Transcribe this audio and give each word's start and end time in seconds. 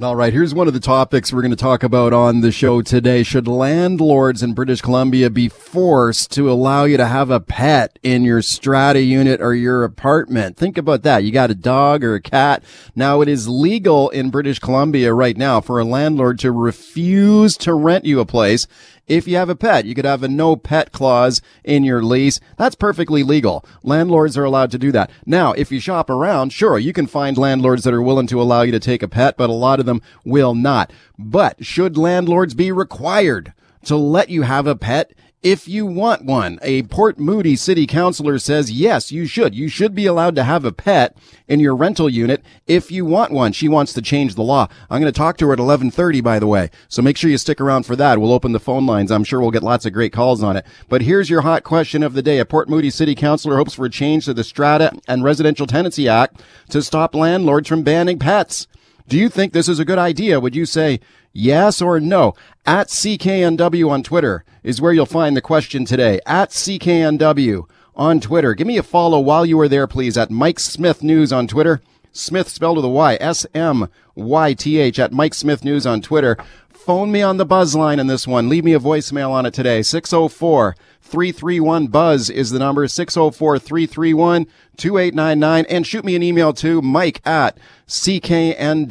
All 0.00 0.14
right, 0.14 0.32
here's 0.32 0.54
one 0.54 0.68
of 0.68 0.72
the 0.72 0.78
topics 0.78 1.32
we're 1.32 1.42
going 1.42 1.50
to 1.50 1.56
talk 1.56 1.82
about 1.82 2.12
on 2.12 2.42
the 2.42 2.52
show 2.52 2.80
today. 2.80 3.24
Should 3.24 3.48
landlords 3.48 4.40
in 4.40 4.54
British 4.54 4.80
Columbia 4.80 5.30
be 5.30 5.48
forced 5.48 6.30
to 6.34 6.48
allow 6.48 6.84
you 6.84 6.96
to 6.96 7.06
have 7.06 7.28
a 7.28 7.40
pet 7.40 7.98
in 8.00 8.22
your 8.22 8.40
strata 8.40 9.02
unit 9.02 9.40
or 9.40 9.52
your 9.52 9.82
apartment? 9.82 10.56
Think 10.56 10.78
about 10.78 11.02
that. 11.02 11.24
You 11.24 11.32
got 11.32 11.50
a 11.50 11.56
dog 11.56 12.04
or 12.04 12.14
a 12.14 12.22
cat. 12.22 12.62
Now 12.94 13.20
it 13.20 13.28
is 13.28 13.48
legal 13.48 14.10
in 14.10 14.30
British 14.30 14.60
Columbia 14.60 15.12
right 15.12 15.36
now 15.36 15.60
for 15.60 15.80
a 15.80 15.84
landlord 15.84 16.38
to 16.38 16.52
refuse 16.52 17.56
to 17.56 17.74
rent 17.74 18.04
you 18.04 18.20
a 18.20 18.24
place 18.24 18.68
if 19.10 19.26
you 19.26 19.36
have 19.36 19.50
a 19.50 19.56
pet. 19.56 19.84
You 19.84 19.94
could 19.94 20.04
have 20.04 20.22
a 20.22 20.28
no 20.28 20.54
pet 20.54 20.92
clause 20.92 21.42
in 21.64 21.82
your 21.82 22.02
lease. 22.02 22.40
That's 22.56 22.76
perfectly 22.76 23.24
legal. 23.24 23.64
Landlords 23.82 24.38
are 24.38 24.44
allowed 24.44 24.70
to 24.70 24.78
do 24.78 24.92
that. 24.92 25.10
Now, 25.26 25.52
if 25.52 25.72
you 25.72 25.80
shop 25.80 26.08
around, 26.08 26.52
sure, 26.52 26.78
you 26.78 26.92
can 26.92 27.08
find 27.08 27.36
landlords 27.36 27.82
that 27.84 27.92
are 27.92 28.00
willing 28.00 28.28
to 28.28 28.40
allow 28.40 28.62
you 28.62 28.70
to 28.72 28.78
take 28.78 29.02
a 29.02 29.08
pet, 29.08 29.36
but 29.36 29.50
a 29.50 29.52
lot 29.52 29.80
of 29.80 29.86
them 29.86 30.00
will 30.24 30.54
not. 30.54 30.92
But 31.18 31.64
should 31.64 31.98
landlords 31.98 32.54
be 32.54 32.70
required 32.70 33.52
to 33.84 33.96
let 33.96 34.28
you 34.28 34.42
have 34.42 34.68
a 34.68 34.76
pet 34.76 35.12
if 35.42 35.66
you 35.66 35.86
want 35.86 36.24
one. 36.24 36.58
A 36.62 36.82
Port 36.84 37.18
Moody 37.18 37.56
city 37.56 37.86
councilor 37.86 38.38
says, 38.38 38.70
yes, 38.70 39.10
you 39.10 39.26
should. 39.26 39.54
You 39.54 39.68
should 39.68 39.94
be 39.94 40.06
allowed 40.06 40.34
to 40.36 40.44
have 40.44 40.64
a 40.64 40.72
pet 40.72 41.16
in 41.48 41.60
your 41.60 41.74
rental 41.74 42.08
unit 42.08 42.44
if 42.66 42.92
you 42.92 43.04
want 43.04 43.32
one. 43.32 43.52
She 43.52 43.68
wants 43.68 43.92
to 43.94 44.02
change 44.02 44.34
the 44.34 44.42
law. 44.42 44.68
I'm 44.90 45.00
going 45.00 45.12
to 45.12 45.18
talk 45.18 45.38
to 45.38 45.46
her 45.46 45.52
at 45.52 45.58
1130, 45.58 46.20
by 46.20 46.38
the 46.38 46.46
way. 46.46 46.70
So 46.88 47.00
make 47.00 47.16
sure 47.16 47.30
you 47.30 47.38
stick 47.38 47.60
around 47.60 47.84
for 47.84 47.96
that. 47.96 48.18
We'll 48.18 48.32
open 48.32 48.52
the 48.52 48.60
phone 48.60 48.86
lines. 48.86 49.10
I'm 49.10 49.24
sure 49.24 49.40
we'll 49.40 49.50
get 49.50 49.62
lots 49.62 49.86
of 49.86 49.92
great 49.92 50.12
calls 50.12 50.42
on 50.42 50.56
it. 50.56 50.66
But 50.88 51.02
here's 51.02 51.30
your 51.30 51.40
hot 51.40 51.64
question 51.64 52.02
of 52.02 52.12
the 52.12 52.22
day. 52.22 52.38
A 52.38 52.44
Port 52.44 52.68
Moody 52.68 52.90
city 52.90 53.14
councilor 53.14 53.56
hopes 53.56 53.74
for 53.74 53.86
a 53.86 53.90
change 53.90 54.26
to 54.26 54.34
the 54.34 54.44
Strata 54.44 54.92
and 55.08 55.24
Residential 55.24 55.66
Tenancy 55.66 56.08
Act 56.08 56.42
to 56.68 56.82
stop 56.82 57.14
landlords 57.14 57.68
from 57.68 57.82
banning 57.82 58.18
pets. 58.18 58.66
Do 59.08 59.18
you 59.18 59.28
think 59.28 59.52
this 59.52 59.68
is 59.68 59.80
a 59.80 59.84
good 59.84 59.98
idea? 59.98 60.38
Would 60.38 60.54
you 60.54 60.64
say 60.64 61.00
yes 61.32 61.80
or 61.80 62.00
no? 62.00 62.34
At 62.66 62.88
CKNW 62.88 63.90
on 63.90 64.02
Twitter 64.02 64.44
is 64.62 64.80
where 64.80 64.92
you'll 64.92 65.06
find 65.06 65.36
the 65.36 65.40
question 65.40 65.84
today. 65.84 66.20
At 66.26 66.50
CKNW 66.50 67.68
on 67.96 68.20
Twitter. 68.20 68.54
Give 68.54 68.66
me 68.66 68.78
a 68.78 68.82
follow 68.82 69.20
while 69.20 69.44
you 69.44 69.58
are 69.60 69.68
there, 69.68 69.86
please, 69.86 70.16
at 70.16 70.30
Mike 70.30 70.58
Smyth 70.58 71.02
News 71.02 71.32
on 71.32 71.46
Twitter. 71.46 71.80
Smyth 72.12 72.48
spelled 72.48 72.76
with 72.76 72.84
a 72.84 72.88
Y, 72.88 73.16
S 73.20 73.46
M 73.54 73.88
Y 74.14 74.54
T 74.54 74.78
H 74.78 74.98
at 74.98 75.12
Mike 75.12 75.34
Smyth 75.34 75.64
News 75.64 75.86
on 75.86 76.00
Twitter. 76.00 76.36
Phone 76.70 77.12
me 77.12 77.22
on 77.22 77.36
the 77.36 77.44
buzz 77.44 77.74
line 77.74 78.00
in 78.00 78.06
this 78.06 78.26
one. 78.26 78.48
Leave 78.48 78.64
me 78.64 78.72
a 78.72 78.80
voicemail 78.80 79.30
on 79.30 79.46
it 79.46 79.54
today. 79.54 79.82
604 79.82 80.74
331 81.02 81.88
Buzz 81.88 82.30
is 82.30 82.50
the 82.50 82.58
number 82.58 82.86
604 82.86 83.58
331 83.58 84.46
2899. 84.76 85.66
And 85.68 85.86
shoot 85.86 86.04
me 86.04 86.14
an 86.14 86.22
email 86.22 86.52
to 86.54 86.80
Mike 86.80 87.20
at 87.26 87.58
cknw.com. 87.88 88.86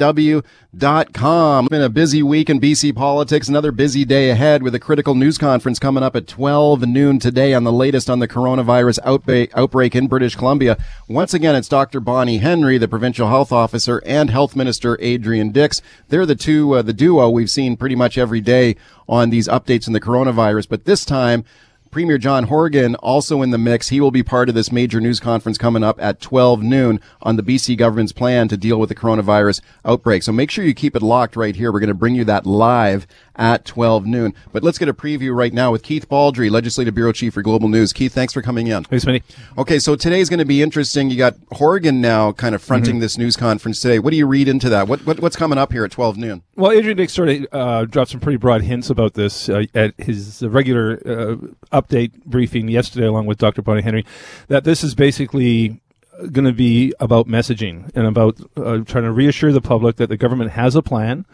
Been 1.66 1.82
a 1.82 1.88
busy 1.88 2.22
week 2.22 2.50
in 2.50 2.60
BC 2.60 2.94
politics. 2.94 3.48
Another 3.48 3.72
busy 3.72 4.04
day 4.04 4.30
ahead 4.30 4.62
with 4.62 4.74
a 4.74 4.78
critical 4.78 5.14
news 5.14 5.38
conference 5.38 5.78
coming 5.78 6.02
up 6.02 6.14
at 6.14 6.26
12 6.26 6.82
noon 6.82 7.18
today 7.18 7.54
on 7.54 7.64
the 7.64 7.72
latest 7.72 8.10
on 8.10 8.18
the 8.18 8.28
coronavirus 8.28 8.98
outbreak, 9.04 9.50
outbreak 9.56 9.96
in 9.96 10.06
British 10.06 10.36
Columbia. 10.36 10.76
Once 11.08 11.32
again, 11.32 11.56
it's 11.56 11.68
Dr. 11.68 12.00
Bonnie 12.00 12.38
Henry, 12.38 12.76
the 12.76 12.86
provincial 12.86 13.28
health 13.28 13.50
officer, 13.50 14.02
and 14.04 14.30
health 14.30 14.54
minister 14.54 14.98
Adrian 15.00 15.50
Dix. 15.50 15.80
They're 16.08 16.26
the 16.26 16.36
two, 16.36 16.74
uh, 16.74 16.82
the 16.82 16.92
duo 16.92 17.30
we've 17.30 17.50
seen 17.50 17.76
pretty 17.76 17.96
much 17.96 18.18
every 18.18 18.40
day 18.40 18.76
on 19.08 19.30
these 19.30 19.48
updates 19.48 19.86
in 19.86 19.92
the 19.92 20.00
coronavirus. 20.00 20.68
But 20.68 20.84
this 20.84 21.04
time, 21.04 21.44
Premier 21.90 22.18
John 22.18 22.44
Horgan 22.44 22.94
also 22.96 23.42
in 23.42 23.50
the 23.50 23.58
mix. 23.58 23.88
He 23.88 24.00
will 24.00 24.12
be 24.12 24.22
part 24.22 24.48
of 24.48 24.54
this 24.54 24.70
major 24.70 25.00
news 25.00 25.18
conference 25.18 25.58
coming 25.58 25.82
up 25.82 26.00
at 26.00 26.20
12 26.20 26.62
noon 26.62 27.00
on 27.20 27.34
the 27.34 27.42
BC 27.42 27.76
government's 27.76 28.12
plan 28.12 28.46
to 28.46 28.56
deal 28.56 28.78
with 28.78 28.90
the 28.90 28.94
coronavirus 28.94 29.60
outbreak. 29.84 30.22
So 30.22 30.30
make 30.30 30.52
sure 30.52 30.64
you 30.64 30.72
keep 30.72 30.94
it 30.94 31.02
locked 31.02 31.34
right 31.34 31.56
here. 31.56 31.72
We're 31.72 31.80
going 31.80 31.88
to 31.88 31.94
bring 31.94 32.14
you 32.14 32.22
that 32.26 32.46
live 32.46 33.08
at 33.40 33.64
12 33.64 34.06
noon. 34.06 34.34
But 34.52 34.62
let's 34.62 34.78
get 34.78 34.88
a 34.88 34.94
preview 34.94 35.34
right 35.34 35.52
now 35.52 35.72
with 35.72 35.82
Keith 35.82 36.08
Baldry, 36.08 36.50
Legislative 36.50 36.94
Bureau 36.94 37.10
Chief 37.10 37.32
for 37.32 37.42
Global 37.42 37.68
News. 37.68 37.92
Keith, 37.92 38.12
thanks 38.12 38.34
for 38.34 38.42
coming 38.42 38.66
in. 38.66 38.84
Thanks, 38.84 39.06
Smitty. 39.06 39.22
Okay, 39.56 39.78
so 39.78 39.96
today's 39.96 40.28
going 40.28 40.38
to 40.38 40.44
be 40.44 40.62
interesting. 40.62 41.10
You 41.10 41.16
got 41.16 41.36
Horgan 41.52 42.02
now 42.02 42.32
kind 42.32 42.54
of 42.54 42.62
fronting 42.62 42.96
mm-hmm. 42.96 43.00
this 43.00 43.16
news 43.16 43.36
conference 43.36 43.80
today. 43.80 43.98
What 43.98 44.10
do 44.10 44.18
you 44.18 44.26
read 44.26 44.46
into 44.46 44.68
that? 44.68 44.86
What, 44.86 45.06
what 45.06 45.20
what's 45.20 45.36
coming 45.36 45.58
up 45.58 45.72
here 45.72 45.84
at 45.84 45.90
12 45.90 46.18
noon? 46.18 46.42
Well, 46.54 46.70
Adrian 46.70 46.98
Dix 46.98 47.14
sort 47.14 47.30
of 47.30 47.46
uh, 47.50 47.84
dropped 47.86 48.10
some 48.10 48.20
pretty 48.20 48.36
broad 48.36 48.60
hints 48.60 48.90
about 48.90 49.14
this 49.14 49.48
uh, 49.48 49.64
at 49.74 49.94
his 49.98 50.42
regular 50.42 51.00
uh, 51.06 51.80
update 51.80 52.24
briefing 52.26 52.68
yesterday, 52.68 53.06
along 53.06 53.24
with 53.24 53.38
Dr. 53.38 53.62
Bonnie 53.62 53.82
Henry, 53.82 54.04
that 54.48 54.64
this 54.64 54.84
is 54.84 54.94
basically 54.94 55.80
going 56.28 56.44
to 56.44 56.52
be 56.52 56.92
about 57.00 57.26
messaging 57.26 57.90
and 57.94 58.06
about 58.06 58.38
uh, 58.56 58.78
trying 58.78 59.04
to 59.04 59.12
reassure 59.12 59.52
the 59.52 59.60
public 59.60 59.96
that 59.96 60.08
the 60.08 60.16
government 60.16 60.52
has 60.52 60.74
a 60.74 60.82
plan. 60.82 61.24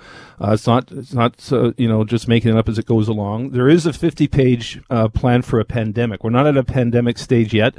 Uh, 0.40 0.52
it's 0.52 0.66
not 0.66 0.90
it's 0.92 1.12
not 1.12 1.52
uh, 1.52 1.72
you 1.76 1.88
know 1.88 2.04
just 2.04 2.28
making 2.28 2.52
it 2.52 2.58
up 2.58 2.68
as 2.68 2.78
it 2.78 2.86
goes 2.86 3.08
along. 3.08 3.50
There 3.50 3.68
is 3.68 3.86
a 3.86 3.92
50 3.92 4.28
page 4.28 4.80
uh, 4.90 5.08
plan 5.08 5.42
for 5.42 5.60
a 5.60 5.64
pandemic. 5.64 6.22
We're 6.22 6.30
not 6.30 6.46
at 6.46 6.56
a 6.56 6.64
pandemic 6.64 7.18
stage 7.18 7.54
yet, 7.54 7.74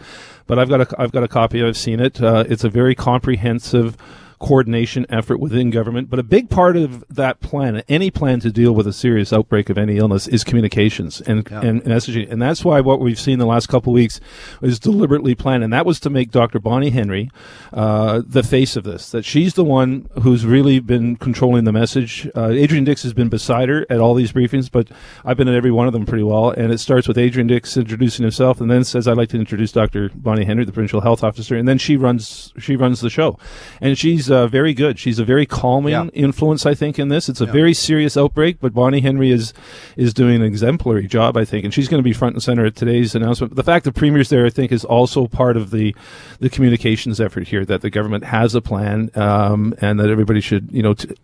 but 0.47 0.59
I've 0.59 0.69
got 0.69 0.81
a 0.81 1.01
I've 1.01 1.11
got 1.11 1.23
a 1.23 1.27
copy. 1.27 1.63
I've 1.63 1.77
seen 1.77 1.99
it. 1.99 2.21
Uh, 2.21 2.43
it's 2.47 2.63
a 2.63 2.69
very 2.69 2.95
comprehensive 2.95 3.97
coordination 4.39 5.05
effort 5.09 5.39
within 5.39 5.69
government. 5.69 6.09
But 6.09 6.19
a 6.19 6.23
big 6.23 6.49
part 6.49 6.77
of 6.77 7.03
that 7.09 7.39
plan, 7.39 7.83
any 7.89 8.11
plan 8.11 8.39
to 8.41 8.51
deal 8.51 8.73
with 8.73 8.87
a 8.87 8.93
serious 8.93 9.33
outbreak 9.33 9.69
of 9.69 9.77
any 9.77 9.97
illness, 9.97 10.27
is 10.27 10.43
communications 10.43 11.21
and, 11.21 11.47
yeah. 11.49 11.61
and 11.61 11.83
messaging. 11.83 12.31
And 12.31 12.41
that's 12.41 12.63
why 12.63 12.81
what 12.81 12.99
we've 12.99 13.19
seen 13.19 13.39
the 13.39 13.45
last 13.45 13.67
couple 13.67 13.93
of 13.93 13.95
weeks 13.95 14.19
is 14.61 14.79
deliberately 14.79 15.35
planned. 15.35 15.63
And 15.63 15.73
that 15.73 15.85
was 15.85 15.99
to 16.01 16.09
make 16.09 16.31
Dr. 16.31 16.59
Bonnie 16.59 16.91
Henry 16.91 17.29
uh, 17.73 18.21
the 18.25 18.43
face 18.43 18.75
of 18.75 18.83
this, 18.83 19.09
that 19.11 19.25
she's 19.25 19.55
the 19.55 19.63
one 19.63 20.07
who's 20.21 20.45
really 20.45 20.79
been 20.79 21.15
controlling 21.15 21.63
the 21.63 21.71
message. 21.71 22.29
Uh, 22.35 22.49
Adrian 22.49 22.83
Dix 22.83 23.03
has 23.03 23.13
been 23.13 23.29
beside 23.29 23.69
her 23.69 23.85
at 23.89 23.99
all 23.99 24.13
these 24.13 24.31
briefings, 24.31 24.71
but 24.71 24.87
I've 25.25 25.37
been 25.37 25.47
at 25.47 25.55
every 25.55 25.71
one 25.71 25.87
of 25.87 25.93
them 25.93 26.05
pretty 26.05 26.23
well. 26.23 26.51
And 26.51 26.71
it 26.71 26.79
starts 26.79 27.07
with 27.07 27.17
Adrian 27.17 27.47
Dix 27.47 27.75
introducing 27.75 28.23
himself 28.23 28.61
and 28.61 28.69
then 28.69 28.83
says, 28.83 29.07
I'd 29.07 29.17
like 29.17 29.29
to 29.29 29.37
introduce 29.37 29.71
Dr. 29.71 30.09
Bonnie 30.13 30.45
Henry, 30.45 30.65
the 30.65 30.71
provincial 30.71 31.01
health 31.01 31.23
officer. 31.23 31.55
And 31.55 31.67
then 31.67 31.77
she 31.77 31.97
runs, 31.97 32.53
she 32.59 32.75
runs 32.75 33.01
the 33.01 33.09
show. 33.09 33.39
And 33.81 33.97
she's 33.97 34.26
she's 34.27 34.31
uh, 34.31 34.47
very 34.47 34.73
good. 34.73 34.99
She's 34.99 35.19
a 35.19 35.25
very 35.25 35.45
calming 35.45 35.91
yeah. 35.91 36.07
influence, 36.13 36.65
I 36.65 36.73
think, 36.73 36.99
in 36.99 37.09
this. 37.09 37.29
It's 37.29 37.41
a 37.41 37.45
yeah. 37.45 37.51
very 37.51 37.73
serious 37.73 38.17
outbreak, 38.17 38.59
but 38.59 38.73
Bonnie 38.73 39.01
Henry 39.01 39.31
is 39.31 39.53
is 39.95 40.13
doing 40.13 40.35
an 40.35 40.43
exemplary 40.43 41.07
job, 41.07 41.37
I 41.37 41.45
think, 41.45 41.63
and 41.63 41.73
she's 41.73 41.87
going 41.87 41.99
to 41.99 42.03
be 42.03 42.13
front 42.13 42.35
and 42.35 42.43
center 42.43 42.65
at 42.65 42.75
today's 42.75 43.15
announcement. 43.15 43.55
The 43.55 43.63
fact 43.63 43.85
the 43.85 43.91
premier's 43.91 44.29
there, 44.29 44.45
I 44.45 44.49
think, 44.49 44.71
is 44.71 44.83
also 44.85 45.27
part 45.27 45.57
of 45.57 45.71
the 45.71 45.95
the 46.39 46.49
communications 46.49 47.21
effort 47.21 47.47
here. 47.47 47.65
That 47.65 47.81
the 47.81 47.89
government 47.89 48.25
has 48.25 48.55
a 48.55 48.61
plan, 48.61 49.09
um, 49.15 49.73
and 49.79 49.99
that 49.99 50.09
everybody 50.09 50.41
should, 50.41 50.69
you 50.71 50.83
know. 50.83 50.93
T- 50.93 51.15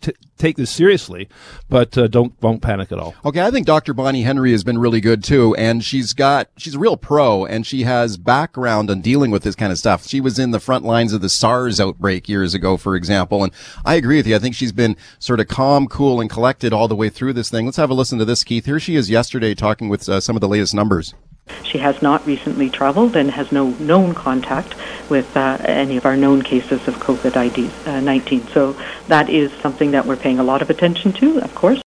t- 0.00 0.14
take 0.38 0.56
this 0.56 0.70
seriously, 0.70 1.28
but 1.68 1.96
uh, 1.96 2.08
don't 2.08 2.40
won't 2.42 2.62
panic 2.62 2.90
at 2.92 2.98
all. 2.98 3.14
Okay, 3.24 3.40
I 3.40 3.50
think 3.50 3.66
Dr. 3.66 3.94
Bonnie 3.94 4.22
Henry 4.22 4.52
has 4.52 4.64
been 4.64 4.78
really 4.78 5.00
good 5.00 5.22
too, 5.22 5.54
and 5.56 5.84
she's 5.84 6.12
got 6.12 6.48
she's 6.56 6.74
a 6.74 6.78
real 6.78 6.96
pro, 6.96 7.44
and 7.44 7.66
she 7.66 7.82
has 7.82 8.16
background 8.16 8.90
on 8.90 9.00
dealing 9.00 9.30
with 9.30 9.42
this 9.42 9.54
kind 9.54 9.72
of 9.72 9.78
stuff. 9.78 10.06
She 10.06 10.20
was 10.20 10.38
in 10.38 10.50
the 10.50 10.60
front 10.60 10.84
lines 10.84 11.12
of 11.12 11.20
the 11.20 11.28
SARS 11.28 11.80
outbreak 11.80 12.28
years 12.28 12.54
ago, 12.54 12.76
for 12.76 12.96
example, 12.96 13.44
and 13.44 13.52
I 13.84 13.94
agree 13.94 14.16
with 14.16 14.26
you. 14.26 14.36
I 14.36 14.38
think 14.38 14.54
she's 14.54 14.72
been 14.72 14.96
sort 15.18 15.40
of 15.40 15.48
calm, 15.48 15.86
cool, 15.86 16.20
and 16.20 16.30
collected 16.30 16.72
all 16.72 16.88
the 16.88 16.96
way 16.96 17.08
through 17.08 17.34
this 17.34 17.50
thing. 17.50 17.64
Let's 17.64 17.76
have 17.76 17.90
a 17.90 17.94
listen 17.94 18.18
to 18.18 18.24
this, 18.24 18.44
Keith. 18.44 18.64
Here 18.66 18.80
she 18.80 18.96
is 18.96 19.10
yesterday 19.10 19.54
talking 19.54 19.88
with 19.88 20.08
uh, 20.08 20.20
some 20.20 20.36
of 20.36 20.40
the 20.40 20.48
latest 20.48 20.74
numbers. 20.74 21.14
She 21.62 21.78
has 21.78 22.00
not 22.02 22.26
recently 22.26 22.70
traveled 22.70 23.16
and 23.16 23.30
has 23.30 23.52
no 23.52 23.70
known 23.78 24.14
contact 24.14 24.74
with 25.08 25.36
uh, 25.36 25.58
any 25.60 25.96
of 25.96 26.06
our 26.06 26.16
known 26.16 26.42
cases 26.42 26.86
of 26.88 26.94
COVID-19. 26.96 28.46
Uh, 28.46 28.52
so 28.52 28.76
that 29.08 29.28
is 29.28 29.52
something 29.60 29.90
that 29.92 30.06
we're 30.06 30.16
paying 30.16 30.38
a 30.38 30.44
lot 30.44 30.62
of 30.62 30.70
attention 30.70 31.12
to, 31.14 31.38
of 31.40 31.54
course. 31.54 31.80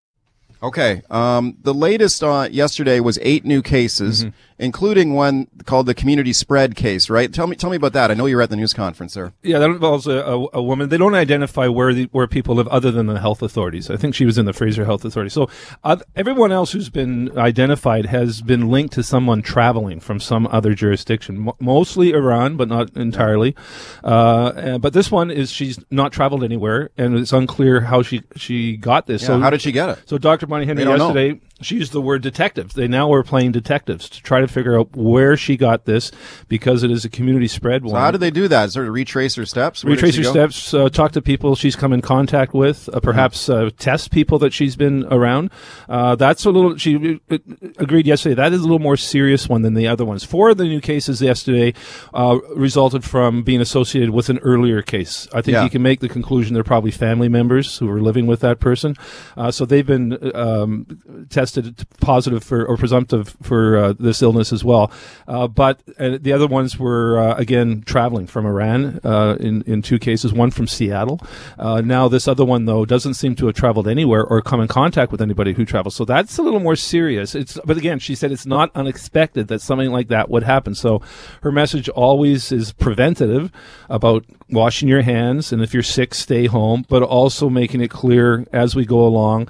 Okay. 0.61 1.01
Um, 1.09 1.57
the 1.61 1.73
latest 1.73 2.23
uh, 2.23 2.47
yesterday 2.50 3.01
was 3.01 3.19
eight 3.21 3.44
new 3.44 3.61
cases 3.61 4.23
mm-hmm. 4.23 4.35
Including 4.63 5.13
one 5.13 5.48
called 5.65 5.86
the 5.86 5.94
community 5.94 6.31
spread 6.31 6.75
case, 6.75 7.10
right? 7.10 7.33
Tell 7.33 7.48
me, 7.48 7.56
tell 7.57 7.69
me 7.69 7.75
about 7.75 7.92
that. 7.94 8.10
I 8.10 8.13
know 8.13 8.25
you 8.25 8.38
were 8.38 8.42
at 8.42 8.50
the 8.50 8.56
news 8.56 8.74
conference 8.74 9.13
there. 9.13 9.33
Yeah, 9.44 9.60
that 9.60 9.69
involves 9.69 10.07
a, 10.07 10.19
a, 10.19 10.48
a 10.54 10.63
woman. 10.63 10.88
They 10.88 10.98
don't 10.98 11.15
identify 11.15 11.68
where 11.68 11.94
the, 11.94 12.06
where 12.12 12.27
people 12.27 12.56
live 12.56 12.69
other 12.69 12.89
than 12.89 13.07
the 13.07 13.19
health 13.19 13.42
authorities. 13.42 13.89
I 13.89 13.98
think 13.98 14.15
she 14.15 14.25
was 14.25 14.38
in 14.38 14.45
the 14.45 14.54
Fraser 14.54 14.86
Health 14.86 15.04
Authority. 15.04 15.30
So 15.30 15.50
uh, 15.83 15.98
everyone 16.15 16.54
else 16.54 16.71
who's 16.71 16.89
been 16.89 17.38
identified 17.38 18.06
has 18.06 18.42
been 18.42 18.69
linked 18.69 18.94
to 18.94 19.04
someone 19.04 19.42
traveling 19.42 20.00
from 20.00 20.21
some 20.21 20.48
other 20.48 20.74
jurisdiction, 20.74 21.50
M- 21.50 21.56
mostly 21.60 22.13
Iran, 22.13 22.56
but 22.56 22.69
not 22.69 22.95
entirely. 22.95 23.56
Uh, 24.01 24.77
but 24.77 24.94
this 24.94 25.12
one 25.12 25.30
is 25.30 25.51
she's 25.51 25.77
not 25.92 26.13
traveled 26.13 26.44
anywhere, 26.44 26.89
and 26.98 27.18
it's 27.18 27.33
unclear 27.33 27.81
how 27.81 28.01
she 28.01 28.24
she 28.38 28.77
got 28.77 29.07
this. 29.07 29.24
Yeah, 29.24 29.27
so 29.27 29.39
how 29.39 29.50
did 29.50 29.62
she 29.62 29.74
get 29.74 29.89
it? 29.89 30.00
So 30.06 30.18
Dr. 30.18 30.48
Bonnie 30.48 30.65
Henry 30.65 30.86
yesterday. 30.86 31.33
know. 31.33 31.39
She 31.65 31.75
used 31.75 31.92
the 31.92 32.01
word 32.01 32.21
detectives. 32.21 32.74
They 32.75 32.88
now 32.88 33.12
are 33.13 33.24
playing 33.24 33.51
detectives 33.54 34.10
to 34.10 34.21
try 34.21 34.39
to 34.42 34.48
figure 34.48 34.77
out 34.77 34.95
where 34.95 35.36
she 35.38 35.57
got 35.57 35.86
this 35.86 36.12
because 36.48 36.83
it 36.83 36.92
is 36.92 37.06
a 37.06 37.10
community 37.10 37.48
spread 37.48 37.81
So 37.83 37.89
one. 37.94 38.01
how 38.01 38.12
do 38.12 38.18
they 38.18 38.31
do 38.31 38.48
that? 38.48 38.71
Sort 38.71 38.88
of 38.88 38.94
retrace 38.94 39.36
her 39.36 39.45
steps? 39.45 39.83
Where 39.83 39.94
Retrace 39.94 40.18
her 40.18 40.24
steps, 40.24 40.74
uh, 40.74 40.89
talk 40.89 41.12
to 41.13 41.21
people 41.21 41.56
she's 41.56 41.75
come 41.75 41.94
in 41.94 42.01
contact 42.01 42.54
with, 42.54 42.89
uh, 42.94 43.00
perhaps 43.00 43.50
uh, 43.50 43.69
test 43.77 44.12
people 44.12 44.39
that 44.39 44.54
she's 44.54 44.75
been 44.75 45.06
around. 45.12 45.51
Uh, 45.88 46.15
that's 46.15 46.45
a 46.45 46.50
little, 46.51 46.77
she 46.77 47.19
uh, 47.30 47.38
agreed 47.77 48.06
yesterday, 48.07 48.36
that 48.36 48.54
is 48.54 48.60
a 48.60 48.63
little 48.63 48.80
more 48.80 48.98
serious 48.98 49.48
one 49.48 49.62
than 49.62 49.74
the 49.74 49.88
other 49.88 50.06
ones. 50.06 50.24
Four 50.24 50.50
of 50.50 50.57
the 50.57 50.65
new 50.65 50.81
cases 50.81 51.21
yesterday 51.21 51.74
uh, 52.13 52.39
resulted 52.56 53.04
from 53.04 53.44
being 53.44 53.62
associated 53.62 54.10
with 54.10 54.30
an 54.30 54.39
earlier 54.39 54.81
case. 54.81 55.27
I 55.33 55.42
think 55.42 55.54
Yeah. 55.54 55.63
you 55.63 55.69
can 55.69 55.81
make 55.81 56.00
the 56.00 56.10
conclusion 56.10 56.54
they're 56.54 56.63
probably 56.63 56.92
family 56.92 57.30
members 57.30 57.77
who 57.77 57.89
are 57.89 58.01
living 58.01 58.25
with 58.25 58.39
that 58.42 58.60
person. 58.60 58.95
Uh, 59.38 59.51
so 59.51 59.65
they've 59.65 59.86
been 59.86 60.18
um, 60.36 61.27
tested 61.30 61.52
positive 62.00 62.44
for 62.44 62.65
or 62.65 62.77
presumptive 62.77 63.35
for 63.41 63.77
uh, 63.77 63.94
this 64.00 64.21
illness 64.21 64.51
as 64.51 64.63
well. 64.63 64.91
Uh, 65.27 65.47
but 65.47 65.81
uh, 66.00 66.17
the 66.19 66.33
other 66.33 66.47
ones 66.47 66.77
were 66.77 67.19
uh, 67.19 67.35
again 67.35 67.83
traveling 67.85 68.27
from 68.27 68.45
Iran 68.45 69.00
uh, 69.03 69.38
in 69.39 69.61
in 69.63 69.81
two 69.81 70.00
cases. 70.00 70.33
One 70.33 70.51
from 70.51 70.67
Seattle. 70.67 71.19
Now 71.57 72.07
this 72.07 72.27
other 72.27 72.45
one 72.45 72.65
though 72.65 72.85
doesn't 72.85 73.15
seem 73.15 73.35
to 73.35 73.47
have 73.47 73.55
traveled 73.55 73.88
anywhere 73.88 74.25
or 74.25 74.41
come 74.41 74.61
in 74.61 74.67
contact 74.67 75.11
with 75.11 75.21
anybody 75.21 75.53
who 75.53 75.65
travels. 75.65 75.95
So 75.95 76.05
that's 76.05 76.38
a 76.38 76.41
little 76.41 76.59
more 76.59 76.75
serious. 76.75 77.35
It's 77.35 77.59
but 77.65 77.77
again 77.77 78.00
she 78.00 78.15
said 78.15 78.31
it's 78.31 78.45
not 78.45 78.71
unexpected 78.75 79.47
that 79.47 79.61
something 79.61 79.91
like 79.91 80.07
that 80.09 80.29
would 80.29 80.44
happen. 80.44 80.75
So 80.75 81.01
her 81.41 81.51
message 81.51 81.89
always 81.89 82.51
is 82.51 82.73
preventative 82.73 83.51
about 83.89 84.25
washing 84.50 84.88
your 84.88 85.01
hands 85.01 85.51
and 85.51 85.61
if 85.61 85.73
you're 85.73 85.81
sick 85.81 86.13
stay 86.13 86.45
home 86.45 86.85
but 86.88 87.01
also 87.01 87.50
making 87.50 87.81
it 87.81 87.89
clear 87.89 88.45
as 88.53 88.75
we 88.75 88.85
go 88.85 89.05
along 89.05 89.50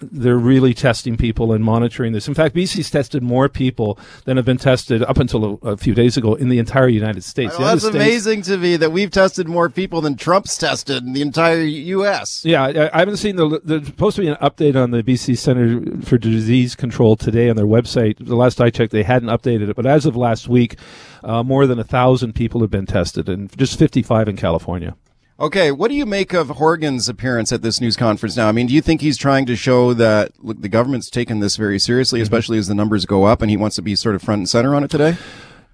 they're 0.00 0.36
really 0.36 0.74
testing 0.74 0.99
people 1.16 1.52
and 1.52 1.64
monitoring 1.64 2.12
this 2.12 2.28
in 2.28 2.34
fact 2.34 2.54
bc's 2.54 2.90
tested 2.90 3.22
more 3.22 3.48
people 3.48 3.98
than 4.24 4.36
have 4.36 4.46
been 4.46 4.58
tested 4.58 5.02
up 5.04 5.18
until 5.18 5.58
a, 5.62 5.68
a 5.70 5.76
few 5.76 5.94
days 5.94 6.16
ago 6.16 6.34
in 6.34 6.48
the 6.48 6.58
entire 6.58 6.88
united 6.88 7.22
states 7.24 7.58
Well, 7.58 7.68
The 7.68 7.74
that's 7.74 7.82
states- 7.82 7.94
amazing 7.96 8.42
to 8.42 8.56
me 8.58 8.76
that 8.76 8.92
we've 8.92 9.10
tested 9.10 9.48
more 9.48 9.68
people 9.70 10.00
than 10.00 10.14
Trump's 10.16 10.56
tested 10.58 11.04
in 11.04 11.12
the 11.12 11.22
entire 11.22 11.60
U.S. 11.62 12.44
Yeah, 12.44 12.62
I, 12.64 12.90
I 12.94 12.98
haven't 13.00 13.16
seen 13.16 13.36
the. 13.36 13.60
There's 13.64 13.86
supposed 13.86 14.16
to 14.16 14.22
be 14.22 14.28
an 14.28 14.36
update 14.36 14.76
on 14.76 14.90
the 14.90 15.02
BC 15.02 15.36
Center 15.38 16.00
for 16.02 16.18
Disease 16.18 16.74
Control 16.74 17.16
today 17.16 17.48
on 17.50 17.56
their 17.56 17.66
website. 17.66 18.16
The 18.24 18.36
last 18.36 18.60
I 18.60 18.70
checked, 18.70 18.92
they 18.92 19.02
hadn't 19.02 19.28
updated 19.28 19.68
it, 19.70 19.76
but 19.76 19.86
as 19.86 20.06
of 20.06 20.16
last 20.16 20.48
week, 20.48 20.76
uh, 21.24 21.42
more 21.42 21.66
than 21.66 21.78
a 21.78 21.84
thousand 21.84 22.34
people 22.34 22.60
have 22.60 22.70
been 22.70 22.86
tested, 22.86 23.28
and 23.28 23.54
just 23.56 23.78
55 23.78 24.28
in 24.28 24.36
California. 24.36 24.96
Okay, 25.40 25.72
what 25.72 25.88
do 25.88 25.94
you 25.94 26.04
make 26.04 26.34
of 26.34 26.48
Horgan's 26.48 27.08
appearance 27.08 27.50
at 27.50 27.62
this 27.62 27.80
news 27.80 27.96
conference 27.96 28.36
now? 28.36 28.48
I 28.48 28.52
mean, 28.52 28.66
do 28.66 28.74
you 28.74 28.82
think 28.82 29.00
he's 29.00 29.16
trying 29.16 29.46
to 29.46 29.56
show 29.56 29.94
that 29.94 30.32
look, 30.44 30.60
the 30.60 30.68
government's 30.68 31.08
taken 31.08 31.40
this 31.40 31.56
very 31.56 31.78
seriously, 31.78 32.18
Mm-hmm. 32.18 32.24
especially 32.24 32.58
as 32.58 32.68
the 32.68 32.74
numbers 32.74 33.06
go 33.06 33.24
up, 33.24 33.40
and 33.40 33.50
he 33.50 33.56
wants 33.56 33.76
to 33.76 33.82
be 33.82 33.96
sort 33.96 34.14
of 34.14 34.22
front 34.22 34.40
and 34.40 34.48
center 34.48 34.74
on 34.74 34.84
it 34.84 34.90
today? 34.90 35.16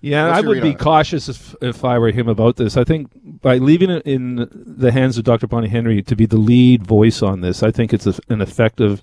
Yeah, 0.00 0.28
What's 0.28 0.44
I 0.44 0.46
would 0.46 0.62
be 0.62 0.74
cautious 0.74 1.28
if 1.28 1.56
if 1.60 1.84
I 1.84 1.98
were 1.98 2.12
him 2.12 2.28
about 2.28 2.56
this. 2.56 2.76
I 2.76 2.84
think 2.84 3.10
by 3.42 3.58
leaving 3.58 3.90
it 3.90 4.02
in 4.06 4.48
the 4.52 4.92
hands 4.92 5.18
of 5.18 5.24
Dr. 5.24 5.48
Bonnie 5.48 5.68
Henry 5.68 6.00
to 6.00 6.14
be 6.14 6.26
the 6.26 6.36
lead 6.36 6.86
voice 6.86 7.20
on 7.22 7.40
this, 7.40 7.64
I 7.64 7.72
think 7.72 7.92
it's 7.92 8.06
a, 8.06 8.14
an 8.28 8.40
effective 8.40 9.02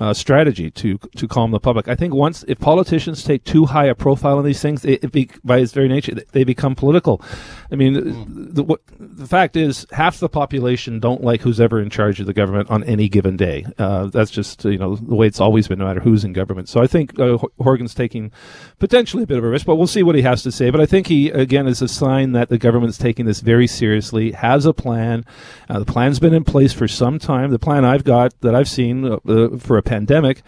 uh, 0.00 0.12
strategy 0.12 0.70
to 0.70 0.98
to 1.16 1.28
calm 1.28 1.50
the 1.52 1.60
public. 1.60 1.88
I 1.88 1.94
think 1.94 2.14
once 2.14 2.44
if 2.48 2.58
politicians 2.58 3.22
take 3.22 3.44
too 3.44 3.66
high 3.66 3.86
a 3.86 3.94
profile 3.94 4.38
on 4.38 4.44
these 4.44 4.60
things, 4.60 4.84
it, 4.84 5.04
it 5.04 5.12
be, 5.12 5.30
by 5.44 5.58
its 5.58 5.72
very 5.72 5.88
nature 5.88 6.14
they 6.32 6.44
become 6.44 6.74
political. 6.74 7.22
I 7.70 7.76
mean, 7.76 8.54
the, 8.54 8.62
what, 8.62 8.80
the 8.98 9.26
fact 9.26 9.56
is 9.56 9.86
half 9.92 10.18
the 10.18 10.28
population 10.28 10.98
don't 10.98 11.22
like 11.22 11.42
who's 11.42 11.60
ever 11.60 11.80
in 11.80 11.90
charge 11.90 12.20
of 12.20 12.26
the 12.26 12.32
government 12.32 12.70
on 12.70 12.82
any 12.84 13.08
given 13.08 13.36
day. 13.36 13.66
Uh, 13.78 14.06
that's 14.06 14.30
just 14.30 14.64
you 14.64 14.78
know 14.78 14.96
the 14.96 15.14
way 15.14 15.26
it's 15.26 15.40
always 15.40 15.68
been, 15.68 15.78
no 15.78 15.86
matter 15.86 16.00
who's 16.00 16.24
in 16.24 16.32
government. 16.32 16.68
So 16.68 16.82
I 16.82 16.86
think 16.86 17.18
uh, 17.20 17.38
Horgan's 17.60 17.94
taking 17.94 18.32
potentially 18.78 19.22
a 19.22 19.26
bit 19.26 19.38
of 19.38 19.44
a 19.44 19.48
risk, 19.48 19.64
but 19.66 19.76
we'll 19.76 19.86
see 19.86 20.02
what 20.02 20.16
he 20.16 20.22
has 20.22 20.42
to 20.42 20.50
say. 20.50 20.70
But 20.70 20.80
I 20.80 20.86
think 20.86 21.06
he 21.06 21.30
again 21.30 21.68
is 21.68 21.80
a 21.80 21.88
sign 21.88 22.32
that 22.32 22.48
the 22.48 22.58
government's 22.58 22.98
taking 22.98 23.26
this 23.26 23.40
very 23.40 23.68
seriously, 23.68 24.32
has 24.32 24.66
a 24.66 24.72
plan. 24.72 25.24
Uh, 25.68 25.78
the 25.78 25.84
plan's 25.84 26.18
been 26.18 26.34
in 26.34 26.44
place 26.44 26.72
for 26.72 26.88
some 26.88 27.18
time. 27.20 27.50
The 27.50 27.58
plan 27.60 27.84
I've 27.84 28.04
got 28.04 28.40
that 28.40 28.54
I've 28.56 28.68
seen 28.68 29.04
uh, 29.04 29.18
uh, 29.28 29.58
for 29.58 29.76
a 29.76 29.83
pandemic 29.84 30.42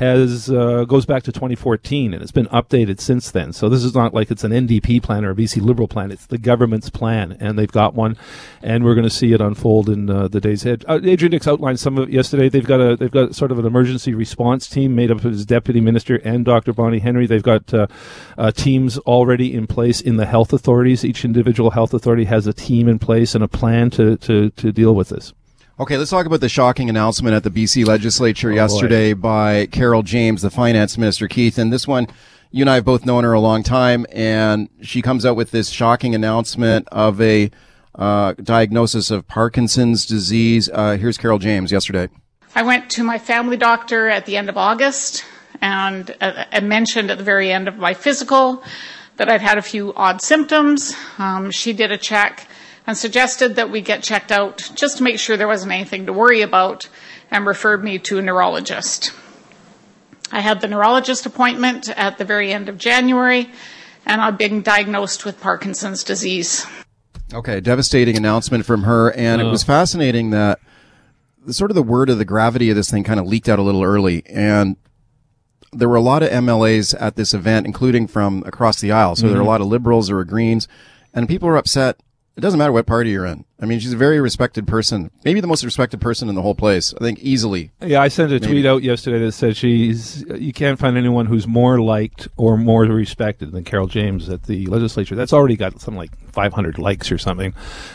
has 0.00 0.50
uh, 0.50 0.84
goes 0.84 1.04
back 1.04 1.22
to 1.22 1.30
2014 1.30 2.14
and 2.14 2.22
it's 2.22 2.32
been 2.32 2.46
updated 2.46 3.00
since 3.00 3.30
then. 3.30 3.52
So 3.52 3.68
this 3.68 3.84
is 3.84 3.94
not 3.94 4.14
like 4.14 4.30
it's 4.30 4.42
an 4.44 4.50
NDP 4.50 5.02
plan 5.02 5.26
or 5.26 5.32
a 5.32 5.34
BC 5.34 5.60
Liberal 5.60 5.88
plan. 5.88 6.10
It's 6.10 6.24
the 6.24 6.38
government's 6.38 6.88
plan, 6.88 7.36
and 7.38 7.58
they've 7.58 7.70
got 7.70 7.94
one, 7.94 8.16
and 8.62 8.82
we're 8.82 8.94
going 8.94 9.04
to 9.04 9.14
see 9.14 9.34
it 9.34 9.42
unfold 9.42 9.90
in 9.90 10.08
uh, 10.08 10.28
the 10.28 10.40
days 10.40 10.64
ahead. 10.64 10.86
Uh, 10.88 11.00
Adrian 11.04 11.32
Dix 11.32 11.46
outlined 11.46 11.78
some 11.78 11.98
of 11.98 12.08
it 12.08 12.12
yesterday. 12.14 12.48
They've 12.48 12.66
got 12.66 12.80
a 12.80 12.96
they've 12.96 13.10
got 13.10 13.34
sort 13.34 13.52
of 13.52 13.58
an 13.58 13.66
emergency 13.66 14.14
response 14.14 14.68
team 14.68 14.94
made 14.94 15.10
up 15.10 15.18
of 15.18 15.24
his 15.24 15.44
deputy 15.44 15.82
minister 15.82 16.16
and 16.24 16.46
Dr. 16.46 16.72
Bonnie 16.72 17.00
Henry. 17.00 17.26
They've 17.26 17.42
got 17.42 17.72
uh, 17.74 17.86
uh, 18.38 18.52
teams 18.52 18.96
already 19.00 19.52
in 19.52 19.66
place 19.66 20.00
in 20.00 20.16
the 20.16 20.26
health 20.26 20.54
authorities. 20.54 21.04
Each 21.04 21.26
individual 21.26 21.72
health 21.72 21.92
authority 21.92 22.24
has 22.24 22.46
a 22.46 22.54
team 22.54 22.88
in 22.88 22.98
place 22.98 23.34
and 23.34 23.44
a 23.44 23.48
plan 23.48 23.90
to 23.90 24.16
to 24.16 24.48
to 24.48 24.72
deal 24.72 24.94
with 24.94 25.10
this. 25.10 25.34
Okay, 25.80 25.96
let's 25.96 26.10
talk 26.10 26.26
about 26.26 26.42
the 26.42 26.48
shocking 26.50 26.90
announcement 26.90 27.34
at 27.34 27.42
the 27.42 27.48
BC 27.48 27.86
legislature 27.86 28.50
Oh, 28.50 28.54
yesterday 28.54 29.14
by 29.14 29.64
Carole 29.64 30.02
James, 30.02 30.42
the 30.42 30.50
finance 30.50 30.98
minister, 30.98 31.26
Keith. 31.26 31.56
And 31.56 31.72
this 31.72 31.88
one, 31.88 32.06
you 32.50 32.62
and 32.64 32.68
I 32.68 32.74
have 32.74 32.84
both 32.84 33.06
known 33.06 33.24
her 33.24 33.32
a 33.32 33.40
long 33.40 33.62
time, 33.62 34.04
and 34.12 34.68
she 34.82 35.00
comes 35.00 35.24
out 35.24 35.36
with 35.36 35.52
this 35.52 35.70
shocking 35.70 36.14
announcement 36.14 36.86
of 36.92 37.18
a 37.22 37.50
uh, 37.94 38.34
diagnosis 38.34 39.10
of 39.10 39.26
Parkinson's 39.26 40.04
disease. 40.04 40.68
Uh, 40.70 40.98
here's 40.98 41.16
Carole 41.16 41.38
James 41.38 41.72
yesterday. 41.72 42.10
I 42.54 42.62
went 42.62 42.90
to 42.90 43.02
my 43.02 43.18
family 43.18 43.56
doctor 43.56 44.06
at 44.10 44.26
the 44.26 44.36
end 44.36 44.50
of 44.50 44.58
August 44.58 45.24
and 45.62 46.14
uh, 46.20 46.44
I 46.52 46.60
mentioned 46.60 47.10
at 47.10 47.16
the 47.16 47.24
very 47.24 47.50
end 47.50 47.68
of 47.68 47.78
my 47.78 47.94
physical 47.94 48.62
that 49.16 49.30
I'd 49.30 49.40
had 49.40 49.56
a 49.56 49.62
few 49.62 49.94
odd 49.94 50.20
symptoms. 50.20 50.94
Um, 51.16 51.50
she 51.50 51.72
did 51.72 51.90
a 51.90 51.96
check 51.96 52.49
and 52.90 52.98
suggested 52.98 53.54
that 53.54 53.70
we 53.70 53.80
get 53.80 54.02
checked 54.02 54.32
out 54.32 54.68
just 54.74 54.98
to 54.98 55.04
make 55.04 55.20
sure 55.20 55.36
there 55.36 55.46
wasn't 55.46 55.70
anything 55.70 56.06
to 56.06 56.12
worry 56.12 56.42
about 56.42 56.88
and 57.30 57.46
referred 57.46 57.84
me 57.84 58.00
to 58.00 58.18
a 58.18 58.22
neurologist. 58.22 59.12
I 60.32 60.40
had 60.40 60.60
the 60.60 60.66
neurologist 60.66 61.24
appointment 61.24 61.88
at 61.88 62.18
the 62.18 62.24
very 62.24 62.52
end 62.52 62.68
of 62.68 62.78
January 62.78 63.48
and 64.06 64.20
I've 64.20 64.36
been 64.36 64.62
diagnosed 64.62 65.24
with 65.24 65.40
Parkinson's 65.40 66.02
disease. 66.02 66.66
Okay, 67.32 67.60
devastating 67.60 68.16
announcement 68.16 68.66
from 68.66 68.82
her, 68.82 69.12
and 69.12 69.40
it 69.40 69.44
oh. 69.44 69.50
was 69.50 69.62
fascinating 69.62 70.30
that 70.30 70.58
the, 71.46 71.54
sort 71.54 71.70
of 71.70 71.76
the 71.76 71.82
word 71.84 72.10
of 72.10 72.18
the 72.18 72.24
gravity 72.24 72.70
of 72.70 72.76
this 72.76 72.90
thing 72.90 73.04
kind 73.04 73.20
of 73.20 73.26
leaked 73.26 73.48
out 73.48 73.60
a 73.60 73.62
little 73.62 73.84
early, 73.84 74.24
and 74.26 74.76
there 75.72 75.88
were 75.88 75.94
a 75.94 76.00
lot 76.00 76.24
of 76.24 76.30
MLAs 76.30 77.00
at 77.00 77.14
this 77.14 77.34
event, 77.34 77.66
including 77.66 78.08
from 78.08 78.42
across 78.46 78.80
the 78.80 78.90
aisle. 78.90 79.14
So 79.14 79.28
there 79.28 79.36
were 79.36 79.36
a 79.36 79.42
mm-hmm. 79.42 79.48
lot 79.48 79.60
of 79.60 79.68
liberals, 79.68 80.08
there 80.08 80.16
were 80.16 80.24
Greens, 80.24 80.66
and 81.14 81.28
people 81.28 81.46
were 81.46 81.56
upset. 81.56 82.00
It 82.36 82.40
doesn't 82.40 82.58
matter 82.58 82.72
what 82.72 82.86
party 82.86 83.10
you're 83.10 83.26
in. 83.26 83.44
I 83.60 83.66
mean, 83.66 83.80
she's 83.80 83.92
a 83.92 83.98
very 83.98 84.20
respected 84.20 84.66
person, 84.66 85.10
maybe 85.24 85.40
the 85.40 85.46
most 85.46 85.64
respected 85.64 86.00
person 86.00 86.28
in 86.28 86.36
the 86.36 86.42
whole 86.42 86.54
place. 86.54 86.94
I 86.94 86.98
think 86.98 87.18
easily. 87.18 87.72
Yeah, 87.82 88.00
I 88.00 88.08
sent 88.08 88.32
a 88.32 88.40
tweet 88.40 88.64
out 88.64 88.82
yesterday 88.82 89.18
that 89.18 89.32
said 89.32 89.56
she's 89.56 90.24
you 90.36 90.52
can't 90.52 90.78
find 90.78 90.96
anyone 90.96 91.26
who's 91.26 91.46
more 91.46 91.80
liked 91.80 92.28
or 92.36 92.56
more 92.56 92.84
respected 92.84 93.52
than 93.52 93.64
Carole 93.64 93.88
James 93.88 94.28
at 94.28 94.44
the 94.44 94.66
legislature. 94.66 95.16
That's 95.16 95.32
already 95.32 95.56
got 95.56 95.80
something 95.80 95.98
like 95.98 96.16
500 96.32 96.78
likes 96.78 97.12
or 97.12 97.18
something. 97.18 97.52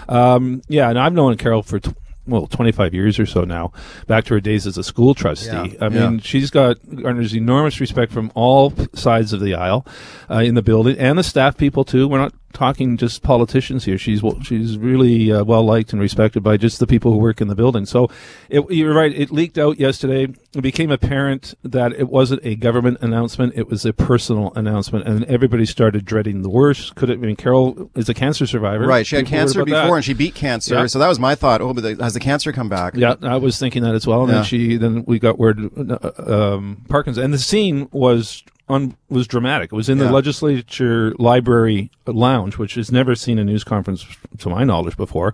Um, 0.10 0.62
yeah, 0.68 0.89
and 0.89 1.00
I've 1.00 1.13
known 1.13 1.38
Carole 1.38 1.63
for. 1.63 1.80
Well, 2.27 2.48
25 2.48 2.96
years 2.96 3.20
or 3.20 3.27
so 3.27 3.44
now, 3.44 3.72
back 4.08 4.25
to 4.25 4.34
her 4.34 4.39
days 4.39 4.65
as 4.65 4.80
a 4.80 4.84
school 4.84 5.13
trustee. 5.13 5.51
Yeah, 5.51 5.86
I 5.86 5.89
mean, 5.89 6.13
yeah. 6.15 6.20
she's 6.24 6.50
got 6.50 6.77
garners 6.96 7.36
enormous 7.36 7.80
respect 7.80 8.12
from 8.12 8.32
all 8.34 8.74
sides 8.96 9.32
of 9.32 9.42
the 9.42 9.54
aisle 9.54 9.86
uh, 10.27 10.39
in 10.39 10.56
the 10.56 10.63
building 10.63 10.98
and 10.98 11.20
the 11.20 11.24
staff 11.24 11.56
people 11.56 11.84
too. 11.84 12.08
We're 12.08 12.18
not 12.18 12.34
talking 12.56 12.98
just 12.98 13.22
politicians 13.22 13.86
here. 13.86 13.98
She's 13.98 14.24
she's 14.42 14.78
really 14.78 15.32
uh, 15.32 15.44
well 15.44 15.64
liked 15.64 15.94
and 15.94 16.02
respected 16.02 16.42
by 16.42 16.58
just 16.58 16.80
the 16.80 16.88
people 16.88 17.12
who 17.12 17.20
work 17.20 17.42
in 17.42 17.48
the 17.48 17.56
building. 17.56 17.86
So 17.86 18.10
it, 18.50 18.64
you're 18.72 18.94
right. 18.94 19.14
It 19.14 19.30
leaked 19.32 19.58
out 19.60 19.80
yesterday. 19.80 20.34
It 20.56 20.62
became 20.62 20.90
apparent 20.90 21.54
that 21.64 21.92
it 21.94 22.10
wasn't 22.10 22.42
a 22.44 22.56
government 22.56 22.98
announcement. 23.02 23.54
It 23.56 23.68
was 23.70 23.86
a 23.86 23.94
personal 23.94 24.52
announcement, 24.56 25.06
and 25.08 25.24
everybody 25.26 25.66
started 25.66 26.06
dreading 26.06 26.42
the 26.42 26.50
worst. 26.50 26.96
Could 26.96 27.10
it? 27.10 27.14
I 27.14 27.18
mean, 27.18 27.36
Carole 27.36 27.92
is 27.96 28.10
a 28.10 28.14
cancer 28.14 28.48
survivor. 28.48 28.88
Right. 28.88 29.06
She 29.06 29.18
had 29.18 29.26
People 29.26 29.38
cancer 29.40 29.66
before, 29.66 29.82
that. 29.82 29.94
and 29.94 30.06
she 30.06 30.14
beat 30.14 30.34
cancer. 30.34 30.76
Yeah. 30.76 30.86
So 30.88 30.98
that 31.00 31.08
was 31.10 31.20
my 31.20 31.36
thought. 31.36 31.62
Oh, 31.62 31.74
but 31.74 31.82
the, 31.82 32.04
has 32.04 32.14
the 32.14 32.20
cancer 32.20 32.52
come 32.52 32.70
back? 32.70 32.96
Yeah, 32.96 33.16
I 33.22 33.36
was 33.38 33.60
thinking 33.60 33.84
that 33.84 33.94
as 33.96 34.08
well. 34.08 34.22
And 34.22 34.30
Yeah. 34.30 34.36
then 34.36 34.44
she, 34.46 34.78
then 34.78 35.04
we 35.06 35.20
got 35.20 35.38
word, 35.38 35.70
uh, 35.78 36.54
um, 36.56 36.84
Parkinson's, 36.88 37.24
and 37.24 37.34
the 37.34 37.38
scene 37.38 37.90
was 37.92 38.44
on 38.68 38.96
was 39.10 39.28
dramatic. 39.28 39.72
It 39.72 39.76
was 39.76 39.90
in 39.90 39.98
Yeah. 40.00 40.06
the 40.06 40.12
legislature 40.12 41.14
library 41.20 41.92
lounge, 42.08 42.58
which 42.58 42.76
has 42.76 42.92
never 42.92 43.14
seen 43.16 43.38
a 43.38 43.44
news 43.44 43.64
conference 43.64 44.06
to 44.40 44.50
my 44.50 44.64
knowledge 44.64 44.98
before. 44.98 45.34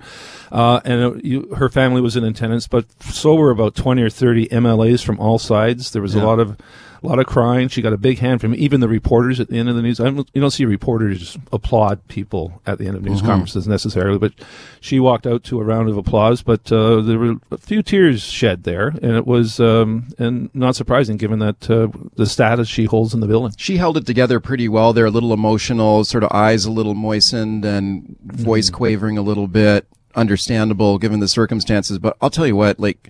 Uh, 0.51 0.81
and 0.83 1.01
it, 1.17 1.25
you, 1.25 1.47
her 1.55 1.69
family 1.69 2.01
was 2.01 2.15
in 2.17 2.23
attendance, 2.23 2.67
but 2.67 2.85
so 3.01 3.35
were 3.35 3.51
about 3.51 3.73
twenty 3.75 4.01
or 4.01 4.09
thirty 4.09 4.47
MLAs 4.49 5.01
from 5.03 5.19
all 5.19 5.39
sides. 5.39 5.91
There 5.91 6.01
was 6.01 6.15
Yeah. 6.15 6.23
a 6.23 6.25
lot 6.25 6.39
of 6.39 6.57
a 7.03 7.07
lot 7.07 7.19
of 7.19 7.25
crying. 7.25 7.67
She 7.67 7.81
got 7.81 7.93
a 7.93 7.97
big 7.97 8.19
hand 8.19 8.41
from 8.41 8.53
even 8.53 8.79
the 8.79 8.87
reporters 8.87 9.39
at 9.39 9.49
the 9.49 9.57
end 9.57 9.69
of 9.69 9.75
the 9.75 9.81
news. 9.81 9.99
I 9.99 10.05
don't, 10.05 10.29
you 10.33 10.41
don't 10.41 10.51
see 10.51 10.65
reporters 10.65 11.35
applaud 11.51 12.07
people 12.07 12.61
at 12.67 12.77
the 12.77 12.85
end 12.85 12.95
of 12.95 13.03
news 13.03 13.21
conferences 13.21 13.67
necessarily, 13.67 14.19
but 14.19 14.33
she 14.81 14.99
walked 14.99 15.25
out 15.25 15.43
to 15.45 15.59
a 15.59 15.63
round 15.63 15.89
of 15.89 15.97
applause. 15.97 16.43
But 16.43 16.71
uh, 16.71 17.01
there 17.01 17.17
were 17.17 17.35
a 17.49 17.57
few 17.57 17.81
tears 17.81 18.21
shed 18.23 18.63
there, 18.65 18.89
and 18.89 19.15
it 19.15 19.25
was 19.25 19.59
um, 19.59 20.09
and 20.19 20.53
not 20.53 20.75
surprising 20.75 21.17
given 21.17 21.39
that 21.39 21.69
uh, 21.69 21.87
the 22.15 22.27
status 22.27 22.67
she 22.67 22.85
holds 22.85 23.15
in 23.15 23.19
the 23.19 23.27
building. 23.27 23.53
She 23.57 23.77
held 23.77 23.97
it 23.97 24.05
together 24.05 24.39
pretty 24.39 24.69
well. 24.69 24.93
They're 24.93 25.05
a 25.05 25.11
little 25.11 25.33
emotional, 25.33 26.03
sort 26.03 26.23
of 26.23 26.31
eyes 26.31 26.65
a 26.65 26.71
little 26.71 26.93
moistened 26.93 27.65
and 27.65 28.15
voice 28.21 28.69
quavering 28.69 29.17
a 29.17 29.23
little 29.23 29.47
bit. 29.47 29.87
Understandable 30.13 30.99
given 30.99 31.19
the 31.19 31.27
circumstances. 31.27 31.97
But 31.97 32.15
I'll 32.21 32.29
tell 32.29 32.45
you 32.45 32.55
what, 32.55 32.79
like, 32.79 33.09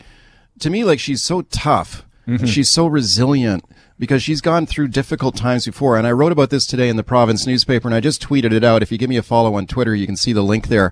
to 0.60 0.69
me, 0.69 0.83
like, 0.86 1.00
she's 1.00 1.21
so 1.21 1.41
tough. 1.41 2.05
She's 2.45 2.69
so 2.69 2.86
resilient 2.86 3.65
because 4.01 4.24
she's 4.24 4.41
gone 4.41 4.65
through 4.65 4.88
difficult 4.88 5.36
times 5.36 5.63
before. 5.63 5.96
And 5.96 6.08
I 6.08 6.12
wrote 6.12 6.31
about 6.31 6.50
this 6.50 6.65
today 6.65 6.89
in 6.89 6.96
the 6.96 7.03
province 7.03 7.46
newspaper 7.46 7.88
and 7.88 7.93
I 7.93 8.00
just 8.00 8.20
tweeted 8.20 8.51
it 8.51 8.63
out. 8.63 8.81
If 8.81 8.91
you 8.91 8.98
give 8.98 9.12
me 9.12 9.17
a 9.17 9.22
follow 9.22 9.53
on 9.53 9.67
Twitter, 9.67 9.93
you 9.93 10.08
can 10.08 10.15
see 10.15 10.34
the 10.34 10.41
link 10.41 10.70
there. 10.70 10.91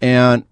And 0.00 0.42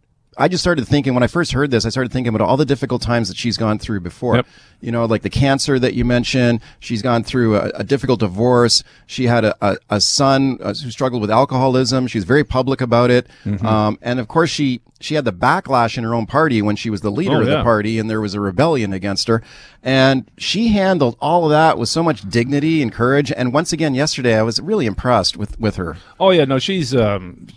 I 0.40 0.48
just 0.48 0.62
started 0.62 0.88
thinking 0.88 1.12
when 1.12 1.22
I 1.22 1.26
first 1.26 1.52
heard 1.52 1.70
this, 1.70 1.84
I 1.84 1.90
started 1.90 2.12
thinking 2.12 2.34
about 2.34 2.48
all 2.48 2.56
the 2.56 2.64
difficult 2.64 3.02
times 3.02 3.28
that 3.28 3.36
she's 3.36 3.58
gone 3.58 3.78
through 3.78 4.00
before. 4.00 4.36
Yep. 4.36 4.46
You 4.80 4.90
know, 4.90 5.04
like 5.04 5.20
the 5.20 5.30
cancer 5.30 5.78
that 5.78 5.92
you 5.92 6.06
mentioned. 6.06 6.60
She's 6.78 7.02
gone 7.02 7.22
through 7.22 7.56
a, 7.56 7.68
a 7.74 7.84
difficult 7.84 8.20
divorce. 8.20 8.82
She 9.06 9.26
had 9.26 9.44
a, 9.44 9.54
a, 9.60 9.76
a 9.90 10.00
son 10.00 10.56
uh, 10.62 10.68
who 10.68 10.90
struggled 10.90 11.20
with 11.20 11.30
alcoholism. 11.30 12.06
She's 12.06 12.24
very 12.24 12.44
public 12.44 12.80
about 12.80 13.10
it. 13.10 13.26
Mm-hmm. 13.44 13.66
Um, 13.66 13.98
and 14.00 14.18
of 14.18 14.28
course, 14.28 14.48
she 14.48 14.80
she 14.98 15.14
had 15.14 15.26
the 15.26 15.32
backlash 15.32 15.98
in 15.98 16.04
her 16.04 16.14
own 16.14 16.24
party 16.26 16.62
when 16.62 16.76
she 16.76 16.88
was 16.88 17.02
the 17.02 17.10
leader 17.10 17.36
Oh, 17.36 17.40
of 17.40 17.46
the 17.46 17.62
party, 17.62 17.98
and 17.98 18.08
there 18.08 18.20
was 18.20 18.34
a 18.34 18.40
rebellion 18.40 18.94
against 18.94 19.28
her. 19.28 19.42
And 19.82 20.30
she 20.38 20.68
handled 20.68 21.16
all 21.20 21.44
of 21.44 21.50
that 21.50 21.76
with 21.76 21.90
so 21.90 22.02
much 22.02 22.28
dignity 22.28 22.80
and 22.80 22.90
courage. 22.90 23.30
And 23.32 23.52
once 23.52 23.72
again, 23.74 23.94
yesterday, 23.94 24.38
I 24.38 24.42
was 24.42 24.60
really 24.60 24.86
impressed 24.86 25.36
with 25.36 25.60
with 25.60 25.76
her. 25.76 25.98
Oh 26.18 26.30
yeah, 26.30 26.46
no, 26.46 26.58
she's 26.58 26.94
um, 26.94 27.48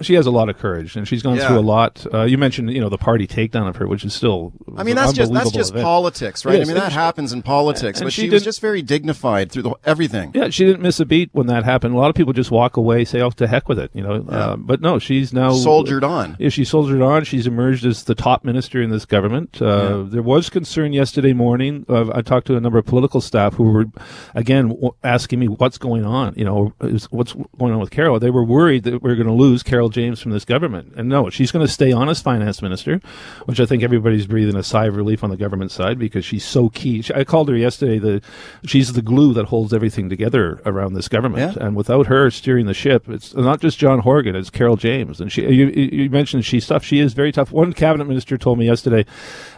she 0.00 0.14
has 0.14 0.26
a 0.26 0.30
lot 0.30 0.48
of 0.48 0.58
courage, 0.58 0.96
and 0.96 1.06
she's 1.06 1.22
gone 1.22 1.36
Yeah. 1.36 1.48
through 1.48 1.58
a 1.58 1.60
lot. 1.60 2.06
Uh, 2.12 2.22
you 2.22 2.38
mentioned 2.38 2.72
you 2.72 2.80
know 2.80 2.88
the 2.88 2.98
party 2.98 3.26
takedown 3.26 3.68
of 3.68 3.76
her, 3.76 3.86
which 3.86 4.04
is 4.04 4.14
still 4.14 4.52
I 4.76 4.82
mean, 4.82 4.96
that's 4.96 5.12
just 5.12 5.32
that's 5.32 5.50
just 5.50 5.70
event. 5.72 5.84
politics, 5.84 6.44
right? 6.44 6.56
It 6.56 6.62
I 6.62 6.64
mean, 6.64 6.74
that 6.76 6.90
she- 6.92 6.98
happens 6.98 7.32
in 7.32 7.42
politics. 7.42 8.00
but 8.00 8.12
she 8.12 8.22
she, 8.22 8.30
was 8.30 8.42
just 8.44 8.60
very 8.60 8.82
dignified 8.82 9.50
through 9.52 9.62
the, 9.62 9.74
everything. 9.84 10.30
Yeah, 10.34 10.50
she 10.50 10.64
didn't 10.64 10.82
miss 10.82 11.00
a 11.00 11.04
beat 11.06 11.30
when 11.32 11.46
that 11.48 11.64
happened. 11.64 11.94
A 11.94 11.98
lot 11.98 12.10
of 12.10 12.14
people 12.16 12.32
just 12.32 12.50
walk 12.50 12.76
away, 12.76 13.04
say, 13.04 13.20
"Oh, 13.20 13.30
to 13.30 13.46
heck 13.46 13.68
with 13.68 13.78
it," 13.78 13.90
you 13.94 14.02
know. 14.02 14.24
Uh, 14.28 14.56
but 14.56 14.80
no, 14.80 14.98
she's 14.98 15.32
now 15.32 15.52
Soldiered 15.52 16.04
on. 16.04 16.36
Yeah, 16.38 16.48
she 16.48 16.64
soldiered 16.64 17.02
on. 17.02 17.24
She's 17.24 17.46
emerged 17.46 17.84
as 17.86 18.04
the 18.04 18.14
top 18.14 18.44
minister 18.44 18.80
in 18.82 18.90
this 18.90 19.04
government. 19.04 19.60
Uh, 19.60 20.02
There 20.02 20.22
was 20.22 20.50
concern 20.50 20.92
yesterday 20.92 21.32
morning. 21.32 21.84
I 21.88 22.22
talked 22.22 22.46
to 22.48 22.56
a 22.56 22.60
number 22.60 22.78
of 22.78 22.86
political 22.86 23.20
staff 23.20 23.54
who 23.54 23.64
were, 23.64 23.86
again, 24.34 24.68
w- 24.68 24.90
asking 25.04 25.38
me 25.38 25.48
what's 25.48 25.78
going 25.78 26.04
on. 26.04 26.34
You 26.36 26.44
know, 26.44 26.72
is- 26.82 27.08
what's 27.10 27.34
going 27.58 27.72
on 27.72 27.80
with 27.80 27.90
Carole? 27.90 28.18
They 28.18 28.30
were 28.30 28.44
worried 28.44 28.84
that 28.84 29.02
we 29.02 29.10
are 29.10 29.14
going 29.16 29.26
to 29.26 29.32
lose 29.32 29.62
Carole 29.70 29.88
James 29.88 30.20
from 30.20 30.32
this 30.32 30.44
government. 30.44 30.92
And 30.96 31.08
no, 31.08 31.30
she's 31.30 31.52
going 31.52 31.64
to 31.64 31.72
stay 31.72 31.92
on 31.92 32.08
as 32.08 32.20
finance 32.20 32.60
minister, 32.60 33.00
which 33.44 33.60
I 33.60 33.66
think 33.66 33.84
everybody's 33.84 34.26
breathing 34.26 34.56
a 34.56 34.64
sigh 34.64 34.86
of 34.86 34.96
relief 34.96 35.22
on 35.22 35.30
the 35.30 35.36
government 35.36 35.70
side 35.70 35.96
because 35.96 36.24
she's 36.24 36.44
so 36.44 36.70
key. 36.70 37.04
I 37.14 37.22
called 37.22 37.48
her 37.50 37.56
yesterday. 37.56 38.00
The 38.00 38.20
she's 38.66 38.94
the 38.94 39.00
glue 39.00 39.32
that 39.34 39.46
holds 39.46 39.72
everything 39.72 40.08
together 40.08 40.60
around 40.66 40.94
this 40.94 41.06
government. 41.06 41.56
Yeah. 41.56 41.64
And 41.64 41.76
without 41.76 42.08
her 42.08 42.32
steering 42.32 42.66
the 42.66 42.74
ship, 42.74 43.08
it's 43.08 43.32
not 43.32 43.60
just 43.60 43.78
John 43.78 44.00
Horgan, 44.00 44.34
it's 44.34 44.50
Carole 44.50 44.74
James. 44.74 45.20
And 45.20 45.30
she, 45.30 45.42
you, 45.42 45.68
you 45.68 46.10
mentioned 46.10 46.44
she's 46.44 46.66
tough. 46.66 46.82
She 46.82 46.98
is 46.98 47.12
very 47.12 47.30
tough. 47.30 47.52
One 47.52 47.72
cabinet 47.72 48.06
minister 48.06 48.36
told 48.36 48.58
me 48.58 48.66
yesterday, 48.66 49.06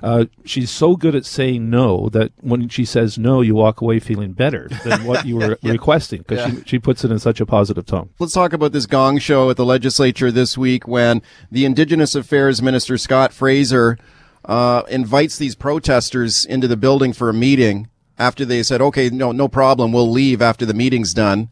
uh, 0.02 0.26
she's 0.44 0.70
so 0.70 0.94
good 0.94 1.14
at 1.14 1.24
saying 1.24 1.70
no 1.70 2.10
that 2.10 2.32
when 2.42 2.68
she 2.68 2.84
says 2.84 3.16
no, 3.16 3.40
you 3.40 3.54
walk 3.54 3.80
away 3.80 3.98
feeling 3.98 4.34
better 4.34 4.68
than 4.84 5.04
what 5.04 5.24
you 5.24 5.36
were 5.36 5.58
requesting 5.62 6.20
because 6.20 6.50
she, 6.50 6.62
she 6.66 6.78
puts 6.78 7.02
it 7.02 7.10
in 7.10 7.18
such 7.18 7.40
a 7.40 7.46
positive 7.46 7.86
tone. 7.86 8.10
Let's 8.18 8.34
talk 8.34 8.52
about 8.52 8.72
this 8.72 8.84
gong 8.84 9.18
show 9.18 9.48
at 9.48 9.56
the 9.56 9.64
legislature 9.64 10.01
this 10.10 10.58
week 10.58 10.88
when 10.88 11.22
the 11.48 11.64
Indigenous 11.64 12.16
Affairs 12.16 12.60
Minister 12.60 12.98
Scott 12.98 13.32
Fraser 13.32 13.96
uh, 14.44 14.82
invites 14.90 15.38
these 15.38 15.54
protesters 15.54 16.44
into 16.44 16.66
the 16.66 16.76
building 16.76 17.12
for 17.12 17.28
a 17.28 17.34
meeting 17.34 17.88
after 18.18 18.44
they 18.44 18.64
said, 18.64 18.80
"Okay, 18.80 19.10
no, 19.10 19.30
no 19.30 19.46
problem, 19.46 19.92
we'll 19.92 20.10
leave 20.10 20.42
after 20.42 20.66
the 20.66 20.74
meeting's 20.74 21.14
done." 21.14 21.50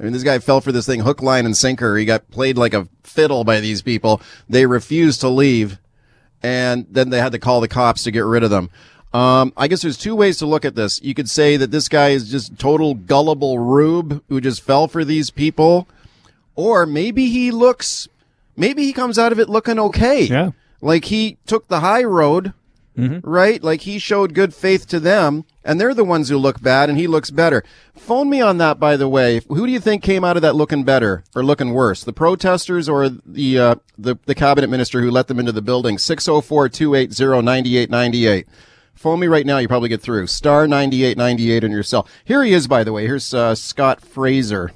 I 0.00 0.02
mean, 0.02 0.12
this 0.12 0.24
guy 0.24 0.40
fell 0.40 0.60
for 0.60 0.72
this 0.72 0.84
thing 0.84 1.00
hook, 1.00 1.22
line, 1.22 1.46
and 1.46 1.56
sinker. 1.56 1.96
He 1.96 2.04
got 2.04 2.28
played 2.32 2.58
like 2.58 2.74
a 2.74 2.88
fiddle 3.04 3.44
by 3.44 3.60
these 3.60 3.82
people. 3.82 4.20
They 4.48 4.66
refused 4.66 5.20
to 5.20 5.28
leave, 5.28 5.78
and 6.42 6.86
then 6.90 7.10
they 7.10 7.20
had 7.20 7.32
to 7.32 7.38
call 7.38 7.60
the 7.60 7.68
cops 7.68 8.02
to 8.02 8.10
get 8.10 8.24
rid 8.24 8.42
of 8.42 8.50
them. 8.50 8.68
Um, 9.14 9.52
I 9.56 9.68
guess 9.68 9.82
there's 9.82 9.96
two 9.96 10.16
ways 10.16 10.38
to 10.38 10.46
look 10.46 10.64
at 10.64 10.74
this. 10.74 11.00
You 11.02 11.14
could 11.14 11.30
say 11.30 11.56
that 11.56 11.70
this 11.70 11.88
guy 11.88 12.08
is 12.08 12.30
just 12.30 12.58
total 12.58 12.94
gullible 12.94 13.60
rube 13.60 14.24
who 14.28 14.40
just 14.40 14.62
fell 14.62 14.88
for 14.88 15.04
these 15.04 15.30
people, 15.30 15.86
or 16.54 16.86
maybe 16.86 17.28
he 17.28 17.50
looks, 17.50 18.08
maybe 18.56 18.84
he 18.84 18.92
comes 18.92 19.18
out 19.18 19.32
of 19.32 19.40
it 19.40 19.48
looking 19.48 19.78
okay. 19.78 20.24
Yeah. 20.24 20.50
Like 20.80 21.06
he 21.06 21.38
took 21.46 21.68
the 21.68 21.80
high 21.80 22.04
road, 22.04 22.52
right? 22.96 23.62
Like 23.62 23.82
he 23.82 23.98
showed 23.98 24.34
good 24.34 24.52
faith 24.52 24.86
to 24.88 24.98
them, 25.00 25.44
and 25.64 25.80
they're 25.80 25.94
the 25.94 26.04
ones 26.04 26.28
who 26.28 26.36
look 26.36 26.60
bad, 26.60 26.90
and 26.90 26.98
he 26.98 27.06
looks 27.06 27.30
better. 27.30 27.62
Phone 27.96 28.28
me 28.28 28.40
on 28.40 28.58
that, 28.58 28.78
by 28.80 28.96
the 28.96 29.08
way. 29.08 29.40
Who 29.48 29.66
do 29.66 29.72
you 29.72 29.80
think 29.80 30.02
came 30.02 30.24
out 30.24 30.36
of 30.36 30.42
that 30.42 30.56
looking 30.56 30.82
better 30.84 31.24
or 31.34 31.44
looking 31.44 31.72
worse? 31.72 32.02
The 32.04 32.12
protesters 32.12 32.88
or 32.88 33.08
the 33.08 33.58
uh, 33.58 33.74
the, 33.96 34.16
the 34.26 34.34
cabinet 34.34 34.68
minister 34.68 35.00
who 35.00 35.10
let 35.10 35.28
them 35.28 35.38
into 35.38 35.52
the 35.52 35.62
building? 35.62 35.96
604-280-9898. 35.96 38.44
Phone 38.94 39.20
me 39.20 39.26
right 39.26 39.46
now. 39.46 39.58
You 39.58 39.68
probably 39.68 39.88
get 39.88 40.02
through. 40.02 40.26
Star 40.26 40.68
9898 40.68 41.64
on 41.64 41.70
your 41.70 41.82
cell. 41.82 42.06
Here 42.24 42.44
he 42.44 42.52
is, 42.52 42.68
by 42.68 42.84
the 42.84 42.92
way. 42.92 43.06
Here's 43.06 43.32
uh, 43.32 43.54
Scott 43.54 44.00
Fraser. 44.00 44.72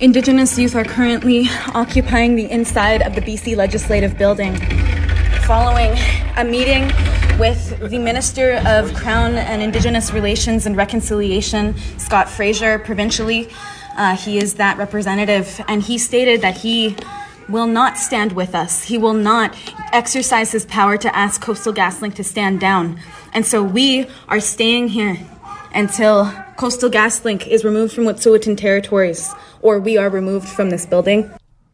Indigenous 0.00 0.58
youth 0.58 0.74
are 0.76 0.84
currently 0.84 1.44
occupying 1.74 2.34
the 2.34 2.50
inside 2.50 3.02
of 3.02 3.14
the 3.14 3.20
BC 3.20 3.54
Legislative 3.54 4.16
Building. 4.16 4.56
Following 5.42 5.92
a 6.38 6.42
meeting 6.42 6.90
with 7.38 7.78
the 7.90 7.98
Minister 7.98 8.62
of 8.66 8.94
Crown 8.94 9.34
and 9.34 9.60
Indigenous 9.60 10.10
Relations 10.10 10.64
and 10.64 10.74
Reconciliation, 10.74 11.76
Scott 11.98 12.30
Fraser, 12.30 12.78
provincially, 12.78 13.50
uh, 13.98 14.16
he 14.16 14.38
is 14.38 14.54
that 14.54 14.78
representative, 14.78 15.60
and 15.68 15.82
he 15.82 15.98
stated 15.98 16.40
that 16.40 16.56
he 16.56 16.96
will 17.50 17.66
not 17.66 17.98
stand 17.98 18.32
with 18.32 18.54
us. 18.54 18.84
He 18.84 18.96
will 18.96 19.12
not 19.12 19.54
exercise 19.92 20.50
his 20.50 20.64
power 20.64 20.96
to 20.96 21.14
ask 21.14 21.42
Coastal 21.42 21.74
GasLink 21.74 22.14
to 22.14 22.24
stand 22.24 22.58
down. 22.58 22.98
And 23.34 23.44
so 23.44 23.62
we 23.62 24.06
are 24.28 24.40
staying 24.40 24.88
here 24.88 25.18
until 25.74 26.32
Coastal 26.56 26.88
GasLink 26.88 27.46
is 27.46 27.66
removed 27.66 27.92
from 27.92 28.04
Wet'suwet'en 28.04 28.56
territories 28.56 29.34
or 29.62 29.78
we 29.78 29.96
are 29.96 30.08
removed 30.08 30.48
from 30.48 30.70
this 30.70 30.86
building. 30.86 31.30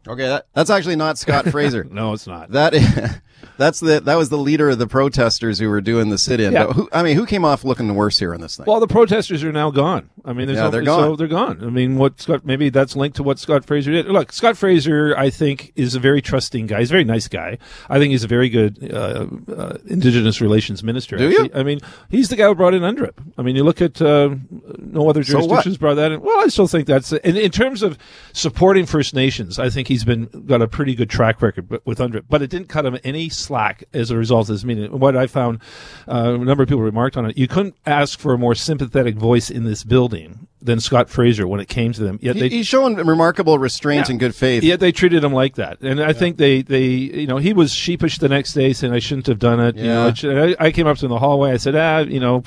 Okay, 0.07 0.27
that, 0.27 0.45
that's 0.53 0.69
actually 0.69 0.95
not 0.95 1.17
Scott 1.17 1.47
Fraser. 1.49 1.83
No, 1.91 2.13
it's 2.13 2.27
not. 2.27 2.51
That 2.51 2.73
that's 3.57 3.79
the 3.79 3.99
that 4.01 4.15
was 4.15 4.29
the 4.29 4.37
leader 4.37 4.69
of 4.69 4.77
the 4.79 4.87
protesters 4.87 5.59
who 5.59 5.69
were 5.69 5.81
doing 5.81 6.09
the 6.09 6.17
sit-in. 6.17 6.53
Yeah. 6.53 6.67
Who, 6.67 6.89
I 6.91 7.03
mean, 7.03 7.15
who 7.15 7.25
came 7.25 7.43
off 7.45 7.63
looking 7.63 7.93
worse 7.95 8.19
here 8.19 8.33
in 8.33 8.41
this 8.41 8.57
thing? 8.57 8.65
Well, 8.67 8.79
the 8.79 8.87
protesters 8.87 9.43
are 9.43 9.51
now 9.51 9.71
gone. 9.71 10.09
I 10.25 10.33
mean, 10.33 10.47
there's 10.47 10.57
Yeah, 10.57 10.65
no, 10.65 10.69
they're 10.71 10.85
So 10.85 11.07
gone. 11.09 11.15
they're 11.17 11.27
gone. 11.27 11.63
I 11.63 11.69
mean, 11.69 11.97
what 11.97 12.19
Scott? 12.19 12.45
Maybe 12.45 12.69
that's 12.69 12.95
linked 12.95 13.15
to 13.17 13.23
what 13.23 13.39
Scott 13.39 13.65
Fraser 13.65 13.91
did. 13.91 14.07
Look, 14.07 14.31
Scott 14.31 14.57
Fraser, 14.57 15.15
I 15.17 15.29
think, 15.29 15.71
is 15.75 15.95
a 15.95 15.99
very 15.99 16.21
trusting 16.21 16.67
guy. 16.67 16.79
He's 16.79 16.89
a 16.91 16.93
very 16.93 17.03
nice 17.03 17.27
guy. 17.27 17.57
I 17.89 17.99
think 17.99 18.11
he's 18.11 18.23
a 18.23 18.27
very 18.27 18.49
good 18.49 18.91
uh, 18.93 19.27
uh, 19.55 19.77
Indigenous 19.87 20.41
relations 20.41 20.83
minister. 20.83 21.17
Do 21.17 21.29
you? 21.29 21.49
I 21.53 21.63
mean, 21.63 21.79
he's 22.09 22.29
the 22.29 22.35
guy 22.35 22.47
who 22.47 22.55
brought 22.55 22.73
in 22.73 22.81
UNDRIP. 22.83 23.13
I 23.37 23.41
mean, 23.41 23.55
you 23.55 23.63
look 23.63 23.81
at 23.81 24.01
uh, 24.01 24.35
no 24.79 25.09
other 25.09 25.23
So 25.23 25.33
jurisdictions 25.33 25.77
brought 25.77 25.95
that 25.95 26.11
in. 26.11 26.21
Well, 26.21 26.39
I 26.39 26.47
still 26.47 26.67
think 26.67 26.87
that's 26.87 27.11
in, 27.13 27.37
in 27.37 27.51
terms 27.51 27.81
of 27.83 27.97
supporting 28.33 28.85
First 28.85 29.13
Nations. 29.13 29.59
I 29.59 29.69
think 29.69 29.87
he's 29.87 30.03
been 30.03 30.25
got 30.45 30.61
a 30.61 30.67
pretty 30.67 30.95
good 30.95 31.09
track 31.09 31.41
record 31.41 31.79
with 31.85 31.99
UNDRIP, 31.99 32.25
but 32.29 32.41
it 32.41 32.49
didn't 32.49 32.67
cut 32.69 32.85
him 32.85 32.97
any 33.03 33.26
slack 33.29 33.83
as 33.93 34.11
a 34.11 34.17
result 34.17 34.49
of 34.49 34.55
this 34.55 34.63
meeting. 34.63 34.91
What 34.99 35.15
I 35.17 35.27
found, 35.27 35.59
uh, 36.07 36.35
a 36.35 36.37
number 36.37 36.63
of 36.63 36.69
people 36.69 36.81
remarked 36.83 37.17
on 37.17 37.25
it. 37.29 37.37
You 37.37 37.47
couldn't 37.47 37.75
ask 37.85 38.19
for 38.19 38.33
a 38.33 38.37
more 38.37 38.55
sympathetic 38.55 39.15
voice 39.15 39.49
in 39.49 39.63
this 39.63 39.83
building 39.83 40.47
than 40.59 40.79
Scott 40.79 41.07
Fraser 41.09 41.47
when 41.47 41.59
it 41.59 41.67
came 41.67 41.93
to 41.93 42.01
them. 42.03 42.17
Yet 42.21 42.35
He- 42.35 42.41
they, 42.41 42.49
he's 42.49 42.67
showing 42.67 42.95
remarkable 42.95 43.59
restraint 43.59 44.07
Yeah. 44.07 44.13
and 44.13 44.19
good 44.19 44.35
faith. 44.35 44.63
Yet 44.63 44.79
they 44.79 44.91
treated 44.91 45.23
him 45.23 45.31
like 45.31 45.55
that, 45.55 45.79
and 45.81 46.01
I 46.01 46.13
think 46.13 46.37
they, 46.37 46.61
they, 46.63 46.85
you 46.87 47.27
know, 47.27 47.37
he 47.37 47.53
was 47.53 47.71
sheepish 47.71 48.17
the 48.17 48.27
next 48.27 48.53
day, 48.53 48.73
saying 48.73 48.91
I 48.91 48.99
shouldn't 48.99 49.27
have 49.27 49.39
done 49.39 49.59
it. 49.59 49.75
You 49.77 49.83
know, 49.83 50.11
Yeah. 50.21 50.55
I, 50.59 50.65
I 50.67 50.71
came 50.71 50.87
up 50.87 50.97
to 50.97 51.05
him 51.05 51.11
in 51.11 51.15
the 51.15 51.19
hallway. 51.19 51.51
I 51.51 51.57
said, 51.57 51.75
ah, 51.75 51.99
you 51.99 52.19
know, 52.19 52.43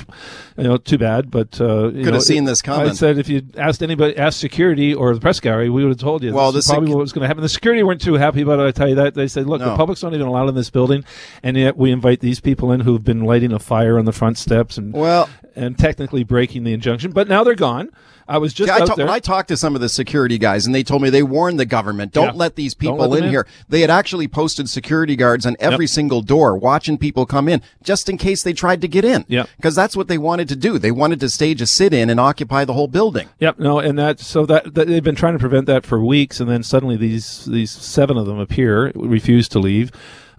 you 0.63 0.69
know, 0.69 0.77
too 0.77 0.99
bad, 0.99 1.31
but 1.31 1.61
uh, 1.61 1.87
you 1.89 1.91
Could 1.91 2.05
know, 2.07 2.13
have 2.15 2.23
seen 2.23 2.45
it- 2.45 2.47
this 2.47 2.63
coming. 2.63 2.89
I 2.89 2.93
said 2.93 3.19
if 3.19 3.29
you 3.29 3.43
asked 3.57 3.83
anybody, 3.83 4.17
asked 4.17 4.39
security 4.41 4.95
or 4.95 5.15
the 5.15 5.21
press 5.21 5.41
gallery, 5.41 5.71
we 5.71 5.83
would 5.83 5.91
have 5.91 5.99
told 5.99 6.23
you. 6.23 6.33
Well, 6.33 6.53
this 6.53 6.65
is 6.65 6.67
the 6.67 6.71
sec- 6.71 6.77
probably 6.77 6.95
what 6.95 7.01
was 7.01 7.13
going 7.13 7.23
to 7.23 7.29
happen. 7.29 7.43
The 7.43 7.49
security 7.49 7.83
weren't 7.83 8.01
too 8.01 8.15
happy 8.15 8.43
about 8.43 8.61
it. 8.61 8.65
I 8.67 8.71
tell 8.71 8.89
you 8.89 8.95
that 8.97 9.15
they 9.15 9.27
said, 9.29 9.47
look, 9.47 9.61
No. 9.61 9.71
the 9.71 9.77
public's 9.77 10.03
not 10.03 10.15
even 10.15 10.27
allowed 10.27 10.49
in 10.49 10.55
this 10.55 10.71
building, 10.71 11.05
and 11.43 11.57
yet 11.57 11.77
we 11.77 11.91
invite 11.91 12.21
these 12.21 12.41
people 12.41 12.73
in 12.73 12.81
who've 12.81 13.05
been 13.05 13.25
lighting 13.25 13.53
a 13.53 13.59
fire 13.59 13.99
on 13.99 14.05
the 14.05 14.13
front 14.13 14.39
steps 14.39 14.77
and 14.79 14.93
Well- 14.93 15.29
and 15.57 15.77
technically 15.79 16.23
breaking 16.25 16.63
the 16.65 16.73
injunction. 16.73 17.11
But 17.11 17.29
now 17.29 17.43
they're 17.43 17.55
gone. 17.57 17.91
I 18.31 18.39
was 18.39 18.55
just 18.55 18.69
See, 18.69 18.73
I, 18.73 18.81
out 18.81 18.87
ta-. 18.97 19.11
I 19.13 19.19
talked 19.19 19.49
to 19.49 19.57
some 19.57 19.75
of 19.75 19.81
the 19.81 19.89
security 19.89 20.39
guys 20.39 20.65
and 20.65 20.75
they 20.75 20.83
told 20.83 21.03
me 21.03 21.11
they 21.11 21.23
warned 21.23 21.59
the 21.59 21.67
government, 21.67 22.13
don't 22.13 22.27
Yeah. 22.27 22.33
let 22.35 22.55
these 22.55 22.75
people 22.75 22.97
let 23.09 23.19
in, 23.19 23.25
in. 23.25 23.31
here. 23.31 23.47
They 23.69 23.81
had 23.81 23.91
actually 23.91 24.29
posted 24.29 24.69
security 24.71 25.17
guards 25.17 25.45
on 25.45 25.57
every 25.59 25.87
single 25.87 26.23
door 26.23 26.57
watching 26.57 26.97
people 26.97 27.27
come 27.27 27.49
in 27.49 27.61
just 27.83 28.09
in 28.09 28.17
case 28.17 28.43
they 28.43 28.53
tried 28.53 28.81
to 28.83 28.89
get 28.89 29.05
in. 29.05 29.25
Yeah. 29.29 29.47
Because 29.57 29.75
that's 29.75 29.97
what 29.97 30.09
they 30.09 30.17
wanted 30.19 30.49
to 30.49 30.57
do. 30.57 30.79
They 30.79 30.93
wanted 30.93 31.21
to 31.21 31.29
stage 31.29 31.61
a 31.61 31.67
sit 31.67 31.93
in 31.93 32.09
and 32.09 32.21
occupy 32.21 32.65
the 32.65 32.73
whole 32.75 32.89
building. 32.89 33.29
Yep, 33.41 33.59
no, 33.59 33.79
and 33.81 33.99
that 33.99 34.21
so 34.21 34.47
that, 34.47 34.75
that 34.75 34.87
they've 34.87 35.03
been 35.03 35.17
trying 35.17 35.33
to 35.35 35.39
prevent 35.41 35.67
that 35.67 35.85
for 35.85 36.01
weeks, 36.03 36.39
and 36.39 36.49
then 36.49 36.63
suddenly 36.63 36.97
these 36.97 37.45
these 37.47 37.71
seven 37.71 38.17
of 38.17 38.27
them 38.27 38.39
appear, 38.39 38.93
refuse 38.95 39.49
to 39.49 39.59
leave. 39.59 39.91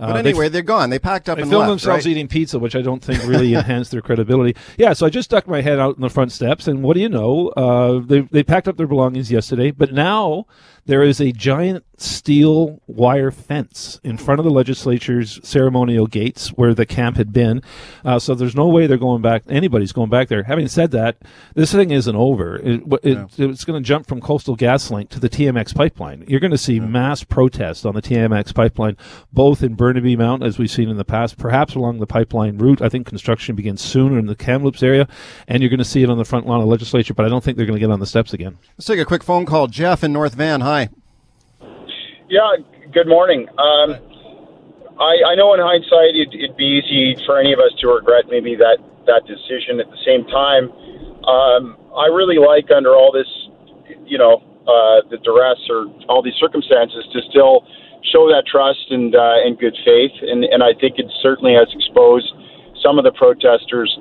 But 0.02 0.10
Uh, 0.10 0.22
they 0.24 0.30
anyway, 0.32 0.50
they're 0.50 0.64
gone. 0.64 0.90
They 0.90 0.98
packed 0.98 1.30
up 1.30 1.36
They 1.38 1.44
and 1.44 1.52
filmed 1.52 1.68
left. 1.68 1.84
themselves 1.84 2.06
right? 2.06 2.12
eating 2.12 2.28
pizza, 2.28 2.58
which 2.58 2.76
I 2.76 2.82
don't 2.82 3.04
think 3.04 3.24
really 3.28 3.54
enhanced 3.62 3.92
their 3.92 4.02
credibility. 4.02 4.56
Yeah, 4.78 4.94
so 4.94 5.06
I 5.06 5.10
just 5.10 5.30
stuck 5.30 5.48
my 5.48 5.62
head 5.62 5.78
out 5.80 5.96
in 5.96 6.02
the 6.02 6.10
front 6.10 6.32
steps, 6.32 6.68
and 6.68 6.82
what 6.82 6.96
do 6.96 7.02
you 7.02 7.10
know? 7.10 7.50
Uh, 7.50 8.02
they 8.04 8.22
they 8.22 8.42
packed 8.44 8.68
up 8.68 8.78
their 8.78 8.88
belongings 8.88 9.32
yesterday, 9.32 9.70
but 9.70 9.94
now 9.94 10.46
there 10.92 11.04
is 11.04 11.22
a 11.22 11.32
giant 11.32 11.86
steel 11.96 12.82
wire 12.86 13.32
fence 13.32 14.02
in 14.04 14.18
front 14.18 14.40
of 14.40 14.44
the 14.44 14.52
legislature's 14.52 15.40
ceremonial 15.42 16.06
gates 16.06 16.50
where 16.50 16.74
the 16.74 16.86
camp 16.86 17.16
had 17.16 17.32
been. 17.32 17.62
Uh, 18.04 18.20
so 18.20 18.36
there's 18.36 18.56
no 18.56 18.68
way 18.68 18.88
they're 18.88 18.98
going 18.98 19.22
back. 19.22 19.44
Anybody's 19.48 19.94
going 19.94 20.10
back 20.10 20.28
there. 20.28 20.44
Having 20.44 20.68
said 20.68 20.92
that, 20.92 21.16
this 21.54 21.72
thing 21.72 21.92
isn't 21.92 22.16
over. 22.16 22.58
It, 22.58 22.82
it, 23.04 23.18
It's 23.38 23.64
going 23.64 23.82
to 23.82 23.88
jump 23.88 24.06
from 24.06 24.20
Coastal 24.20 24.58
GasLink 24.58 25.08
to 25.10 25.20
the 25.22 25.30
TMX 25.30 25.74
pipeline. 25.74 26.26
You're 26.28 26.42
going 26.42 26.52
to 26.52 26.58
see 26.58 26.82
mass 26.82 27.24
protest 27.24 27.86
on 27.86 27.96
the 27.96 28.02
TMX 28.02 28.54
pipeline, 28.54 28.98
both 29.32 29.64
in 29.64 29.76
Burnaby 29.76 30.18
Mount, 30.18 30.44
as 30.44 30.60
we've 30.60 30.70
seen 30.70 30.90
in 30.90 30.98
the 30.98 31.06
past, 31.06 31.38
perhaps 31.38 31.74
along 31.74 32.00
the 32.00 32.08
pipeline 32.08 32.58
route. 32.58 32.82
I 32.82 32.90
think 32.90 33.08
construction 33.08 33.56
begins 33.56 33.82
soon 33.82 34.18
in 34.18 34.26
the 34.26 34.36
Kamloops 34.36 34.84
area, 34.84 35.08
and 35.48 35.62
you're 35.62 35.70
going 35.70 35.78
to 35.78 35.86
see 35.86 36.04
it 36.04 36.10
on 36.10 36.18
the 36.18 36.26
front 36.26 36.48
lawn 36.48 36.60
of 36.60 36.66
the 36.66 36.72
legislature. 36.72 37.14
But 37.14 37.26
I 37.26 37.30
don't 37.30 37.44
think 37.44 37.56
they're 37.56 37.66
going 37.66 37.80
to 37.80 37.86
get 37.86 37.92
on 37.92 38.02
the 38.02 38.06
steps 38.06 38.34
again. 38.34 38.58
Let's 38.78 38.88
take 38.88 39.00
a 39.00 39.06
quick 39.06 39.24
phone 39.24 39.46
call. 39.46 39.68
Jeff 39.68 40.04
in 40.04 40.12
North 40.12 40.34
Van. 40.34 40.62
Hi. 40.62 40.81
Yeah, 42.32 42.64
good 42.96 43.12
morning. 43.12 43.44
Um, 43.60 44.00
I, 44.96 45.20
I 45.20 45.36
know 45.36 45.52
in 45.52 45.60
hindsight 45.60 46.16
it, 46.16 46.32
it'd 46.32 46.56
be 46.56 46.80
easy 46.80 47.20
for 47.28 47.36
any 47.36 47.52
of 47.52 47.60
us 47.60 47.76
to 47.84 47.92
regret 47.92 48.32
maybe 48.32 48.56
that, 48.56 48.80
that 49.04 49.28
decision. 49.28 49.84
At 49.84 49.92
the 49.92 50.00
same 50.08 50.24
time, 50.32 50.72
um, 51.28 51.76
I 51.92 52.08
really 52.08 52.40
like 52.40 52.72
under 52.72 52.96
all 52.96 53.12
this, 53.12 53.28
you 54.08 54.16
know, 54.16 54.40
uh, 54.64 55.04
the 55.12 55.20
duress 55.20 55.60
or 55.68 55.92
all 56.08 56.24
these 56.24 56.40
circumstances 56.40 57.04
to 57.12 57.20
still 57.28 57.68
show 58.16 58.32
that 58.32 58.48
trust 58.48 58.88
and 58.96 59.12
uh, 59.12 59.44
and 59.44 59.60
good 59.60 59.76
faith. 59.84 60.16
And, 60.24 60.48
and 60.48 60.64
I 60.64 60.72
think 60.80 61.04
it 61.04 61.12
certainly 61.20 61.52
has 61.52 61.68
exposed 61.76 62.32
some 62.80 62.96
of 62.96 63.04
the 63.04 63.12
protesters, 63.12 63.92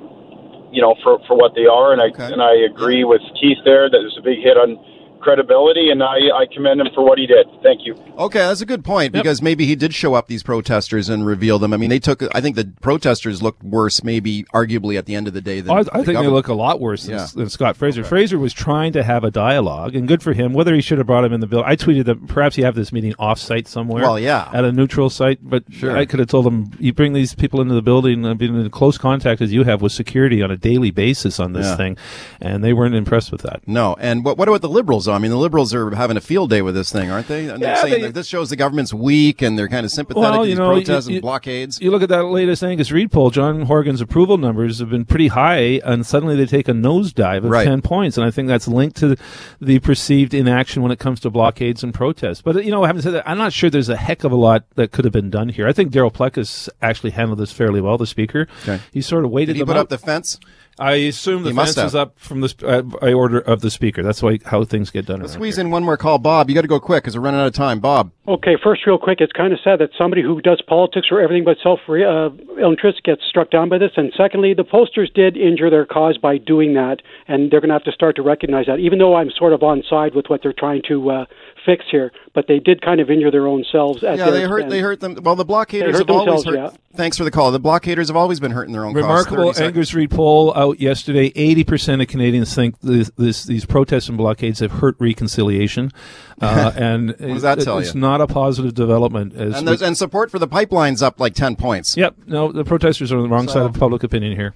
you 0.71 0.79
know, 0.79 0.95
for, 1.03 1.19
for 1.27 1.35
what 1.35 1.51
they 1.51 1.67
are. 1.67 1.91
And 1.91 1.99
I 1.99 2.15
Okay. 2.15 2.31
and 2.31 2.39
I 2.39 2.63
agree 2.63 3.03
with 3.03 3.19
Keith 3.35 3.59
there 3.67 3.91
that 3.91 3.99
there's 3.99 4.15
a 4.15 4.23
big 4.23 4.39
hit 4.39 4.55
on 4.55 4.79
credibility, 5.21 5.89
and 5.89 6.01
I, 6.03 6.15
I 6.35 6.45
commend 6.53 6.81
him 6.81 6.87
for 6.93 7.03
what 7.05 7.17
he 7.17 7.27
did. 7.27 7.47
Thank 7.63 7.85
you. 7.85 7.95
Okay, 8.17 8.39
that's 8.39 8.61
a 8.61 8.65
good 8.65 8.83
point 8.83 9.13
because 9.13 9.41
maybe 9.41 9.65
he 9.65 9.75
did 9.75 9.93
show 9.93 10.13
up 10.13 10.27
these 10.27 10.43
protesters 10.43 11.09
and 11.09 11.25
reveal 11.25 11.59
them. 11.59 11.73
I 11.73 11.77
mean, 11.77 11.89
they 11.89 11.99
took. 11.99 12.23
I 12.35 12.41
think 12.41 12.55
the 12.55 12.71
protesters 12.81 13.41
looked 13.41 13.63
worse, 13.63 14.03
maybe 14.03 14.43
arguably 14.53 14.97
at 14.97 15.05
the 15.05 15.15
end 15.15 15.27
of 15.27 15.33
the 15.33 15.41
day 15.41 15.61
than 15.61 15.71
Oh, 15.71 15.75
I, 15.75 15.79
I 15.79 15.83
the 15.99 16.03
think 16.03 16.19
they 16.19 16.27
look 16.27 16.47
a 16.47 16.53
lot 16.53 16.79
worse 16.79 17.03
than, 17.05 17.15
Yeah. 17.15 17.27
than 17.33 17.49
Scott 17.49 17.77
Fraser. 17.77 18.03
Fraser 18.03 18.37
was 18.39 18.53
trying 18.53 18.93
to 18.93 19.03
have 19.03 19.23
a 19.23 19.31
dialogue, 19.31 19.95
and 19.95 20.07
good 20.07 20.21
for 20.23 20.33
him. 20.33 20.53
Whether 20.53 20.73
he 20.75 20.81
should 20.81 20.97
have 20.97 21.07
brought 21.07 21.23
him 21.23 21.33
in 21.33 21.39
the 21.39 21.47
bill, 21.47 21.63
I 21.65 21.75
tweeted 21.75 22.05
that 22.05 22.27
perhaps 22.27 22.57
you 22.57 22.65
have 22.65 22.75
this 22.75 22.91
meeting 22.91 23.13
off-site 23.19 23.67
somewhere. 23.67 24.03
Well, 24.03 24.19
yeah. 24.19 24.49
at 24.53 24.65
a 24.65 24.71
neutral 24.71 25.09
site. 25.09 25.39
But 25.41 25.63
Sure. 25.71 25.95
I 25.97 26.05
could 26.05 26.19
have 26.19 26.27
told 26.29 26.45
him, 26.47 26.71
you 26.79 26.93
bring 26.93 27.13
these 27.13 27.33
people 27.35 27.61
into 27.61 27.73
the 27.73 27.81
building 27.81 28.25
uh, 28.25 28.31
and 28.31 28.39
been 28.39 28.55
in 28.59 28.69
close 28.69 28.97
contact 28.97 29.41
as 29.41 29.53
you 29.53 29.63
have 29.63 29.81
with 29.81 29.91
security 29.91 30.41
on 30.41 30.51
a 30.51 30.57
daily 30.57 30.91
basis 30.91 31.39
on 31.39 31.53
this 31.53 31.65
Yeah. 31.67 31.75
thing, 31.77 31.97
and 32.41 32.63
they 32.63 32.73
weren't 32.73 32.95
impressed 32.95 33.31
with 33.31 33.41
that. 33.41 33.61
No, 33.67 33.95
and 33.99 34.23
what 34.25 34.37
what 34.37 34.47
about 34.47 34.61
the 34.61 34.69
liberals? 34.69 35.07
Though? 35.11 35.15
I 35.15 35.19
mean, 35.19 35.31
the 35.31 35.37
liberals 35.37 35.73
are 35.73 35.93
having 35.95 36.17
a 36.17 36.21
field 36.21 36.49
day 36.49 36.61
with 36.61 36.73
this 36.75 36.91
thing, 36.91 37.11
aren't 37.11 37.27
they? 37.27 37.47
And 37.49 37.61
they're 37.61 37.69
Yeah, 37.75 37.81
saying 37.81 38.01
they- 38.01 38.11
this 38.11 38.27
shows 38.27 38.49
the 38.49 38.55
government's 38.55 38.93
weak, 38.93 39.41
and 39.41 39.57
they're 39.57 39.67
kind 39.67 39.85
of 39.85 39.91
sympathetic 39.91 40.21
Well, 40.31 40.33
to 40.43 40.49
you 40.49 40.55
these 40.55 40.57
know, 40.59 40.69
protests 40.71 41.07
you- 41.07 41.15
and 41.15 41.21
blockades. 41.21 41.79
You 41.81 41.91
look 41.91 42.01
at 42.03 42.09
that 42.09 42.23
latest 42.25 42.63
Angus 42.63 42.91
Reid 42.91 43.11
poll, 43.11 43.29
John 43.29 43.63
Horgan's 43.63 44.01
approval 44.01 44.37
numbers 44.37 44.79
have 44.79 44.89
been 44.89 45.05
pretty 45.05 45.27
high, 45.27 45.81
and 45.83 46.05
suddenly 46.05 46.35
they 46.35 46.45
take 46.45 46.67
a 46.67 46.73
nosedive 46.73 47.37
of 47.43 47.51
Right. 47.51 47.65
10 47.65 47.81
points. 47.81 48.17
And 48.17 48.25
I 48.25 48.31
think 48.31 48.47
that's 48.47 48.67
linked 48.67 48.97
to 48.97 49.15
the 49.59 49.79
perceived 49.79 50.33
inaction 50.33 50.81
when 50.81 50.91
it 50.91 50.99
comes 50.99 51.19
to 51.21 51.29
blockades 51.29 51.83
and 51.83 51.93
protests. 51.93 52.41
But, 52.41 52.63
you 52.65 52.71
know, 52.71 52.83
having 52.85 53.01
said 53.01 53.13
that, 53.13 53.29
I'm 53.29 53.37
not 53.37 53.53
sure 53.53 53.69
there's 53.69 53.89
a 53.89 53.97
heck 53.97 54.23
of 54.23 54.31
a 54.31 54.35
lot 54.35 54.63
that 54.75 54.91
could 54.91 55.05
have 55.05 55.13
been 55.13 55.29
done 55.29 55.49
here. 55.49 55.67
I 55.67 55.73
think 55.73 55.91
Darryl 55.91 56.13
Plecas 56.13 56.69
actually 56.81 57.11
handled 57.11 57.39
this 57.39 57.51
fairly 57.51 57.81
well, 57.81 57.97
the 57.97 58.07
speaker. 58.07 58.47
Okay. 58.63 58.79
He 58.91 59.01
sort 59.01 59.25
of 59.25 59.31
waited 59.31 59.53
Did 59.53 59.59
he 59.59 59.65
put 59.65 59.75
out. 59.75 59.81
up 59.81 59.89
the 59.89 59.97
fence? 59.97 60.39
I 60.81 60.93
assume 60.93 61.43
the 61.43 61.49
He 61.49 61.55
must 61.55 61.75
fence 61.75 61.91
is 61.91 61.95
up 61.95 62.17
from 62.17 62.41
the 62.41 62.53
uh, 62.65 62.81
by 62.81 63.13
order 63.13 63.39
of 63.39 63.61
the 63.61 63.69
speaker. 63.69 64.01
That's 64.01 64.23
why 64.23 64.39
how 64.45 64.63
things 64.63 64.89
get 64.89 65.05
done. 65.05 65.19
Let's 65.19 65.33
around 65.33 65.39
squeeze 65.39 65.55
here. 65.57 65.65
in 65.65 65.71
one 65.71 65.83
more 65.83 65.95
call, 65.95 66.17
Bob. 66.17 66.49
You 66.49 66.55
got 66.55 66.61
to 66.61 66.67
go 66.67 66.79
quick 66.79 67.03
because 67.03 67.15
we're 67.15 67.23
running 67.23 67.39
out 67.39 67.45
of 67.45 67.53
time. 67.53 67.79
Bob. 67.79 68.11
Okay, 68.27 68.57
first, 68.63 68.87
real 68.87 68.97
quick, 68.97 69.21
it's 69.21 69.31
kind 69.31 69.53
of 69.53 69.59
sad 69.63 69.79
that 69.79 69.89
somebody 69.95 70.23
who 70.23 70.41
does 70.41 70.61
politics 70.67 71.07
or 71.11 71.21
everything 71.21 71.43
but 71.43 71.57
self 71.61 71.79
uh, 71.87 72.29
interest 72.65 73.03
gets 73.03 73.21
struck 73.29 73.51
down 73.51 73.69
by 73.69 73.77
this. 73.77 73.91
And 73.95 74.11
secondly, 74.17 74.55
the 74.55 74.63
posters 74.63 75.11
did 75.13 75.37
injure 75.37 75.69
their 75.69 75.85
cause 75.85 76.17
by 76.17 76.39
doing 76.39 76.73
that, 76.73 76.97
and 77.27 77.51
they're 77.51 77.61
going 77.61 77.69
to 77.69 77.75
have 77.75 77.83
to 77.83 77.91
start 77.91 78.15
to 78.15 78.23
recognize 78.23 78.65
that. 78.65 78.79
Even 78.79 78.97
though 78.97 79.15
I'm 79.15 79.29
sort 79.37 79.53
of 79.53 79.61
on 79.61 79.83
side 79.87 80.15
with 80.15 80.25
what 80.29 80.41
they're 80.41 80.53
trying 80.53 80.81
to 80.87 81.11
uh, 81.11 81.25
fix 81.65 81.85
here, 81.91 82.11
but 82.33 82.45
they 82.47 82.59
did 82.59 82.81
kind 82.81 82.99
of 82.99 83.09
injure 83.09 83.29
their 83.31 83.47
own 83.47 83.63
selves. 83.71 84.03
At 84.03 84.17
Yeah, 84.17 84.25
their 84.25 84.33
they 84.33 84.41
hurt. 84.41 84.59
expense. 84.59 84.71
They 84.73 84.79
hurt 84.79 84.99
them. 84.99 85.17
Well, 85.23 85.35
the 85.35 85.45
blockaders 85.45 85.91
hurt 85.97 86.07
have 86.07 86.09
always 86.09 86.43
themselves, 86.43 86.73
hurt. 86.73 86.81
Thanks 86.95 87.17
for 87.17 87.23
the 87.23 87.31
call. 87.31 87.51
The 87.51 87.59
blockaders 87.59 88.07
have 88.09 88.17
always 88.17 88.39
been 88.39 88.51
hurting 88.51 88.73
their 88.73 88.83
own. 88.85 88.93
cause. 88.93 89.01
Remarkable 89.03 89.37
30 89.45 89.53
seconds. 89.53 89.61
Angus 89.77 89.93
Reid 89.93 90.11
poll 90.11 90.53
out 90.55 90.79
yesterday. 90.79 91.31
Eighty 91.35 91.63
percent 91.63 92.01
of 92.01 92.07
Canadians 92.07 92.53
think 92.53 92.79
this, 92.81 93.09
this, 93.17 93.43
these 93.45 93.65
protests 93.65 94.09
and 94.09 94.17
blockades 94.17 94.59
have 94.59 94.71
hurt 94.71 94.95
reconciliation, 94.99 95.91
uh, 96.41 96.71
and 96.75 97.09
what 97.09 97.19
does 97.19 97.41
that 97.43 97.59
tell 97.61 97.77
it's 97.79 97.93
you? 97.93 98.01
not 98.01 98.21
a 98.21 98.27
positive 98.27 98.73
development. 98.73 99.33
As 99.35 99.55
And, 99.57 99.69
we- 99.69 99.85
and 99.85 99.97
support 99.97 100.31
for 100.31 100.39
the 100.39 100.47
pipeline's 100.47 101.01
up 101.01 101.19
like 101.19 101.33
ten 101.33 101.55
points. 101.55 101.95
yep, 101.95 102.15
no, 102.27 102.51
the 102.51 102.63
protesters 102.63 103.11
are 103.11 103.17
on 103.17 103.23
the 103.23 103.29
wrong 103.29 103.47
side 103.47 103.63
of 103.65 103.73
public 103.73 104.03
opinion 104.03 104.35
here. 104.35 104.53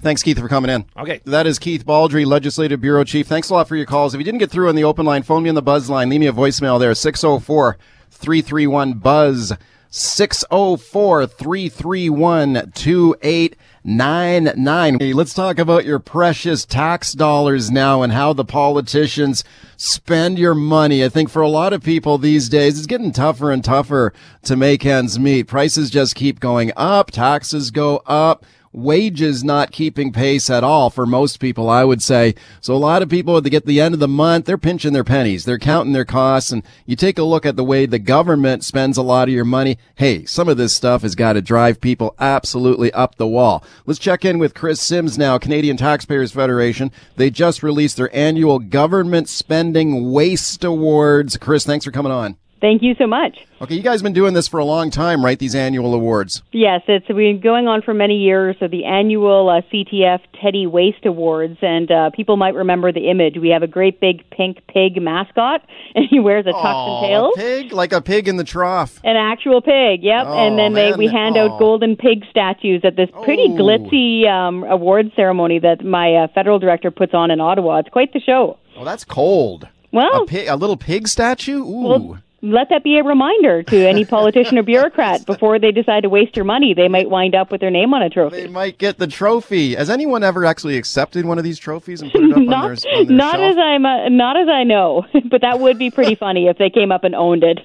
Thanks, 0.00 0.22
Keith, 0.22 0.38
for 0.38 0.48
coming 0.48 0.70
in. 0.70 0.84
Okay. 0.96 1.20
That 1.24 1.46
is 1.46 1.58
Keith 1.58 1.86
Baldry, 1.86 2.24
Legislative 2.24 2.80
Bureau 2.80 3.02
Chief. 3.02 3.26
Thanks 3.26 3.48
a 3.48 3.54
lot 3.54 3.66
for 3.66 3.76
your 3.76 3.86
calls. 3.86 4.14
If 4.14 4.18
you 4.18 4.24
didn't 4.24 4.40
get 4.40 4.50
through 4.50 4.68
on 4.68 4.74
the 4.74 4.84
open 4.84 5.06
line, 5.06 5.22
phone 5.22 5.42
me 5.42 5.48
on 5.48 5.54
the 5.54 5.62
buzz 5.62 5.88
line. 5.88 6.10
Leave 6.10 6.20
me 6.20 6.26
a 6.26 6.32
voicemail 6.32 6.78
there, 6.78 6.94
604 6.94 7.78
331 8.10 8.94
Buzz. 8.94 9.52
604 9.88 11.26
331 11.26 12.72
2899. 12.74 15.12
Let's 15.14 15.32
talk 15.32 15.58
about 15.58 15.86
your 15.86 15.98
precious 15.98 16.66
tax 16.66 17.12
dollars 17.12 17.70
now 17.70 18.02
and 18.02 18.12
how 18.12 18.34
the 18.34 18.44
politicians 18.44 19.42
spend 19.78 20.38
your 20.38 20.54
money. 20.54 21.04
I 21.04 21.08
think 21.08 21.30
for 21.30 21.40
a 21.40 21.48
lot 21.48 21.72
of 21.72 21.82
people 21.82 22.18
these 22.18 22.50
days, 22.50 22.78
it's 22.78 22.86
getting 22.86 23.12
tougher 23.12 23.50
and 23.50 23.64
tougher 23.64 24.12
to 24.42 24.56
make 24.56 24.84
ends 24.84 25.18
meet. 25.18 25.44
Prices 25.44 25.88
just 25.88 26.14
keep 26.14 26.40
going 26.40 26.72
up, 26.76 27.10
taxes 27.10 27.70
go 27.70 28.02
up 28.06 28.44
wages 28.76 29.42
not 29.42 29.72
keeping 29.72 30.12
pace 30.12 30.50
at 30.50 30.62
all 30.62 30.90
for 30.90 31.06
most 31.06 31.40
people, 31.40 31.68
I 31.70 31.82
would 31.82 32.02
say. 32.02 32.34
So 32.60 32.74
a 32.74 32.76
lot 32.76 33.02
of 33.02 33.08
people, 33.08 33.36
at 33.36 33.44
the 33.44 33.50
get 33.50 33.64
the 33.64 33.80
end 33.80 33.94
of 33.94 34.00
the 34.00 34.06
month, 34.06 34.44
they're 34.44 34.58
pinching 34.58 34.92
their 34.92 35.02
pennies. 35.02 35.44
They're 35.44 35.58
counting 35.58 35.94
their 35.94 36.04
costs. 36.04 36.52
And 36.52 36.62
you 36.84 36.94
take 36.94 37.18
a 37.18 37.24
look 37.24 37.46
at 37.46 37.56
the 37.56 37.64
way 37.64 37.86
the 37.86 37.98
government 37.98 38.62
spends 38.62 38.98
a 38.98 39.02
lot 39.02 39.28
of 39.28 39.34
your 39.34 39.44
money. 39.44 39.78
Hey, 39.94 40.26
some 40.26 40.48
of 40.48 40.58
this 40.58 40.74
stuff 40.74 41.02
has 41.02 41.14
got 41.14 41.32
to 41.32 41.42
drive 41.42 41.80
people 41.80 42.14
absolutely 42.18 42.92
up 42.92 43.16
the 43.16 43.26
wall. 43.26 43.64
Let's 43.86 43.98
check 43.98 44.24
in 44.24 44.38
with 44.38 44.54
Chris 44.54 44.80
Sims 44.80 45.16
now, 45.16 45.38
Canadian 45.38 45.76
Taxpayers 45.76 46.32
Federation. 46.32 46.92
They 47.16 47.30
just 47.30 47.62
released 47.62 47.96
their 47.96 48.14
annual 48.14 48.58
government 48.58 49.28
spending 49.28 50.12
waste 50.12 50.62
awards. 50.62 51.36
Chris, 51.38 51.64
thanks 51.64 51.86
for 51.86 51.90
coming 51.90 52.12
on. 52.12 52.36
Thank 52.60 52.82
you 52.82 52.94
so 52.94 53.06
much. 53.06 53.36
Okay, 53.60 53.74
you 53.74 53.82
guys 53.82 54.00
have 54.00 54.02
been 54.02 54.12
doing 54.14 54.32
this 54.34 54.48
for 54.48 54.58
a 54.58 54.64
long 54.64 54.90
time, 54.90 55.24
right? 55.24 55.38
These 55.38 55.54
annual 55.54 55.94
awards. 55.94 56.42
Yes, 56.52 56.82
it's 56.88 57.06
been 57.06 57.40
going 57.40 57.68
on 57.68 57.82
for 57.82 57.92
many 57.92 58.16
years. 58.18 58.56
So 58.60 58.66
the 58.66 58.84
annual 58.86 59.48
uh, 59.50 59.60
CTF 59.72 60.20
Teddy 60.42 60.66
Waste 60.66 61.04
Awards, 61.04 61.58
and 61.60 61.90
uh, 61.90 62.10
people 62.10 62.36
might 62.36 62.54
remember 62.54 62.92
the 62.92 63.10
image. 63.10 63.36
We 63.36 63.50
have 63.50 63.62
a 63.62 63.66
great 63.66 64.00
big 64.00 64.28
pink 64.30 64.62
pig 64.68 65.00
mascot, 65.00 65.62
and 65.94 66.06
he 66.08 66.18
wears 66.18 66.46
a 66.46 66.52
tux 66.52 67.02
and 67.02 67.06
tails. 67.06 67.34
a 67.36 67.40
pig, 67.40 67.72
like 67.72 67.92
a 67.92 68.00
pig 68.00 68.26
in 68.26 68.36
the 68.36 68.44
trough. 68.44 69.00
An 69.04 69.16
actual 69.16 69.60
pig, 69.60 70.02
yep. 70.02 70.24
Oh, 70.26 70.32
and 70.46 70.58
then 70.58 70.72
they 70.72 70.92
we 70.94 71.08
hand 71.08 71.36
Oh. 71.36 71.52
out 71.52 71.58
golden 71.58 71.96
pig 71.96 72.24
statues 72.30 72.82
at 72.84 72.96
this 72.96 73.10
pretty 73.22 73.48
Oh. 73.50 73.56
glitzy 73.56 74.26
um, 74.28 74.64
award 74.64 75.12
ceremony 75.14 75.58
that 75.58 75.84
my 75.84 76.14
uh, 76.14 76.28
federal 76.34 76.58
director 76.58 76.90
puts 76.90 77.12
on 77.12 77.30
in 77.30 77.40
Ottawa. 77.40 77.78
It's 77.80 77.90
quite 77.90 78.12
the 78.14 78.20
show. 78.20 78.58
Oh, 78.76 78.84
that's 78.84 79.04
cold. 79.04 79.68
Well, 79.92 80.22
A 80.22 80.26
pig, 80.26 80.48
a 80.48 80.56
little 80.56 80.76
pig 80.76 81.06
statue. 81.08 81.58
Ooh. 81.62 81.86
Well, 81.88 82.18
let 82.52 82.68
that 82.70 82.82
be 82.84 82.98
a 82.98 83.02
reminder 83.04 83.62
to 83.64 83.88
any 83.88 84.04
politician 84.16 84.58
or 84.58 84.62
bureaucrat 84.62 85.26
before 85.26 85.58
they 85.58 85.72
decide 85.72 86.02
to 86.02 86.08
waste 86.08 86.36
your 86.36 86.44
money. 86.44 86.74
They 86.74 86.88
might 86.88 87.10
wind 87.10 87.34
up 87.34 87.50
with 87.50 87.60
their 87.60 87.70
name 87.70 87.92
on 87.94 88.02
a 88.02 88.10
trophy. 88.10 88.42
they 88.42 88.48
might 88.48 88.78
get 88.78 88.98
the 88.98 89.06
trophy. 89.06 89.74
Has 89.74 89.90
anyone 89.90 90.22
ever 90.22 90.44
actually 90.44 90.76
accepted 90.76 91.24
one 91.24 91.38
of 91.38 91.44
these 91.44 91.58
trophies 91.58 92.02
and 92.02 92.10
put 92.12 92.22
it 92.22 92.32
up 92.32 92.38
not, 92.38 92.64
on 92.64 92.76
their, 92.76 92.94
on 92.94 93.06
their 93.06 93.16
not 93.16 93.36
shelf? 93.36 93.50
as 93.52 93.56
I'm, 93.58 93.86
uh, 93.86 94.08
not 94.08 94.36
as 94.36 94.48
I 94.48 94.64
know, 94.64 95.04
but 95.30 95.40
that 95.42 95.60
would 95.60 95.78
be 95.78 95.90
pretty 95.90 96.14
funny 96.14 96.46
if 96.48 96.58
they 96.58 96.70
came 96.70 96.92
up 96.92 97.04
and 97.04 97.14
owned 97.14 97.44
it. 97.44 97.60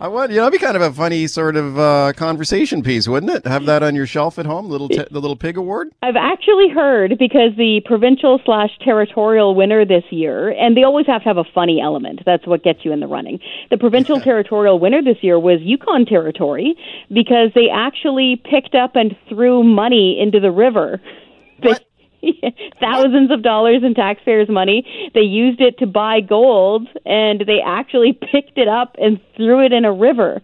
I 0.00 0.06
would. 0.06 0.30
You 0.30 0.36
know, 0.36 0.46
it'd 0.46 0.52
be 0.52 0.64
kind 0.64 0.76
of 0.76 0.82
a 0.82 0.92
funny 0.92 1.26
sort 1.26 1.56
of 1.56 1.76
uh, 1.76 2.12
conversation 2.14 2.82
piece, 2.84 3.08
wouldn't 3.08 3.32
it? 3.32 3.46
Have 3.46 3.66
that 3.66 3.82
on 3.82 3.96
your 3.96 4.06
shelf 4.06 4.38
at 4.38 4.46
home, 4.46 4.68
little 4.68 4.88
t- 4.88 5.04
the 5.10 5.20
little 5.20 5.36
pig 5.36 5.56
award. 5.56 5.90
I've 6.02 6.14
actually 6.16 6.68
heard 6.68 7.18
because 7.18 7.50
the 7.56 7.80
provincial 7.84 8.40
slash 8.44 8.70
territorial 8.84 9.56
winner 9.56 9.84
this 9.84 10.04
year, 10.10 10.50
and 10.50 10.76
they 10.76 10.84
always 10.84 11.06
have 11.06 11.22
to 11.22 11.28
have 11.28 11.36
a 11.36 11.44
funny 11.52 11.80
element. 11.80 12.20
That's 12.24 12.46
what 12.46 12.62
gets 12.62 12.84
you 12.84 12.92
in 12.92 13.00
the 13.00 13.08
running. 13.08 13.40
The 13.70 13.76
provincial 13.78 14.20
territorial 14.20 14.78
winner 14.78 15.02
this 15.02 15.18
year 15.20 15.38
was 15.38 15.58
Yukon 15.62 16.06
Territory 16.06 16.76
because 17.12 17.50
they 17.56 17.68
actually 17.72 18.40
picked 18.48 18.76
up 18.76 18.94
and 18.94 19.16
threw 19.28 19.64
money 19.64 20.18
into 20.20 20.38
the 20.38 20.52
river. 20.52 21.00
What? 21.60 21.84
thousands 22.80 23.30
of 23.30 23.42
dollars 23.42 23.82
in 23.82 23.94
taxpayers' 23.94 24.48
money. 24.48 25.10
They 25.14 25.20
used 25.22 25.60
it 25.60 25.78
to 25.78 25.86
buy 25.86 26.20
gold, 26.20 26.88
and 27.06 27.40
they 27.46 27.60
actually 27.64 28.12
picked 28.32 28.58
it 28.58 28.68
up 28.68 28.96
and 29.00 29.20
threw 29.36 29.64
it 29.64 29.72
in 29.72 29.84
a 29.84 29.92
river. 29.92 30.40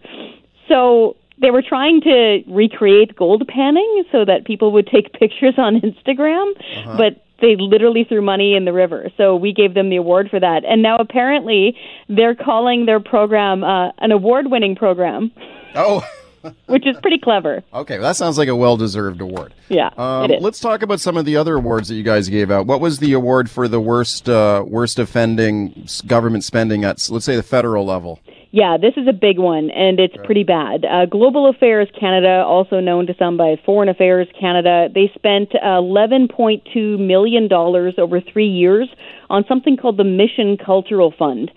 So 0.67 1.15
they 1.41 1.51
were 1.51 1.61
trying 1.61 2.01
to 2.01 2.43
recreate 2.47 3.15
gold 3.15 3.47
panning 3.47 4.03
so 4.11 4.25
that 4.25 4.45
people 4.45 4.71
would 4.71 4.87
take 4.87 5.11
pictures 5.19 5.55
on 5.57 5.81
Instagram, 5.81 6.51
Uh-huh. 6.77 6.97
but 6.97 7.21
they 7.41 7.57
literally 7.57 8.05
threw 8.05 8.21
money 8.21 8.55
in 8.55 8.63
the 8.63 8.71
river. 8.71 9.11
So 9.17 9.35
we 9.35 9.51
gave 9.51 9.73
them 9.73 9.89
the 9.89 9.97
award 9.97 10.29
for 10.29 10.39
that. 10.39 10.63
And 10.63 10.81
now 10.81 10.95
apparently 10.97 11.75
they're 12.07 12.33
calling 12.33 12.85
their 12.85 13.01
program 13.01 13.61
uh, 13.61 13.91
an 13.97 14.13
award 14.13 14.49
winning 14.49 14.75
program, 14.75 15.31
Oh, 15.75 16.01
which 16.67 16.85
is 16.85 16.95
pretty 17.01 17.19
clever. 17.19 17.63
okay. 17.73 17.97
That 17.97 18.15
sounds 18.15 18.37
like 18.37 18.47
a 18.47 18.55
well-deserved 18.55 19.21
award. 19.21 19.53
Yeah, 19.69 19.89
Um, 19.97 20.25
it 20.31 20.35
is. 20.35 20.43
let's 20.43 20.59
talk 20.59 20.81
about 20.81 20.99
some 20.99 21.17
of 21.17 21.25
the 21.25 21.37
other 21.37 21.55
awards 21.55 21.87
that 21.89 21.95
you 21.95 22.03
guys 22.03 22.29
gave 22.29 22.51
out. 22.51 22.67
What 22.67 22.81
was 22.81 22.99
the 22.99 23.13
award 23.13 23.49
for 23.49 23.67
the 23.67 23.79
worst 23.81 24.29
uh, 24.29 24.63
worst 24.67 24.99
offending 24.99 25.87
government 26.05 26.43
spending 26.43 26.83
at, 26.83 27.07
let's 27.09 27.25
say, 27.25 27.35
the 27.35 27.43
federal 27.43 27.85
level? 27.85 28.19
Yeah, 28.51 28.77
this 28.77 28.93
is 28.95 29.05
a 29.05 29.11
big 29.11 29.37
one, 29.37 29.69
and 29.71 29.99
it's 29.99 30.15
pretty 30.23 30.43
bad. 30.45 30.85
Uh, 30.85 31.05
Global 31.07 31.49
Affairs 31.49 31.89
Canada, 31.99 32.41
also 32.47 32.79
known 32.79 33.05
to 33.07 33.13
some 33.19 33.35
by 33.35 33.57
Foreign 33.65 33.89
Affairs 33.89 34.29
Canada, 34.39 34.87
they 34.95 35.11
spent 35.13 35.49
$11.2 35.61 36.97
million 37.05 37.51
over 37.51 38.21
three 38.21 38.47
years 38.47 38.87
on 39.29 39.43
something 39.47 39.75
called 39.75 39.97
the 39.97 40.03
Mission 40.05 40.57
Cultural 40.57 41.13
Fund. 41.17 41.51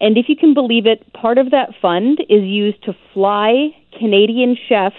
And 0.00 0.18
if 0.18 0.28
you 0.28 0.36
can 0.36 0.54
believe 0.54 0.86
it, 0.86 1.12
part 1.12 1.38
of 1.38 1.50
that 1.50 1.70
fund 1.80 2.20
is 2.28 2.42
used 2.42 2.82
to 2.84 2.96
fly 3.12 3.74
Canadian 3.98 4.56
chefs 4.68 4.96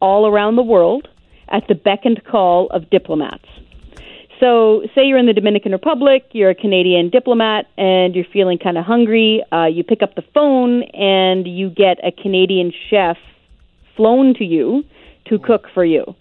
all 0.00 0.26
around 0.26 0.56
the 0.56 0.62
world 0.62 1.08
at 1.48 1.66
the 1.68 1.74
beck 1.74 2.00
and 2.04 2.22
call 2.24 2.68
of 2.68 2.88
diplomats. 2.90 3.46
So, 4.38 4.82
say 4.94 5.04
you're 5.04 5.18
in 5.18 5.26
the 5.26 5.34
Dominican 5.34 5.72
Republic, 5.72 6.24
you're 6.32 6.48
a 6.48 6.54
Canadian 6.54 7.10
diplomat, 7.10 7.66
and 7.76 8.14
you're 8.14 8.24
feeling 8.32 8.56
kind 8.56 8.78
of 8.78 8.86
hungry. 8.86 9.44
Uh, 9.52 9.66
you 9.66 9.84
pick 9.84 10.02
up 10.02 10.14
the 10.14 10.24
phone 10.32 10.84
and 10.94 11.46
you 11.46 11.68
get 11.68 11.98
a 12.02 12.10
Canadian 12.10 12.72
chef 12.88 13.18
flown 13.96 14.32
to 14.34 14.44
you 14.44 14.82
to 15.26 15.38
cook 15.38 15.66
for 15.74 15.84
you 15.84 16.14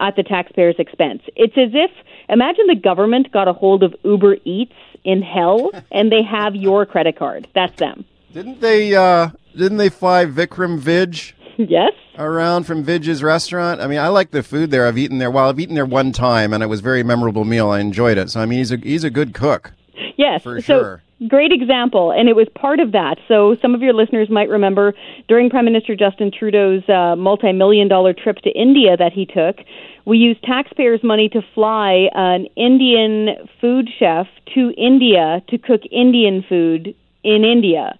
at 0.00 0.16
the 0.16 0.24
taxpayer's 0.24 0.74
expense. 0.80 1.22
It's 1.36 1.56
as 1.56 1.70
if 1.72 1.90
imagine 2.28 2.66
the 2.66 2.74
government 2.74 3.30
got 3.30 3.46
a 3.46 3.52
hold 3.52 3.84
of 3.84 3.94
Uber 4.02 4.38
Eats 4.44 4.74
in 5.04 5.22
hell 5.22 5.70
and 5.90 6.10
they 6.10 6.22
have 6.22 6.54
your 6.54 6.86
credit 6.86 7.16
card. 7.16 7.48
That's 7.54 7.78
them. 7.78 8.04
Didn't 8.32 8.60
they? 8.60 8.94
Uh, 8.94 9.30
didn't 9.56 9.78
they 9.78 9.88
fly 9.88 10.24
Vikram 10.24 10.78
Vij 10.78 11.32
yes? 11.56 11.92
around 12.18 12.64
from 12.64 12.84
Vij's 12.84 13.22
restaurant? 13.22 13.80
I 13.80 13.86
mean, 13.86 13.98
I 13.98 14.08
like 14.08 14.30
the 14.30 14.42
food 14.42 14.70
there. 14.70 14.86
I've 14.86 14.98
eaten 14.98 15.18
there. 15.18 15.30
Well, 15.30 15.48
I've 15.48 15.58
eaten 15.58 15.74
there 15.74 15.86
one 15.86 16.12
time, 16.12 16.52
and 16.52 16.62
it 16.62 16.68
was 16.68 16.80
a 16.80 16.82
very 16.84 17.02
memorable 17.02 17.44
meal. 17.44 17.70
I 17.70 17.80
enjoyed 17.80 18.18
it. 18.18 18.30
So 18.30 18.40
I 18.40 18.46
mean, 18.46 18.58
he's 18.58 18.72
a 18.72 18.76
he's 18.76 19.04
a 19.04 19.10
good 19.10 19.34
cook. 19.34 19.72
Yes. 20.16 20.42
For 20.42 20.60
so, 20.60 20.80
sure. 20.80 21.02
Great 21.28 21.52
example, 21.52 22.12
and 22.12 22.30
it 22.30 22.36
was 22.36 22.48
part 22.54 22.80
of 22.80 22.92
that. 22.92 23.16
So 23.28 23.54
some 23.60 23.74
of 23.74 23.82
your 23.82 23.92
listeners 23.92 24.30
might 24.30 24.48
remember 24.48 24.94
during 25.28 25.50
Prime 25.50 25.66
Minister 25.66 25.94
Justin 25.94 26.30
Trudeau's 26.32 26.88
uh, 26.88 27.14
multi-million 27.14 27.88
dollar 27.88 28.14
trip 28.14 28.38
to 28.38 28.50
India 28.50 28.96
that 28.96 29.12
he 29.12 29.26
took, 29.26 29.56
we 30.06 30.16
used 30.16 30.42
taxpayers' 30.42 31.04
money 31.04 31.28
to 31.28 31.42
fly 31.54 32.08
an 32.14 32.46
Indian 32.56 33.36
food 33.60 33.88
chef 33.98 34.28
to 34.54 34.72
India 34.78 35.42
to 35.50 35.58
cook 35.58 35.82
Indian 35.92 36.42
food 36.48 36.94
in 37.22 37.44
India. 37.44 37.98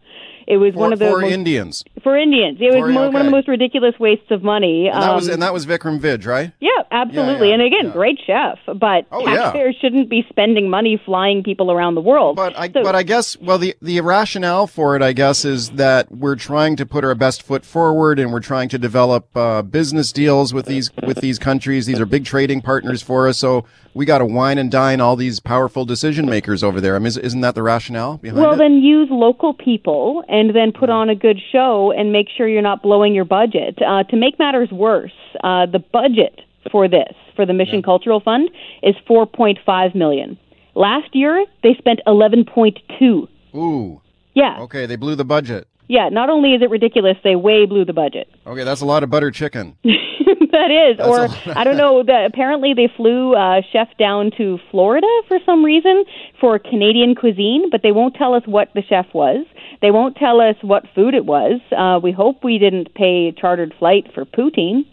It 0.50 0.56
was 0.56 0.74
For, 0.74 0.80
one 0.80 0.92
of 0.92 0.98
the 0.98 1.08
for 1.08 1.20
most, 1.20 1.32
Indians, 1.32 1.84
for 2.02 2.18
Indians. 2.18 2.58
It 2.60 2.72
was 2.74 2.80
For- 2.80 2.88
mo- 2.88 3.06
one 3.10 3.16
of 3.20 3.24
the 3.26 3.30
most 3.30 3.46
ridiculous 3.48 3.94
wastes 4.00 4.30
of 4.30 4.42
money. 4.42 4.88
and 4.88 5.00
that 5.02 5.14
was 5.14 5.28
Um, 5.28 5.34
and 5.34 5.42
that 5.42 5.52
was 5.52 5.64
Vikram 5.66 6.00
Vij, 6.00 6.26
right? 6.26 6.50
yeah, 6.60 6.70
absolutely. 6.90 7.48
yeah, 7.48 7.54
and 7.54 7.62
again, 7.62 7.84
yeah. 7.86 7.90
great 7.92 8.18
chef, 8.26 8.58
but 8.78 9.06
Oh, 9.12 9.20
yeah. 9.26 9.36
taxpayers 9.36 9.76
shouldn't 9.80 10.08
be 10.08 10.26
spending 10.28 10.68
money 10.68 11.00
flying 11.04 11.42
people 11.42 11.70
around 11.70 11.94
the 11.94 12.00
world. 12.00 12.34
But 12.36 12.52
I, 12.58 12.66
So- 12.68 12.82
but 12.82 12.94
I 12.96 13.02
guess, 13.04 13.36
well, 13.40 13.58
the, 13.58 13.74
the 13.80 14.00
rationale 14.00 14.66
for 14.66 14.96
it, 14.96 15.02
I 15.02 15.12
guess, 15.12 15.44
is 15.44 15.70
that 15.70 16.10
we're 16.10 16.36
trying 16.36 16.74
to 16.76 16.86
put 16.86 17.04
our 17.04 17.14
best 17.14 17.42
foot 17.42 17.64
forward 17.64 18.18
and 18.18 18.32
we're 18.32 18.40
trying 18.40 18.68
to 18.70 18.78
develop 18.78 19.28
uh, 19.36 19.62
business 19.62 20.10
deals 20.12 20.52
with 20.52 20.66
these 20.66 20.90
with 21.06 21.20
these 21.20 21.38
countries. 21.38 21.86
These 21.86 22.00
are 22.00 22.06
big 22.06 22.24
trading 22.24 22.60
partners 22.60 23.02
for 23.02 23.28
us, 23.28 23.38
so 23.38 23.64
we 23.94 24.04
got 24.06 24.18
to 24.18 24.24
wine 24.26 24.56
and 24.58 24.70
dine 24.70 25.00
all 25.00 25.16
these 25.16 25.40
powerful 25.40 25.84
decision 25.84 26.26
makers 26.26 26.62
over 26.62 26.80
there. 26.80 26.94
I 26.96 26.98
mean, 26.98 27.06
is- 27.08 27.18
isn't 27.18 27.40
that 27.42 27.54
the 27.54 27.62
rationale 27.62 28.16
behind 28.18 28.36
Well, 28.40 28.46
it? 28.46 28.48
Well, 28.50 28.58
then 28.58 28.74
use 28.82 29.08
local 29.10 29.52
people 29.52 30.24
and 30.28 30.39
then 30.48 30.72
put 30.72 30.90
on 30.90 31.09
a 31.11 31.14
good 31.14 31.38
show 31.53 31.92
and 31.96 32.12
make 32.12 32.29
sure 32.37 32.48
you're 32.48 32.62
not 32.62 32.83
blowing 32.83 33.14
your 33.14 33.24
budget. 33.24 33.79
Uh, 33.87 34.03
to 34.05 34.16
make 34.16 34.38
matters 34.38 34.70
worse, 34.72 35.12
uh, 35.44 35.66
the 35.66 35.79
budget 35.92 36.40
for 36.72 36.88
this, 36.88 37.14
for 37.37 37.44
the 37.46 37.53
Mission 37.53 37.83
Cultural 37.83 38.20
Fund, 38.20 38.50
is 38.83 38.94
4.5 39.09 39.94
million. 39.94 40.38
Last 40.74 41.14
year, 41.14 41.44
they 41.62 41.74
spent 41.79 42.00
11.2. 42.07 43.29
Ooh, 43.57 44.00
Yeah, 44.35 44.59
okay, 44.61 44.87
they 44.87 44.96
blew 44.96 45.14
the 45.16 45.24
budget. 45.24 45.66
yeah. 45.88 46.09
Not 46.09 46.31
only 46.31 46.55
is 46.55 46.62
it 46.62 46.70
ridiculous, 46.70 47.16
they 47.24 47.35
way 47.37 47.66
blew 47.66 47.85
the 47.85 47.92
budget. 47.92 48.29
Okay, 48.46 48.64
that's 48.64 48.81
a 48.81 48.87
lot 48.87 49.03
of 49.03 49.11
butter 49.11 49.31
chicken. 49.31 49.76
that 49.85 50.70
is, 50.70 50.98
That's 50.98 51.09
or. 51.46 51.53
I 51.59 51.64
don't 51.64 51.76
know. 51.76 52.03
The, 52.05 52.26
apparently, 52.26 52.74
they 52.74 52.88
flew 52.96 53.35
uh, 53.35 53.62
chef 53.72 53.88
down 53.98 54.31
to 54.38 54.59
Florida 54.70 55.07
for 55.29 55.38
some 55.44 55.64
reason 55.64 56.05
for 56.40 56.59
Canadian 56.59 57.14
cuisine, 57.16 57.70
but 57.70 57.83
they 57.83 57.92
won't 57.92 58.14
tell 58.14 58.35
us 58.35 58.42
what 58.46 58.68
the 58.74 58.83
chef 58.88 59.07
was. 59.12 59.44
They 59.82 59.90
won't 59.90 60.16
tell 60.16 60.40
us 60.40 60.56
what 60.62 60.84
food 60.94 61.14
it 61.14 61.24
was. 61.24 61.60
Uh, 61.76 61.98
we 62.02 62.12
hope 62.12 62.44
we 62.44 62.58
didn't 62.58 62.94
pay 62.94 63.28
a 63.28 63.32
chartered 63.32 63.74
flight 63.78 64.12
for 64.14 64.24
poutine. 64.24 64.84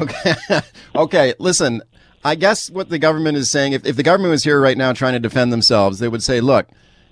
Okay. 0.00 0.34
okay. 0.96 1.34
Listen, 1.38 1.82
I 2.24 2.34
guess 2.34 2.70
what 2.70 2.88
the 2.88 2.98
government 2.98 3.36
is 3.36 3.50
saying, 3.50 3.72
if, 3.72 3.84
if 3.86 3.96
the 3.96 4.02
government 4.02 4.30
was 4.32 4.44
here 4.44 4.60
right 4.60 4.76
now 4.76 4.92
trying 4.92 5.12
to 5.14 5.20
defend 5.20 5.52
themselves, 5.52 5.98
they 5.98 6.08
would 6.08 6.22
say, 6.22 6.40
look, 6.40 6.66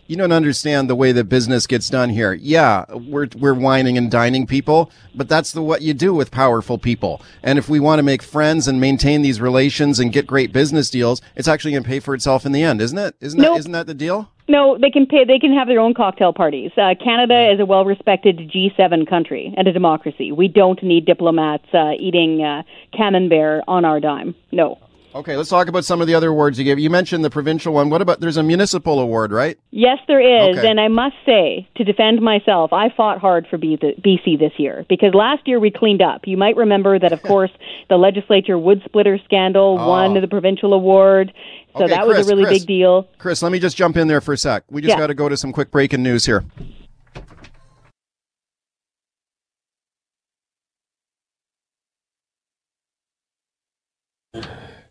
you 0.06 0.16
don't 0.16 0.32
understand 0.32 0.90
the 0.90 0.96
way 0.96 1.12
that 1.12 1.24
business 1.24 1.68
gets 1.68 1.88
done 1.88 2.10
here. 2.10 2.32
Yeah, 2.32 2.84
we're, 2.92 3.28
we're 3.36 3.54
whining 3.54 3.96
and 3.96 4.10
dining 4.10 4.44
people, 4.44 4.90
but 5.14 5.28
that's 5.28 5.52
the, 5.52 5.62
what 5.62 5.82
you 5.82 5.94
do 5.94 6.12
with 6.12 6.32
powerful 6.32 6.78
people. 6.78 7.22
And 7.44 7.60
if 7.60 7.68
we 7.68 7.78
want 7.78 8.00
to 8.00 8.02
make 8.02 8.20
friends 8.22 8.66
and 8.66 8.80
maintain 8.80 9.22
these 9.22 9.40
relations 9.40 10.00
and 10.00 10.12
get 10.12 10.26
great 10.26 10.52
business 10.52 10.90
deals, 10.90 11.22
it's 11.36 11.46
actually 11.46 11.70
going 11.72 11.84
to 11.84 11.88
pay 11.88 12.00
for 12.00 12.12
itself 12.12 12.44
in 12.44 12.50
the 12.50 12.64
end, 12.64 12.80
isn't 12.80 12.98
it? 12.98 13.14
Isn't 13.20 13.40
Nope. 13.40 13.54
that, 13.54 13.58
isn't 13.60 13.72
that 13.72 13.86
the 13.86 13.94
deal? 13.94 14.28
No, 14.50 14.76
they 14.76 14.90
can 14.90 15.06
pay. 15.06 15.24
They 15.24 15.38
can 15.38 15.54
have 15.54 15.68
their 15.68 15.78
own 15.78 15.94
cocktail 15.94 16.32
parties. 16.32 16.72
Uh, 16.76 16.96
Canada 17.00 17.52
is 17.54 17.60
a 17.60 17.64
well-respected 17.64 18.50
G7 18.50 19.08
country 19.08 19.54
and 19.56 19.68
a 19.68 19.72
democracy. 19.72 20.32
We 20.32 20.48
don't 20.48 20.82
need 20.82 21.06
diplomats 21.06 21.66
uh, 21.72 21.92
eating 22.00 22.42
uh, 22.42 22.64
camembert 22.92 23.62
on 23.68 23.84
our 23.84 24.00
dime. 24.00 24.34
No. 24.50 24.76
Okay, 25.12 25.36
let's 25.36 25.50
talk 25.50 25.66
about 25.66 25.84
some 25.84 26.00
of 26.00 26.06
the 26.06 26.14
other 26.14 26.28
awards 26.28 26.56
you 26.58 26.64
gave. 26.64 26.78
You 26.78 26.88
mentioned 26.88 27.24
the 27.24 27.30
provincial 27.30 27.72
one. 27.74 27.90
What 27.90 28.00
about, 28.00 28.20
there's 28.20 28.36
a 28.36 28.44
municipal 28.44 29.00
award, 29.00 29.32
right? 29.32 29.58
Yes, 29.72 29.98
there 30.06 30.20
is. 30.20 30.56
Okay. 30.56 30.70
And 30.70 30.78
I 30.78 30.86
must 30.86 31.16
say, 31.26 31.68
to 31.76 31.84
defend 31.84 32.20
myself, 32.20 32.72
I 32.72 32.90
fought 32.96 33.18
hard 33.18 33.46
for 33.50 33.58
BC 33.58 34.38
this 34.38 34.52
year 34.56 34.86
because 34.88 35.12
last 35.12 35.48
year 35.48 35.58
we 35.58 35.72
cleaned 35.72 36.00
up. 36.00 36.22
You 36.26 36.36
might 36.36 36.56
remember 36.56 36.98
that, 36.98 37.12
of 37.12 37.22
course, 37.24 37.50
the 37.88 37.96
legislature 37.96 38.56
wood 38.56 38.82
splitter 38.84 39.18
scandal 39.24 39.78
oh. 39.80 39.88
won 39.88 40.20
the 40.20 40.28
provincial 40.28 40.72
award. 40.72 41.32
So 41.76 41.80
Oh. 41.80 41.84
Okay, 41.84 41.94
that 41.94 42.06
was 42.06 42.26
a 42.26 42.30
really 42.30 42.44
Chris. 42.46 42.60
big 42.60 42.68
deal. 42.68 43.08
Chris, 43.18 43.42
let 43.42 43.52
me 43.52 43.60
just 43.60 43.76
jump 43.76 43.96
in 43.96 44.08
there 44.08 44.20
for 44.20 44.32
a 44.32 44.36
sec. 44.36 44.64
We 44.70 44.82
just 44.82 44.90
Yeah. 44.90 44.98
got 44.98 45.06
to 45.06 45.14
go 45.14 45.28
to 45.28 45.36
some 45.36 45.52
quick 45.52 45.70
breaking 45.70 46.02
news 46.02 46.26
here. 46.26 46.44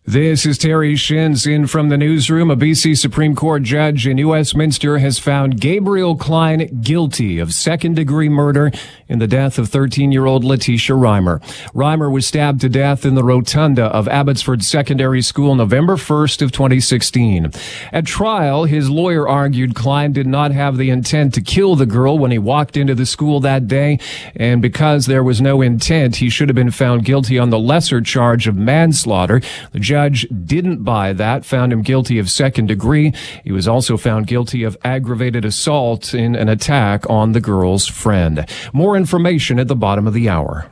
This 0.06 0.44
is 0.46 0.58
Terry 0.58 0.96
Shins 0.96 1.46
in 1.46 1.68
from 1.68 1.90
the 1.90 1.98
newsroom. 1.98 2.50
A 2.50 2.56
BC 2.56 2.98
Supreme 2.98 3.36
Court 3.36 3.62
judge 3.62 4.08
in 4.08 4.18
Westminster 4.26 4.98
has 4.98 5.20
found 5.20 5.60
Gabriel 5.60 6.16
Klein 6.16 6.82
guilty 6.82 7.38
of 7.38 7.54
second 7.54 7.96
degree 7.96 8.30
murder 8.30 8.72
in 9.08 9.20
the 9.20 9.28
death 9.28 9.60
of 9.60 9.70
13 9.70 10.12
year 10.12 10.26
old 10.26 10.44
Letisha 10.44 10.98
Reimer. 10.98 11.40
Reimer 11.74 12.12
was 12.12 12.26
stabbed 12.26 12.62
to 12.62 12.70
death 12.70 13.06
in 13.06 13.14
the 13.14 13.24
rotunda 13.24 13.86
of 13.86 14.08
Abbotsford 14.08 14.64
Secondary 14.64 15.22
School 15.22 15.54
November 15.54 15.96
1st 15.96 16.42
of 16.42 16.52
2016. 16.54 17.52
At 17.92 18.06
trial, 18.06 18.64
his 18.64 18.90
lawyer 18.90 19.28
argued 19.28 19.76
Klein 19.76 20.14
did 20.14 20.26
not 20.26 20.52
have 20.52 20.78
the 20.78 20.90
intent 20.90 21.36
to 21.36 21.42
kill 21.42 21.76
the 21.76 21.86
girl 21.86 22.18
when 22.18 22.32
he 22.32 22.40
walked 22.40 22.78
into 22.78 22.96
the 22.96 23.06
school 23.06 23.42
that 23.42 23.68
day. 23.68 24.00
And 24.36 24.60
because 24.60 25.06
there 25.06 25.24
was 25.24 25.42
no 25.42 25.62
intent, 25.62 26.16
he 26.16 26.32
should 26.32 26.50
have 26.50 26.56
been 26.56 26.72
found 26.72 27.06
guilty 27.06 27.38
on 27.38 27.52
the 27.52 27.60
lesser 27.60 28.02
charge 28.02 28.48
of 28.48 28.56
manslaughter. 28.56 29.42
The 29.72 29.88
judge 29.89 30.28
didn't 30.45 30.84
buy 30.84 31.13
that, 31.13 31.43
found 31.43 31.73
him 31.73 31.82
guilty 31.82 32.19
of 32.19 32.30
second 32.30 32.67
degree. 32.67 33.12
He 33.43 33.52
was 33.52 33.67
also 33.67 33.97
found 33.97 34.28
guilty 34.28 34.62
of 34.62 34.78
aggravated 34.84 35.45
assault 35.45 36.13
in 36.13 36.36
an 36.36 36.47
attack 36.47 37.10
on 37.10 37.32
the 37.32 37.41
girl's 37.41 37.88
friend. 37.88 38.45
More 38.71 38.95
information 38.95 39.58
at 39.58 39.67
the 39.67 39.75
bottom 39.75 40.06
of 40.06 40.13
the 40.13 40.30
hour. 40.30 40.69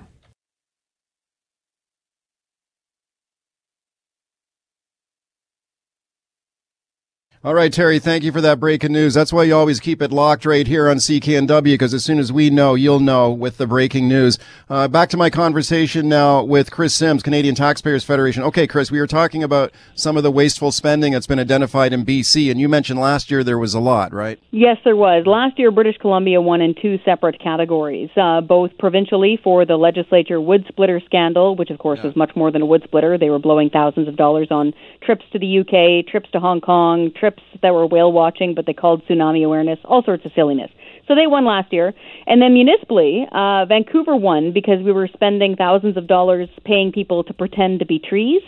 All 7.43 7.53
right, 7.53 7.71
Terry, 7.71 7.99
thank 7.99 8.23
you 8.23 8.31
for 8.31 8.41
that 8.41 8.59
breaking 8.59 8.93
news. 8.93 9.13
That's 9.13 9.31
why 9.31 9.43
you 9.43 9.55
always 9.55 9.79
keep 9.79 10.01
it 10.01 10.11
locked 10.11 10.43
right 10.43 10.65
here 10.65 10.89
on 10.89 10.97
CKNW, 10.97 11.65
because 11.65 11.93
as 11.93 12.03
soon 12.03 12.17
as 12.17 12.33
we 12.33 12.49
know, 12.49 12.73
you'll 12.73 12.99
know 12.99 13.31
with 13.31 13.57
the 13.57 13.67
breaking 13.67 14.07
news. 14.07 14.39
Uh, 14.71 14.87
back 14.87 15.07
to 15.09 15.17
my 15.17 15.29
conversation 15.29 16.09
now 16.09 16.41
with 16.41 16.71
Chris 16.71 16.95
Sims, 16.95 17.21
Canadian 17.21 17.53
Taxpayers 17.53 18.03
Federation. 18.03 18.41
Okay, 18.41 18.65
Chris, 18.65 18.89
we 18.89 18.99
were 18.99 19.05
talking 19.05 19.43
about 19.43 19.71
some 19.93 20.17
of 20.17 20.23
the 20.23 20.31
wasteful 20.31 20.71
spending 20.71 21.13
that's 21.13 21.27
been 21.27 21.37
identified 21.37 21.93
in 21.93 22.03
BC, 22.03 22.49
and 22.49 22.59
you 22.59 22.67
mentioned 22.67 22.99
last 22.99 23.29
year 23.29 23.43
there 23.43 23.59
was 23.59 23.75
a 23.75 23.79
lot, 23.79 24.13
right? 24.13 24.39
Yes, 24.49 24.77
there 24.83 24.95
was. 24.95 25.27
Last 25.27 25.59
year, 25.59 25.69
British 25.69 25.97
Columbia 25.99 26.41
won 26.41 26.59
in 26.59 26.73
two 26.73 26.97
separate 27.05 27.39
categories, 27.39 28.09
uh, 28.17 28.41
both 28.41 28.75
provincially 28.79 29.39
for 29.43 29.63
the 29.63 29.77
legislature 29.77 30.41
wood 30.41 30.65
splitter 30.67 30.99
scandal, 31.05 31.55
which 31.55 31.69
of 31.69 31.77
course 31.77 31.99
yeah. 31.99 32.07
was 32.07 32.15
much 32.15 32.35
more 32.35 32.49
than 32.49 32.63
a 32.63 32.65
wood 32.65 32.81
splitter. 32.83 33.15
They 33.15 33.29
were 33.29 33.37
blowing 33.37 33.69
thousands 33.69 34.07
of 34.07 34.15
dollars 34.15 34.47
on 34.49 34.73
trips 35.03 35.23
to 35.33 35.39
the 35.39 35.59
UK, 35.59 36.11
trips 36.11 36.31
to 36.31 36.39
Hong 36.39 36.61
Kong, 36.61 37.11
trips 37.15 37.26
trips 37.27 37.43
that 37.61 37.73
were 37.73 37.85
whale 37.85 38.11
watching, 38.11 38.55
but 38.55 38.65
they 38.65 38.73
called 38.73 39.03
tsunami 39.05 39.45
awareness, 39.45 39.79
all 39.85 40.03
sorts 40.03 40.25
of 40.25 40.31
silliness. 40.35 40.71
So 41.07 41.15
they 41.15 41.27
won 41.27 41.45
last 41.45 41.71
year. 41.73 41.93
And 42.25 42.41
then 42.41 42.53
municipally, 42.53 43.25
uh, 43.31 43.65
Vancouver 43.65 44.15
won 44.15 44.51
because 44.53 44.83
we 44.83 44.91
were 44.91 45.07
spending 45.13 45.55
thousands 45.55 45.97
of 45.97 46.07
dollars 46.07 46.49
paying 46.65 46.91
people 46.91 47.23
to 47.25 47.33
pretend 47.33 47.79
to 47.79 47.85
be 47.85 47.99
trees. 47.99 48.41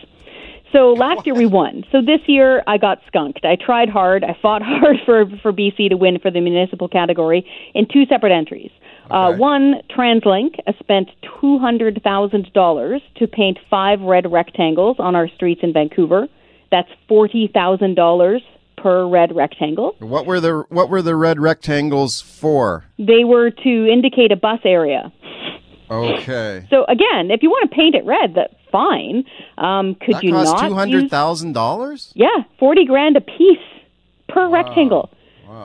So 0.72 0.94
last 0.94 1.26
year 1.26 1.36
we 1.36 1.48
won. 1.48 1.84
So 1.92 2.00
this 2.02 2.20
year 2.28 2.62
I 2.68 2.78
got 2.78 3.00
skunked. 3.08 3.44
I 3.44 3.56
tried 3.56 3.89
hard. 3.89 4.24
I 4.24 4.38
fought 4.39 4.62
hard 4.63 4.98
for, 5.06 5.26
for 5.42 5.52
BC 5.52 5.89
to 5.89 5.96
win 5.96 6.20
for 6.20 6.30
the 6.30 6.42
municipal 6.42 6.88
category 6.88 7.46
in 7.74 7.88
two 7.92 8.06
separate 8.06 8.32
entries. 8.32 8.72
Uh, 9.10 9.30
okay. 9.30 9.36
Uh, 9.36 9.38
one, 9.38 9.82
TransLink 9.89 10.60
spent 10.80 11.10
$200,000 11.42 13.02
to 13.15 13.28
paint 13.28 13.58
five 13.70 14.02
red 14.02 14.32
rectangles 14.32 14.98
on 15.00 15.15
our 15.15 15.28
streets 15.28 15.62
in 15.63 15.74
Vancouver. 15.74 16.28
That's 16.72 16.89
$40,000 17.10 18.42
per 18.82 19.08
red 19.08 19.36
rectangle. 19.36 19.96
What 20.00 20.26
were 20.26 20.39
the 20.39 20.63
what 20.70 20.89
were 20.89 21.02
the 21.02 21.15
red 21.15 21.39
rectangles 21.39 22.22
for? 22.22 22.86
They 22.98 23.24
were 23.24 23.52
to 23.52 23.88
indicate 23.88 24.32
a 24.32 24.36
bus 24.36 24.60
area. 24.63 25.12
Okay. 25.89 26.68
So 26.70 26.86
again, 26.86 27.32
if 27.32 27.42
you 27.42 27.50
want 27.50 27.70
to 27.70 27.76
paint 27.76 27.96
it 27.96 28.06
red, 28.06 28.36
that's 28.36 28.54
fine. 28.72 29.24
Um, 29.58 29.96
could 29.96 30.15
that 30.15 30.24
you 30.24 30.32
cost 30.32 30.62
not? 30.62 30.68
Two 30.68 30.76
hundred 30.76 31.10
thousand 31.10 31.54
dollars. 31.54 32.12
Yeah, 32.15 32.44
forty 32.60 32.86
grand 32.86 33.18
a 33.18 33.22
piece 33.22 33.58
per 34.28 34.48
wow. 34.48 34.63
rectangle. 34.63 35.10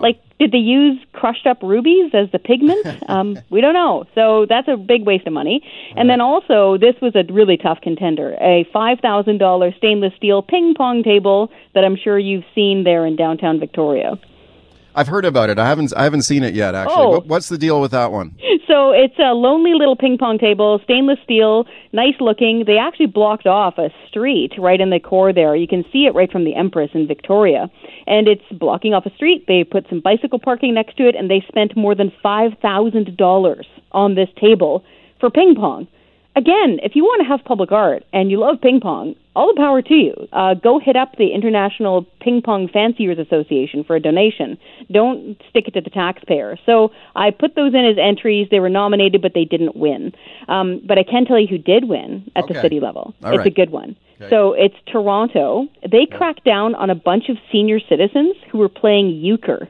Like 0.01 0.21
did 0.39 0.53
they 0.53 0.59
use 0.59 0.99
crushed 1.13 1.47
up 1.47 1.63
rubies 1.63 2.11
as 2.13 2.31
the 2.33 2.39
pigment? 2.39 2.87
Um, 3.07 3.39
we 3.51 3.61
don't 3.61 3.75
know. 3.75 4.05
So 4.15 4.47
that's 4.49 4.67
a 4.67 4.77
big 4.77 5.05
waste 5.05 5.27
of 5.27 5.33
money. 5.33 5.61
And 5.95 6.09
then 6.09 6.21
also, 6.21 6.79
this 6.79 6.95
was 7.03 7.15
a 7.15 7.31
really 7.31 7.57
tough 7.57 7.81
contender 7.83 8.35
a 8.41 8.67
$5,000 8.75 9.77
stainless 9.77 10.13
steel 10.17 10.43
ping 10.43 10.75
pong 10.75 11.03
table 11.03 11.51
that 11.75 11.85
I'm 11.85 11.97
sure 11.97 12.19
you've 12.19 12.45
seen 12.55 12.85
there 12.85 13.05
in 13.05 13.15
downtown 13.15 13.61
Victoria. 13.61 14.19
I've 14.95 15.09
heard 15.09 15.25
about 15.25 15.51
it. 15.51 15.59
I 15.59 15.67
haven't. 15.67 15.93
I 15.97 16.05
haven't 16.05 16.23
seen 16.23 16.43
it 16.43 16.55
yet. 16.55 16.75
Actually, 16.75 17.17
oh. 17.17 17.21
what's 17.27 17.49
the 17.49 17.59
deal 17.59 17.81
with 17.81 17.91
that 17.91 18.13
one? 18.13 18.37
So 18.67 18.93
it's 18.93 19.19
a 19.19 19.35
lonely 19.35 19.75
little 19.75 19.95
ping 19.95 20.17
pong 20.17 20.39
table, 20.39 20.81
stainless 20.85 21.19
steel, 21.23 21.67
nice 21.93 22.15
looking. 22.19 22.65
They 22.67 22.79
actually 22.79 23.07
blocked 23.07 23.47
off 23.47 23.77
a 23.77 23.91
street 24.09 24.53
right 24.59 24.81
in 24.81 24.91
the 24.91 24.99
core 24.99 25.33
there. 25.33 25.55
You 25.55 25.69
can 25.69 25.85
see 25.93 26.07
it 26.07 26.15
right 26.15 26.33
from 26.33 26.45
the 26.45 26.55
Empress 26.55 26.91
in 26.95 27.07
Victoria, 27.07 27.71
and 28.07 28.27
it's 28.27 28.45
blocking 28.53 28.95
off 28.95 29.05
a 29.07 29.15
street. 29.15 29.47
They 29.47 29.65
put 29.65 29.87
some 29.89 30.01
bicycle 30.01 30.39
parking 30.39 30.75
next 30.75 30.97
to 30.97 31.09
it, 31.09 31.15
and 31.15 31.31
they 31.31 31.45
spent 31.47 31.77
more 31.77 31.95
than 31.95 32.13
five 32.23 32.53
thousand 32.63 33.17
dollars 33.17 33.67
on 33.93 34.15
this 34.15 34.29
table 34.41 34.85
for 35.21 35.31
ping 35.31 35.55
pong 35.55 35.87
again, 36.37 36.79
if 36.83 36.97
you 36.97 37.05
want 37.05 37.23
to 37.23 37.29
have 37.29 37.45
public 37.45 37.73
art 37.73 38.05
and 38.13 38.31
you 38.31 38.39
love 38.39 38.61
ping 38.61 38.81
pong, 38.81 39.15
all 39.35 39.53
the 39.53 39.61
power 39.61 39.83
to 39.83 39.95
you. 39.95 40.15
Uh, 40.33 40.55
go 40.55 40.79
hit 40.79 40.97
up 40.97 41.17
the 41.17 41.33
International 41.33 42.07
Ping 42.21 42.43
Pong 42.43 42.69
Fanciers 42.69 43.19
Association 43.19 43.85
for 43.85 43.97
a 43.97 44.01
donation. 44.01 44.59
Don't 44.91 45.41
stick 45.51 45.69
it 45.69 45.75
to 45.75 45.81
the 45.81 45.91
taxpayer. 45.91 46.59
So 46.67 46.93
I 47.17 47.31
put 47.31 47.55
those 47.55 47.75
in 47.75 47.85
as 47.85 47.97
entries. 48.01 48.49
They 48.51 48.61
were 48.61 48.69
nominated, 48.69 49.23
but 49.23 49.33
they 49.35 49.45
didn't 49.45 49.77
win. 49.77 50.13
Um, 50.49 50.81
but 50.87 50.99
I 50.99 51.03
can 51.03 51.25
tell 51.25 51.39
you 51.39 51.49
who 51.49 51.59
did 51.59 51.89
win 51.89 52.31
at 52.37 52.45
okay. 52.45 52.55
the 52.55 52.61
city 52.61 52.81
level. 52.81 53.15
All 53.23 53.31
it's 53.31 53.39
right. 53.39 53.47
a 53.47 53.51
good 53.51 53.71
one. 53.71 53.97
Okay. 54.21 54.31
So 54.31 54.53
it's 54.53 54.77
Toronto. 54.87 55.67
They 55.83 56.07
cracked 56.07 56.45
down 56.45 56.75
on 56.77 56.91
a 56.91 56.95
bunch 56.95 57.29
of 57.29 57.37
senior 57.51 57.81
citizens 57.89 58.37
who 58.51 58.59
were 58.59 58.69
playing 58.69 59.09
euchre. 59.11 59.69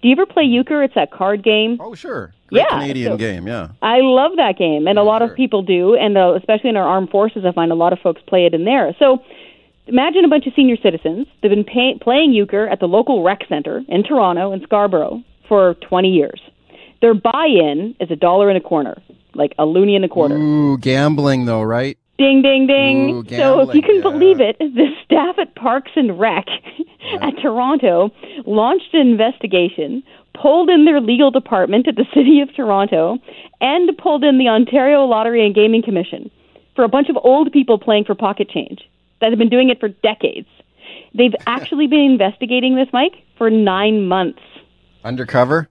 Do 0.00 0.08
you 0.08 0.12
ever 0.12 0.26
play 0.26 0.44
euchre? 0.44 0.82
It's 0.82 0.94
that 0.94 1.12
card 1.12 1.44
game. 1.44 1.78
Oh, 1.80 1.94
sure. 1.94 2.34
Great 2.52 2.66
yeah, 2.68 2.80
Canadian 2.80 3.12
so 3.12 3.16
game, 3.16 3.46
yeah. 3.46 3.68
I 3.80 4.00
love 4.00 4.32
that 4.36 4.58
game, 4.58 4.86
and 4.86 4.96
yeah, 4.96 5.02
a 5.02 5.04
lot 5.04 5.20
sure. 5.20 5.30
of 5.30 5.36
people 5.36 5.62
do, 5.62 5.94
and 5.94 6.18
uh, 6.18 6.34
especially 6.34 6.68
in 6.68 6.76
our 6.76 6.86
armed 6.86 7.08
forces, 7.08 7.44
I 7.46 7.52
find 7.52 7.72
a 7.72 7.74
lot 7.74 7.94
of 7.94 7.98
folks 8.00 8.20
play 8.26 8.44
it 8.44 8.52
in 8.52 8.66
there. 8.66 8.94
So 8.98 9.22
imagine 9.86 10.26
a 10.26 10.28
bunch 10.28 10.46
of 10.46 10.52
senior 10.54 10.76
citizens. 10.82 11.26
They've 11.40 11.50
been 11.50 11.64
pay- 11.64 11.98
playing 11.98 12.32
euchre 12.34 12.68
at 12.68 12.78
the 12.78 12.86
local 12.86 13.22
rec 13.22 13.40
center 13.48 13.82
in 13.88 14.02
Toronto 14.02 14.52
and 14.52 14.60
Scarborough 14.62 15.22
for 15.48 15.74
20 15.88 16.08
years. 16.08 16.40
Their 17.00 17.14
buy-in 17.14 17.96
is 18.00 18.10
a 18.10 18.16
dollar 18.16 18.50
and 18.50 18.58
a 18.58 18.60
corner, 18.60 19.00
like 19.34 19.54
a 19.58 19.64
loonie 19.64 19.96
and 19.96 20.04
a 20.04 20.08
quarter. 20.08 20.36
Ooh, 20.36 20.76
gambling 20.76 21.46
though, 21.46 21.62
right? 21.62 21.96
Ding, 22.18 22.42
ding, 22.42 22.66
ding. 22.66 23.10
Ooh, 23.10 23.24
so 23.30 23.60
if 23.60 23.74
you 23.74 23.80
can 23.80 23.96
yeah. 23.96 24.02
believe 24.02 24.40
it, 24.40 24.58
the 24.58 24.86
staff 25.04 25.36
at 25.38 25.54
Parks 25.54 25.90
and 25.96 26.20
Rec 26.20 26.44
yeah. 27.00 27.26
at 27.26 27.34
Toronto 27.40 28.10
launched 28.44 28.92
an 28.92 29.00
investigation 29.00 30.02
pulled 30.34 30.70
in 30.70 30.84
their 30.84 31.00
legal 31.00 31.30
department 31.30 31.88
at 31.88 31.96
the 31.96 32.06
City 32.14 32.40
of 32.40 32.54
Toronto, 32.54 33.18
and 33.60 33.96
pulled 33.98 34.24
in 34.24 34.38
the 34.38 34.48
Ontario 34.48 35.04
Lottery 35.04 35.44
and 35.44 35.54
Gaming 35.54 35.82
Commission 35.82 36.30
for 36.74 36.84
a 36.84 36.88
bunch 36.88 37.08
of 37.08 37.16
old 37.22 37.52
people 37.52 37.78
playing 37.78 38.04
for 38.04 38.14
pocket 38.14 38.48
change 38.48 38.88
that 39.20 39.30
have 39.30 39.38
been 39.38 39.48
doing 39.48 39.70
it 39.70 39.80
for 39.80 39.88
decades. 39.88 40.48
They've 41.14 41.34
actually 41.46 41.86
been 41.86 42.00
investigating 42.00 42.76
this, 42.76 42.88
Mike, 42.92 43.14
for 43.38 43.50
nine 43.50 44.06
months. 44.06 44.40
Undercover? 45.04 45.68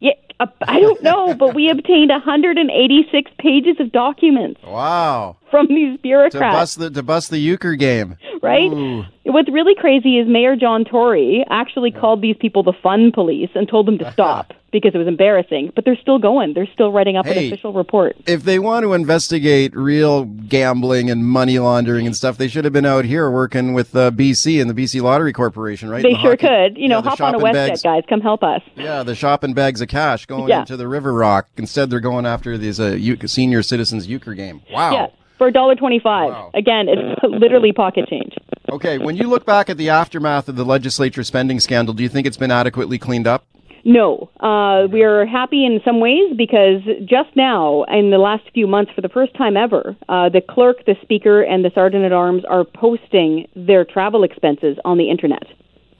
Yeah, 0.00 0.12
uh, 0.40 0.46
I 0.62 0.80
don't 0.80 1.02
know, 1.02 1.34
but 1.34 1.54
we 1.54 1.70
obtained 1.70 2.10
186 2.10 3.30
pages 3.38 3.76
of 3.80 3.92
documents. 3.92 4.60
Wow. 4.62 5.36
From 5.50 5.66
these 5.68 5.98
bureaucrats. 6.00 6.34
To 6.34 6.40
bust 6.40 6.78
the, 6.78 6.90
to 6.90 7.02
bust 7.02 7.30
the 7.30 7.38
euchre 7.38 7.74
game. 7.74 8.16
Right? 8.42 8.70
Ooh. 8.70 9.04
What's 9.24 9.50
really 9.50 9.74
crazy 9.74 10.18
is 10.18 10.28
Mayor 10.28 10.56
John 10.56 10.84
Tory 10.84 11.44
actually 11.50 11.90
called 11.90 12.22
these 12.22 12.36
people 12.38 12.62
the 12.62 12.72
fun 12.82 13.12
police 13.12 13.50
and 13.54 13.68
told 13.68 13.86
them 13.86 13.98
to 13.98 14.12
stop 14.12 14.52
because 14.70 14.94
it 14.94 14.98
was 14.98 15.06
embarrassing. 15.06 15.72
But 15.74 15.84
they're 15.84 15.98
still 16.00 16.18
going. 16.18 16.54
They're 16.54 16.68
still 16.72 16.92
writing 16.92 17.16
up 17.16 17.26
hey, 17.26 17.46
an 17.46 17.52
official 17.52 17.72
report. 17.72 18.16
If 18.26 18.44
they 18.44 18.58
want 18.58 18.84
to 18.84 18.92
investigate 18.94 19.74
real 19.74 20.24
gambling 20.24 21.10
and 21.10 21.26
money 21.26 21.58
laundering 21.58 22.06
and 22.06 22.16
stuff, 22.16 22.38
they 22.38 22.48
should 22.48 22.64
have 22.64 22.72
been 22.72 22.86
out 22.86 23.04
here 23.04 23.30
working 23.30 23.74
with 23.74 23.94
uh, 23.94 24.10
BC 24.10 24.60
and 24.60 24.70
the 24.70 24.74
BC 24.74 25.02
Lottery 25.02 25.32
Corporation, 25.32 25.88
right? 25.88 26.02
They 26.02 26.14
the 26.14 26.20
sure 26.20 26.30
hockey, 26.32 26.46
could. 26.46 26.78
You 26.78 26.88
know, 26.88 27.02
hop 27.02 27.20
on 27.20 27.34
a 27.34 27.38
WestJet, 27.38 27.82
guys. 27.82 28.04
Come 28.08 28.20
help 28.20 28.42
us. 28.42 28.62
Yeah, 28.76 29.02
the 29.02 29.14
shopping 29.14 29.54
bags 29.54 29.80
of 29.80 29.88
cash 29.88 30.26
going 30.26 30.48
yeah. 30.48 30.60
into 30.60 30.76
the 30.76 30.88
River 30.88 31.12
Rock. 31.12 31.48
Instead, 31.56 31.90
they're 31.90 32.00
going 32.00 32.26
after 32.26 32.56
these 32.58 32.80
uh, 32.80 32.98
senior 33.26 33.62
citizens 33.62 34.06
euchre 34.06 34.34
game. 34.34 34.62
Wow. 34.70 34.92
Yeah 34.92 35.06
for 35.38 35.46
a 35.46 35.52
dollar 35.52 35.76
twenty-five. 35.76 36.30
Wow. 36.30 36.50
Again, 36.54 36.88
it's 36.88 37.22
literally 37.22 37.72
pocket 37.72 38.08
change. 38.08 38.34
Okay, 38.70 38.98
when 38.98 39.16
you 39.16 39.28
look 39.28 39.46
back 39.46 39.70
at 39.70 39.78
the 39.78 39.88
aftermath 39.88 40.48
of 40.48 40.56
the 40.56 40.64
legislature 40.64 41.24
spending 41.24 41.58
scandal, 41.60 41.94
do 41.94 42.02
you 42.02 42.08
think 42.10 42.26
it's 42.26 42.36
been 42.36 42.50
adequately 42.50 42.98
cleaned 42.98 43.26
up? 43.26 43.46
No, 43.84 44.28
uh, 44.40 44.88
we 44.92 45.02
are 45.02 45.24
happy 45.24 45.64
in 45.64 45.80
some 45.84 46.00
ways 46.00 46.36
because 46.36 46.82
just 47.04 47.34
now, 47.36 47.84
in 47.84 48.10
the 48.10 48.18
last 48.18 48.42
few 48.52 48.66
months, 48.66 48.92
for 48.94 49.00
the 49.00 49.08
first 49.08 49.34
time 49.34 49.56
ever, 49.56 49.96
uh, 50.08 50.28
the 50.28 50.42
clerk, 50.42 50.84
the 50.84 50.96
speaker, 51.00 51.40
and 51.42 51.64
the 51.64 51.70
sergeant 51.74 52.04
at 52.04 52.12
arms 52.12 52.44
are 52.44 52.64
posting 52.64 53.46
their 53.54 53.84
travel 53.84 54.24
expenses 54.24 54.76
on 54.84 54.98
the 54.98 55.08
internet 55.08 55.44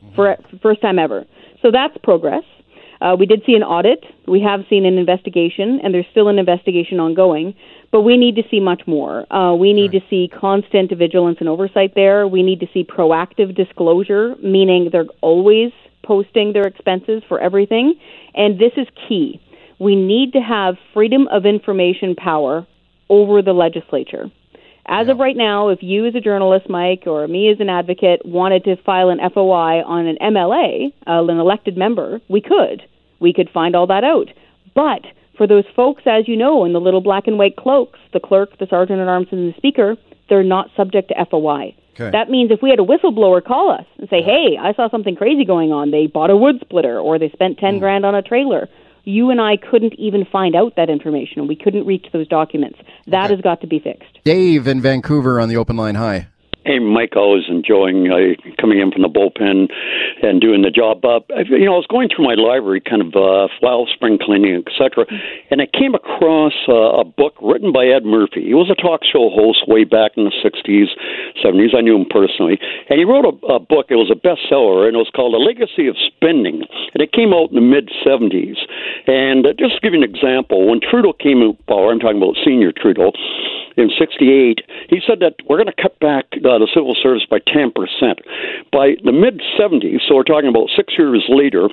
mm-hmm. 0.05 0.15
for 0.15 0.37
first 0.61 0.83
time 0.83 0.99
ever. 0.99 1.25
So 1.63 1.71
that's 1.71 1.97
progress. 2.03 2.45
Uh, 3.01 3.17
we 3.19 3.27
did 3.27 3.43
see 3.47 3.55
an 3.55 3.63
audit. 3.63 4.05
We 4.27 4.41
have 4.41 4.61
seen 4.69 4.85
an 4.85 4.99
investigation, 4.99 5.81
and 5.83 5.95
there's 5.95 6.07
still 6.11 6.29
an 6.29 6.39
investigation 6.39 7.01
ongoing. 7.01 7.55
But 7.91 8.03
we 8.03 8.17
need 8.17 8.37
to 8.37 8.43
see 8.51 8.61
much 8.61 8.83
more. 8.87 9.33
Uh, 9.33 9.55
we 9.55 9.73
need 9.73 9.93
to 9.93 10.01
see 10.11 10.29
constant 10.29 10.91
vigilance 10.97 11.39
and 11.41 11.49
oversight 11.49 11.95
there. 11.95 12.27
We 12.29 12.43
need 12.43 12.61
to 12.61 12.67
see 12.75 12.85
proactive 12.85 13.55
disclosure, 13.55 14.35
meaning 14.43 14.91
they're 14.93 15.07
always 15.21 15.73
posting 16.03 16.53
their 16.53 16.67
expenses 16.67 17.23
for 17.29 17.41
everything. 17.41 17.95
And 18.35 18.59
this 18.59 18.73
is 18.77 18.87
key. 19.09 19.41
We 19.79 19.95
need 19.95 20.33
to 20.33 20.41
have 20.41 20.77
freedom 20.93 21.29
of 21.29 21.47
information 21.47 22.15
power 22.15 22.67
over 23.09 23.43
the 23.43 23.53
legislature. 23.53 24.31
As 24.89 25.07
yeah. 25.07 25.13
of 25.13 25.19
right 25.19 25.37
now, 25.37 25.69
if 25.69 25.83
you 25.83 26.07
as 26.07 26.15
a 26.15 26.21
journalist, 26.21 26.69
Mike, 26.69 27.05
or 27.07 27.29
me 27.29 27.51
as 27.51 27.61
an 27.61 27.69
advocate 27.69 28.25
wanted 28.25 28.65
to 28.65 28.77
file 28.77 29.11
an 29.11 29.19
FOI 29.19 29.83
on 29.85 30.07
an 30.07 30.17
MLA, 30.21 30.93
uh, 31.07 31.25
an 31.25 31.39
elected 31.39 31.77
member, 31.77 32.21
we 32.29 32.41
could. 32.41 32.83
We 33.21 33.35
could 33.35 33.51
find 33.51 33.77
all 33.77 33.87
that 33.89 34.03
out. 34.03 34.29
But 34.75 35.03
for 35.37 35.47
those 35.47 35.65
folks, 35.77 36.03
as 36.07 36.27
you 36.27 36.37
know, 36.37 36.65
in 36.65 36.73
the 36.73 36.81
little 36.81 37.03
black 37.03 37.27
and 37.27 37.39
white 37.39 37.57
cloaks, 37.57 37.99
the 38.13 38.21
clerk, 38.21 38.59
the 38.59 38.67
sergeant 38.67 39.01
at 39.01 39.09
arms, 39.09 39.29
and 39.31 39.53
the 39.53 39.57
speaker, 39.59 39.97
they're 40.29 40.43
not 40.43 40.71
subject 40.75 41.09
to 41.09 41.27
FOI. 41.31 41.75
Okay. 41.95 42.11
That 42.11 42.31
means 42.31 42.51
if 42.51 42.63
we 42.63 42.71
had 42.71 42.79
a 42.79 42.85
whistleblower 42.85 43.45
call 43.45 43.71
us 43.73 43.85
and 43.99 44.09
say, 44.09 44.23
"Hey, 44.23 44.57
I 44.57 44.73
saw 44.73 44.89
something 44.89 45.17
crazy 45.17 45.45
going 45.45 45.73
on. 45.73 45.91
They 45.91 46.07
bought 46.07 46.31
a 46.31 46.37
wood 46.37 46.61
splitter 46.61 46.99
or 46.99 47.19
they 47.19 47.29
spent 47.31 47.59
10 47.59 47.79
grand 47.79 48.07
on 48.07 48.15
a 48.15 48.23
trailer." 48.23 48.69
You 49.09 49.31
and 49.31 49.41
I 49.41 49.57
couldn't 49.57 49.95
even 49.95 50.27
find 50.27 50.55
out 50.55 50.77
that 50.77 50.91
information. 50.91 51.49
We 51.49 51.57
couldn't 51.57 51.87
reach 51.87 52.09
those 52.13 52.29
documents. 52.29 52.79
That 53.07 53.31
has 53.31 53.41
got 53.41 53.63
to 53.63 53.67
be 53.67 53.79
fixed. 53.79 54.19
Dave 54.23 54.69
in 54.69 54.83
Vancouver 54.83 55.41
on 55.41 55.49
the 55.49 55.57
open 55.57 55.79
line. 55.79 55.95
Hi. 55.95 56.27
Hey, 56.69 56.85
Mike, 56.85 57.17
I 57.17 57.25
was 57.25 57.49
enjoying 57.49 58.13
uh, 58.13 58.37
coming 58.61 58.77
in 58.77 58.93
from 58.93 59.01
the 59.01 59.09
bullpen 59.09 59.73
and 60.21 60.37
doing 60.37 60.61
the 60.61 60.69
job. 60.69 61.01
Uh, 61.01 61.25
you 61.49 61.65
know, 61.65 61.73
I 61.73 61.81
was 61.81 61.89
going 61.89 62.13
through 62.13 62.29
my 62.29 62.37
library, 62.37 62.85
kind 62.85 63.01
of 63.01 63.17
uh, 63.17 63.49
file 63.57 63.89
spring 63.89 64.21
cleaning, 64.21 64.61
etc., 64.61 65.09
and 65.49 65.65
I 65.65 65.67
came 65.73 65.97
across 65.97 66.53
uh, 66.69 67.01
a 67.01 67.09
book 67.09 67.41
written 67.41 67.73
by 67.73 67.89
Ed 67.89 68.05
Murphy. 68.05 68.45
He 68.45 68.53
was 68.53 68.69
a 68.69 68.77
talk 68.77 69.01
show 69.01 69.33
host 69.33 69.65
way 69.65 69.89
back 69.89 70.21
in 70.21 70.29
the 70.29 70.37
60s, 70.45 70.93
70s. 71.41 71.73
I 71.73 71.81
knew 71.81 71.97
him 71.97 72.05
personally. 72.05 72.61
And 72.93 73.01
he 73.01 73.09
wrote 73.09 73.25
a, 73.25 73.33
a 73.57 73.61
book, 73.65 73.89
it 73.89 73.97
was 73.97 74.13
a 74.13 74.21
bestseller, 74.21 74.85
and 74.85 74.93
it 74.93 75.01
was 75.01 75.09
called 75.17 75.33
A 75.33 75.41
Legacy 75.41 75.89
of 75.89 75.97
Spending. 75.97 76.69
And 76.93 77.01
it 77.01 77.17
came 77.17 77.33
out 77.33 77.49
in 77.49 77.57
the 77.57 77.65
mid 77.65 77.89
70s. 78.05 78.61
And 79.09 79.49
uh, 79.49 79.57
just 79.57 79.73
to 79.77 79.81
give 79.81 79.97
you 79.97 80.05
an 80.05 80.05
example, 80.05 80.69
when 80.69 80.85
Trudeau 80.85 81.17
came 81.17 81.41
in 81.41 81.57
power, 81.65 81.89
I'm 81.89 81.97
talking 81.97 82.21
about 82.21 82.37
senior 82.45 82.77
Trudeau, 82.77 83.17
in 83.79 83.91
68, 83.97 84.61
he 84.91 84.99
said 85.07 85.21
that 85.21 85.39
we're 85.47 85.57
going 85.57 85.71
to 85.71 85.83
cut 85.83 85.99
back 86.01 86.27
uh, 86.43 86.58
the 86.61 86.69
civil 86.75 86.95
service 86.95 87.25
by 87.29 87.39
10%. 87.39 87.73
By 88.73 88.97
the 89.05 89.13
mid 89.13 89.41
70s, 89.59 90.01
so 90.07 90.17
we're 90.17 90.29
talking 90.29 90.49
about 90.49 90.69
six 90.77 90.95
years 90.99 91.25
later, 91.29 91.69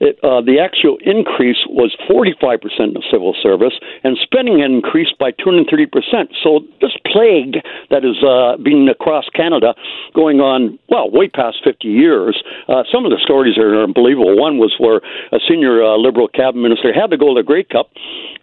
it, 0.00 0.18
uh, 0.22 0.40
the 0.40 0.58
actual 0.58 0.98
increase 1.02 1.58
was 1.68 1.94
45% 2.08 2.62
in 2.80 2.94
the 2.94 3.04
civil 3.10 3.34
service, 3.42 3.74
and 4.04 4.16
spending 4.22 4.60
increased 4.60 5.18
by 5.18 5.32
230%. 5.32 6.32
So 6.42 6.60
this 6.80 6.92
plague 7.06 7.62
that 7.90 8.04
is 8.04 8.18
uh, 8.24 8.56
being 8.62 8.88
across 8.88 9.28
Canada 9.34 9.74
going 10.14 10.40
on, 10.40 10.78
well, 10.88 11.10
way 11.10 11.28
past 11.28 11.58
50 11.64 11.88
years, 11.88 12.42
uh, 12.68 12.84
some 12.90 13.04
of 13.04 13.10
the 13.10 13.20
stories 13.22 13.58
are 13.58 13.82
unbelievable. 13.82 14.36
One 14.36 14.58
was 14.58 14.74
where 14.78 15.00
a 15.32 15.38
senior 15.48 15.82
uh, 15.82 15.96
Liberal 15.96 16.28
cabinet 16.28 16.62
minister 16.62 16.92
had 16.92 17.10
to 17.10 17.16
go 17.16 17.34
to 17.34 17.40
the 17.40 17.46
Grey 17.46 17.64
Cup, 17.64 17.90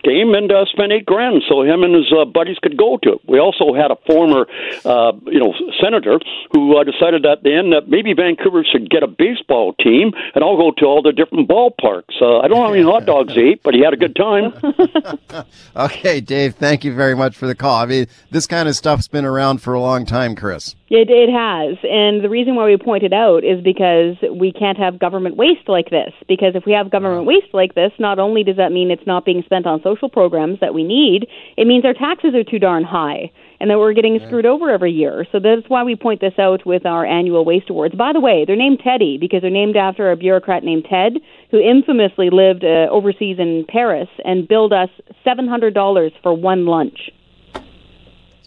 came 0.04 0.34
and 0.34 0.52
uh, 0.52 0.66
spent 0.72 0.92
eight 0.92 1.06
grand 1.06 1.42
so 1.48 1.64
him 1.64 1.84
and 1.84 1.96
his 1.96 2.12
uh, 2.12 2.26
buddies 2.26 2.58
could 2.60 2.78
go 2.78 2.98
to 3.04 3.14
it. 3.14 3.22
We 3.28 3.40
also 3.40 3.74
had 3.74 3.92
a 3.92 3.98
former, 4.08 4.48
uh, 4.86 5.14
you 5.26 5.40
know, 5.40 5.54
senator 5.82 6.20
who 6.52 6.78
uh, 6.78 6.84
decided 6.84 7.26
at 7.26 7.44
the 7.44 7.54
end 7.54 7.74
that 7.74 7.88
maybe 7.88 8.14
Vancouver 8.14 8.64
should 8.64 8.90
get 8.90 9.04
a 9.04 9.08
baseball 9.08 9.74
team, 9.74 10.12
and 10.36 10.44
I'll 10.44 10.58
go 10.58 10.72
to 10.78 10.86
all 10.86 11.02
the 11.02 11.12
different 11.12 11.48
ballparks. 11.50 12.22
Uh, 12.22 12.40
I 12.40 12.48
don't 12.48 12.58
know 12.58 12.66
how 12.66 12.72
many 12.72 12.84
hot 12.84 13.06
dogs 13.06 13.34
he 13.34 13.52
ate, 13.52 13.64
but 13.64 13.74
he 13.74 13.82
had 13.82 13.94
a 13.94 13.98
good 13.98 14.16
time. 14.16 14.54
Okay, 15.76 16.20
Dave, 16.20 16.56
thank 16.56 16.84
you 16.84 16.94
very 16.94 17.16
much 17.16 17.36
for 17.38 17.48
the 17.48 17.56
call. 17.56 17.78
I 17.78 17.86
mean, 17.86 18.08
this 18.32 18.48
kind 18.48 18.68
of 18.68 18.76
stuff's 18.76 19.08
been 19.08 19.26
around 19.26 19.62
for 19.62 19.74
a 19.74 19.80
long 19.80 20.06
time, 20.06 20.36
Chris. 20.36 20.76
It, 20.90 21.10
it 21.10 21.30
has. 21.30 21.78
And 21.84 22.24
the 22.24 22.30
reason 22.30 22.56
why 22.56 22.66
we 22.66 22.76
point 22.78 23.04
it 23.04 23.14
out 23.14 23.44
is 23.44 23.64
because 23.64 24.18
we 24.34 24.52
can't 24.52 24.78
have 24.78 25.00
government 25.00 25.38
waste 25.38 25.70
like 25.70 25.90
this. 25.90 26.12
Because 26.28 26.56
if 26.56 26.66
we 26.66 26.74
have 26.74 26.92
government 26.92 27.26
waste 27.26 27.54
like 27.54 27.76
this, 27.76 27.92
not 28.00 28.20
only 28.20 28.44
does 28.44 28.58
that 28.58 28.72
mean 28.72 28.92
it's 28.92 29.06
not 29.06 29.26
being 29.26 29.44
spent 29.46 29.68
on 29.68 29.82
social 29.84 30.10
programs 30.10 30.60
that 30.60 30.74
we 30.74 30.84
need, 30.84 31.28
it 31.56 31.68
means 31.68 31.86
our 31.86 31.94
taxes 31.94 32.34
are 32.34 32.44
too 32.44 32.60
darn 32.60 32.84
high 32.84 33.32
and 33.60 33.70
that 33.70 33.78
we're 33.78 33.94
getting 33.94 34.20
screwed 34.26 34.46
over 34.46 34.70
every 34.70 34.92
year. 34.92 35.26
So 35.32 35.40
that's 35.40 35.68
why 35.68 35.84
we 35.84 35.96
point 35.96 36.22
this 36.22 36.38
out 36.40 36.66
with 36.66 36.86
our 36.86 37.06
annual 37.06 37.44
waste 37.44 37.70
awards. 37.70 37.96
By 37.96 38.14
the 38.14 38.20
way, 38.20 38.46
they're 38.46 38.56
named 38.56 38.80
Teddy 38.84 39.18
because 39.18 39.42
they're 39.42 39.52
named 39.52 39.76
after 39.76 40.12
a 40.12 40.16
bureaucrat 40.16 40.64
named 40.64 40.86
Ted 40.90 41.14
who 41.52 41.60
infamously 41.60 42.30
lived 42.30 42.64
uh, 42.64 42.88
overseas 42.90 43.38
in 43.40 43.66
Paris 43.68 44.08
and 44.24 44.48
billed 44.48 44.74
us 44.74 44.90
$700 45.26 46.12
for 46.22 46.34
one 46.34 46.66
lunch. 46.66 47.10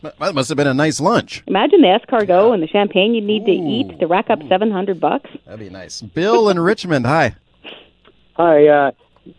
That 0.02 0.34
must 0.34 0.48
have 0.48 0.56
been 0.56 0.66
a 0.66 0.74
nice 0.74 1.00
lunch. 1.00 1.44
Imagine 1.46 1.80
the 1.82 1.86
escargot 1.86 2.54
and 2.54 2.62
the 2.62 2.66
champagne 2.66 3.14
you'd 3.14 3.24
need 3.24 3.46
to 3.46 3.52
eat 3.52 4.00
to 4.00 4.06
rack 4.06 4.30
up 4.30 4.40
700 4.48 5.00
bucks. 5.00 5.30
That'd 5.44 5.60
be 5.60 5.70
nice. 5.70 6.02
Bill 6.02 6.48
in 6.48 6.58
Richmond, 6.58 7.06
hi. 7.06 7.36
Hi. 8.34 8.66
Uh, 8.66 8.90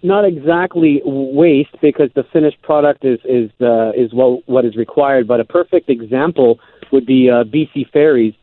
not 0.01 0.25
exactly 0.25 1.01
waste 1.05 1.75
because 1.81 2.09
the 2.15 2.23
finished 2.31 2.61
product 2.61 3.03
is 3.03 3.19
is 3.25 3.51
uh, 3.61 3.91
is 3.91 4.13
what 4.13 4.47
what 4.47 4.65
is 4.65 4.75
required. 4.75 5.27
But 5.27 5.39
a 5.39 5.45
perfect 5.45 5.89
example 5.89 6.59
would 6.91 7.05
be 7.05 7.29
uh, 7.29 7.43
BC 7.43 7.91
ferries. 7.91 8.33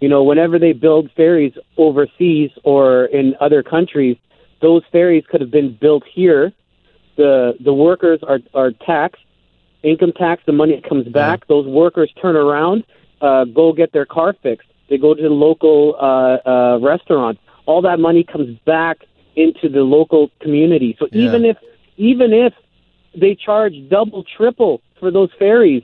You 0.00 0.08
know, 0.08 0.22
whenever 0.22 0.58
they 0.58 0.72
build 0.72 1.10
ferries 1.16 1.52
overseas 1.76 2.50
or 2.64 3.06
in 3.06 3.34
other 3.40 3.62
countries, 3.62 4.16
those 4.60 4.82
ferries 4.92 5.24
could 5.28 5.40
have 5.40 5.50
been 5.50 5.76
built 5.80 6.04
here. 6.12 6.52
The 7.16 7.54
the 7.60 7.74
workers 7.74 8.20
are 8.26 8.40
are 8.54 8.72
taxed, 8.72 9.22
income 9.82 10.12
tax. 10.12 10.42
The 10.46 10.52
money 10.52 10.80
comes 10.88 11.08
back. 11.08 11.46
Those 11.46 11.66
workers 11.66 12.12
turn 12.20 12.36
around, 12.36 12.84
uh, 13.20 13.44
go 13.44 13.72
get 13.72 13.92
their 13.92 14.06
car 14.06 14.34
fixed. 14.42 14.68
They 14.88 14.98
go 14.98 15.14
to 15.14 15.22
the 15.22 15.28
local 15.28 15.96
uh, 16.00 16.48
uh, 16.48 16.78
restaurant. 16.80 17.38
All 17.66 17.82
that 17.82 18.00
money 18.00 18.24
comes 18.24 18.58
back 18.64 19.00
into 19.44 19.68
the 19.68 19.82
local 19.96 20.30
community. 20.40 20.96
So 20.98 21.06
Yeah. 21.12 21.24
even 21.24 21.44
if 21.44 21.56
even 21.96 22.32
if 22.32 22.52
they 23.22 23.34
charge 23.34 23.74
double, 23.88 24.22
triple 24.36 24.80
for 25.00 25.10
those 25.10 25.30
ferries, 25.38 25.82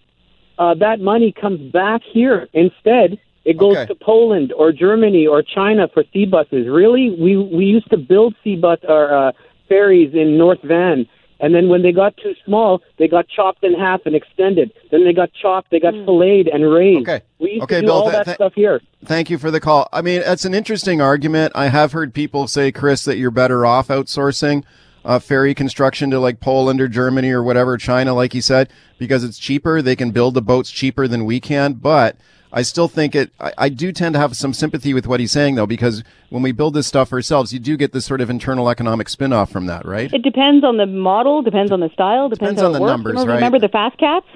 uh, 0.59 0.75
that 0.75 1.01
money 1.01 1.33
comes 1.33 1.61
back 1.73 2.03
here. 2.17 2.49
Instead, 2.53 3.19
it 3.45 3.57
goes 3.57 3.77
Okay. 3.77 3.87
to 3.87 3.95
Poland 3.95 4.53
or 4.53 4.73
Germany 4.73 5.27
or 5.27 5.43
China 5.43 5.89
for 5.89 6.05
sea 6.13 6.27
buses. 6.27 6.69
Really, 6.69 7.11
we 7.25 7.37
we 7.37 7.65
used 7.65 7.91
to 7.91 7.99
build 8.13 8.35
sea 8.43 8.57
bus 8.57 8.79
or 8.89 9.13
uh, 9.13 9.33
ferries 9.69 10.13
in 10.15 10.39
North 10.39 10.63
Van. 10.63 11.07
And 11.45 11.55
then 11.55 11.69
when 11.69 11.83
they 11.83 11.93
got 11.93 12.17
too 12.17 12.35
small, 12.47 12.81
they 12.97 13.07
got 13.07 13.29
chopped 13.29 13.65
in 13.65 13.75
half 13.75 14.07
and 14.07 14.17
extended. 14.17 14.73
Then 14.91 15.05
they 15.05 15.13
got 15.13 15.31
chopped, 15.35 15.71
they 15.71 15.79
got 15.79 15.93
filleted 15.93 16.49
and 16.49 16.73
raised. 16.73 17.03
Okay. 17.03 17.23
We 17.39 17.51
used 17.51 17.65
Okay, 17.65 17.75
to 17.77 17.81
do 17.83 17.87
Bill, 17.89 17.97
all 17.97 18.11
that 18.11 18.25
th- 18.25 18.37
stuff 18.37 18.55
here. 18.55 18.81
Thank 19.05 19.29
you 19.29 19.37
for 19.37 19.51
the 19.51 19.61
call. 19.61 19.87
I 19.93 20.01
mean, 20.01 20.23
it's 20.25 20.47
an 20.47 20.55
interesting 20.55 21.03
argument. 21.03 21.53
I 21.55 21.69
have 21.69 21.93
heard 21.93 22.15
people 22.15 22.47
say, 22.47 22.73
Chris, 22.73 23.05
that 23.05 23.19
you're 23.19 23.31
better 23.31 23.67
off 23.67 23.89
outsourcing 23.89 24.65
uh, 25.05 25.19
ferry 25.19 25.55
construction 25.55 26.11
to 26.13 26.19
like 26.19 26.41
Poland 26.41 26.81
or 26.81 26.89
Germany 26.89 27.31
or 27.31 27.43
whatever, 27.43 27.77
China, 27.77 28.15
like 28.15 28.35
you 28.35 28.41
said, 28.41 28.71
because 28.97 29.23
it's 29.23 29.37
cheaper. 29.39 29.83
They 29.83 29.97
can 29.97 30.13
build 30.13 30.33
the 30.33 30.41
boats 30.41 30.71
cheaper 30.71 31.07
than 31.07 31.27
we 31.27 31.41
can. 31.41 31.75
But 31.75 32.17
I 32.57 32.63
still 32.63 32.87
think 32.87 33.17
it, 33.17 33.33
I, 33.41 33.53
I 33.59 33.69
do 33.69 33.91
tend 33.91 34.13
to 34.13 34.21
have 34.21 34.37
some 34.37 34.55
sympathy 34.55 34.95
with 34.95 35.09
what 35.09 35.19
he's 35.19 35.33
saying, 35.33 35.57
though, 35.57 35.67
because 35.67 36.05
when 36.31 36.41
we 36.41 36.53
build 36.53 36.75
this 36.75 36.87
stuff 36.87 37.13
ourselves, 37.13 37.53
you 37.53 37.59
do 37.59 37.77
get 37.77 37.93
this 37.93 38.07
sort 38.07 38.21
of 38.21 38.31
internal 38.31 38.71
economic 38.71 39.09
spin 39.09 39.33
off 39.33 39.51
from 39.51 39.67
that, 39.67 39.85
right? 39.85 40.13
It 40.13 40.23
depends 40.23 40.65
on 40.65 40.77
the 40.77 40.87
model, 40.87 41.43
depends 41.43 41.73
on 41.73 41.81
the 41.81 41.91
style, 41.91 42.29
depends, 42.29 42.55
Depends 42.55 42.61
how 42.61 42.67
on 42.69 42.73
the 42.73 42.81
works. 42.81 42.91
numbers, 42.91 43.13
remember, 43.15 43.33
right? 43.33 43.37
remember 43.37 43.59
the 43.59 43.69
fast 43.69 43.99
cats? 43.99 44.27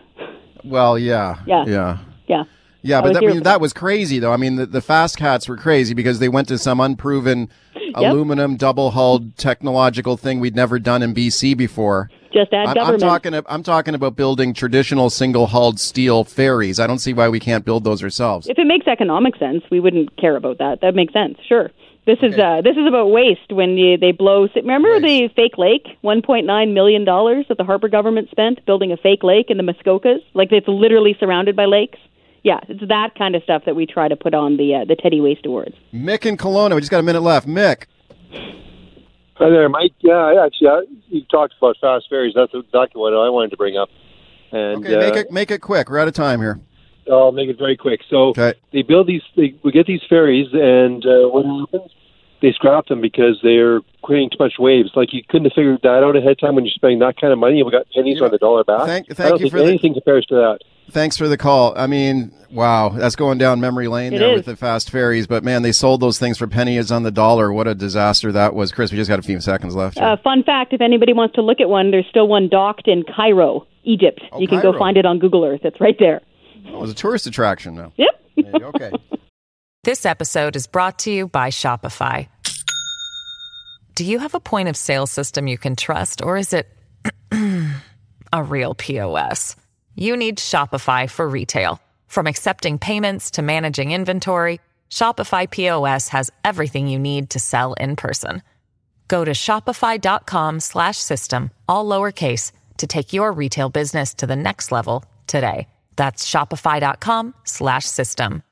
Well, 0.65 0.99
yeah. 0.99 1.39
Yeah. 1.47 1.65
Yeah. 1.67 1.99
Yeah. 2.27 2.45
Yeah, 2.83 2.99
I 2.99 3.03
but 3.03 3.13
that, 3.15 3.23
mean, 3.23 3.43
that 3.45 3.61
was 3.61 3.73
crazy, 3.73 4.19
though. 4.19 4.33
I 4.33 4.37
mean, 4.37 4.57
the, 4.57 4.67
the 4.67 4.81
fast 4.81 5.17
cats 5.17 5.49
were 5.49 5.57
crazy 5.57 5.95
because 5.95 6.19
they 6.19 6.29
went 6.29 6.49
to 6.49 6.59
some 6.59 6.81
unproven 6.81 7.51
aluminum 7.95 8.57
double 8.57 8.91
hulled 8.93 9.37
technological 9.37 10.17
thing 10.17 10.41
we'd 10.41 10.57
never 10.57 10.79
done 10.79 11.03
in 11.03 11.15
BC 11.15 11.57
before. 11.57 12.11
Just 12.33 12.53
add 12.53 12.67
I'm, 12.67 12.69
I'm 12.69 12.75
government. 12.75 13.01
talking. 13.01 13.35
I'm 13.47 13.63
talking 13.63 13.95
about 13.95 14.17
building 14.17 14.53
traditional 14.55 15.11
single 15.11 15.47
hulled 15.47 15.81
steel 15.81 16.25
ferries. 16.25 16.79
I 16.79 16.87
don't 16.87 16.99
see 16.99 17.13
why 17.13 17.29
we 17.29 17.41
can't 17.41 17.65
build 17.65 17.85
those 17.85 18.03
ourselves. 18.03 18.49
If 18.49 18.59
it 18.59 18.67
makes 18.67 18.87
economic 18.87 19.37
sense, 19.37 19.65
we 19.71 19.81
wouldn't 19.81 20.17
care 20.17 20.37
about 20.37 20.59
that. 20.59 20.81
That 20.83 20.95
makes 20.95 21.13
sense, 21.13 21.39
sure. 21.49 21.71
This 22.07 22.19
is 22.23 22.39
uh, 22.39 22.63
this 22.63 22.77
is 22.77 22.87
about 22.87 23.11
waste 23.11 23.51
when 23.53 23.77
you, 23.77 23.99
they 23.99 24.13
blow. 24.13 24.49
Remember 24.57 24.99
the 24.99 25.29
fake 25.37 25.59
lake, 25.59 25.87
one 26.01 26.23
point 26.23 26.47
nine 26.47 26.73
million 26.73 27.05
dollars 27.05 27.45
that 27.49 27.59
the 27.59 27.65
Harper 27.65 27.89
government 27.89 28.31
spent 28.31 28.65
building 28.65 28.93
a 28.93 28.97
fake 28.97 29.23
lake 29.23 29.51
in 29.51 29.59
the 29.59 29.63
Muskokas, 29.63 30.21
like 30.33 30.51
it's 30.51 30.69
literally 30.69 31.15
surrounded 31.21 31.55
by 31.55 31.67
lakes. 31.67 31.99
Yeah, 32.45 32.61
it's 32.67 32.81
that 32.89 33.15
kind 33.19 33.35
of 33.35 33.43
stuff 33.43 33.65
that 33.67 33.77
we 33.77 33.85
try 33.85 34.09
to 34.09 34.17
put 34.17 34.33
on 34.33 34.57
the 34.57 34.77
uh, 34.77 34.85
the 34.87 34.97
Teddy 34.97 35.21
Waste 35.21 35.45
Awards. 35.45 35.75
Mick 35.93 36.27
and 36.27 36.39
Kelowna. 36.39 36.75
We 36.75 36.81
just 36.81 36.91
got 36.91 37.01
a 37.01 37.03
minute 37.03 37.21
left. 37.21 37.47
Mick. 37.47 37.85
Hi 39.39 39.51
there, 39.51 39.69
Mike. 39.69 39.93
Yeah, 40.01 40.45
actually, 40.45 40.69
I, 40.69 40.81
you 41.09 41.23
talked 41.31 41.55
about 41.59 41.77
fast 41.81 42.07
ferries. 42.09 42.35
That's 42.35 42.53
exactly 42.53 43.01
what 43.01 43.15
I 43.15 43.31
wanted 43.31 43.53
to 43.53 43.57
bring 43.57 43.77
up. 43.77 43.89
And 44.51 44.85
Okay, 44.85 44.97
make 44.97 45.15
uh, 45.15 45.19
it 45.19 45.31
make 45.31 45.51
it 45.53 45.61
quick. 45.61 45.89
We're 45.89 45.99
out 46.01 46.09
of 46.09 46.15
time 46.15 46.41
here. 46.41 46.59
I'll 47.11 47.33
make 47.33 47.49
it 47.49 47.57
very 47.57 47.77
quick. 47.77 48.01
So 48.11 48.33
they 48.73 48.83
build 48.83 49.07
these. 49.07 49.23
They, 49.37 49.55
we 49.63 49.71
get 49.71 49.87
these 49.87 50.03
ferries, 50.09 50.49
and 50.53 51.05
uh, 51.07 51.29
what 51.29 51.47
happens? 51.47 51.93
They 52.43 52.53
scrap 52.53 52.87
them 52.87 53.01
because 53.01 53.39
they're 53.43 53.81
creating 54.03 54.31
too 54.31 54.37
much 54.41 54.55
waves. 54.59 54.91
Like 54.97 55.13
you 55.13 55.23
couldn't 55.29 55.47
have 55.47 55.53
figured 55.55 55.81
that 55.83 56.03
out 56.03 56.17
ahead 56.17 56.33
of 56.33 56.39
time 56.41 56.55
when 56.57 56.65
you're 56.65 56.73
spending 56.73 56.99
that 57.01 57.17
kind 57.21 57.33
of 57.33 57.39
money. 57.39 57.61
and 57.61 57.67
We 57.67 57.73
got 57.73 57.87
pennies 57.95 58.21
on 58.21 58.31
the 58.31 58.39
dollar 58.39 58.65
back. 58.65 58.87
Thank- 58.87 59.21
I 59.21 59.29
don't 59.29 59.41
you 59.41 59.45
think 59.45 59.53
for 59.53 59.59
the- 59.59 59.69
anything 59.69 59.95
compares 59.95 60.27
to 60.27 60.35
that. 60.35 60.59
Thanks 60.91 61.17
for 61.17 61.29
the 61.29 61.37
call. 61.37 61.77
I 61.77 61.87
mean, 61.87 62.33
wow, 62.51 62.89
that's 62.89 63.15
going 63.17 63.37
down 63.39 63.61
memory 63.61 63.89
lane 63.89 64.15
It 64.15 64.19
there 64.19 64.31
is. 64.33 64.37
with 64.39 64.47
the 64.47 64.57
fast 64.57 64.91
ferries. 64.91 65.27
But 65.27 65.45
man, 65.45 65.63
they 65.63 65.73
sold 65.73 66.01
those 66.01 66.19
things 66.19 66.39
for 66.39 66.47
pennies 66.47 66.91
on 66.91 67.03
the 67.03 67.11
dollar. 67.11 67.53
What 67.53 67.69
a 67.69 67.75
disaster 67.75 68.33
that 68.33 68.55
was, 68.55 68.73
Chris. 68.73 68.91
We 68.91 68.97
just 68.97 69.11
got 69.11 69.19
a 69.19 69.23
few 69.23 69.41
seconds 69.41 69.77
left. 69.77 69.99
Uh, 69.99 70.17
fun 70.25 70.43
fact: 70.45 70.73
if 70.73 70.81
anybody 70.81 71.13
wants 71.13 71.35
to 71.35 71.43
look 71.43 71.61
at 71.61 71.69
one, 71.69 71.91
there's 71.91 72.07
still 72.09 72.27
one 72.27 72.49
docked 72.49 72.89
in 72.89 73.03
Cairo, 73.05 73.67
Egypt. 73.85 74.21
you 74.39 74.49
can 74.49 74.63
go 74.63 74.75
Oh, 74.75 74.79
find 74.79 74.97
it 74.97 75.05
on 75.05 75.19
Google 75.19 75.45
Earth. 75.45 75.61
It's 75.65 75.81
right 75.81 75.97
there. 75.99 76.23
it 76.65 76.73
was 76.73 76.91
a 76.91 76.95
tourist 76.95 77.27
attraction 77.27 77.75
now. 77.75 77.93
Yep. 77.97 78.63
okay. 78.63 78.91
This 79.85 80.05
episode 80.05 80.55
is 80.57 80.67
brought 80.67 80.99
to 81.01 81.11
you 81.11 81.29
by 81.29 81.49
Shopify. 81.49 82.29
Do 83.95 84.05
you 84.05 84.19
have 84.19 84.35
a 84.35 84.41
point 84.41 84.69
of 84.69 84.77
sale 84.77 85.07
system 85.07 85.47
you 85.47 85.57
can 85.57 85.77
trust, 85.77 86.21
or 86.23 86.37
is 86.37 86.53
it 86.53 86.69
a 88.33 88.43
real 88.43 88.75
POS? 88.75 89.57
You 89.99 90.17
need 90.17 90.39
Shopify 90.39 91.11
for 91.11 91.29
retail. 91.29 91.83
From 92.07 92.29
accepting 92.29 92.79
payments 92.79 93.33
to 93.33 93.43
managing 93.43 93.91
inventory, 93.93 94.61
Shopify 94.91 95.51
POS 95.51 96.09
has 96.09 96.31
everything 96.45 96.89
you 96.89 96.99
need 97.01 97.31
to 97.31 97.41
sell 97.41 97.73
in 97.75 97.97
person. 97.97 98.43
Go 99.09 99.25
to 99.25 99.33
shopify.com/system 99.33 101.51
all 101.69 101.85
lowercase 101.85 102.53
to 102.77 102.87
take 102.87 103.13
your 103.13 103.33
retail 103.33 103.71
business 103.71 104.15
to 104.15 104.25
the 104.27 104.37
next 104.37 104.71
level 104.71 105.05
today. 105.27 105.67
That's 105.97 106.31
shopify.com/system. 106.31 108.43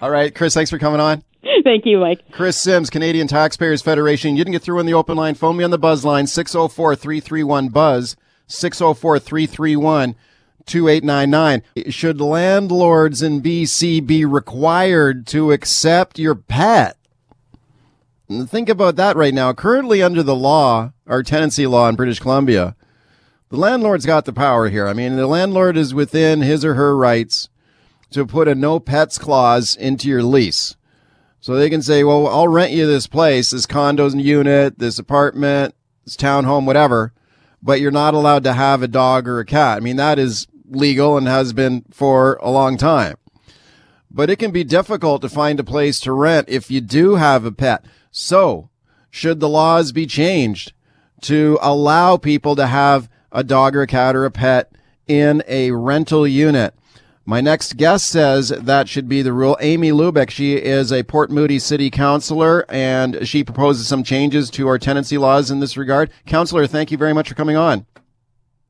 All 0.00 0.10
right, 0.10 0.32
Chris, 0.32 0.54
thanks 0.54 0.70
for 0.70 0.78
coming 0.78 1.00
on. 1.00 1.24
Thank 1.64 1.86
you, 1.86 1.98
Mike. 1.98 2.20
Chris 2.30 2.56
Sims, 2.56 2.88
Canadian 2.88 3.26
Taxpayers 3.26 3.82
Federation. 3.82 4.36
You 4.36 4.44
didn't 4.44 4.52
get 4.52 4.62
through 4.62 4.78
on 4.78 4.86
the 4.86 4.94
open 4.94 5.16
line. 5.16 5.34
Phone 5.34 5.56
me 5.56 5.64
on 5.64 5.70
the 5.70 5.78
buzz 5.78 6.04
line, 6.04 6.28
604 6.28 6.94
331 6.94 7.70
Buzz, 7.70 8.14
604 8.46 9.18
331 9.18 10.14
2899. 10.68 11.90
Should 11.90 12.20
landlords 12.20 13.22
in 13.22 13.42
BC 13.42 14.06
be 14.06 14.24
required 14.24 15.26
to 15.28 15.52
accept 15.52 16.18
your 16.18 16.34
pet? 16.34 16.96
Think 18.28 18.68
about 18.68 18.96
that 18.96 19.16
right 19.16 19.32
now. 19.32 19.52
Currently, 19.52 20.02
under 20.02 20.22
the 20.22 20.36
law, 20.36 20.92
our 21.06 21.22
tenancy 21.22 21.66
law 21.66 21.88
in 21.88 21.96
British 21.96 22.20
Columbia, 22.20 22.76
the 23.48 23.56
landlord's 23.56 24.04
got 24.04 24.26
the 24.26 24.32
power 24.32 24.68
here. 24.68 24.86
I 24.86 24.92
mean, 24.92 25.16
the 25.16 25.26
landlord 25.26 25.76
is 25.76 25.94
within 25.94 26.42
his 26.42 26.64
or 26.64 26.74
her 26.74 26.96
rights 26.96 27.48
to 28.10 28.26
put 28.26 28.48
a 28.48 28.54
no 28.54 28.80
pets 28.80 29.16
clause 29.16 29.74
into 29.76 30.08
your 30.08 30.22
lease. 30.22 30.76
So 31.40 31.54
they 31.54 31.70
can 31.70 31.82
say, 31.82 32.04
well, 32.04 32.26
I'll 32.26 32.48
rent 32.48 32.72
you 32.72 32.86
this 32.86 33.06
place, 33.06 33.50
this 33.50 33.66
condos 33.66 34.20
unit, 34.22 34.78
this 34.78 34.98
apartment, 34.98 35.74
this 36.04 36.16
townhome, 36.16 36.66
whatever, 36.66 37.12
but 37.62 37.80
you're 37.80 37.90
not 37.90 38.14
allowed 38.14 38.44
to 38.44 38.54
have 38.54 38.82
a 38.82 38.88
dog 38.88 39.28
or 39.28 39.38
a 39.38 39.46
cat. 39.46 39.76
I 39.76 39.80
mean, 39.80 39.96
that 39.96 40.18
is 40.18 40.47
legal 40.70 41.16
and 41.16 41.26
has 41.26 41.52
been 41.52 41.84
for 41.90 42.38
a 42.42 42.50
long 42.50 42.76
time. 42.76 43.16
But 44.10 44.30
it 44.30 44.36
can 44.36 44.50
be 44.50 44.64
difficult 44.64 45.22
to 45.22 45.28
find 45.28 45.60
a 45.60 45.64
place 45.64 46.00
to 46.00 46.12
rent 46.12 46.48
if 46.48 46.70
you 46.70 46.80
do 46.80 47.16
have 47.16 47.44
a 47.44 47.52
pet. 47.52 47.84
So, 48.10 48.70
should 49.10 49.40
the 49.40 49.48
laws 49.48 49.92
be 49.92 50.06
changed 50.06 50.72
to 51.22 51.58
allow 51.60 52.16
people 52.16 52.56
to 52.56 52.66
have 52.66 53.08
a 53.30 53.44
dog 53.44 53.76
or 53.76 53.82
a 53.82 53.86
cat 53.86 54.16
or 54.16 54.24
a 54.24 54.30
pet 54.30 54.72
in 55.06 55.42
a 55.46 55.72
rental 55.72 56.26
unit? 56.26 56.74
My 57.28 57.42
next 57.42 57.76
guest 57.76 58.08
says 58.08 58.48
that 58.48 58.88
should 58.88 59.06
be 59.06 59.20
the 59.20 59.34
rule. 59.34 59.58
Amy 59.60 59.90
Lubik, 59.90 60.30
she 60.30 60.54
is 60.54 60.90
a 60.90 61.02
Port 61.02 61.30
Moody 61.30 61.58
City 61.58 61.90
Councilor 61.90 62.64
and 62.70 63.28
she 63.28 63.44
proposes 63.44 63.86
some 63.86 64.02
changes 64.02 64.48
to 64.52 64.66
our 64.66 64.78
tenancy 64.78 65.18
laws 65.18 65.50
in 65.50 65.60
this 65.60 65.76
regard. 65.76 66.10
Councilor, 66.24 66.66
thank 66.66 66.90
you 66.90 66.96
very 66.96 67.12
much 67.12 67.28
for 67.28 67.34
coming 67.34 67.56
on. 67.56 67.84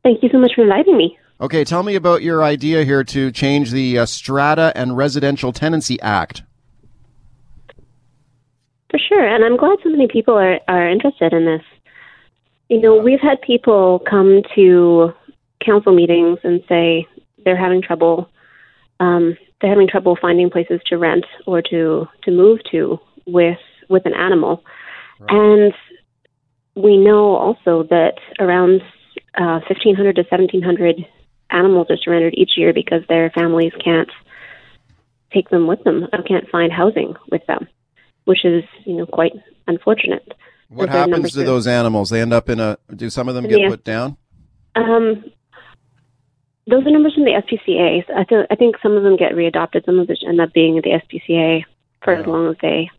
Thank 0.03 0.24
you 0.24 0.28
so 0.32 0.38
much 0.38 0.55
for 0.57 0.62
inviting 0.62 0.96
me. 0.96 1.16
Okay, 1.41 1.62
tell 1.62 1.84
me 1.84 1.95
about 1.95 2.22
your 2.22 2.43
idea 2.43 2.82
here 2.82 3.05
to 3.05 3.30
change 3.30 3.70
the 3.70 3.99
uh, 4.01 4.07
Strata 4.07 4.72
and 4.74 4.97
Residential 4.97 5.53
Tenancy 5.53 6.01
Act. 6.01 6.43
For 8.91 8.99
sure, 8.99 9.24
and 9.24 9.45
I'm 9.45 9.57
glad 9.57 9.78
so 9.84 9.89
many 9.89 10.09
people 10.09 10.34
are, 10.34 10.59
are 10.66 10.89
interested 10.89 11.32
in 11.32 11.45
this. 11.45 11.62
You 12.68 12.80
know, 12.80 12.97
we've 12.97 13.20
had 13.20 13.41
people 13.41 14.01
come 14.11 14.43
to 14.57 15.12
council 15.64 15.95
meetings 15.95 16.41
and 16.43 16.61
say 16.68 17.07
they're 17.45 17.57
having 17.57 17.82
trouble. 17.82 18.28
Um, 18.99 19.36
they're 19.61 19.70
having 19.70 19.86
trouble 19.86 20.18
finding 20.20 20.51
places 20.51 20.80
to 20.86 20.99
rent 20.99 21.24
or 21.47 21.62
to 21.62 22.09
to 22.24 22.30
move 22.32 22.59
to 22.72 22.99
with 23.26 23.59
with 23.89 24.07
an 24.07 24.14
animal, 24.14 24.64
right. 25.20 25.30
and 25.30 25.74
we 26.74 26.97
know 26.97 27.36
also 27.36 27.84
that 27.91 28.14
around 28.41 28.82
uh, 29.36 29.61
1,500 29.68 30.16
to 30.16 30.22
1,700 30.22 31.07
animals 31.51 31.86
are 31.90 31.96
surrendered 31.96 32.34
each 32.36 32.53
year 32.57 32.72
because 32.72 33.03
their 33.09 33.30
families 33.30 33.72
can't 33.82 34.11
take 35.32 35.49
them 35.51 35.66
with 35.66 35.82
them 35.84 36.07
or 36.12 36.22
can't 36.22 36.49
find 36.49 36.72
housing 36.72 37.14
with 37.30 37.44
them, 37.46 37.68
which 38.24 38.44
is 38.44 38.64
you 38.84 38.94
know 38.94 39.07
quite 39.07 39.32
unfortunate. 39.66 40.32
What 40.68 40.90
happens 40.90 41.32
to 41.32 41.44
those 41.44 41.66
animals? 41.66 42.11
They 42.11 42.20
end 42.20 42.32
up 42.32 42.49
in 42.49 42.61
a. 42.61 42.78
Do 42.94 43.09
some 43.11 43.28
of 43.28 43.34
them 43.34 43.49
get 43.49 43.70
put 43.70 43.84
down? 43.84 44.16
Um, 44.76 45.24
those 46.66 46.86
are 46.86 46.90
numbers 46.90 47.14
from 47.14 47.24
the 47.24 47.30
SPCA. 47.30 48.05
I, 48.14 48.24
th- 48.24 48.46
I 48.51 48.55
think 48.55 48.76
some 48.82 48.96
of 48.96 49.03
them 49.03 49.16
get 49.16 49.32
readopted. 49.32 49.86
Some 49.86 49.99
of 49.99 50.07
them 50.07 50.16
end 50.26 50.40
up 50.40 50.53
being 50.53 50.76
at 50.76 50.84
the 50.84 50.90
SPCA 50.90 51.64
for 52.05 52.12
yeah. 52.12 52.20
as 52.20 52.26
long 52.26 52.51
as 52.51 52.57
they, 52.61 52.90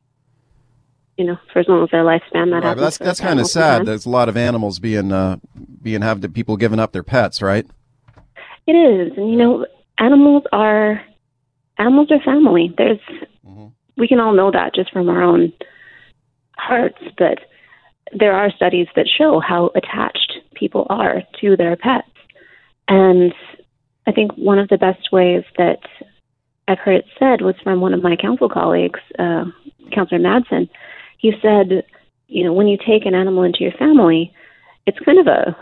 you 1.18 1.26
know, 1.26 1.38
for 1.54 1.60
as 1.60 1.68
long 1.68 1.84
as 1.84 1.89
their 1.91 2.04
lifespan. 2.04 2.50
That 2.50 2.64
right, 2.64 2.78
that's 2.78 2.97
that's 2.97 3.20
kind 3.20 3.39
of 3.39 3.45
sad. 3.45 3.86
There's 3.86 4.08
a 4.08 4.10
lot 4.10 4.30
of 4.30 4.36
animals 4.36 4.80
being 4.80 5.12
uh, 5.12 5.38
being 5.82 6.02
have 6.02 6.22
people 6.34 6.58
giving 6.58 6.80
up 6.80 6.91
their 6.91 7.04
pets, 7.04 7.41
right? 7.41 7.68
It 8.70 8.76
is, 8.76 9.17
and 9.17 9.32
you 9.32 9.36
know, 9.36 9.65
animals 9.97 10.43
are 10.51 11.01
animals 11.80 12.11
are 12.11 12.22
family. 12.24 12.72
There's 12.78 12.99
mm-hmm. 13.43 13.70
we 13.97 14.07
can 14.07 14.20
all 14.20 14.36
know 14.36 14.51
that 14.51 14.76
just 14.76 14.91
from 14.91 15.09
our 15.09 15.24
own 15.24 15.51
hearts, 16.55 16.99
but 17.17 17.39
there 18.13 18.34
are 18.34 18.51
studies 18.51 18.86
that 18.95 19.07
show 19.07 19.39
how 19.39 19.72
attached 19.74 20.34
people 20.53 20.86
are 20.88 21.24
to 21.41 21.57
their 21.57 21.78
pets. 21.78 22.11
And 22.88 23.34
I 24.05 24.11
think 24.11 24.34
one 24.34 24.59
of 24.59 24.70
the 24.70 24.78
best 24.78 25.11
ways 25.11 25.45
that 25.57 25.80
I've 26.67 26.78
heard 26.78 26.97
it 26.97 27.05
said 27.17 27.41
was 27.41 27.55
from 27.63 27.82
one 27.82 27.95
of 27.95 28.03
my 28.03 28.15
council 28.17 28.49
colleagues, 28.49 28.99
uh, 29.17 29.45
Councillor 29.91 30.22
Madsen. 30.22 30.70
He 31.17 31.34
said, 31.41 31.84
you 32.28 32.43
know, 32.43 32.53
when 32.53 32.67
you 32.67 32.78
take 32.78 33.07
an 33.07 33.15
animal 33.15 33.41
into 33.41 33.63
your 33.63 33.72
family, 33.72 34.32
it's 34.86 34.99
kind 34.99 35.17
of 35.17 35.26
a 35.26 35.57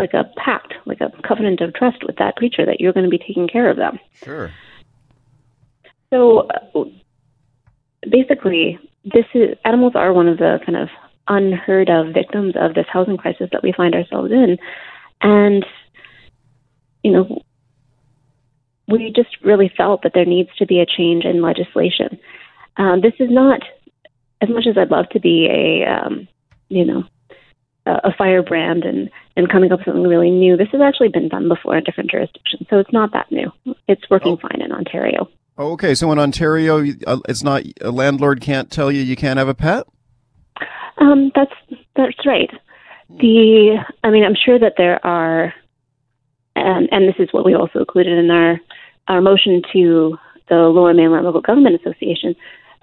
like 0.00 0.14
a 0.14 0.24
pact, 0.36 0.74
like 0.84 1.00
a 1.00 1.10
covenant 1.26 1.60
of 1.60 1.74
trust 1.74 2.04
with 2.04 2.16
that 2.16 2.36
creature 2.36 2.66
that 2.66 2.80
you're 2.80 2.92
going 2.92 3.04
to 3.04 3.10
be 3.10 3.18
taking 3.18 3.48
care 3.48 3.70
of 3.70 3.76
them. 3.76 3.98
Sure. 4.24 4.52
So 6.10 6.48
uh, 6.74 6.84
basically, 8.08 8.78
this 9.04 9.26
is 9.34 9.56
animals 9.64 9.92
are 9.94 10.12
one 10.12 10.28
of 10.28 10.38
the 10.38 10.58
kind 10.64 10.76
of 10.76 10.88
unheard 11.28 11.90
of 11.90 12.14
victims 12.14 12.54
of 12.58 12.74
this 12.74 12.86
housing 12.88 13.16
crisis 13.16 13.48
that 13.52 13.62
we 13.62 13.72
find 13.72 13.94
ourselves 13.94 14.30
in, 14.30 14.58
and 15.20 15.64
you 17.02 17.12
know, 17.12 17.42
we 18.88 19.12
just 19.14 19.36
really 19.42 19.70
felt 19.76 20.02
that 20.02 20.12
there 20.14 20.24
needs 20.24 20.50
to 20.58 20.66
be 20.66 20.80
a 20.80 20.86
change 20.86 21.24
in 21.24 21.42
legislation. 21.42 22.18
Um, 22.76 23.00
this 23.00 23.14
is 23.18 23.30
not 23.30 23.60
as 24.40 24.48
much 24.48 24.66
as 24.66 24.76
I'd 24.76 24.90
love 24.90 25.08
to 25.10 25.20
be 25.20 25.46
a 25.46 25.84
um, 25.90 26.28
you 26.68 26.84
know 26.84 27.04
a 27.86 28.12
firebrand 28.16 28.84
and 28.84 29.10
and 29.36 29.50
coming 29.50 29.70
up 29.70 29.80
with 29.80 29.86
something 29.86 30.04
really 30.04 30.30
new. 30.30 30.56
This 30.56 30.68
has 30.72 30.80
actually 30.80 31.08
been 31.08 31.28
done 31.28 31.48
before 31.48 31.76
in 31.76 31.84
different 31.84 32.10
jurisdictions, 32.10 32.66
so 32.68 32.78
it's 32.78 32.92
not 32.92 33.12
that 33.12 33.30
new. 33.30 33.52
It's 33.86 34.08
working 34.10 34.32
oh. 34.32 34.48
fine 34.48 34.60
in 34.60 34.72
Ontario. 34.72 35.28
Oh, 35.58 35.72
okay, 35.72 35.94
so 35.94 36.12
in 36.12 36.18
Ontario, 36.18 36.84
uh, 37.06 37.20
it's 37.28 37.42
not 37.42 37.62
a 37.80 37.90
landlord 37.90 38.40
can't 38.40 38.70
tell 38.70 38.92
you 38.92 39.00
you 39.00 39.16
can't 39.16 39.38
have 39.38 39.48
a 39.48 39.54
pet. 39.54 39.86
Um, 40.98 41.30
that's 41.34 41.52
that's 41.94 42.26
right. 42.26 42.50
The 43.08 43.76
I 44.02 44.10
mean, 44.10 44.24
I'm 44.24 44.34
sure 44.34 44.58
that 44.58 44.74
there 44.76 45.04
are, 45.06 45.54
and 46.56 46.88
and 46.90 47.08
this 47.08 47.16
is 47.18 47.32
what 47.32 47.44
we 47.44 47.54
also 47.54 47.78
included 47.80 48.18
in 48.18 48.30
our 48.30 48.60
our 49.08 49.20
motion 49.20 49.62
to 49.72 50.18
the 50.48 50.56
Lower 50.56 50.92
Mainland 50.92 51.24
Local 51.24 51.40
Government 51.40 51.80
Association. 51.80 52.34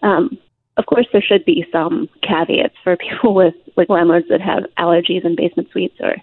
Um, 0.02 0.38
of 0.78 0.86
course, 0.86 1.08
there 1.12 1.22
should 1.22 1.46
be 1.46 1.66
some 1.72 2.10
caveats 2.22 2.76
for 2.84 2.98
people 3.10 3.34
with 3.34 3.56
like 3.76 3.90
landlords 3.90 4.28
that 4.30 4.42
have 4.42 4.64
allergies 4.78 5.26
in 5.26 5.36
basement 5.36 5.70
suites 5.72 5.96
or 6.00 6.16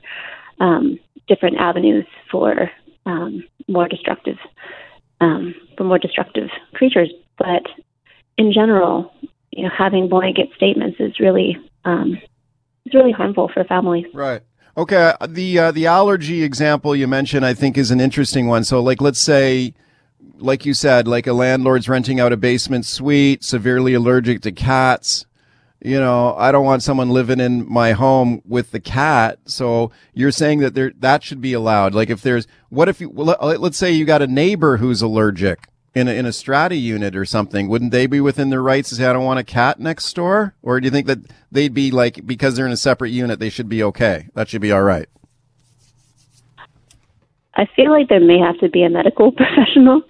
um, 0.61 0.99
different 1.29 1.57
avenues 1.59 2.07
for 2.31 2.71
um, 3.07 3.45
more 3.69 3.89
destructive 3.89 4.37
um, 5.21 5.55
for 5.77 5.85
more 5.85 5.99
destructive 5.99 6.49
creatures. 6.75 7.11
But 7.39 7.63
in 8.37 8.53
general, 8.53 9.13
you 9.51 9.65
know, 9.65 9.71
having 9.77 10.09
blanket 10.09 10.49
statements 10.57 10.99
is 11.01 11.19
really 11.21 11.57
um, 11.85 12.19
is 12.87 12.95
really 12.95 13.13
harmful 13.13 13.51
for 13.53 13.65
families. 13.65 14.07
Right. 14.13 14.43
Okay. 14.77 15.13
The 15.29 15.59
uh, 15.59 15.73
the 15.73 15.87
allergy 15.87 16.43
example 16.43 16.95
you 16.95 17.09
mentioned, 17.09 17.45
I 17.45 17.55
think, 17.55 17.77
is 17.77 17.91
an 17.91 18.01
interesting 18.01 18.47
one. 18.47 18.65
So, 18.65 18.81
like, 18.81 19.01
let's 19.01 19.21
say 19.21 19.75
like 20.39 20.65
you 20.65 20.75
said, 20.75 21.07
like 21.07 21.27
a 21.27 21.33
landlord's 21.33 21.89
renting 21.89 22.21
out 22.21 22.33
a 22.33 22.37
basement 22.37 22.87
suite, 22.87 23.45
severely 23.45 23.95
allergic 23.95 24.43
to 24.43 24.53
cats. 24.53 25.27
You 25.83 25.99
know, 25.99 26.35
I 26.37 26.53
don't 26.53 26.67
want 26.67 26.83
someone 26.83 27.09
living 27.09 27.41
in 27.41 27.71
my 27.71 27.93
home 27.93 28.43
with 28.45 28.71
the 28.71 28.81
cat. 28.81 29.39
So 29.47 29.91
you're 30.13 30.31
saying 30.31 30.61
that 30.61 30.75
there 30.75 30.93
that 30.99 31.23
should 31.23 31.41
be 31.41 31.55
allowed. 31.55 31.95
Like 31.95 32.11
if 32.11 32.21
there's 32.21 32.47
what 32.69 32.89
if 32.89 33.01
you 33.01 33.09
let's 33.11 33.79
say 33.79 33.91
you 33.91 34.05
got 34.05 34.23
a 34.23 34.27
neighbor 34.27 34.77
who's 34.77 35.01
allergic 35.01 35.69
in 35.95 36.07
a, 36.07 36.13
in 36.13 36.27
a 36.27 36.33
strata 36.33 36.77
unit 36.77 37.17
or 37.17 37.25
something, 37.25 37.67
wouldn't 37.67 37.93
they 37.93 38.07
be 38.07 38.21
within 38.21 38.51
their 38.51 38.63
rights 38.63 38.91
to 38.91 38.97
say 38.97 39.07
I 39.07 39.13
don't 39.15 39.25
want 39.25 39.41
a 39.41 39.45
cat 39.45 39.81
next 39.81 40.13
door? 40.15 40.55
Or 40.63 40.81
do 40.81 40.85
you 40.85 40.91
think 40.91 41.07
that 41.07 41.21
they'd 41.51 41.73
be 41.73 41.91
like 41.91 42.27
because 42.27 42.57
they're 42.57 42.67
in 42.67 42.73
a 42.73 42.77
separate 42.77 43.11
unit 43.11 43.39
they 43.39 43.49
should 43.49 43.69
be 43.69 43.83
okay? 43.85 44.29
That 44.35 44.51
should 44.51 44.61
be 44.61 44.73
all 44.73 44.83
right. 44.83 45.09
I 47.61 47.69
feel 47.77 47.91
like 47.91 48.09
there 48.09 48.21
may 48.21 48.39
have 48.39 48.59
to 48.61 48.71
be 48.71 48.85
a 48.85 48.89
medical 48.89 49.33
professional 49.41 50.01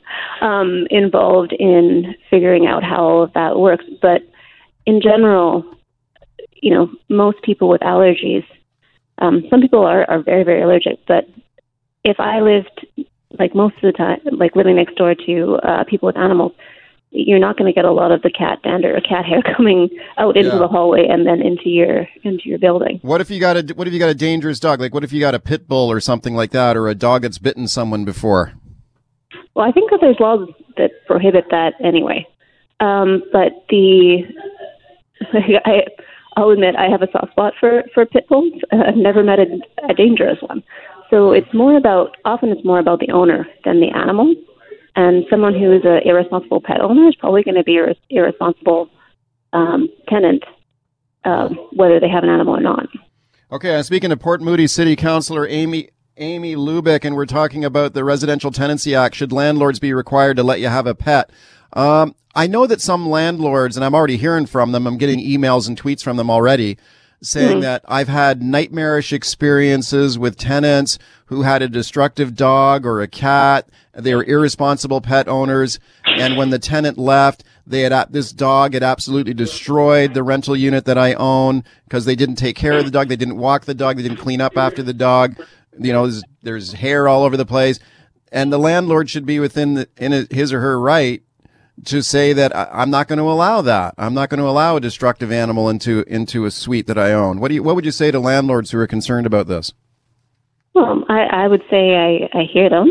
um, 0.41 0.87
involved 0.89 1.53
in 1.53 2.15
figuring 2.31 2.69
out 2.69 2.85
how 2.85 3.03
all 3.03 3.23
of 3.25 3.33
that 3.33 3.59
works. 3.59 3.85
But 4.01 4.23
in 4.87 5.01
general, 5.03 5.65
you 6.63 6.73
know, 6.73 6.93
most 7.09 7.43
people 7.43 7.69
with 7.69 7.81
allergies, 7.81 8.45
um, 9.19 9.45
some 9.51 9.61
people 9.61 9.85
are, 9.85 10.09
are 10.09 10.23
very, 10.23 10.45
very 10.45 10.63
allergic. 10.63 11.01
But 11.09 11.29
if 12.05 12.21
I 12.21 12.41
lived 12.41 12.87
like 13.41 13.53
most 13.53 13.75
of 13.77 13.83
the 13.83 13.93
time, 13.93 14.21
like 14.31 14.55
living 14.55 14.77
next 14.77 14.95
door 14.95 15.17
to 15.27 15.55
uh, 15.65 15.83
people 15.85 16.07
with 16.07 16.17
animals, 16.17 16.53
you're 17.13 17.39
not 17.41 17.57
going 17.57 17.67
to 17.71 17.75
get 17.75 17.85
a 17.85 17.91
lot 17.93 18.13
of 18.13 18.23
the 18.23 18.31
cat 18.31 18.61
dander 18.63 18.97
or 18.97 19.01
cat 19.01 19.25
hair 19.25 19.43
coming 19.57 19.89
out 20.17 20.37
into 20.37 20.51
Yeah. 20.51 20.59
the 20.59 20.69
hallway 20.69 21.07
and 21.09 21.27
then 21.27 21.41
into 21.43 21.69
your 21.69 22.07
into 22.23 22.49
your 22.49 22.59
building. 22.59 23.01
What 23.03 23.21
if 23.21 23.31
you 23.31 23.41
got 23.41 23.57
a 23.57 23.75
What 23.75 23.87
if 23.89 23.93
you 23.93 23.99
got 23.99 24.11
a 24.11 24.15
dangerous 24.15 24.61
dog? 24.61 24.81
Like, 24.81 24.95
what 24.95 25.05
if 25.05 25.13
you 25.13 25.21
got 25.21 25.35
a 25.35 25.41
pit 25.41 25.67
bull 25.69 25.91
or 25.91 26.01
something 26.01 26.35
like 26.35 26.51
that, 26.53 26.77
or 26.77 26.89
a 26.89 26.95
dog 26.95 27.23
that's 27.23 27.39
bitten 27.39 27.67
someone 27.69 28.05
before? 28.05 28.53
Well, 29.55 29.67
I 29.69 29.73
think 29.73 29.91
that 29.91 29.99
there's 30.01 30.21
laws 30.21 30.49
that 30.77 30.91
prohibit 31.07 31.47
that 31.51 31.75
anyway. 31.85 32.27
Um, 32.79 33.23
but 33.33 33.65
the 33.69 34.23
I, 35.67 35.83
I'll 36.37 36.51
admit 36.51 36.77
I 36.77 36.89
have 36.89 37.03
a 37.03 37.11
soft 37.11 37.33
spot 37.33 37.55
for 37.59 37.83
for 37.93 38.07
pit 38.07 38.29
bulls. 38.29 38.53
I've 38.73 38.97
never 38.97 39.23
met 39.23 39.39
a, 39.41 39.47
a 39.89 39.95
dangerous 39.95 40.39
one. 40.43 40.63
So 41.11 41.33
it's 41.33 41.53
more 41.53 41.77
about 41.77 42.17
often 42.25 42.51
it's 42.51 42.65
more 42.65 42.79
about 42.79 43.01
the 43.01 43.11
owner 43.11 43.47
than 43.65 43.81
the 43.81 43.89
animal. 43.89 44.33
And 44.97 45.25
someone 45.31 45.55
who 45.55 45.73
is 45.73 45.83
an 45.85 46.01
irresponsible 46.05 46.61
pet 46.61 46.81
owner 46.81 47.09
is 47.09 47.15
probably 47.15 47.43
going 47.43 47.55
to 47.57 47.65
be 47.65 47.79
a 47.79 47.95
irresponsible 48.09 48.91
um, 49.53 49.89
tenant, 50.09 50.43
um, 51.25 51.55
whether 51.73 52.01
they 52.01 52.09
have 52.09 52.25
an 52.25 52.31
animal 52.31 52.57
or 52.57 52.61
not. 52.61 52.87
Okay, 53.53 53.77
I'm 53.77 53.83
speaking 53.83 54.11
to 54.11 54.17
Port 54.17 54.41
Moody 54.41 54.67
City 54.67 54.97
Councilor 54.97 55.47
Amy 55.49 55.91
Amy 56.17 56.55
Lubik, 56.55 57.05
and 57.05 57.17
we're 57.17 57.27
talking 57.27 57.65
about 57.65 57.95
the 57.95 58.05
Residential 58.05 58.51
Tenancy 58.51 58.95
Act. 58.95 59.15
Should 59.15 59.33
landlords 59.33 59.79
be 59.79 59.95
required 59.95 60.37
to 60.37 60.43
let 60.43 60.61
you 60.61 60.69
have 60.69 60.87
a 60.87 60.95
pet? 60.95 61.31
Um, 61.73 62.15
I 62.35 62.47
know 62.47 62.67
that 62.67 62.81
some 62.81 63.09
landlords, 63.09 63.77
and 63.77 63.85
I'm 63.85 63.95
already 63.95 64.17
hearing 64.17 64.47
from 64.47 64.73
them. 64.73 64.87
I'm 64.87 64.99
getting 64.99 65.19
emails 65.19 65.67
and 65.67 65.81
tweets 65.81 66.03
from 66.03 66.17
them 66.17 66.31
already, 66.31 66.79
saying 67.23 67.59
Mhm. 67.59 67.63
that 67.63 67.83
I've 67.87 68.09
had 68.09 68.43
nightmarish 68.43 69.13
experiences 69.13 70.19
with 70.19 70.37
tenants 70.37 70.99
who 71.27 71.43
had 71.43 71.63
a 71.63 71.69
destructive 71.69 72.35
dog 72.35 72.87
or 72.87 73.01
a 73.03 73.09
cat. 73.09 73.69
They 73.95 74.15
were 74.15 74.25
irresponsible 74.25 75.01
pet 75.01 75.29
owners, 75.29 75.79
and 76.07 76.37
when 76.37 76.51
the 76.51 76.59
tenant 76.59 76.97
left, 76.99 77.45
they 77.67 77.83
had 77.83 78.07
this 78.11 78.33
dog 78.33 78.75
had 78.75 78.83
absolutely 78.83 79.35
destroyed 79.35 80.15
the 80.15 80.23
rental 80.23 80.57
unit 80.57 80.87
that 80.87 80.99
I 80.99 81.15
own 81.15 81.63
because 81.85 82.05
they 82.05 82.17
didn't 82.17 82.37
take 82.37 82.57
care 82.57 82.79
of 82.79 82.85
the 82.85 82.91
dog, 82.91 83.09
they 83.09 83.17
didn't 83.17 83.37
walk 83.37 83.65
the 83.67 83.75
dog, 83.75 83.97
they 83.97 84.03
didn't 84.03 84.19
clean 84.19 84.41
up 84.41 84.57
after 84.57 84.83
the 84.83 84.95
dog. 84.95 85.37
You 85.79 85.93
know, 85.93 86.07
there's, 86.07 86.23
there's 86.43 86.73
hair 86.75 87.07
all 87.07 87.23
over 87.23 87.37
the 87.37 87.47
place, 87.47 87.79
and 88.33 88.53
the 88.53 88.59
landlord 88.59 89.09
should 89.11 89.27
be 89.27 89.39
within 89.39 89.75
the, 89.75 89.89
in 89.99 90.27
his 90.31 90.53
or 90.53 90.61
her 90.61 90.81
right 90.81 91.23
to 91.87 92.03
say 92.03 92.33
that 92.33 92.55
I- 92.55 92.69
I'm 92.73 92.91
not 92.91 93.09
going 93.09 93.19
to 93.19 93.25
allow 93.31 93.61
that. 93.63 93.95
I'm 93.99 94.15
not 94.15 94.29
going 94.29 94.41
to 94.41 94.47
allow 94.49 94.77
a 94.77 94.81
destructive 94.81 95.33
animal 95.33 95.69
into 95.69 96.05
into 96.07 96.45
a 96.45 96.51
suite 96.51 96.87
that 96.87 96.99
I 96.99 97.13
own. 97.13 97.41
What 97.41 97.49
do 97.49 97.55
you 97.55 97.63
what 97.63 97.75
would 97.77 97.85
you 97.85 97.91
say 97.93 98.11
to 98.11 98.19
landlords 98.21 98.71
who 98.71 98.79
are 98.79 98.87
concerned 98.87 99.27
about 99.27 99.47
this? 99.47 99.73
Well, 100.75 101.05
I, 101.09 101.23
I 101.45 101.49
would 101.49 101.63
say 101.71 101.97
I, 101.97 102.39
I 102.39 102.45
hear 102.45 102.71
them. 102.71 102.89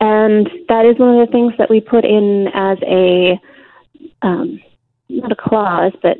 And 0.00 0.48
that 0.68 0.84
is 0.84 0.98
one 0.98 1.16
of 1.18 1.26
the 1.26 1.30
things 1.32 1.52
that 1.58 1.70
we 1.70 1.80
put 1.80 2.04
in 2.04 2.48
as 2.54 2.78
a 2.86 3.40
um, 4.22 4.60
not 5.08 5.32
a 5.32 5.36
clause, 5.36 5.92
but 6.02 6.18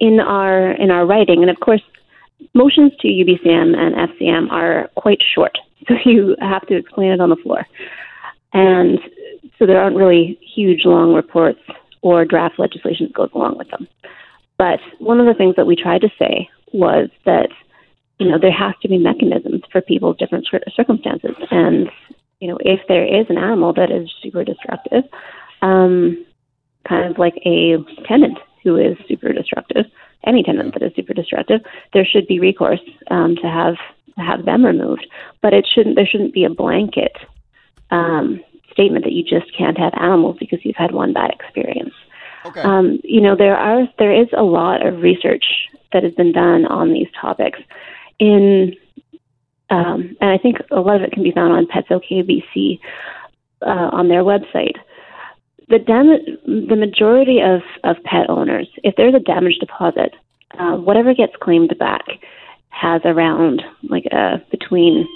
in 0.00 0.20
our 0.20 0.72
in 0.72 0.90
our 0.90 1.06
writing. 1.06 1.42
And 1.42 1.50
of 1.50 1.60
course, 1.60 1.82
motions 2.54 2.92
to 3.00 3.08
UBCM 3.08 3.76
and 3.76 4.10
FCM 4.10 4.50
are 4.50 4.90
quite 4.96 5.22
short, 5.34 5.56
so 5.88 5.94
you 6.04 6.36
have 6.40 6.66
to 6.66 6.76
explain 6.76 7.12
it 7.12 7.20
on 7.20 7.30
the 7.30 7.36
floor. 7.36 7.66
And 8.52 8.98
so 9.60 9.66
there 9.66 9.80
aren't 9.80 9.96
really 9.96 10.40
huge 10.42 10.84
long 10.84 11.12
reports 11.12 11.60
or 12.00 12.24
draft 12.24 12.58
legislation 12.58 13.06
that 13.06 13.14
goes 13.14 13.28
along 13.34 13.58
with 13.58 13.70
them. 13.70 13.86
But 14.56 14.80
one 14.98 15.20
of 15.20 15.26
the 15.26 15.34
things 15.34 15.54
that 15.56 15.66
we 15.66 15.76
tried 15.76 16.00
to 16.00 16.08
say 16.18 16.48
was 16.72 17.10
that 17.26 17.50
you 18.18 18.28
know 18.28 18.38
there 18.38 18.52
has 18.52 18.74
to 18.82 18.88
be 18.88 18.98
mechanisms 18.98 19.62
for 19.70 19.80
people 19.80 20.14
people's 20.14 20.16
different 20.16 20.48
circumstances, 20.74 21.36
and 21.50 21.90
you 22.40 22.48
know 22.48 22.58
if 22.60 22.80
there 22.88 23.04
is 23.04 23.26
an 23.28 23.38
animal 23.38 23.72
that 23.74 23.90
is 23.90 24.10
super 24.22 24.44
destructive, 24.44 25.04
um, 25.62 26.24
kind 26.88 27.10
of 27.10 27.18
like 27.18 27.36
a 27.44 27.76
tenant 28.06 28.38
who 28.62 28.76
is 28.76 28.96
super 29.08 29.32
destructive, 29.32 29.86
any 30.26 30.42
tenant 30.42 30.74
that 30.74 30.82
is 30.82 30.92
super 30.94 31.14
destructive, 31.14 31.60
there 31.92 32.04
should 32.04 32.26
be 32.26 32.40
recourse 32.40 32.80
um, 33.10 33.36
to 33.36 33.48
have 33.48 33.76
have 34.16 34.44
them 34.44 34.64
removed. 34.64 35.06
But 35.42 35.54
it 35.54 35.66
shouldn't 35.74 35.96
there 35.96 36.06
shouldn't 36.06 36.34
be 36.34 36.44
a 36.44 36.50
blanket 36.50 37.16
um, 37.90 38.42
statement 38.80 39.04
that 39.04 39.12
you 39.12 39.22
just 39.22 39.54
can't 39.56 39.78
have 39.78 39.92
animals 40.00 40.36
because 40.40 40.60
you've 40.62 40.76
had 40.76 40.92
one 40.92 41.12
bad 41.12 41.30
experience. 41.30 41.92
Okay. 42.46 42.62
Um, 42.62 42.98
you 43.04 43.20
know, 43.20 43.36
there 43.36 43.56
are 43.56 43.86
there 43.98 44.12
is 44.12 44.28
a 44.36 44.42
lot 44.42 44.86
of 44.86 45.02
research 45.02 45.44
that 45.92 46.02
has 46.02 46.14
been 46.14 46.32
done 46.32 46.64
on 46.66 46.92
these 46.92 47.08
topics. 47.20 47.58
In 48.18 48.74
um, 49.68 50.16
and 50.20 50.30
I 50.30 50.38
think 50.38 50.56
a 50.70 50.80
lot 50.80 50.96
of 50.96 51.02
it 51.02 51.12
can 51.12 51.22
be 51.22 51.32
found 51.32 51.52
on 51.52 51.66
Pets 51.66 51.88
OK 51.90 52.22
BC 52.22 52.80
uh, 53.62 53.90
on 53.92 54.08
their 54.08 54.24
website. 54.24 54.76
The 55.68 55.78
dam- 55.78 56.66
the 56.68 56.76
majority 56.76 57.40
of, 57.40 57.60
of 57.84 58.02
pet 58.02 58.28
owners, 58.28 58.68
if 58.82 58.96
there's 58.96 59.14
a 59.14 59.20
damage 59.20 59.58
deposit, 59.60 60.14
uh, 60.58 60.76
whatever 60.76 61.14
gets 61.14 61.34
claimed 61.40 61.72
back 61.78 62.04
has 62.70 63.02
around 63.04 63.62
like 63.84 64.06
a 64.06 64.42
between 64.50 65.06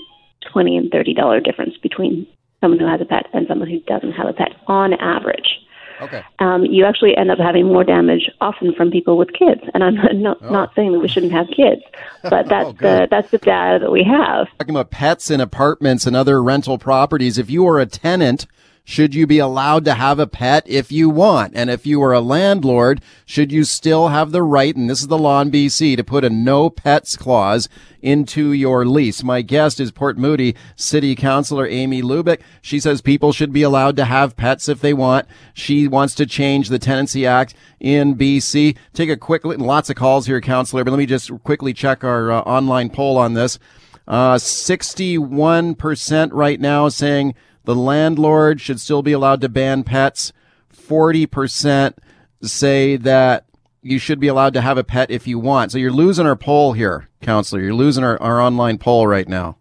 twenty 0.53 0.77
and 0.77 0.91
thirty 0.93 1.15
dollar 1.15 1.41
difference 1.41 1.77
between 1.83 2.27
someone 2.61 2.78
who 2.78 2.86
has 2.86 3.00
a 3.00 3.05
pet 3.05 3.26
and 3.32 3.46
someone 3.46 3.68
who 3.68 3.80
doesn't 3.80 4.12
have 4.12 4.26
a 4.26 4.32
pet 4.32 4.52
on 4.66 4.94
average. 4.94 5.61
Okay. 6.00 6.22
Um, 6.38 6.64
you 6.64 6.84
actually 6.84 7.16
end 7.16 7.30
up 7.30 7.38
having 7.38 7.66
more 7.66 7.84
damage 7.84 8.30
often 8.40 8.74
from 8.74 8.90
people 8.90 9.16
with 9.16 9.32
kids, 9.32 9.61
and 9.72 9.84
I'm 9.84 9.94
not 10.22 10.42
not 10.42 10.74
saying 10.74 10.92
that 10.92 10.98
we 10.98 11.09
shouldn't 11.09 11.32
have 11.32 11.46
kids, 11.48 11.82
but 12.22 12.46
that's 12.48 12.72
the 12.80 13.09
that's 13.11 13.30
the 13.30 13.38
data 13.38 13.78
that 13.80 13.90
we 13.90 14.05
have. 14.05 14.48
Talking 14.59 14.74
about 14.74 14.90
pets 14.90 15.30
in 15.30 15.40
apartments 15.40 16.07
and 16.07 16.16
other 16.16 16.42
rental 16.42 16.78
properties. 16.78 17.38
If 17.38 17.48
you 17.48 17.66
are 17.68 17.78
a 17.78 17.86
tenant, 17.86 18.46
should 18.87 19.14
you 19.14 19.26
be 19.26 19.39
allowed 19.39 19.87
to 19.87 19.95
have 19.95 20.18
a 20.18 20.26
pet 20.26 20.62
if 20.66 20.93
you 20.93 21.09
want? 21.09 21.55
And 21.57 21.70
if 21.70 21.87
you 21.87 22.03
are 22.03 22.12
a 22.12 22.20
landlord, 22.20 23.01
should 23.24 23.51
you 23.51 23.64
still 23.64 24.09
have 24.09 24.30
the 24.30 24.43
right, 24.43 24.76
and 24.76 24.91
this 24.91 25.01
is 25.01 25.07
the 25.07 25.16
law 25.16 25.41
in 25.41 25.51
BC, 25.51 25.97
to 25.97 26.05
put 26.05 26.22
a 26.22 26.28
no 26.28 26.68
pets 26.68 27.16
clause 27.16 27.66
into 28.03 28.53
your 28.53 28.85
lease? 28.85 29.24
My 29.24 29.41
guest 29.41 29.80
is 29.80 29.91
Port 29.91 30.18
Moody 30.18 30.55
City 30.76 31.14
Councilor 31.14 31.66
Amy 31.66 32.03
Lubik. 32.03 32.43
She 32.61 32.78
says 32.78 33.01
people 33.01 33.32
should 33.32 33.55
be 33.55 33.62
allowed 33.62 33.97
to 33.97 34.05
have 34.05 34.37
pets 34.37 34.68
if 34.68 34.82
they 34.82 34.93
want. 34.93 35.26
She 35.55 35.89
wants 35.89 36.14
to 36.16 36.26
change 36.26 36.68
the 36.68 36.78
Tenancy 36.78 37.26
Act 37.26 37.55
in 37.80 38.16
BC. 38.16 38.76
Take 38.93 39.09
a 39.09 39.16
quick, 39.16 39.47
lots 39.47 39.89
of 39.89 39.97
calls 39.97 40.26
here, 40.26 40.43
Councilor, 40.43 40.85
but 40.85 40.91
let 40.91 40.99
me 40.99 41.07
just 41.07 41.30
quickly 41.43 41.72
check 41.72 42.05
our 42.05 42.30
uh, 42.30 42.41
online 42.41 42.91
poll 42.91 43.16
on 43.16 43.32
this. 43.32 43.59
Uh, 44.07 44.35
61% 44.35 46.28
right 46.32 46.61
now 46.61 46.91
saying 46.91 47.35
the 47.65 47.75
landlord 47.75 48.61
should 48.61 48.81
still 48.81 49.03
be 49.03 49.12
allowed 49.12 49.41
to 49.41 49.49
ban 49.49 49.85
pets. 49.85 50.33
40% 50.73 51.95
say 52.43 52.97
that 52.97 53.47
you 53.83 53.99
should 53.99 54.19
be 54.19 54.29
allowed 54.29 54.55
to 54.55 54.61
have 54.61 54.79
a 54.79 54.85
pet 54.85 55.11
if 55.11 55.27
you 55.27 55.39
want. 55.39 55.73
So 55.73 55.79
you're 55.79 55.93
losing 55.93 56.27
our 56.27 56.37
poll 56.37 56.73
here, 56.73 57.09
counselor. 57.21 57.61
You're 57.61 57.75
losing 57.75 58.05
our, 58.05 58.21
our 58.21 58.41
online 58.41 58.79
poll 58.79 59.07
right 59.07 59.29
now. 59.29 59.57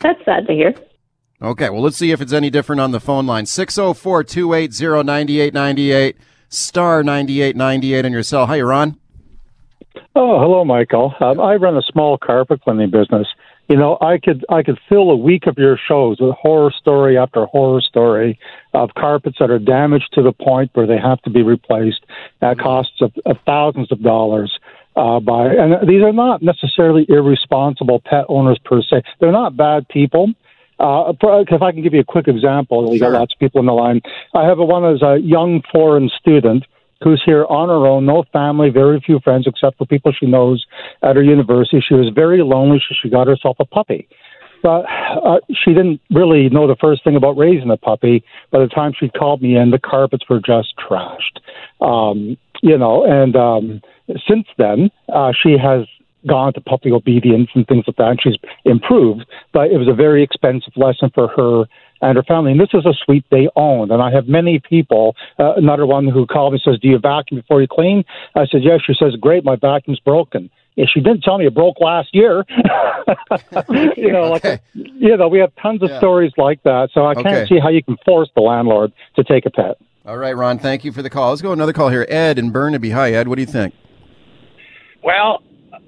That's 0.00 0.24
sad 0.24 0.46
to 0.46 0.52
hear. 0.52 0.74
Okay, 1.40 1.70
well, 1.70 1.82
let's 1.82 1.96
see 1.96 2.12
if 2.12 2.20
it's 2.20 2.32
any 2.32 2.50
different 2.50 2.80
on 2.80 2.92
the 2.92 3.00
phone 3.00 3.26
line. 3.26 3.46
604 3.46 4.22
280 4.24 5.04
9898, 5.04 6.16
star 6.48 7.02
9898 7.02 8.04
on 8.04 8.12
your 8.12 8.22
cell. 8.22 8.46
Hi, 8.46 8.60
you're. 8.60 8.98
Oh, 10.14 10.38
hello, 10.38 10.64
Michael. 10.64 11.14
Um, 11.20 11.40
I 11.40 11.56
run 11.56 11.76
a 11.76 11.82
small 11.82 12.16
carpet 12.16 12.62
cleaning 12.62 12.90
business. 12.90 13.26
You 13.68 13.76
know, 13.76 13.96
I 14.00 14.18
could 14.18 14.44
I 14.50 14.62
could 14.62 14.78
fill 14.88 15.10
a 15.10 15.16
week 15.16 15.46
of 15.46 15.56
your 15.56 15.78
shows 15.88 16.20
with 16.20 16.34
horror 16.34 16.72
story 16.72 17.16
after 17.16 17.46
horror 17.46 17.80
story 17.80 18.38
of 18.74 18.90
carpets 18.94 19.36
that 19.38 19.50
are 19.50 19.58
damaged 19.58 20.10
to 20.14 20.22
the 20.22 20.32
point 20.32 20.70
where 20.74 20.86
they 20.86 20.98
have 20.98 21.22
to 21.22 21.30
be 21.30 21.42
replaced 21.42 22.04
at 22.42 22.58
costs 22.58 23.00
of, 23.00 23.12
of 23.24 23.36
thousands 23.46 23.90
of 23.92 24.02
dollars. 24.02 24.58
Uh, 24.94 25.20
by 25.20 25.46
and 25.46 25.88
these 25.88 26.02
are 26.02 26.12
not 26.12 26.42
necessarily 26.42 27.06
irresponsible 27.08 28.02
pet 28.04 28.26
owners 28.28 28.58
per 28.64 28.82
se. 28.82 29.02
They're 29.20 29.32
not 29.32 29.56
bad 29.56 29.88
people. 29.88 30.34
Uh, 30.78 31.12
if 31.22 31.62
I 31.62 31.70
can 31.70 31.82
give 31.82 31.94
you 31.94 32.00
a 32.00 32.04
quick 32.04 32.26
example, 32.28 32.90
we 32.90 32.98
got 32.98 33.12
lots 33.12 33.32
of 33.32 33.38
people 33.38 33.60
in 33.60 33.66
the 33.66 33.72
line. 33.72 34.02
I 34.34 34.44
have 34.44 34.58
a, 34.58 34.64
one 34.64 34.84
as 34.84 35.00
a 35.00 35.16
young 35.18 35.62
foreign 35.72 36.10
student 36.18 36.66
who's 37.02 37.22
here 37.24 37.44
on 37.46 37.68
her 37.68 37.86
own, 37.86 38.06
no 38.06 38.24
family, 38.32 38.70
very 38.70 39.00
few 39.00 39.20
friends 39.20 39.46
except 39.46 39.78
for 39.78 39.86
people 39.86 40.12
she 40.12 40.26
knows 40.26 40.64
at 41.02 41.16
her 41.16 41.22
university. 41.22 41.82
She 41.86 41.94
was 41.94 42.12
very 42.14 42.42
lonely, 42.42 42.78
so 42.88 42.94
she 43.00 43.08
got 43.08 43.26
herself 43.26 43.56
a 43.60 43.64
puppy. 43.64 44.08
But 44.62 44.84
uh, 45.24 45.40
she 45.50 45.72
didn't 45.72 46.00
really 46.10 46.48
know 46.48 46.68
the 46.68 46.76
first 46.80 47.02
thing 47.02 47.16
about 47.16 47.36
raising 47.36 47.70
a 47.70 47.76
puppy. 47.76 48.22
By 48.50 48.60
the 48.60 48.68
time 48.68 48.92
she 48.98 49.08
called 49.08 49.42
me 49.42 49.56
in, 49.56 49.70
the 49.70 49.78
carpets 49.78 50.24
were 50.28 50.40
just 50.40 50.74
trashed. 50.78 51.40
Um, 51.80 52.36
you 52.62 52.78
know, 52.78 53.04
and 53.04 53.34
um, 53.34 53.82
since 54.28 54.46
then, 54.56 54.90
uh, 55.12 55.32
she 55.42 55.56
has 55.58 55.86
gone 56.28 56.52
to 56.52 56.60
puppy 56.60 56.92
obedience 56.92 57.48
and 57.54 57.66
things 57.66 57.84
like 57.88 57.96
that, 57.96 58.10
and 58.10 58.20
she's 58.22 58.36
improved. 58.64 59.26
But 59.52 59.72
it 59.72 59.78
was 59.78 59.88
a 59.88 59.94
very 59.94 60.22
expensive 60.22 60.72
lesson 60.76 61.10
for 61.12 61.28
her 61.28 61.64
and 62.02 62.16
her 62.16 62.22
family. 62.24 62.50
And 62.52 62.60
this 62.60 62.68
is 62.74 62.84
a 62.84 62.92
suite 63.04 63.24
they 63.30 63.48
owned. 63.56 63.90
And 63.90 64.02
I 64.02 64.10
have 64.10 64.26
many 64.26 64.58
people, 64.58 65.16
uh, 65.38 65.54
another 65.54 65.86
one 65.86 66.08
who 66.08 66.26
called 66.26 66.52
me 66.52 66.60
says, 66.62 66.78
Do 66.82 66.88
you 66.88 66.98
vacuum 66.98 67.40
before 67.40 67.62
you 67.62 67.68
clean? 67.70 68.04
I 68.34 68.46
said, 68.46 68.62
Yes. 68.62 68.80
She 68.86 68.94
says, 68.98 69.14
Great, 69.20 69.44
my 69.44 69.56
vacuum's 69.56 70.00
broken. 70.00 70.50
Yeah, 70.74 70.86
she 70.92 71.00
didn't 71.00 71.20
tell 71.22 71.36
me 71.38 71.46
it 71.46 71.54
broke 71.54 71.80
last 71.80 72.08
year. 72.14 72.44
you 73.96 74.10
know, 74.10 74.30
like 74.30 74.60
you 74.74 75.16
know, 75.16 75.28
we 75.28 75.38
have 75.38 75.52
tons 75.60 75.82
of 75.82 75.90
Yeah. 75.90 75.98
stories 75.98 76.32
like 76.36 76.62
that. 76.64 76.88
So 76.92 77.06
I 77.06 77.14
can't 77.14 77.48
see 77.48 77.58
how 77.58 77.68
you 77.68 77.82
can 77.82 77.96
force 78.04 78.30
the 78.34 78.40
landlord 78.40 78.92
to 79.16 79.24
take 79.24 79.46
a 79.46 79.50
pet. 79.50 79.76
All 80.04 80.16
right, 80.16 80.34
Ron, 80.34 80.58
thank 80.58 80.84
you 80.84 80.90
for 80.90 81.02
the 81.02 81.10
call. 81.10 81.30
Let's 81.30 81.42
go 81.42 81.52
another 81.52 81.72
call 81.72 81.90
here. 81.90 82.06
Ed 82.08 82.38
in 82.38 82.50
Burnaby. 82.50 82.90
Hi, 82.90 83.12
Ed. 83.12 83.28
What 83.28 83.36
do 83.36 83.42
you 83.42 83.46
think? 83.46 83.74
Well, 85.04 85.42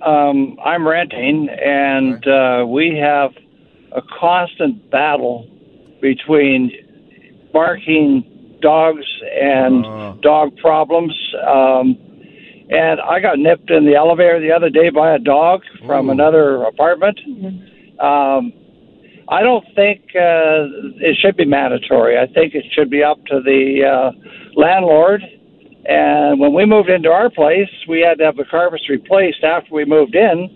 um, 0.04 0.56
I'm 0.64 0.86
renting, 0.86 1.48
and 1.48 2.24
uh, 2.26 2.66
we 2.66 2.96
have 3.00 3.30
a 3.90 4.02
constant 4.20 4.90
battle 4.90 5.48
between 6.05 6.70
barking 7.50 8.59
dogs 8.61 9.07
and 9.32 9.84
dog 10.20 10.55
problems. 10.59 11.14
Um, 11.48 11.96
and 12.68 13.00
I 13.00 13.20
got 13.20 13.38
nipped 13.38 13.70
in 13.70 13.86
the 13.86 13.94
elevator 13.94 14.38
the 14.38 14.52
other 14.52 14.68
day 14.68 14.90
by 14.90 15.14
a 15.14 15.18
dog 15.18 15.62
from 15.86 16.11
another 16.11 16.64
apartment. 16.64 17.18
Um, 18.00 18.52
I 19.28 19.40
don't 19.40 19.64
think 19.74 20.00
uh, 20.14 20.68
it 21.00 21.16
should 21.22 21.38
be 21.38 21.46
mandatory. 21.46 22.18
I 22.18 22.26
think 22.26 22.55
it 22.55 22.66
should 22.74 22.90
be 22.90 23.02
up 23.02 23.24
to 23.26 23.40
the 23.40 23.62
uh, 23.82 24.11
landlord. 24.61 25.22
And 25.86 26.38
when 26.38 26.52
we 26.52 26.66
moved 26.66 26.90
into 26.90 27.09
our 27.11 27.30
place, 27.30 27.70
we 27.88 28.00
had 28.00 28.18
to 28.18 28.24
have 28.24 28.36
the 28.36 28.44
carpets 28.44 28.90
replaced 28.90 29.42
after 29.42 29.72
we 29.74 29.86
moved 29.86 30.14
in. 30.14 30.55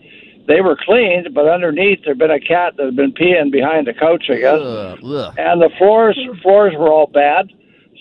They 0.48 0.62
were 0.62 0.76
cleaned, 0.76 1.34
but 1.34 1.46
underneath 1.46 2.00
there'd 2.04 2.18
been 2.18 2.30
a 2.30 2.40
cat 2.40 2.74
that 2.76 2.86
had 2.86 2.96
been 2.96 3.12
peeing 3.12 3.52
behind 3.52 3.86
the 3.86 3.92
couch, 3.92 4.24
I 4.30 4.38
guess. 4.40 4.58
And 5.36 5.60
the 5.60 5.70
floors 5.78 6.18
floors 6.42 6.72
were 6.76 6.88
all 6.88 7.06
bad, 7.06 7.52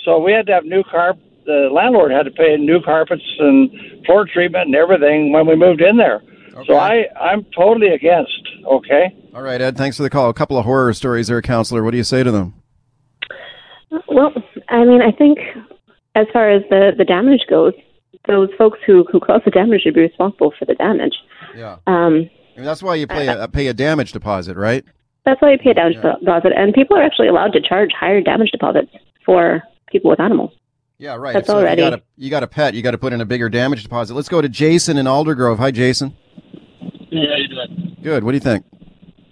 so 0.06 0.18
we 0.18 0.32
had 0.32 0.48
to 0.48 0.54
have 0.54 0.64
new 0.66 0.84
carp. 0.84 1.20
The 1.46 1.70
landlord 1.72 2.12
had 2.12 2.24
to 2.24 2.32
pay 2.32 2.56
new 2.58 2.82
carpets 2.82 3.22
and 3.40 3.70
floor 4.06 4.26
treatment 4.26 4.68
and 4.68 4.76
everything 4.76 5.34
when 5.34 5.46
we 5.46 5.56
moved 5.56 5.82
in 5.82 5.98
there. 5.98 6.24
So 6.66 6.76
I 6.78 7.06
I'm 7.20 7.46
totally 7.56 7.90
against. 7.90 8.48
Okay. 8.66 9.16
All 9.36 9.44
right, 9.44 9.62
Ed, 9.62 9.78
thanks 9.78 9.98
for 9.98 10.04
the 10.04 10.10
call. 10.10 10.30
A 10.30 10.34
couple 10.34 10.58
of 10.58 10.66
horror 10.66 10.94
stories 10.94 11.28
there, 11.28 11.42
counselor. 11.42 11.84
What 11.84 11.92
do 11.92 11.98
you 11.98 12.04
say 12.04 12.24
to 12.24 12.32
them? 12.32 12.56
Well, 14.08 14.34
I 14.70 14.84
mean, 14.86 15.02
I 15.02 15.12
think 15.12 15.38
as 16.16 16.28
far 16.34 16.50
as 16.50 16.64
the, 16.70 16.92
the 16.98 17.06
damage 17.06 17.42
goes, 17.50 17.74
those 18.28 18.50
folks 18.58 18.80
who, 18.86 19.06
who 19.12 19.20
cause 19.20 19.42
the 19.46 19.52
damage 19.52 19.82
should 19.82 19.94
be 19.94 20.02
responsible 20.02 20.54
for 20.58 20.66
the 20.66 20.76
damage. 20.76 21.16
Yeah. 21.56 21.78
Um, 21.86 22.30
I 22.58 22.62
mean, 22.62 22.66
that's 22.66 22.82
why 22.82 22.96
you 22.96 23.06
pay 23.06 23.28
a, 23.28 23.48
pay 23.48 23.68
a 23.68 23.74
damage 23.74 24.14
deposit, 24.14 24.58
right? 24.58 24.84
that's 25.26 25.40
why 25.42 25.52
you 25.52 25.58
pay 25.60 25.72
a 25.72 25.74
damage 25.76 25.96
deposit, 26.02 26.54
and 26.56 26.74
people 26.74 26.98
are 26.98 27.04
actually 27.04 27.28
allowed 27.28 27.52
to 27.54 27.62
charge 27.62 27.92
higher 27.94 28.20
damage 28.20 28.50
deposits 28.50 28.90
for 29.26 29.62
people 29.92 30.10
with 30.10 30.20
animals. 30.20 30.52
Yeah, 30.98 31.16
right. 31.16 31.34
That's 31.34 31.48
so 31.48 31.58
already- 31.58 31.84
you, 31.84 31.90
got 31.90 32.00
a, 32.00 32.04
you 32.16 32.30
got 32.32 32.44
a 32.44 32.48
pet, 32.48 32.74
you 32.74 32.82
got 32.82 32.92
to 32.92 32.98
put 32.98 33.14
in 33.14 33.22
a 33.22 33.26
bigger 33.26 33.48
damage 33.50 33.84
deposit. 33.84 34.16
Let's 34.16 34.30
go 34.30 34.42
to 34.42 34.50
Jason 34.50 34.98
in 34.98 35.06
Aldergrove. 35.06 35.58
Hi, 35.58 35.70
Jason. 35.70 36.16
Yeah, 37.12 37.36
you 37.38 37.48
doing? 37.48 37.98
Good. 38.02 38.24
What 38.24 38.32
do 38.32 38.38
you 38.38 38.42
think? 38.42 38.66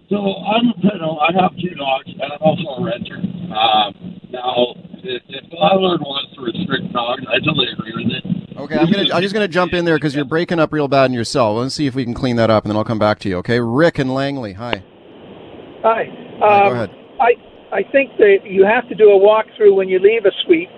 So 0.09 0.17
I'm 0.17 0.69
a 0.69 0.73
pet. 0.81 1.01
I 1.01 1.41
have 1.41 1.55
two 1.57 1.73
dogs, 1.73 2.05
and 2.07 2.21
I'm 2.21 2.37
also 2.41 2.61
a 2.77 2.83
renter. 2.85 3.15
Um, 3.17 4.19
now, 4.29 4.75
if, 5.01 5.23
if 5.29 5.49
the 5.49 5.57
landlord 5.57 6.01
wants 6.01 6.35
to 6.35 6.41
restrict 6.41 6.93
dogs, 6.93 7.23
I 7.27 7.39
totally 7.39 7.67
agree 7.73 7.93
with 7.95 8.13
it. 8.13 8.44
Okay, 8.57 8.77
I'm 8.77 8.89
gonna. 8.89 9.13
I'm 9.13 9.21
just 9.21 9.33
gonna 9.33 9.47
jump 9.47 9.73
in 9.73 9.83
there 9.85 9.95
because 9.95 10.15
you're 10.15 10.25
breaking 10.25 10.59
up 10.59 10.71
real 10.71 10.87
bad 10.87 11.05
in 11.05 11.13
your 11.13 11.25
cell. 11.25 11.55
Let's 11.55 11.75
see 11.75 11.87
if 11.87 11.95
we 11.95 12.03
can 12.05 12.13
clean 12.13 12.37
that 12.37 12.49
up, 12.49 12.63
and 12.63 12.71
then 12.71 12.77
I'll 12.77 12.85
come 12.85 12.99
back 12.99 13.19
to 13.19 13.29
you. 13.29 13.37
Okay, 13.37 13.59
Rick 13.59 13.99
and 13.99 14.13
Langley. 14.13 14.53
Hi. 14.53 14.81
Hi. 15.83 16.09
Hi, 16.39 16.61
Um, 16.61 16.69
go 16.69 16.73
ahead. 16.75 16.89
I 17.19 17.33
I 17.71 17.83
think 17.91 18.11
that 18.17 18.37
you 18.45 18.65
have 18.65 18.87
to 18.89 18.95
do 18.95 19.11
a 19.11 19.19
walkthrough 19.19 19.75
when 19.75 19.89
you 19.89 19.99
leave 19.99 20.25
a 20.25 20.31
suite, 20.45 20.69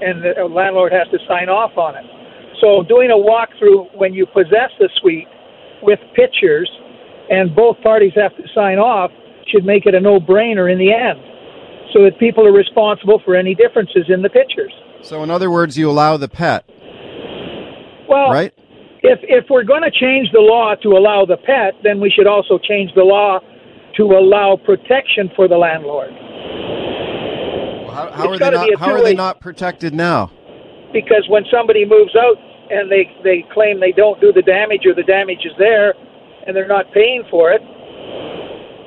and 0.00 0.22
the 0.22 0.44
landlord 0.44 0.92
has 0.92 1.08
to 1.08 1.18
sign 1.28 1.48
off 1.48 1.76
on 1.76 1.94
it. 1.96 2.04
So 2.60 2.82
doing 2.88 3.10
a 3.10 3.14
walkthrough 3.14 3.96
when 3.96 4.14
you 4.14 4.24
possess 4.26 4.70
the 4.78 4.88
suite 5.00 5.28
with 5.82 5.98
pictures, 6.14 6.70
and 7.28 7.54
both 7.54 7.76
parties 7.82 8.12
have 8.16 8.34
to 8.36 8.42
sign 8.54 8.78
off, 8.78 9.10
should 9.48 9.64
make 9.66 9.84
it 9.84 9.94
a 9.94 10.00
no-brainer 10.00 10.72
in 10.72 10.78
the 10.78 10.90
end, 10.90 11.20
so 11.92 12.02
that 12.04 12.18
people 12.18 12.46
are 12.46 12.52
responsible 12.52 13.20
for 13.24 13.36
any 13.36 13.54
differences 13.54 14.06
in 14.08 14.22
the 14.22 14.30
pictures. 14.30 14.72
So, 15.02 15.22
in 15.22 15.30
other 15.30 15.50
words, 15.50 15.76
you 15.76 15.90
allow 15.90 16.16
the 16.16 16.28
pet, 16.28 16.64
Well, 18.08 18.30
right? 18.30 18.52
if 19.02 19.18
if 19.22 19.44
we're 19.50 19.64
going 19.64 19.82
to 19.82 19.90
change 19.90 20.30
the 20.32 20.40
law 20.40 20.74
to 20.82 20.88
allow 20.90 21.24
the 21.24 21.36
pet, 21.36 21.74
then 21.82 22.00
we 22.00 22.10
should 22.10 22.26
also 22.26 22.58
change 22.58 22.90
the 22.94 23.04
law 23.04 23.40
to 23.96 24.02
allow 24.02 24.56
protection 24.56 25.30
for 25.34 25.48
the 25.48 25.56
landlord. 25.56 26.12
How, 27.90 28.10
how 28.12 28.28
are 28.30 28.38
they 28.38 28.50
not? 28.50 28.78
How 28.78 28.92
are 28.92 29.02
they 29.02 29.14
not 29.14 29.40
protected 29.40 29.94
now? 29.94 30.30
Because 30.92 31.24
when 31.28 31.44
somebody 31.50 31.84
moves 31.84 32.14
out 32.16 32.36
and 32.70 32.90
they 32.90 33.08
they 33.22 33.44
claim 33.52 33.80
they 33.80 33.92
don't 33.92 34.20
do 34.20 34.32
the 34.32 34.42
damage 34.42 34.84
or 34.86 34.94
the 34.94 35.06
damage 35.06 35.44
is 35.44 35.54
there, 35.58 35.94
and 36.46 36.54
they're 36.54 36.68
not 36.68 36.92
paying 36.92 37.24
for 37.30 37.52
it. 37.52 37.62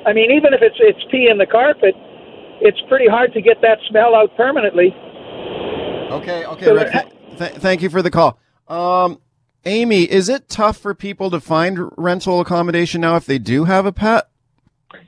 I 0.06 0.14
mean, 0.14 0.32
even 0.32 0.54
if 0.54 0.62
it's 0.62 0.78
it's 0.80 1.04
pee 1.12 1.28
in 1.30 1.38
the 1.38 1.48
carpet, 1.48 1.96
it's 2.62 2.80
pretty 2.88 3.08
hard 3.08 3.34
to 3.34 3.42
get 3.42 3.62
that 3.62 3.80
smell 3.90 4.16
out 4.16 4.36
permanently. 4.36 4.94
Okay, 6.12 6.46
okay, 6.46 6.66
So 6.66 6.74
Rick. 6.74 6.92
th- 6.92 7.38
th- 7.38 7.52
thank 7.62 7.82
you 7.82 7.90
for 7.90 8.02
the 8.02 8.10
call. 8.10 8.40
Um, 8.70 9.20
Amy, 9.66 10.04
is 10.04 10.30
it 10.30 10.48
tough 10.48 10.78
for 10.78 10.94
people 10.94 11.30
to 11.32 11.40
find 11.40 11.90
rental 11.98 12.40
accommodation 12.40 13.02
now 13.02 13.16
if 13.16 13.26
they 13.26 13.40
do 13.40 13.66
have 13.66 13.86
a 13.86 13.92
pet? 13.92 14.30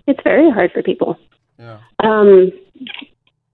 It's 0.07 0.20
very 0.24 0.49
hard 0.49 0.72
for 0.72 0.84
people. 0.84 1.18
Yeah. 1.57 1.80
Um, 1.99 2.51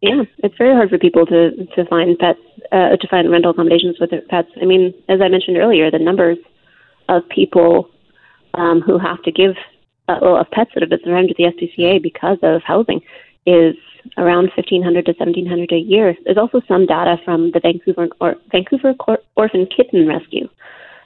yeah, 0.02 0.24
it's 0.40 0.58
very 0.58 0.74
hard 0.74 0.90
for 0.90 0.98
people 0.98 1.26
to 1.26 1.66
to 1.76 1.86
find 1.86 2.18
pets 2.18 2.40
uh, 2.72 2.96
to 2.98 3.08
find 3.10 3.30
rental 3.30 3.52
accommodations 3.52 3.98
with 4.00 4.12
their 4.12 4.22
pets. 4.22 4.50
I 4.62 4.66
mean, 4.66 4.94
as 5.10 5.22
I 5.22 5.28
mentioned 5.28 5.58
earlier, 5.58 5.92
the 5.92 6.00
numbers 6.00 6.38
of 7.10 7.28
people 7.30 7.90
um, 8.54 8.82
who 8.82 8.98
have 8.98 9.22
to 9.24 9.32
give 9.32 9.56
uh, 10.08 10.20
well, 10.22 10.38
of 10.38 10.50
pets 10.52 10.72
that 10.74 10.82
have 10.82 10.90
been 10.90 11.00
surrendered 11.04 11.36
to 11.36 11.44
the 11.44 11.52
SPCA 11.52 12.02
because 12.02 12.38
of 12.44 12.62
housing 12.64 13.02
is 13.46 13.76
around 14.18 14.52
fifteen 14.56 14.84
hundred 14.84 15.06
to 15.06 15.14
seventeen 15.18 15.48
hundred 15.48 15.72
a 15.72 15.78
year. 15.78 16.16
There's 16.26 16.38
also 16.38 16.62
some 16.68 16.86
data 16.86 17.18
from 17.24 17.52
the 17.52 17.60
Vancouver 17.60 18.08
or 18.22 18.36
Vancouver 18.52 18.94
Cor- 18.94 19.24
Orphan 19.36 19.68
Kitten 19.76 20.08
Rescue 20.08 20.50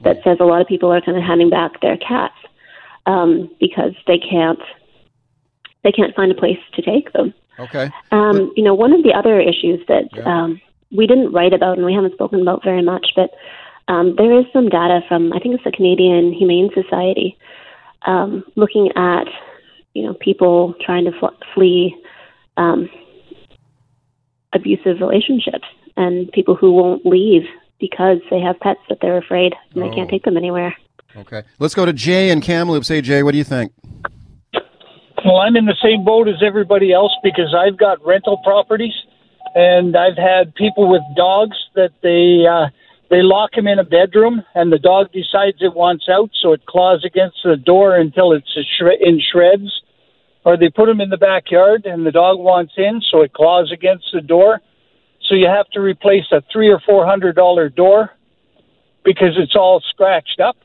that 0.03 0.17
says 0.23 0.37
a 0.39 0.45
lot 0.45 0.61
of 0.61 0.67
people 0.67 0.91
are 0.91 1.01
kind 1.01 1.17
of 1.17 1.23
handing 1.23 1.49
back 1.49 1.79
their 1.81 1.97
cats 1.97 2.35
um, 3.05 3.49
because 3.59 3.93
they 4.07 4.17
can't 4.17 4.59
they 5.83 5.91
can't 5.91 6.15
find 6.15 6.31
a 6.31 6.35
place 6.35 6.59
to 6.73 6.81
take 6.81 7.11
them. 7.13 7.33
Okay. 7.59 7.89
Um, 8.11 8.51
you 8.55 8.63
know, 8.63 8.73
one 8.73 8.93
of 8.93 9.03
the 9.03 9.13
other 9.13 9.39
issues 9.39 9.79
that 9.87 10.09
um, 10.25 10.61
we 10.91 11.07
didn't 11.07 11.31
write 11.31 11.53
about 11.53 11.77
and 11.77 11.85
we 11.85 11.93
haven't 11.93 12.13
spoken 12.13 12.41
about 12.41 12.63
very 12.63 12.81
much, 12.81 13.07
but 13.15 13.31
um, 13.87 14.15
there 14.17 14.37
is 14.39 14.45
some 14.53 14.69
data 14.69 15.01
from 15.07 15.33
I 15.33 15.39
think 15.39 15.55
it's 15.55 15.63
the 15.63 15.71
Canadian 15.71 16.33
Humane 16.33 16.69
Society 16.73 17.37
um, 18.05 18.43
looking 18.55 18.89
at 18.95 19.27
you 19.93 20.03
know 20.03 20.13
people 20.13 20.75
trying 20.85 21.05
to 21.05 21.11
fl- 21.19 21.37
flee 21.53 21.95
um, 22.61 22.89
abusive 24.53 24.99
relationships 24.99 25.65
and 25.97 26.31
people 26.31 26.55
who 26.55 26.71
won't 26.71 27.05
leave 27.05 27.43
because 27.79 28.17
they 28.29 28.39
have 28.39 28.59
pets 28.59 28.79
that 28.89 28.99
they're 29.01 29.17
afraid 29.17 29.53
and 29.73 29.83
they 29.83 29.87
Oh. 29.89 29.95
can't 29.95 30.09
take 30.09 30.23
them 30.23 30.37
anywhere. 30.37 30.75
Okay. 31.15 31.43
Let's 31.59 31.75
go 31.75 31.85
to 31.85 31.93
Jay 31.93 32.29
and 32.29 32.41
Kamloops. 32.41 32.87
Hey, 32.87 33.01
Jay, 33.01 33.23
what 33.23 33.31
do 33.31 33.37
you 33.37 33.43
think? 33.43 33.71
Well, 35.25 35.37
I'm 35.37 35.55
in 35.55 35.65
the 35.65 35.75
same 35.83 36.03
boat 36.03 36.27
as 36.27 36.41
everybody 36.41 36.91
else 36.93 37.11
because 37.23 37.53
I've 37.53 37.77
got 37.77 38.03
rental 38.05 38.37
properties, 38.43 38.93
and 39.53 39.95
I've 39.95 40.17
had 40.17 40.55
people 40.55 40.89
with 40.89 41.01
dogs 41.15 41.57
that 41.75 41.91
they 42.01 42.47
uh, 42.47 42.69
they 43.09 43.21
lock 43.21 43.53
him 43.53 43.67
in 43.67 43.77
a 43.77 43.83
bedroom, 43.83 44.41
and 44.55 44.71
the 44.71 44.79
dog 44.79 45.11
decides 45.11 45.57
it 45.61 45.75
wants 45.75 46.07
out, 46.09 46.29
so 46.41 46.53
it 46.53 46.65
claws 46.65 47.03
against 47.05 47.37
the 47.43 47.55
door 47.57 47.95
until 47.97 48.31
it's 48.31 48.55
a 48.57 49.07
in 49.07 49.19
shreds. 49.31 49.80
Or 50.43 50.57
they 50.57 50.69
put 50.69 50.89
him 50.89 51.01
in 51.01 51.09
the 51.09 51.17
backyard, 51.17 51.85
and 51.85 52.05
the 52.05 52.11
dog 52.11 52.39
wants 52.39 52.73
in, 52.77 53.01
so 53.11 53.21
it 53.21 53.33
claws 53.33 53.71
against 53.71 54.05
the 54.11 54.21
door. 54.21 54.59
So 55.29 55.35
you 55.35 55.47
have 55.47 55.67
to 55.73 55.79
replace 55.79 56.25
a 56.31 56.41
three 56.51 56.69
or 56.69 56.79
four 56.79 57.05
hundred 57.05 57.35
dollar 57.35 57.69
door 57.69 58.09
because 59.03 59.37
it's 59.37 59.55
all 59.55 59.81
scratched 59.91 60.39
up 60.39 60.57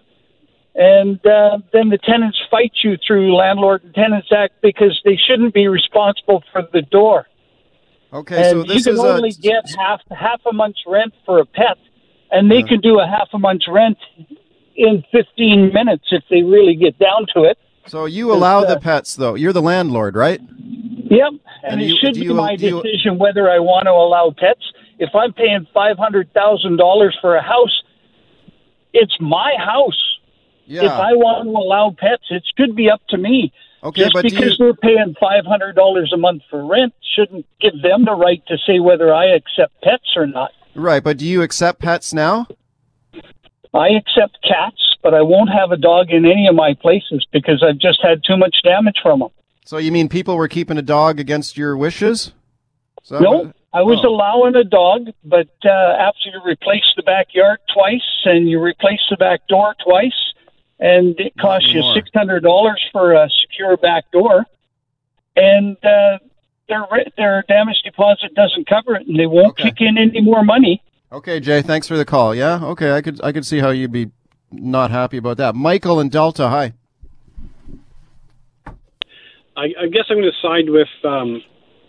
and 0.77 1.25
uh, 1.27 1.59
then 1.73 1.89
the 1.89 1.99
tenants 1.99 2.39
fight 2.51 2.73
you 2.85 2.99
through 3.05 3.35
Landlord 3.35 3.83
and 3.83 3.95
Tenants 3.95 4.29
Act 4.31 4.55
because 4.63 5.01
they 5.05 5.17
shouldn't 5.17 5.55
be 5.55 5.69
responsible 5.69 6.45
for 6.53 6.63
the 6.73 6.83
door. 6.83 7.27
Okay, 8.13 8.37
and 8.37 8.45
so 8.45 8.63
this 8.63 8.77
you 8.87 8.93
can 8.93 8.93
is 8.93 8.99
a- 9.01 9.15
only 9.15 9.33
get 9.33 9.65
half 9.79 10.03
half 10.11 10.41
a 10.49 10.53
month's 10.53 10.83
rent 10.87 11.15
for 11.25 11.41
a 11.41 11.47
pet, 11.47 11.79
and 12.31 12.51
they 12.51 12.63
can 12.63 12.81
do 12.81 13.01
a 13.01 13.07
half 13.07 13.29
a 13.33 13.39
month's 13.39 13.67
rent 13.67 13.97
in 14.77 15.03
15 15.11 15.73
minutes 15.73 16.05
if 16.11 16.23
they 16.29 16.43
really 16.43 16.77
get 16.77 16.99
down 16.99 17.27
to 17.35 17.45
it. 17.45 17.59
So 17.89 18.05
you 18.07 18.33
allow 18.33 18.61
uh, 18.63 18.75
the 18.75 18.81
pets, 18.81 19.15
though. 19.15 19.35
You're 19.35 19.53
the 19.53 19.63
landlord, 19.63 20.17
right? 20.17 20.41
Yep, 20.41 21.31
and, 21.31 21.41
And 21.65 21.81
it 21.83 21.87
you- 21.87 21.97
should 22.01 22.15
be 22.15 22.21
you- 22.23 22.35
my 22.35 22.53
you- 22.53 22.83
decision 22.83 23.19
whether 23.19 23.49
I 23.51 23.59
want 23.59 23.87
to 23.87 23.93
allow 23.93 24.35
pets. 24.37 24.61
If 24.99 25.11
I'm 25.15 25.33
paying 25.33 25.67
five 25.75 25.99
hundred 25.99 26.33
thousand 26.33 26.77
dollars 26.79 27.17
for 27.21 27.37
a 27.37 27.43
house, 27.43 27.83
it's 28.93 29.15
my 29.21 29.55
house. 29.59 30.01
Yeah. 30.65 30.87
If 30.87 30.91
I 30.93 31.13
want 31.13 31.45
to 31.45 31.51
allow 31.51 31.95
pets, 31.97 32.25
it 32.31 32.43
should 32.59 32.75
be 32.75 32.91
up 32.91 33.01
to 33.11 33.19
me. 33.19 33.53
Okay, 33.85 34.03
Just 34.03 34.15
but 34.15 34.23
because 34.25 34.57
they're 34.59 34.75
paying 34.75 35.15
five 35.21 35.45
hundred 35.47 35.77
dollars 35.77 36.11
a 36.13 36.17
month 36.17 36.43
for 36.51 36.65
rent 36.67 36.93
shouldn't 37.15 37.47
give 37.61 37.75
them 37.83 38.05
the 38.05 38.15
right 38.15 38.43
to 38.49 38.57
say 38.67 38.81
whether 38.81 39.15
I 39.15 39.27
accept 39.27 39.81
pets 39.83 40.17
or 40.17 40.27
not. 40.27 40.51
Right, 40.75 41.05
but 41.05 41.19
do 41.19 41.27
you 41.27 41.43
accept 41.43 41.79
pets 41.81 42.13
now? 42.13 42.49
I 43.75 43.89
accept 43.91 44.39
cats, 44.43 44.97
but 45.03 45.15
I 45.15 45.23
won't 45.23 45.51
have 45.51 45.71
a 45.73 45.77
dog 45.77 46.11
in 46.11 46.25
any 46.25 46.47
of 46.49 46.55
my 46.55 46.75
places 46.75 47.27
because 47.33 47.63
I've 47.67 47.79
just 47.79 48.01
had 48.03 48.23
too 48.27 48.37
much 48.37 48.57
damage 48.65 48.97
from 49.03 49.21
them. 49.21 49.29
So 49.65 49.79
you 49.79 49.91
mean 49.93 50.09
people 50.09 50.37
were 50.37 50.49
keeping 50.49 50.79
a 50.79 50.83
dog 50.83 51.19
against 51.21 51.57
your 51.57 51.77
wishes? 51.77 52.33
Is 53.05 53.11
No, 53.11 53.31
what- 53.31 53.57
I 53.73 53.83
was 53.83 54.03
Oh. 54.05 54.09
allowing 54.09 54.55
a 54.57 54.65
dog, 54.65 55.09
but 55.23 55.49
uh, 55.65 55.69
after 55.69 56.31
you 56.31 56.41
replace 56.47 56.85
the 56.97 57.03
backyard 57.03 57.59
twice 57.75 58.01
and 58.25 58.49
you 58.49 58.59
replace 58.59 59.01
the 59.11 59.17
back 59.19 59.47
door 59.49 59.75
twice, 59.85 60.33
and 60.81 61.19
it 61.21 61.35
costs 61.39 61.69
you 61.73 61.83
six 61.93 62.09
hundred 62.15 62.43
dollars 62.43 62.83
for 62.91 63.13
a 63.13 63.29
secure 63.43 63.77
back 63.77 64.11
door, 64.13 64.47
and 65.37 65.77
uh, 65.85 66.19
their 66.69 66.87
their 67.19 67.45
damage 67.49 67.83
deposit 67.85 68.35
doesn't 68.35 68.67
cover 68.67 68.95
it, 68.97 69.07
and 69.07 69.19
they 69.19 69.27
won't 69.27 69.57
kick 69.59 69.81
in 69.81 69.99
any 69.99 70.23
more 70.23 70.43
money. 70.45 70.83
Okay, 71.13 71.39
Jay, 71.41 71.63
thanks 71.63 71.87
for 71.87 71.97
the 71.97 72.05
call. 72.05 72.35
Yeah, 72.35 72.63
okay, 72.65 72.93
I 72.93 73.01
could 73.01 73.21
I 73.23 73.33
could 73.33 73.47
see 73.47 73.59
how 73.61 73.71
you'd 73.71 73.93
be 73.93 74.11
not 74.51 74.91
happy 74.91 75.17
about 75.17 75.37
that. 75.37 75.55
Michael 75.55 76.01
and 76.01 76.11
Delta, 76.11 76.49
hi. 76.49 76.75
I, 79.57 79.73
I 79.81 79.87
guess 79.91 80.05
I'm 80.11 80.19
going 80.19 80.31
to 80.31 80.47
side 80.47 80.69
with 80.69 80.89
um, 81.05 81.43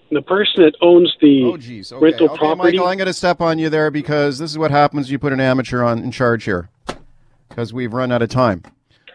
the 0.09 0.21
person 0.21 0.63
that 0.63 0.75
owns 0.81 1.13
the 1.19 1.43
Oh, 1.43 1.53
Okay, 1.55 1.83
rental 1.99 2.29
okay, 2.29 2.37
property. 2.37 2.77
Michael, 2.77 2.87
I'm 2.87 2.97
going 2.97 3.07
to 3.07 3.13
step 3.13 3.41
on 3.41 3.59
you 3.59 3.69
there 3.69 3.91
because 3.91 4.39
this 4.39 4.51
is 4.51 4.57
what 4.57 4.71
happens. 4.71 5.11
You 5.11 5.19
put 5.19 5.33
an 5.33 5.41
amateur 5.41 5.83
on 5.83 5.99
in 5.99 6.11
charge 6.11 6.45
here 6.45 6.69
because 7.49 7.73
we've 7.73 7.91
run 7.91 8.11
out 8.11 8.21
of 8.21 8.29
time. 8.29 8.63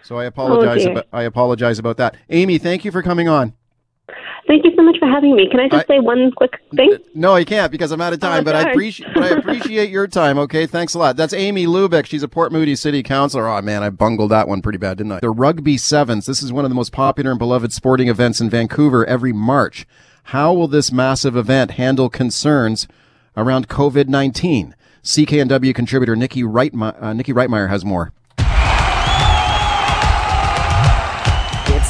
So 0.03 0.19
I 0.19 0.25
apologize. 0.27 0.83
dear. 0.83 0.93
about, 0.93 1.07
I 1.13 1.23
apologize 1.23 1.79
about 1.79 1.97
that. 1.97 2.17
Amy, 2.29 2.59
thank 2.59 2.85
you 2.85 2.91
for 2.91 3.03
coming 3.03 3.29
on. 3.29 3.55
Thank 4.47 4.64
you 4.64 4.72
so 4.76 4.82
much 4.82 4.99
for 4.99 5.07
having 5.09 5.36
me. 5.36 5.49
Can 5.49 5.61
I 5.61 5.68
just 5.68 5.86
say 5.86 6.01
one 6.01 6.32
quick 6.32 6.61
thing? 6.74 6.97
No, 7.14 7.32
I 7.34 7.45
can't 7.45 7.70
because 7.70 7.93
I'm 7.93 8.01
out 8.01 8.12
of 8.12 8.20
time. 8.20 8.43
but 8.45 8.55
I 8.57 8.62
darn. 8.62 8.74
appreciate, 8.74 9.14
but 9.14 9.22
I 9.22 9.28
appreciate 9.38 9.88
your 9.90 10.07
time. 10.09 10.36
Okay, 10.38 10.66
thanks 10.66 10.95
a 10.95 10.99
lot. 10.99 11.16
That's 11.16 11.32
Amy 11.32 11.66
Lubik. 11.66 12.07
She's 12.07 12.22
a 12.22 12.28
Port 12.28 12.53
Moody 12.53 12.74
City 12.74 13.03
Councilor. 13.03 13.49
Oh 13.49 13.62
man, 13.62 13.82
I 13.82 13.90
bungled 13.90 14.30
that 14.32 14.49
one 14.49 14.61
pretty 14.61 14.78
bad, 14.78 14.99
didn't 14.99 15.12
I? 15.12 15.20
The 15.20 15.30
Rugby 15.30 15.78
Sevens. 15.78 16.26
This 16.26 16.43
is 16.43 16.53
one 16.53 16.64
of 16.64 16.70
the 16.70 16.74
most 16.74 16.93
popular 16.93 17.30
and 17.30 17.38
beloved 17.38 17.72
sporting 17.72 18.09
events 18.09 18.40
in 18.40 18.51
Vancouver 18.51 19.07
every 19.07 19.32
March. 19.32 19.86
How 20.24 20.53
will 20.53 20.68
this 20.68 20.93
massive 20.93 21.36
event 21.36 21.72
handle 21.72 22.09
concerns 22.11 22.88
around 23.36 23.68
COVID 23.68 24.09
nineteen? 24.09 24.74
CKNW 25.05 25.74
contributor 25.74 26.14
Nikki 26.14 26.43
Reitmeyer, 26.45 27.03
uh, 27.03 27.12
Nikki 27.12 27.32
Reitmeyer 27.32 27.68
has 27.68 27.84
more. 27.84 28.12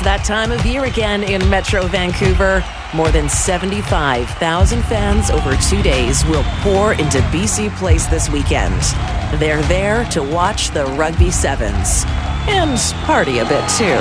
That 0.03 0.25
time 0.25 0.53
of 0.53 0.65
year 0.67 0.85
again 0.85 1.23
in 1.23 1.49
Metro 1.49 1.87
Vancouver. 1.87 2.65
More 2.95 3.11
than 3.11 3.29
75,000 3.29 4.83
fans 4.83 5.31
over 5.31 5.57
two 5.57 5.83
days 5.83 6.25
will 6.27 6.45
pour 6.61 6.93
into 6.95 7.19
BC 7.31 7.75
Place 7.77 8.07
this 8.07 8.29
weekend. 8.29 8.81
They're 9.41 9.63
there 9.63 10.05
to 10.07 10.23
watch 10.23 10.71
the 10.71 10.87
Rugby 10.87 11.31
Sevens 11.31 12.05
and 12.49 12.79
party 13.05 13.39
a 13.39 13.45
bit 13.45 13.69
too. 13.71 14.01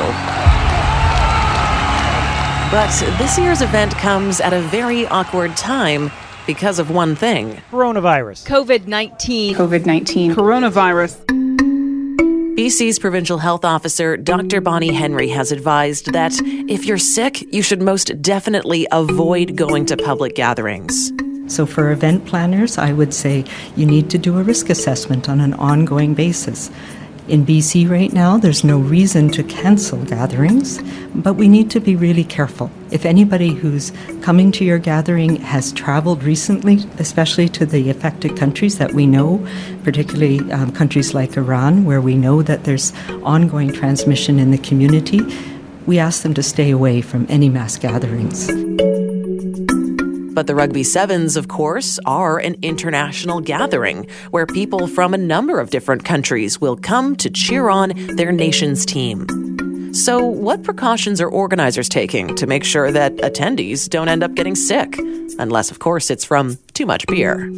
But 2.72 2.92
this 3.18 3.38
year's 3.38 3.62
event 3.62 3.92
comes 3.96 4.40
at 4.40 4.54
a 4.54 4.62
very 4.62 5.06
awkward 5.08 5.56
time 5.58 6.12
because 6.48 6.80
of 6.80 6.90
one 6.90 7.16
thing. 7.16 7.62
Coronavirus. 7.72 8.48
COVID 8.48 8.88
19. 8.88 9.56
COVID 9.56 9.86
19. 9.86 10.36
Coronavirus. 10.36 11.51
BC's 12.58 13.00
provincial 13.00 13.38
health 13.38 13.64
officer, 13.64 14.18
Dr. 14.18 14.60
Bonnie 14.60 14.94
Henry, 14.94 15.30
has 15.30 15.54
advised 15.54 16.12
that 16.12 16.34
if 16.68 16.86
you're 16.86 16.98
sick, 16.98 17.42
you 17.54 17.62
should 17.62 17.82
most 17.82 18.22
definitely 18.22 18.86
avoid 18.92 19.56
going 19.56 19.86
to 19.86 19.96
public 19.96 20.36
gatherings. 20.36 21.14
So, 21.48 21.66
for 21.66 21.92
event 21.92 22.26
planners, 22.26 22.78
I 22.78 22.92
would 22.92 23.14
say 23.14 23.46
you 23.78 23.86
need 23.86 24.10
to 24.10 24.18
do 24.18 24.38
a 24.38 24.44
risk 24.44 24.70
assessment 24.70 25.30
on 25.30 25.40
an 25.40 25.54
ongoing 25.54 26.14
basis. 26.14 26.70
In 27.32 27.46
BC 27.46 27.90
right 27.90 28.12
now, 28.12 28.36
there's 28.36 28.66
no 28.66 28.78
reason 28.78 29.30
to 29.30 29.42
cancel 29.42 30.04
gatherings, 30.04 30.82
but 31.16 31.36
we 31.36 31.48
need 31.48 31.72
to 31.72 31.80
be 31.80 31.96
really 31.96 32.26
careful. 32.26 32.70
If 32.92 33.06
anybody 33.06 33.54
who's 33.54 33.94
coming 34.22 34.52
to 34.52 34.66
your 34.66 34.80
gathering 34.80 35.38
has 35.38 35.72
traveled 35.72 36.24
recently, 36.24 36.80
especially 37.00 37.48
to 37.48 37.66
the 37.66 37.90
affected 37.90 38.36
countries 38.36 38.80
that 38.80 38.94
we 38.94 39.08
know, 39.08 39.48
particularly 39.86 40.40
um, 40.52 40.74
countries 40.74 41.14
like 41.14 41.38
Iran, 41.38 41.86
where 41.86 42.02
we 42.02 42.16
know 42.16 42.42
that 42.42 42.66
there's 42.66 42.92
ongoing 43.24 43.72
transmission 43.72 44.38
in 44.38 44.52
the 44.52 44.58
community, 44.58 45.22
we 45.86 46.00
ask 46.00 46.24
them 46.24 46.34
to 46.34 46.44
stay 46.44 46.70
away 46.70 47.00
from 47.00 47.26
any 47.30 47.48
mass 47.48 47.78
gatherings. 47.78 48.50
But 50.34 50.48
the 50.48 50.56
Rugby 50.56 50.84
Sevens, 50.84 51.36
of 51.36 51.50
course, 51.50 52.00
are 52.06 52.38
an 52.38 52.56
international 52.62 53.42
gathering 53.42 54.08
where 54.32 54.46
people 54.46 54.88
from 54.88 55.14
a 55.14 55.18
number 55.18 55.60
of 55.60 55.70
different 55.70 56.06
countries 56.06 56.62
will 56.62 56.78
come 56.78 57.16
to 57.18 57.30
cheer 57.30 57.70
on 57.70 57.92
their 58.16 58.32
nation's 58.32 58.86
team. 58.86 59.28
So, 59.94 60.26
what 60.26 60.64
precautions 60.64 61.20
are 61.20 61.28
organizers 61.28 61.90
taking 61.90 62.34
to 62.38 62.48
make 62.48 62.64
sure 62.64 62.92
that 62.92 63.14
attendees 63.18 63.90
don't 63.90 64.08
end 64.08 64.24
up 64.24 64.34
getting 64.36 64.56
sick? 64.56 64.98
Unless, 65.38 65.70
of 65.70 65.80
course, 65.80 66.10
it's 66.10 66.24
from 66.24 66.58
too 66.74 66.86
much 66.86 67.06
beer. 67.08 67.52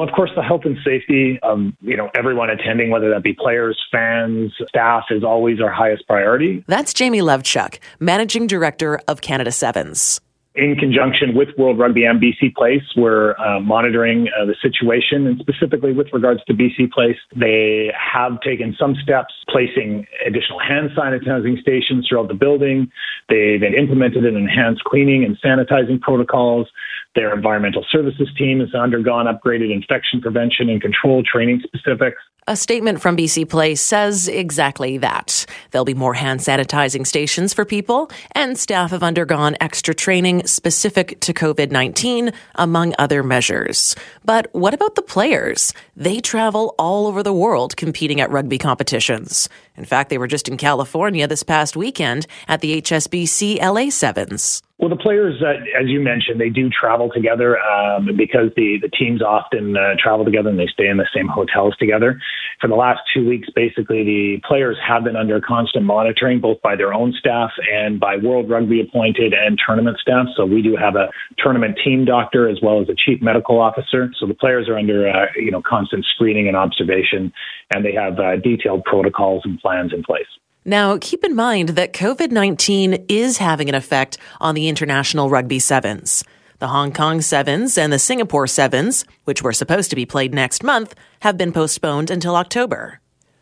Well, 0.00 0.08
of 0.08 0.14
course, 0.14 0.30
the 0.34 0.42
health 0.42 0.62
and 0.64 0.78
safety 0.82 1.38
of 1.42 1.58
you 1.82 1.94
know 1.94 2.08
everyone 2.14 2.48
attending, 2.48 2.88
whether 2.88 3.10
that 3.10 3.22
be 3.22 3.34
players, 3.34 3.78
fans, 3.92 4.50
staff, 4.66 5.04
is 5.10 5.22
always 5.22 5.60
our 5.60 5.70
highest 5.70 6.06
priority. 6.06 6.64
That's 6.66 6.94
Jamie 6.94 7.20
Levchuk, 7.20 7.78
Managing 7.98 8.46
Director 8.46 9.02
of 9.08 9.20
Canada 9.20 9.52
Sevens. 9.52 10.18
In 10.54 10.74
conjunction 10.76 11.34
with 11.34 11.48
World 11.58 11.78
Rugby 11.78 12.04
and 12.04 12.20
BC 12.20 12.54
Place, 12.54 12.82
we're 12.96 13.36
uh, 13.38 13.60
monitoring 13.60 14.28
uh, 14.28 14.46
the 14.46 14.56
situation, 14.62 15.26
and 15.26 15.38
specifically 15.38 15.92
with 15.92 16.08
regards 16.14 16.42
to 16.46 16.54
BC 16.54 16.90
Place, 16.90 17.18
they 17.36 17.92
have 17.94 18.40
taken 18.40 18.74
some 18.80 18.96
steps, 19.02 19.34
placing 19.50 20.06
additional 20.26 20.58
hand 20.58 20.90
sanitizing 20.96 21.60
stations 21.60 22.08
throughout 22.08 22.28
the 22.28 22.34
building. 22.34 22.90
They've 23.28 23.62
implemented 23.62 24.24
an 24.24 24.34
enhanced 24.34 24.82
cleaning 24.84 25.24
and 25.24 25.38
sanitizing 25.40 26.00
protocols. 26.00 26.68
Their 27.16 27.34
environmental 27.34 27.84
services 27.90 28.28
team 28.38 28.60
has 28.60 28.72
undergone 28.72 29.26
upgraded 29.26 29.72
infection 29.72 30.20
prevention 30.20 30.68
and 30.68 30.80
control 30.80 31.24
training 31.24 31.60
specifics. 31.64 32.22
A 32.46 32.56
statement 32.56 33.00
from 33.00 33.16
BC 33.16 33.48
Place 33.48 33.80
says 33.80 34.28
exactly 34.28 34.98
that. 34.98 35.44
There'll 35.70 35.84
be 35.84 35.94
more 35.94 36.14
hand 36.14 36.40
sanitizing 36.40 37.06
stations 37.06 37.52
for 37.52 37.64
people, 37.64 38.10
and 38.32 38.56
staff 38.56 38.92
have 38.92 39.02
undergone 39.02 39.56
extra 39.60 39.92
training 39.92 40.46
specific 40.46 41.20
to 41.20 41.34
COVID 41.34 41.70
19, 41.70 42.32
among 42.54 42.94
other 42.98 43.22
measures. 43.22 43.96
But 44.24 44.48
what 44.52 44.72
about 44.72 44.94
the 44.94 45.02
players? 45.02 45.72
They 45.96 46.20
travel 46.20 46.74
all 46.78 47.08
over 47.08 47.22
the 47.22 47.32
world 47.32 47.76
competing 47.76 48.20
at 48.20 48.30
rugby 48.30 48.58
competitions. 48.58 49.48
In 49.76 49.84
fact, 49.84 50.10
they 50.10 50.18
were 50.18 50.28
just 50.28 50.48
in 50.48 50.56
California 50.56 51.26
this 51.26 51.42
past 51.42 51.76
weekend 51.76 52.26
at 52.46 52.60
the 52.60 52.80
HSBC 52.80 53.60
LA 53.60 53.90
Sevens. 53.90 54.62
Well, 54.80 54.88
the 54.88 54.96
players, 54.96 55.42
uh, 55.42 55.60
as 55.78 55.88
you 55.88 56.00
mentioned, 56.00 56.40
they 56.40 56.48
do 56.48 56.70
travel 56.70 57.10
together 57.12 57.60
um, 57.60 58.08
because 58.16 58.48
the, 58.56 58.78
the 58.80 58.88
teams 58.88 59.20
often 59.20 59.76
uh, 59.76 59.92
travel 60.02 60.24
together 60.24 60.48
and 60.48 60.58
they 60.58 60.68
stay 60.72 60.88
in 60.88 60.96
the 60.96 61.06
same 61.14 61.28
hotels 61.28 61.76
together. 61.76 62.18
For 62.62 62.66
the 62.66 62.76
last 62.76 63.00
two 63.12 63.28
weeks, 63.28 63.48
basically, 63.54 64.04
the 64.04 64.40
players 64.48 64.78
have 64.86 65.04
been 65.04 65.16
under 65.16 65.38
constant 65.38 65.84
monitoring, 65.84 66.40
both 66.40 66.62
by 66.62 66.76
their 66.76 66.94
own 66.94 67.12
staff 67.12 67.50
and 67.70 68.00
by 68.00 68.16
World 68.16 68.48
Rugby 68.48 68.80
appointed 68.80 69.34
and 69.34 69.60
tournament 69.64 69.98
staff. 70.00 70.28
So 70.34 70.46
we 70.46 70.62
do 70.62 70.76
have 70.76 70.96
a 70.96 71.10
tournament 71.36 71.78
team 71.84 72.06
doctor 72.06 72.48
as 72.48 72.56
well 72.62 72.80
as 72.80 72.88
a 72.88 72.94
chief 72.94 73.20
medical 73.20 73.60
officer. 73.60 74.10
So 74.18 74.24
the 74.24 74.34
players 74.34 74.66
are 74.66 74.78
under, 74.78 75.10
uh, 75.10 75.26
you 75.36 75.50
know, 75.50 75.60
constant 75.60 76.06
screening 76.14 76.48
and 76.48 76.56
observation, 76.56 77.34
and 77.74 77.84
they 77.84 77.92
have 77.92 78.18
uh, 78.18 78.36
detailed 78.36 78.84
protocols 78.84 79.42
and 79.44 79.60
plans 79.60 79.92
in 79.92 80.02
place. 80.02 80.24
Now, 80.64 80.98
keep 80.98 81.24
in 81.24 81.34
mind 81.34 81.70
that 81.70 81.94
COVID 81.94 82.30
19 82.30 83.06
is 83.08 83.38
having 83.38 83.70
an 83.70 83.74
effect 83.74 84.18
on 84.40 84.54
the 84.54 84.68
international 84.68 85.30
rugby 85.30 85.58
sevens. 85.58 86.22
The 86.58 86.68
Hong 86.68 86.92
Kong 86.92 87.22
sevens 87.22 87.78
and 87.78 87.90
the 87.90 87.98
Singapore 87.98 88.46
sevens, 88.46 89.06
which 89.24 89.42
were 89.42 89.54
supposed 89.54 89.88
to 89.88 89.96
be 89.96 90.04
played 90.04 90.34
next 90.34 90.62
month, 90.62 90.94
have 91.20 91.38
been 91.38 91.52
postponed 91.52 92.10
until 92.10 92.36
October. 92.36 93.00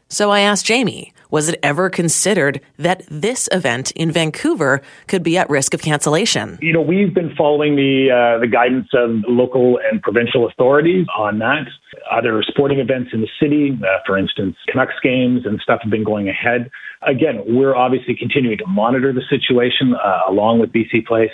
So 0.09 0.31
I 0.31 0.41
asked 0.41 0.67
Jamie, 0.67 1.13
was 1.31 1.49
it 1.49 1.59
ever 1.63 1.91
considered 1.91 2.61
that 2.79 3.03
this 3.11 3.49
event 3.53 3.91
in 3.93 4.11
Vancouver 4.11 4.81
could 5.07 5.23
be 5.23 5.37
at 5.37 5.49
risk 5.51 5.75
of 5.75 5.83
cancellation? 5.83 6.59
You 6.61 6.73
know, 6.73 6.81
we've 6.81 7.15
been 7.15 7.35
following 7.37 7.77
the 7.77 8.11
uh, 8.11 8.41
the 8.41 8.47
guidance 8.47 8.89
of 8.95 9.11
local 9.29 9.79
and 9.91 10.03
provincial 10.03 10.47
authorities 10.49 11.07
on 11.17 11.39
that. 11.39 11.67
Other 12.11 12.43
sporting 12.43 12.79
events 12.81 13.11
in 13.13 13.21
the 13.21 13.29
city, 13.41 13.79
uh, 13.83 13.99
for 14.07 14.17
instance, 14.17 14.57
Canucks 14.69 14.95
games 15.03 15.43
and 15.45 15.61
stuff 15.61 15.81
have 15.83 15.91
been 15.91 16.05
going 16.05 16.29
ahead. 16.29 16.71
Again, 17.03 17.43
we're 17.47 17.77
obviously 17.77 18.17
continuing 18.17 18.59
to 18.59 18.67
monitor 18.67 19.13
the 19.13 19.23
situation 19.29 19.95
uh, 19.95 20.21
along 20.29 20.61
with 20.61 20.73
BC 20.73 21.07
Place 21.07 21.31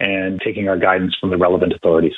and 0.00 0.40
taking 0.44 0.68
our 0.68 0.78
guidance 0.78 1.14
from 1.20 1.30
the 1.30 1.36
relevant 1.36 1.72
authorities. 1.72 2.14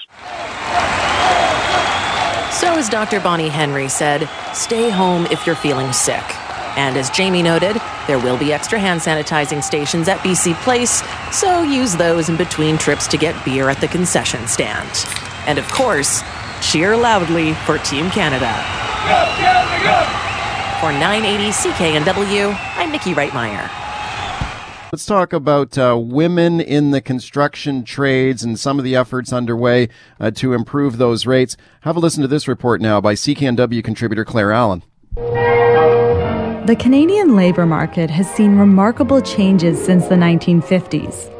So, 2.52 2.72
as 2.72 2.88
Dr. 2.88 3.20
Bonnie 3.20 3.50
Henry 3.50 3.88
said, 3.88 4.28
stay 4.54 4.88
home 4.88 5.26
if 5.26 5.46
you're 5.46 5.54
feeling 5.54 5.92
sick. 5.92 6.24
And 6.76 6.96
as 6.96 7.10
Jamie 7.10 7.42
noted, 7.42 7.80
there 8.06 8.18
will 8.18 8.36
be 8.36 8.52
extra 8.52 8.78
hand 8.78 9.00
sanitizing 9.00 9.64
stations 9.64 10.08
at 10.08 10.18
BC 10.18 10.54
Place, 10.62 11.02
so 11.32 11.62
use 11.62 11.96
those 11.96 12.28
in 12.28 12.36
between 12.36 12.76
trips 12.76 13.06
to 13.08 13.16
get 13.16 13.42
beer 13.44 13.70
at 13.70 13.80
the 13.80 13.88
concession 13.88 14.46
stand. 14.46 14.90
And 15.46 15.58
of 15.58 15.66
course, 15.68 16.22
cheer 16.60 16.96
loudly 16.96 17.54
for 17.64 17.78
Team 17.78 18.10
Canada. 18.10 18.52
For 20.80 20.92
980 20.92 21.50
CKNW, 21.50 22.58
I'm 22.76 22.92
Nikki 22.92 23.14
Reitmeyer. 23.14 23.70
Let's 24.92 25.06
talk 25.06 25.32
about 25.32 25.76
uh, 25.76 25.98
women 25.98 26.60
in 26.60 26.90
the 26.90 27.00
construction 27.00 27.84
trades 27.84 28.44
and 28.44 28.58
some 28.58 28.78
of 28.78 28.84
the 28.84 28.94
efforts 28.94 29.32
underway 29.32 29.88
uh, 30.20 30.30
to 30.32 30.52
improve 30.52 30.98
those 30.98 31.26
rates. 31.26 31.56
Have 31.80 31.96
a 31.96 32.00
listen 32.00 32.22
to 32.22 32.28
this 32.28 32.46
report 32.46 32.80
now 32.80 33.00
by 33.00 33.14
CKNW 33.14 33.82
contributor 33.82 34.24
Claire 34.24 34.52
Allen. 34.52 34.82
The 36.66 36.74
Canadian 36.74 37.36
labour 37.36 37.64
market 37.64 38.10
has 38.10 38.28
seen 38.28 38.58
remarkable 38.58 39.20
changes 39.20 39.78
since 39.84 40.08
the 40.08 40.16
1950s. 40.16 41.30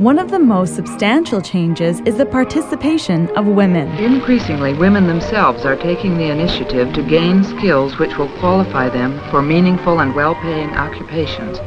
One 0.00 0.18
of 0.18 0.30
the 0.30 0.38
most 0.38 0.74
substantial 0.74 1.42
changes 1.42 2.00
is 2.06 2.16
the 2.16 2.24
participation 2.24 3.28
of 3.36 3.44
women. 3.44 3.86
Increasingly, 3.98 4.72
women 4.72 5.06
themselves 5.06 5.66
are 5.66 5.76
taking 5.76 6.16
the 6.16 6.30
initiative 6.30 6.94
to 6.94 7.02
gain 7.02 7.44
skills 7.44 7.98
which 7.98 8.16
will 8.16 8.30
qualify 8.38 8.88
them 8.88 9.20
for 9.30 9.42
meaningful 9.42 10.00
and 10.00 10.14
well 10.14 10.34
paying 10.36 10.70
occupations. 10.70 11.58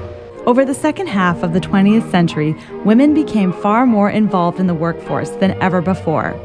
Over 0.48 0.66
the 0.66 0.74
second 0.74 1.10
half 1.10 1.44
of 1.44 1.54
the 1.54 1.62
20th 1.62 2.10
century, 2.10 2.56
women 2.84 3.14
became 3.14 3.54
far 3.54 3.86
more 3.86 4.10
involved 4.10 4.60
in 4.60 4.66
the 4.66 4.74
workforce 4.74 5.30
than 5.30 5.52
ever 5.62 5.80
before. 5.80 6.36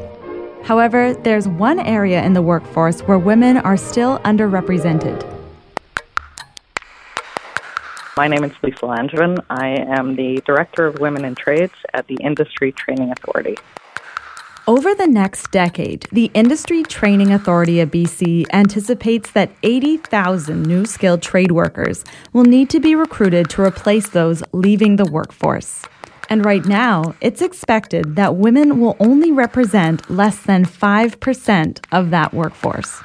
However, 0.63 1.15
there's 1.15 1.47
one 1.47 1.79
area 1.79 2.23
in 2.23 2.33
the 2.33 2.43
workforce 2.43 3.01
where 3.01 3.17
women 3.17 3.57
are 3.57 3.77
still 3.77 4.19
underrepresented. 4.19 5.34
My 8.17 8.29
name 8.29 8.45
is 8.45 8.53
Lisa 8.63 8.85
Langevin. 8.85 9.43
I 9.49 9.75
am 9.89 10.15
the 10.15 10.41
Director 10.45 10.85
of 10.85 10.99
Women 10.99 11.25
in 11.25 11.35
Trades 11.35 11.73
at 11.93 12.07
the 12.07 12.15
Industry 12.21 12.71
Training 12.71 13.11
Authority. 13.11 13.57
Over 14.67 14.95
the 14.95 15.05
next 15.05 15.51
decade, 15.51 16.07
the 16.13 16.31
Industry 16.33 16.83
Training 16.83 17.33
Authority 17.33 17.81
of 17.81 17.91
BC 17.91 18.45
anticipates 18.53 19.31
that 19.31 19.51
80,000 19.63 20.63
new 20.63 20.85
skilled 20.85 21.21
trade 21.21 21.51
workers 21.51 22.05
will 22.31 22.45
need 22.45 22.69
to 22.69 22.79
be 22.79 22.95
recruited 22.95 23.49
to 23.49 23.61
replace 23.61 24.07
those 24.07 24.41
leaving 24.53 24.95
the 24.95 25.11
workforce. 25.11 25.81
And 26.29 26.45
right 26.45 26.63
now, 26.63 27.15
it's 27.19 27.41
expected 27.41 28.15
that 28.15 28.37
women 28.37 28.79
will 28.79 28.95
only 29.01 29.33
represent 29.33 30.09
less 30.09 30.39
than 30.39 30.63
5% 30.63 31.85
of 31.91 32.11
that 32.11 32.33
workforce. 32.33 33.01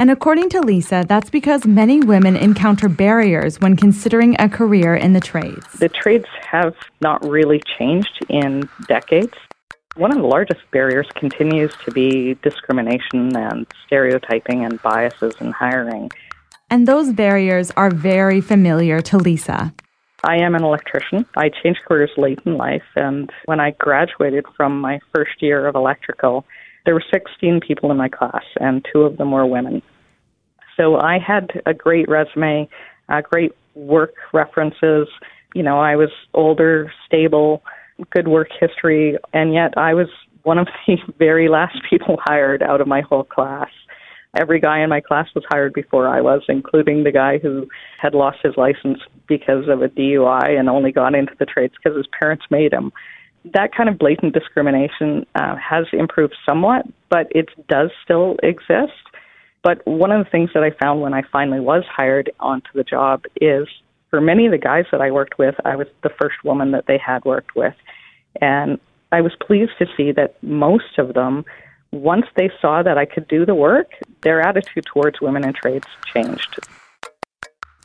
And 0.00 0.10
according 0.10 0.48
to 0.48 0.62
Lisa, 0.62 1.04
that's 1.06 1.28
because 1.28 1.66
many 1.66 2.00
women 2.00 2.34
encounter 2.34 2.88
barriers 2.88 3.60
when 3.60 3.76
considering 3.76 4.34
a 4.38 4.48
career 4.48 4.94
in 4.94 5.12
the 5.12 5.20
trades. 5.20 5.66
The 5.74 5.90
trades 5.90 6.24
have 6.50 6.74
not 7.02 7.22
really 7.22 7.60
changed 7.78 8.24
in 8.30 8.66
decades. 8.88 9.34
One 9.96 10.10
of 10.10 10.16
the 10.16 10.26
largest 10.26 10.62
barriers 10.70 11.06
continues 11.16 11.74
to 11.84 11.90
be 11.90 12.32
discrimination 12.42 13.36
and 13.36 13.66
stereotyping 13.84 14.64
and 14.64 14.80
biases 14.80 15.34
in 15.38 15.50
hiring. 15.50 16.10
And 16.70 16.88
those 16.88 17.12
barriers 17.12 17.70
are 17.72 17.90
very 17.90 18.40
familiar 18.40 19.02
to 19.02 19.18
Lisa. 19.18 19.74
I 20.24 20.36
am 20.36 20.54
an 20.54 20.64
electrician. 20.64 21.26
I 21.36 21.50
changed 21.50 21.80
careers 21.86 22.10
late 22.16 22.40
in 22.46 22.56
life, 22.56 22.88
and 22.96 23.30
when 23.44 23.60
I 23.60 23.72
graduated 23.72 24.46
from 24.56 24.80
my 24.80 25.00
first 25.14 25.42
year 25.42 25.66
of 25.66 25.74
electrical, 25.74 26.46
there 26.84 26.94
were 26.94 27.04
16 27.12 27.60
people 27.60 27.90
in 27.90 27.96
my 27.96 28.08
class, 28.08 28.44
and 28.60 28.86
two 28.92 29.02
of 29.02 29.16
them 29.18 29.32
were 29.32 29.46
women. 29.46 29.82
So 30.76 30.96
I 30.96 31.18
had 31.18 31.50
a 31.66 31.74
great 31.74 32.08
resume, 32.08 32.68
uh, 33.08 33.20
great 33.20 33.52
work 33.74 34.14
references. 34.32 35.08
You 35.54 35.62
know, 35.62 35.78
I 35.78 35.96
was 35.96 36.10
older, 36.32 36.92
stable, 37.06 37.62
good 38.10 38.28
work 38.28 38.48
history, 38.58 39.18
and 39.32 39.52
yet 39.52 39.74
I 39.76 39.94
was 39.94 40.08
one 40.42 40.58
of 40.58 40.68
the 40.86 40.96
very 41.18 41.48
last 41.48 41.78
people 41.88 42.18
hired 42.24 42.62
out 42.62 42.80
of 42.80 42.86
my 42.86 43.02
whole 43.02 43.24
class. 43.24 43.68
Every 44.36 44.60
guy 44.60 44.80
in 44.80 44.90
my 44.90 45.00
class 45.00 45.26
was 45.34 45.44
hired 45.50 45.72
before 45.72 46.06
I 46.06 46.20
was, 46.20 46.42
including 46.48 47.02
the 47.02 47.10
guy 47.10 47.38
who 47.38 47.66
had 48.00 48.14
lost 48.14 48.38
his 48.42 48.56
license 48.56 49.00
because 49.26 49.68
of 49.68 49.82
a 49.82 49.88
DUI 49.88 50.58
and 50.58 50.68
only 50.68 50.92
got 50.92 51.16
into 51.16 51.34
the 51.38 51.46
trades 51.46 51.74
because 51.82 51.96
his 51.96 52.06
parents 52.20 52.44
made 52.48 52.72
him. 52.72 52.92
That 53.44 53.74
kind 53.74 53.88
of 53.88 53.98
blatant 53.98 54.34
discrimination 54.34 55.26
uh, 55.34 55.56
has 55.56 55.86
improved 55.92 56.34
somewhat, 56.44 56.86
but 57.08 57.26
it 57.30 57.48
does 57.68 57.90
still 58.04 58.36
exist. 58.42 58.92
But 59.62 59.86
one 59.86 60.10
of 60.10 60.24
the 60.24 60.30
things 60.30 60.50
that 60.54 60.62
I 60.62 60.70
found 60.70 61.00
when 61.00 61.14
I 61.14 61.22
finally 61.30 61.60
was 61.60 61.84
hired 61.84 62.30
onto 62.40 62.68
the 62.74 62.84
job 62.84 63.24
is 63.40 63.66
for 64.10 64.20
many 64.20 64.46
of 64.46 64.52
the 64.52 64.58
guys 64.58 64.84
that 64.90 65.00
I 65.00 65.10
worked 65.10 65.38
with, 65.38 65.54
I 65.64 65.76
was 65.76 65.86
the 66.02 66.10
first 66.10 66.36
woman 66.44 66.72
that 66.72 66.86
they 66.86 66.98
had 66.98 67.24
worked 67.24 67.54
with. 67.54 67.74
And 68.40 68.78
I 69.12 69.20
was 69.20 69.32
pleased 69.40 69.72
to 69.78 69.86
see 69.96 70.12
that 70.12 70.42
most 70.42 70.98
of 70.98 71.14
them, 71.14 71.44
once 71.92 72.26
they 72.36 72.50
saw 72.60 72.82
that 72.82 72.98
I 72.98 73.04
could 73.04 73.28
do 73.28 73.44
the 73.46 73.54
work, 73.54 73.90
their 74.22 74.40
attitude 74.40 74.86
towards 74.86 75.20
women 75.20 75.44
in 75.44 75.52
trades 75.52 75.86
changed. 76.12 76.60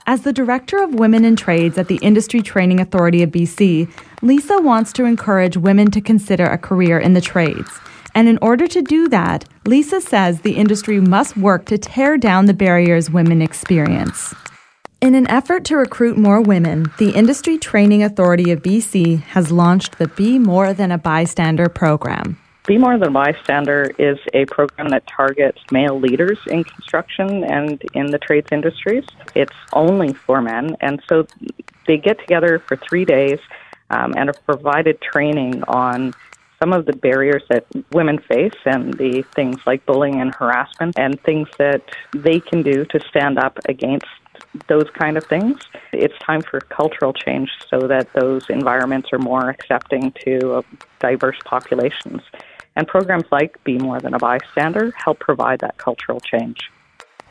As 0.07 0.21
the 0.21 0.33
Director 0.33 0.83
of 0.83 0.93
Women 0.93 1.25
in 1.25 1.35
Trades 1.35 1.79
at 1.79 1.87
the 1.87 1.97
Industry 1.97 2.43
Training 2.43 2.79
Authority 2.79 3.23
of 3.23 3.31
BC, 3.31 3.91
Lisa 4.21 4.61
wants 4.61 4.93
to 4.93 5.05
encourage 5.05 5.57
women 5.57 5.89
to 5.89 5.99
consider 5.99 6.45
a 6.45 6.59
career 6.59 6.99
in 6.99 7.13
the 7.13 7.21
trades. 7.21 7.71
And 8.13 8.29
in 8.29 8.37
order 8.39 8.67
to 8.67 8.83
do 8.83 9.07
that, 9.09 9.45
Lisa 9.65 9.99
says 9.99 10.41
the 10.41 10.57
industry 10.57 10.99
must 10.99 11.35
work 11.35 11.65
to 11.65 11.79
tear 11.79 12.17
down 12.17 12.45
the 12.45 12.53
barriers 12.53 13.09
women 13.09 13.41
experience. 13.41 14.35
In 15.01 15.15
an 15.15 15.27
effort 15.27 15.65
to 15.65 15.75
recruit 15.75 16.17
more 16.17 16.39
women, 16.39 16.91
the 16.99 17.09
Industry 17.09 17.57
Training 17.57 18.03
Authority 18.03 18.51
of 18.51 18.61
BC 18.61 19.23
has 19.23 19.51
launched 19.51 19.97
the 19.97 20.07
Be 20.09 20.37
More 20.37 20.71
Than 20.71 20.91
a 20.91 20.99
Bystander 20.99 21.67
program. 21.67 22.37
Be 22.67 22.79
More 22.79 22.97
Than 22.97 23.09
a 23.09 23.11
Bystander 23.11 23.91
is 23.99 24.17
a 24.33 24.45
program 24.45 24.89
that 24.89 25.05
targets 25.05 25.59
male 25.71 25.99
leaders 25.99 26.39
in 26.47 26.63
construction 26.63 27.43
and 27.43 27.79
in 27.93 28.07
the 28.07 28.17
trades 28.17 28.47
industries. 28.51 29.05
It's 29.35 29.53
only 29.71 30.13
for 30.13 30.41
men, 30.41 30.75
and 30.81 30.99
so 31.07 31.27
they 31.85 31.97
get 31.97 32.19
together 32.19 32.57
for 32.57 32.75
three 32.75 33.05
days 33.05 33.37
um, 33.91 34.15
and 34.17 34.29
are 34.29 34.33
provided 34.47 34.99
training 34.99 35.63
on 35.67 36.15
some 36.59 36.73
of 36.73 36.87
the 36.87 36.93
barriers 36.93 37.43
that 37.49 37.67
women 37.91 38.17
face 38.17 38.57
and 38.65 38.95
the 38.95 39.23
things 39.35 39.57
like 39.67 39.85
bullying 39.85 40.19
and 40.19 40.33
harassment 40.33 40.97
and 40.97 41.21
things 41.21 41.47
that 41.59 41.83
they 42.13 42.39
can 42.39 42.63
do 42.63 42.83
to 42.85 42.99
stand 42.99 43.37
up 43.37 43.59
against 43.69 44.07
those 44.67 44.89
kind 44.91 45.17
of 45.17 45.25
things. 45.25 45.59
It's 45.91 46.17
time 46.19 46.41
for 46.41 46.61
cultural 46.61 47.13
change 47.13 47.51
so 47.69 47.87
that 47.87 48.11
those 48.13 48.49
environments 48.49 49.13
are 49.13 49.19
more 49.19 49.49
accepting 49.49 50.13
to 50.25 50.53
uh, 50.53 50.61
diverse 50.99 51.37
populations. 51.45 52.21
And 52.75 52.87
programs 52.87 53.25
like 53.31 53.61
Be 53.63 53.77
More 53.77 53.99
Than 53.99 54.13
a 54.13 54.19
Bystander 54.19 54.91
help 54.95 55.19
provide 55.19 55.59
that 55.59 55.77
cultural 55.77 56.19
change. 56.19 56.69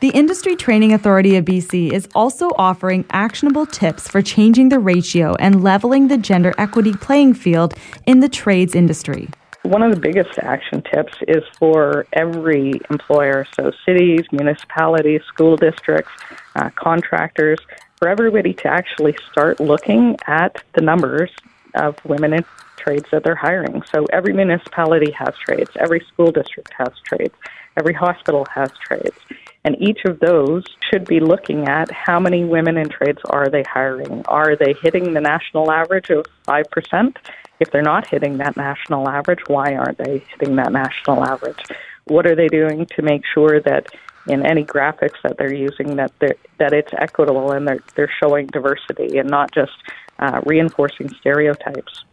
The 0.01 0.09
Industry 0.09 0.57
Training 0.57 0.91
Authority 0.91 1.37
of 1.37 1.45
BC 1.45 1.91
is 1.93 2.07
also 2.13 2.49
offering 2.57 3.05
actionable 3.11 3.65
tips 3.65 4.09
for 4.09 4.21
changing 4.21 4.69
the 4.69 4.77
ratio 4.77 5.35
and 5.35 5.63
leveling 5.63 6.09
the 6.09 6.17
gender 6.17 6.53
equity 6.57 6.93
playing 6.93 7.33
field 7.33 7.73
in 8.05 8.19
the 8.19 8.27
trades 8.27 8.75
industry. 8.75 9.29
One 9.63 9.81
of 9.81 9.91
the 9.95 9.99
biggest 9.99 10.37
action 10.39 10.83
tips 10.83 11.13
is 11.27 11.43
for 11.57 12.05
every 12.13 12.73
employer, 12.91 13.47
so 13.55 13.71
cities, 13.85 14.25
municipalities, 14.31 15.23
school 15.23 15.55
districts, 15.55 16.11
uh, 16.55 16.69
contractors, 16.75 17.57
for 17.95 18.09
everybody 18.09 18.53
to 18.53 18.67
actually 18.67 19.17
start 19.31 19.59
looking 19.59 20.17
at 20.27 20.61
the 20.73 20.81
numbers 20.81 21.31
of 21.73 21.97
women 22.05 22.33
in 22.33 22.45
trades 22.85 23.05
that 23.11 23.23
they're 23.23 23.35
hiring. 23.35 23.81
So 23.93 24.05
every 24.11 24.33
municipality 24.33 25.11
has 25.11 25.33
trades, 25.37 25.71
every 25.79 26.05
school 26.11 26.31
district 26.31 26.73
has 26.77 26.91
trades, 27.03 27.33
every 27.77 27.93
hospital 27.93 28.45
has 28.53 28.71
trades. 28.79 29.17
And 29.63 29.75
each 29.81 30.05
of 30.05 30.19
those 30.19 30.63
should 30.89 31.05
be 31.05 31.19
looking 31.19 31.67
at 31.67 31.89
how 31.91 32.19
many 32.19 32.45
women 32.45 32.77
in 32.77 32.87
trades 32.89 33.19
are 33.25 33.49
they 33.49 33.63
hiring? 33.63 34.23
Are 34.27 34.55
they 34.55 34.73
hitting 34.81 35.13
the 35.13 35.21
national 35.21 35.71
average 35.71 36.11
of 36.11 36.25
5%? 36.47 37.15
If 37.59 37.71
they're 37.71 37.81
not 37.81 38.07
hitting 38.07 38.37
that 38.37 38.57
national 38.57 39.09
average, 39.09 39.39
why 39.47 39.75
aren't 39.75 39.97
they 39.97 40.23
hitting 40.29 40.57
that 40.57 40.71
national 40.71 41.23
average? 41.23 41.63
What 42.05 42.27
are 42.27 42.35
they 42.35 42.47
doing 42.47 42.85
to 42.95 43.01
make 43.01 43.23
sure 43.33 43.59
that 43.61 43.87
in 44.27 44.45
any 44.45 44.63
graphics 44.63 45.21
that 45.23 45.37
they're 45.37 45.53
using 45.53 45.95
that 45.97 46.11
they're, 46.19 46.35
that 46.57 46.73
it's 46.73 46.91
equitable 46.97 47.51
and 47.51 47.67
they're 47.67 47.83
they're 47.95 48.11
showing 48.19 48.47
diversity 48.47 49.19
and 49.19 49.29
not 49.29 49.51
just 49.53 49.73
uh, 50.19 50.41
reinforcing 50.45 51.09
stereotypes. 51.09 52.03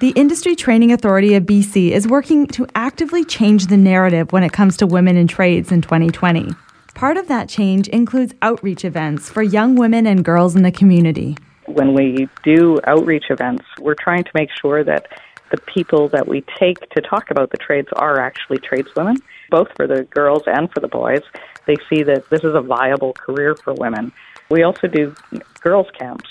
The 0.00 0.10
Industry 0.10 0.56
Training 0.56 0.92
Authority 0.92 1.34
of 1.34 1.44
BC 1.44 1.90
is 1.90 2.08
working 2.08 2.46
to 2.48 2.66
actively 2.74 3.24
change 3.24 3.66
the 3.66 3.76
narrative 3.76 4.32
when 4.32 4.42
it 4.42 4.52
comes 4.52 4.76
to 4.78 4.86
women 4.86 5.16
in 5.16 5.28
trades 5.28 5.70
in 5.70 5.82
2020. 5.82 6.50
Part 6.94 7.16
of 7.16 7.28
that 7.28 7.48
change 7.48 7.86
includes 7.88 8.34
outreach 8.42 8.84
events 8.84 9.28
for 9.28 9.42
young 9.42 9.74
women 9.74 10.06
and 10.06 10.24
girls 10.24 10.56
in 10.56 10.62
the 10.62 10.72
community 10.72 11.36
when 11.72 11.94
we 11.94 12.28
do 12.42 12.78
outreach 12.84 13.30
events, 13.30 13.64
we're 13.78 13.94
trying 13.94 14.24
to 14.24 14.30
make 14.34 14.50
sure 14.60 14.82
that 14.84 15.06
the 15.50 15.58
people 15.58 16.08
that 16.08 16.28
we 16.28 16.44
take 16.58 16.78
to 16.90 17.00
talk 17.00 17.30
about 17.30 17.50
the 17.50 17.56
trades 17.56 17.88
are 17.94 18.20
actually 18.20 18.58
tradeswomen, 18.58 19.16
both 19.50 19.68
for 19.76 19.86
the 19.86 20.04
girls 20.04 20.42
and 20.46 20.70
for 20.72 20.80
the 20.80 20.88
boys. 20.88 21.22
They 21.66 21.76
see 21.88 22.02
that 22.04 22.28
this 22.30 22.44
is 22.44 22.54
a 22.54 22.60
viable 22.60 23.12
career 23.14 23.56
for 23.56 23.74
women. 23.74 24.12
We 24.48 24.62
also 24.62 24.86
do 24.86 25.14
girls' 25.60 25.88
camps 25.98 26.28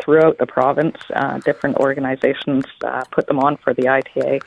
throughout 0.00 0.38
the 0.38 0.46
province. 0.46 0.96
Uh, 1.14 1.38
different 1.38 1.76
organizations 1.76 2.64
uh, 2.84 3.02
put 3.10 3.26
them 3.26 3.38
on 3.38 3.56
for 3.58 3.74
the 3.74 3.88
ITA. 3.88 4.40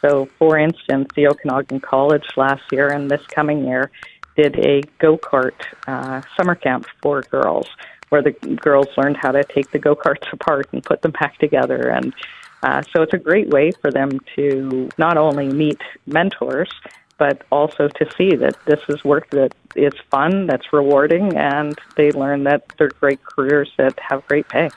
So, 0.00 0.28
for 0.38 0.58
instance, 0.58 1.08
the 1.14 1.28
Okanagan 1.28 1.80
College 1.80 2.26
last 2.36 2.62
year 2.72 2.88
and 2.88 3.10
this 3.10 3.24
coming 3.26 3.66
year 3.66 3.90
did 4.36 4.58
a 4.58 4.82
go 4.98 5.18
kart 5.18 5.54
uh, 5.86 6.22
summer 6.36 6.54
camp 6.54 6.86
for 7.02 7.22
girls, 7.22 7.68
where 8.08 8.22
the 8.22 8.32
girls 8.32 8.86
learned 8.96 9.18
how 9.18 9.32
to 9.32 9.44
take 9.44 9.70
the 9.70 9.78
go 9.78 9.94
karts 9.94 10.26
apart 10.32 10.68
and 10.72 10.82
put 10.82 11.02
them 11.02 11.12
back 11.12 11.38
together. 11.38 11.90
And 11.90 12.14
uh, 12.62 12.82
so 12.94 13.02
it's 13.02 13.12
a 13.12 13.18
great 13.18 13.48
way 13.48 13.72
for 13.80 13.90
them 13.90 14.20
to 14.36 14.88
not 14.98 15.16
only 15.16 15.48
meet 15.48 15.80
mentors, 16.06 16.70
but 17.20 17.42
also 17.52 17.86
to 17.86 18.10
see 18.16 18.34
that 18.34 18.56
this 18.64 18.80
is 18.88 19.04
work 19.04 19.28
that 19.30 19.54
is 19.76 19.92
fun, 20.10 20.46
that's 20.46 20.72
rewarding, 20.72 21.36
and 21.36 21.78
they 21.94 22.10
learn 22.12 22.44
that 22.44 22.64
they're 22.78 22.88
great 22.88 23.22
careers 23.22 23.70
that 23.76 23.96
have 24.00 24.26
great 24.26 24.48
pay. 24.48 24.70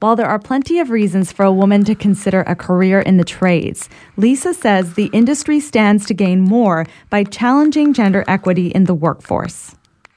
While 0.00 0.16
there 0.16 0.26
are 0.26 0.38
plenty 0.38 0.80
of 0.80 0.88
reasons 0.88 1.30
for 1.30 1.44
a 1.44 1.52
woman 1.52 1.84
to 1.84 1.94
consider 1.94 2.40
a 2.40 2.56
career 2.56 2.98
in 3.00 3.18
the 3.18 3.24
trades, 3.24 3.90
Lisa 4.16 4.54
says 4.54 4.94
the 4.94 5.10
industry 5.12 5.60
stands 5.60 6.06
to 6.06 6.14
gain 6.14 6.40
more 6.40 6.86
by 7.10 7.24
challenging 7.24 7.92
gender 7.92 8.24
equity 8.26 8.68
in 8.68 8.84
the 8.84 8.94
workforce. 8.94 9.76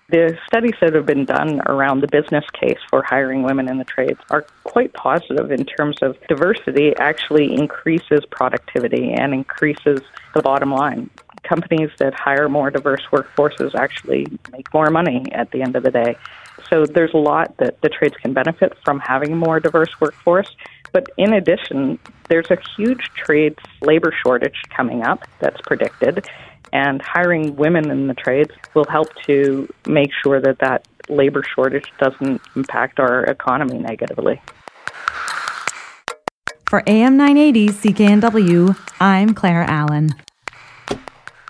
The 0.09 0.37
studies 0.47 0.75
that 0.81 0.93
have 0.93 1.05
been 1.05 1.25
done 1.25 1.61
around 1.65 1.99
the 1.99 2.07
business 2.07 2.45
case 2.53 2.77
for 2.89 3.03
hiring 3.03 3.43
women 3.43 3.67
in 3.67 3.79
the 3.79 3.83
trades 3.83 4.19
are 4.29 4.45
quite 4.63 4.93
positive 4.93 5.51
in 5.51 5.65
terms 5.65 5.97
of 6.01 6.15
diversity 6.29 6.95
actually 6.97 7.53
increases 7.53 8.23
productivity 8.31 9.11
and 9.11 9.33
increases 9.33 9.99
the 10.35 10.41
bottom 10.41 10.71
line. 10.71 11.09
Companies 11.43 11.89
that 11.97 12.13
hire 12.13 12.49
more 12.49 12.69
diverse 12.69 13.01
workforces 13.11 13.73
actually 13.73 14.27
make 14.51 14.71
more 14.73 14.89
money 14.89 15.25
at 15.31 15.51
the 15.51 15.61
end 15.61 15.75
of 15.75 15.83
the 15.83 15.91
day. 15.91 16.15
So 16.69 16.85
there's 16.85 17.13
a 17.13 17.17
lot 17.17 17.57
that 17.57 17.81
the 17.81 17.89
trades 17.89 18.15
can 18.21 18.33
benefit 18.33 18.77
from 18.83 18.99
having 18.99 19.33
a 19.33 19.35
more 19.35 19.59
diverse 19.59 19.89
workforce. 19.99 20.49
But 20.91 21.07
in 21.17 21.33
addition, 21.33 21.99
there's 22.29 22.49
a 22.49 22.57
huge 22.75 23.11
trades 23.15 23.59
labor 23.81 24.13
shortage 24.23 24.61
coming 24.75 25.03
up 25.03 25.25
that's 25.39 25.59
predicted, 25.61 26.27
and 26.73 27.01
hiring 27.01 27.55
women 27.55 27.91
in 27.91 28.07
the 28.07 28.13
trades 28.13 28.51
will 28.73 28.85
help 28.85 29.09
to 29.23 29.67
make 29.85 30.11
sure 30.23 30.39
that 30.41 30.59
that 30.59 30.87
labor 31.09 31.43
shortage 31.43 31.91
doesn't 31.99 32.41
impact 32.55 32.99
our 32.99 33.23
economy 33.25 33.77
negatively. 33.77 34.41
For 36.67 36.81
AM 36.87 37.15
980 37.15 37.69
CKNW, 37.69 38.75
I'm 38.99 39.33
Claire 39.33 39.63
Allen. 39.63 40.15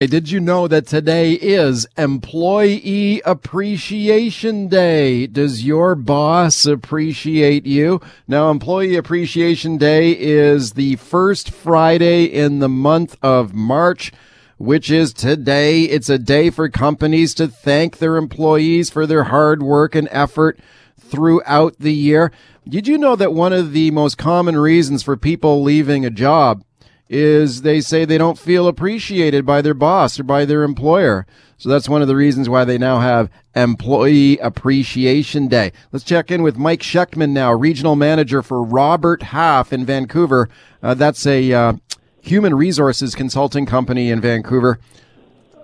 Did 0.02 0.30
you 0.30 0.41
know 0.41 0.68
that 0.68 0.88
today 0.88 1.34
is 1.34 1.88
Employee 1.98 3.22
Appreciation 3.26 4.68
Day? 4.68 5.26
Does 5.26 5.64
your 5.64 5.96
boss 5.96 6.66
appreciate 6.66 7.66
you? 7.66 8.02
Now, 8.28 8.52
Employee 8.52 8.98
Appreciation 8.98 9.78
Day 9.78 10.12
is 10.12 10.74
the 10.74 10.98
first 10.98 11.50
Friday 11.50 12.26
in 12.26 12.60
the 12.60 12.68
month 12.68 13.16
of 13.22 13.54
March, 13.54 14.12
which 14.58 14.91
is 14.91 15.14
today. 15.14 15.84
It's 15.84 16.10
a 16.10 16.20
day 16.20 16.50
for 16.50 16.68
companies 16.68 17.34
to 17.36 17.48
thank 17.48 17.98
their 18.00 18.18
employees 18.18 18.89
for 18.89 19.08
their 19.08 19.24
hard 19.24 19.64
work 19.64 19.96
and 19.96 20.10
effort 20.12 20.60
throughout 21.00 21.80
the 21.80 21.93
year. 21.93 22.34
Did 22.68 22.86
you 22.86 22.98
know 22.98 23.16
that 23.16 23.34
one 23.34 23.54
of 23.54 23.72
the 23.72 23.91
most 23.91 24.18
common 24.18 24.58
reasons 24.58 25.04
for 25.04 25.16
people 25.16 25.64
leaving 25.64 26.06
a 26.06 26.10
job 26.10 26.66
is 27.10 27.62
they 27.62 27.82
say 27.82 28.06
they 28.06 28.18
don't 28.18 28.39
feel 28.39 28.68
appreciated 28.68 29.45
by 29.45 29.62
their 29.62 29.74
boss 29.74 30.20
or 30.20 30.24
by 30.24 30.45
their 30.45 30.64
employer. 30.64 31.26
So 31.58 31.70
that's 31.70 31.88
one 31.88 32.01
of 32.01 32.08
the 32.08 32.16
reasons 32.16 32.49
why 32.49 32.66
they 32.66 32.78
now 32.78 32.99
have 32.99 33.30
Employee 33.56 34.38
Appreciation 34.39 35.47
Day. 35.47 35.72
Let's 35.91 36.03
check 36.03 36.30
in 36.30 36.43
with 36.43 36.58
Mike 36.58 36.82
Shekhtman 36.82 37.30
now, 37.30 37.53
Regional 37.53 37.95
Manager 37.95 38.41
for 38.41 38.62
Robert 38.62 39.24
Half 39.24 39.72
in 39.72 39.86
Vancouver. 39.86 40.49
Uh, 40.84 40.95
that's 40.95 41.26
a 41.26 41.53
uh, 41.53 41.74
human 42.20 42.56
resources 42.56 43.16
consulting 43.16 43.66
company 43.66 44.10
in 44.10 44.20
Vancouver. 44.20 44.80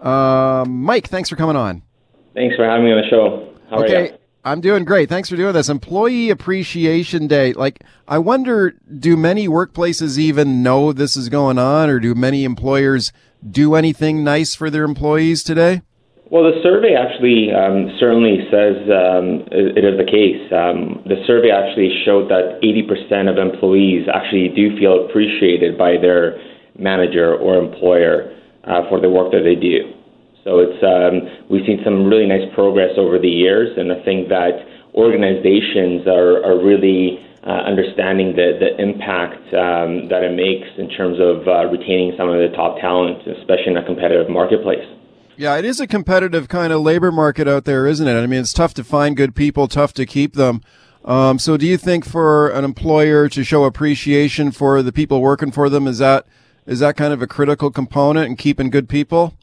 Uh, 0.01 0.63
Mike, 0.67 1.07
thanks 1.07 1.29
for 1.29 1.35
coming 1.35 1.57
on. 1.57 1.81
Thanks 2.33 2.55
for 2.55 2.63
having 2.63 2.85
me 2.85 2.93
on 2.93 3.01
the 3.01 3.09
show. 3.09 3.53
How 3.69 3.83
okay. 3.83 4.17
I'm 4.43 4.59
doing 4.59 4.85
great. 4.85 5.07
Thanks 5.07 5.29
for 5.29 5.35
doing 5.35 5.53
this. 5.53 5.69
Employee 5.69 6.31
Appreciation 6.31 7.27
Day. 7.27 7.53
Like, 7.53 7.83
I 8.07 8.17
wonder, 8.17 8.71
do 8.97 9.15
many 9.15 9.47
workplaces 9.47 10.17
even 10.17 10.63
know 10.63 10.93
this 10.93 11.15
is 11.15 11.29
going 11.29 11.59
on, 11.59 11.91
or 11.91 11.99
do 11.99 12.15
many 12.15 12.43
employers 12.43 13.13
do 13.47 13.75
anything 13.75 14.23
nice 14.23 14.55
for 14.55 14.71
their 14.71 14.83
employees 14.83 15.43
today? 15.43 15.83
Well, 16.31 16.43
the 16.43 16.59
survey 16.63 16.95
actually 16.95 17.53
um, 17.53 17.95
certainly 17.99 18.39
says 18.49 18.77
um, 18.89 19.45
it 19.51 19.83
is 19.83 19.99
the 19.99 20.09
case. 20.09 20.41
Um, 20.49 21.03
the 21.05 21.21
survey 21.27 21.51
actually 21.51 21.91
showed 22.03 22.31
that 22.31 22.57
80% 22.63 23.29
of 23.29 23.37
employees 23.37 24.07
actually 24.11 24.49
do 24.49 24.75
feel 24.79 25.05
appreciated 25.05 25.77
by 25.77 25.97
their 26.01 26.41
manager 26.79 27.35
or 27.35 27.57
employer 27.57 28.33
uh, 28.63 28.89
for 28.89 28.99
the 28.99 29.09
work 29.09 29.31
that 29.33 29.43
they 29.43 29.55
do. 29.55 30.00
So 30.43 30.59
it's 30.59 30.81
um, 30.81 31.47
we've 31.49 31.65
seen 31.65 31.81
some 31.83 32.05
really 32.05 32.25
nice 32.25 32.49
progress 32.55 32.97
over 32.97 33.19
the 33.19 33.29
years, 33.29 33.77
and 33.77 33.91
I 33.91 34.03
think 34.03 34.29
that 34.29 34.57
organizations 34.93 36.07
are, 36.07 36.43
are 36.43 36.57
really 36.57 37.19
uh, 37.45 37.65
understanding 37.65 38.35
the, 38.35 38.57
the 38.59 38.81
impact 38.81 39.41
um, 39.53 40.09
that 40.09 40.23
it 40.23 40.35
makes 40.35 40.67
in 40.77 40.89
terms 40.89 41.17
of 41.19 41.47
uh, 41.47 41.65
retaining 41.69 42.13
some 42.17 42.29
of 42.29 42.37
the 42.37 42.55
top 42.55 42.79
talent, 42.79 43.21
especially 43.27 43.71
in 43.73 43.77
a 43.77 43.85
competitive 43.85 44.29
marketplace. 44.29 44.85
Yeah, 45.37 45.57
it 45.57 45.65
is 45.65 45.79
a 45.79 45.87
competitive 45.87 46.49
kind 46.49 46.73
of 46.73 46.81
labor 46.81 47.11
market 47.11 47.47
out 47.47 47.65
there, 47.65 47.87
isn't 47.87 48.07
it? 48.07 48.13
I 48.13 48.27
mean, 48.27 48.41
it's 48.41 48.53
tough 48.53 48.73
to 48.75 48.83
find 48.83 49.17
good 49.17 49.33
people, 49.33 49.67
tough 49.67 49.93
to 49.93 50.05
keep 50.05 50.33
them. 50.33 50.61
Um, 51.03 51.39
so, 51.39 51.57
do 51.57 51.65
you 51.65 51.77
think 51.77 52.05
for 52.05 52.49
an 52.49 52.63
employer 52.63 53.27
to 53.29 53.43
show 53.43 53.63
appreciation 53.63 54.51
for 54.51 54.83
the 54.83 54.91
people 54.91 55.19
working 55.19 55.51
for 55.51 55.67
them 55.67 55.87
is 55.87 55.97
that 55.97 56.27
is 56.67 56.79
that 56.79 56.95
kind 56.95 57.11
of 57.11 57.23
a 57.23 57.27
critical 57.27 57.71
component 57.71 58.27
in 58.27 58.35
keeping 58.35 58.69
good 58.69 58.87
people? 58.87 59.33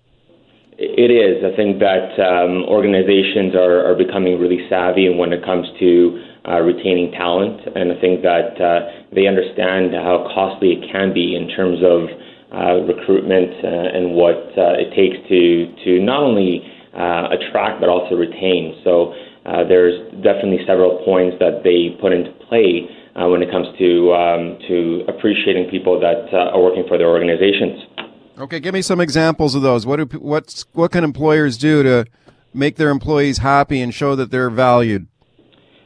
It 0.78 1.10
is. 1.10 1.42
I 1.42 1.50
think 1.58 1.82
that 1.82 2.14
um, 2.22 2.62
organizations 2.70 3.58
are, 3.58 3.82
are 3.82 3.98
becoming 3.98 4.38
really 4.38 4.62
savvy 4.70 5.10
when 5.10 5.32
it 5.34 5.42
comes 5.44 5.66
to 5.82 6.22
uh, 6.46 6.62
retaining 6.62 7.10
talent, 7.18 7.66
and 7.74 7.90
I 7.90 7.98
think 7.98 8.22
that 8.22 8.54
uh, 8.62 9.10
they 9.10 9.26
understand 9.26 9.90
how 9.98 10.30
costly 10.30 10.78
it 10.78 10.86
can 10.86 11.10
be 11.12 11.34
in 11.34 11.50
terms 11.50 11.82
of 11.82 12.06
uh, 12.54 12.86
recruitment 12.86 13.58
uh, 13.58 13.98
and 13.98 14.14
what 14.14 14.38
uh, 14.54 14.78
it 14.78 14.94
takes 14.94 15.18
to 15.26 15.66
to 15.82 15.98
not 15.98 16.22
only 16.22 16.62
uh, 16.94 17.34
attract 17.34 17.82
but 17.82 17.90
also 17.90 18.14
retain. 18.14 18.78
So 18.86 19.18
there's 19.66 19.98
definitely 20.22 20.62
several 20.62 21.02
points 21.04 21.42
that 21.42 21.66
they 21.66 21.98
put 22.00 22.12
into 22.12 22.30
play 22.46 22.86
when 23.18 23.42
it 23.42 23.50
comes 23.50 23.66
to 23.82 24.14
um, 24.14 24.62
to 24.70 25.02
appreciating 25.10 25.74
people 25.74 25.98
that 25.98 26.30
are 26.30 26.62
working 26.62 26.86
for 26.86 26.96
their 26.98 27.10
organizations. 27.10 27.97
Okay, 28.38 28.60
give 28.60 28.72
me 28.72 28.82
some 28.82 29.00
examples 29.00 29.54
of 29.56 29.62
those. 29.62 29.84
What 29.84 29.96
do 29.96 30.18
what's 30.18 30.64
what 30.72 30.92
can 30.92 31.02
employers 31.02 31.58
do 31.58 31.82
to 31.82 32.06
make 32.54 32.76
their 32.76 32.90
employees 32.90 33.38
happy 33.38 33.80
and 33.80 33.92
show 33.92 34.14
that 34.14 34.30
they're 34.30 34.50
valued? 34.50 35.08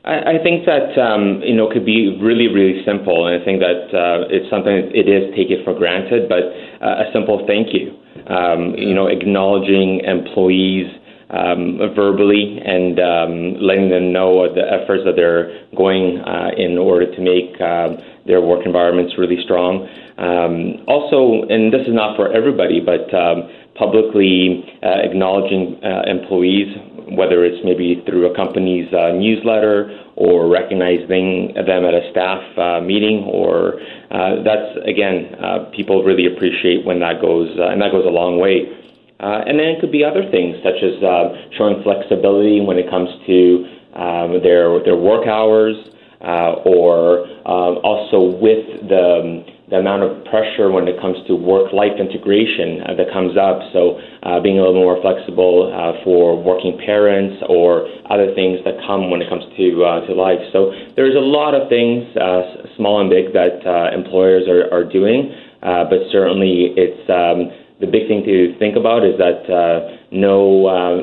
I, 0.05 0.35
I 0.35 0.43
think 0.43 0.67
that 0.67 0.99
um, 1.01 1.41
you 1.43 1.55
know 1.55 1.71
could 1.73 1.87
be 1.87 2.19
really 2.21 2.49
really 2.49 2.85
simple, 2.85 3.27
and 3.27 3.41
I 3.41 3.45
think 3.45 3.61
that 3.61 3.89
uh, 3.97 4.29
it's 4.29 4.51
something 4.51 4.93
it 4.93 5.09
is 5.09 5.35
taken 5.35 5.65
for 5.65 5.73
granted, 5.73 6.29
but 6.29 6.45
uh, 6.85 7.09
a 7.09 7.13
simple 7.13 7.47
thank 7.47 7.73
you. 7.73 7.97
Um, 8.27 8.75
you 8.77 8.95
know, 8.95 9.07
acknowledging 9.07 10.01
employees 10.05 10.87
um, 11.31 11.79
verbally 11.97 12.61
and 12.63 13.01
um, 13.01 13.57
letting 13.61 13.89
them 13.89 14.13
know 14.13 14.53
the 14.53 14.61
efforts 14.61 15.03
that 15.07 15.17
they're 15.17 15.65
going 15.75 16.21
uh, 16.21 16.51
in 16.57 16.77
order 16.77 17.09
to 17.09 17.21
make 17.21 17.59
uh, 17.61 17.97
their 18.27 18.43
work 18.43 18.67
environments 18.67 19.17
really 19.17 19.43
strong. 19.43 19.89
Um, 20.19 20.85
also, 20.87 21.47
and 21.49 21.73
this 21.73 21.87
is 21.87 21.95
not 21.95 22.17
for 22.17 22.33
everybody, 22.33 22.81
but 22.81 23.13
um, 23.15 23.49
publicly 23.75 24.65
uh, 24.83 25.01
acknowledging 25.03 25.81
uh, 25.83 26.03
employees, 26.07 26.77
whether 27.17 27.45
it's 27.45 27.65
maybe 27.65 28.03
through 28.07 28.31
a 28.31 28.37
company's 28.37 28.93
uh, 28.93 29.13
newsletter 29.13 29.99
or 30.17 30.49
recognizing 30.49 31.55
them 31.55 31.85
at 31.85 31.95
a 31.95 32.11
staff 32.11 32.43
uh, 32.59 32.81
meeting, 32.81 33.25
or 33.25 33.81
that's 34.45 34.77
again, 34.85 35.35
people 35.75 36.05
really 36.05 36.27
appreciate 36.27 36.85
when 36.85 37.01
that 37.01 37.21
goes, 37.21 37.49
and 37.57 37.81
that 37.81 37.91
goes 37.91 38.05
a 38.05 38.11
long 38.11 38.39
way. 38.39 38.69
Uh, 39.23 39.45
and 39.47 39.59
then 39.59 39.69
it 39.69 39.81
could 39.81 39.93
be 39.93 40.05
other 40.05 40.29
things 40.31 40.57
such 40.65 40.83
as 40.83 41.01
uh, 41.01 41.31
showing 41.57 41.81
flexibility 41.85 42.61
when 42.61 42.77
it 42.77 42.91
comes 42.91 43.09
to 43.25 43.65
um, 43.95 44.43
their 44.43 44.83
their 44.83 44.97
work 44.97 45.29
hours, 45.29 45.77
uh, 46.23 46.59
or 46.67 47.23
um, 47.47 47.79
also 47.87 48.19
with 48.21 48.67
the 48.89 49.47
the 49.73 49.81
amount 49.81 50.05
of 50.05 50.13
pressure 50.29 50.69
when 50.69 50.85
it 50.85 51.01
comes 51.01 51.17
to 51.25 51.33
work-life 51.33 51.97
integration 51.97 52.85
uh, 52.85 52.93
that 52.93 53.09
comes 53.09 53.41
up. 53.41 53.65
So 53.73 53.97
uh, 54.21 54.37
being 54.45 54.61
a 54.61 54.69
little 54.69 54.77
more 54.77 55.01
flexible 55.01 55.73
uh, 55.73 55.97
for 56.05 56.37
working 56.37 56.77
parents 56.77 57.41
or 57.49 57.89
other 58.13 58.37
things 58.37 58.61
that 58.69 58.77
come 58.85 59.09
when 59.09 59.25
it 59.25 59.33
comes 59.33 59.49
to 59.57 59.67
uh, 59.81 60.05
to 60.05 60.13
life. 60.13 60.45
So 60.53 60.77
there's 60.93 61.17
a 61.17 61.25
lot 61.25 61.57
of 61.57 61.73
things, 61.73 62.05
uh, 62.21 62.69
small 62.77 63.01
and 63.01 63.09
big, 63.09 63.33
that 63.33 63.65
uh, 63.65 63.97
employers 63.97 64.45
are, 64.45 64.69
are 64.69 64.85
doing. 64.85 65.33
but 65.65 66.05
certainly, 66.13 66.77
it's 66.77 67.09
um, 67.09 67.49
the 67.81 67.89
big 67.89 68.13
thing 68.13 68.29
to 68.29 68.53
think 68.61 68.77
about 68.77 69.09
is 69.09 69.17
that 69.17 69.49
no, 70.13 70.69
uh, 70.69 71.01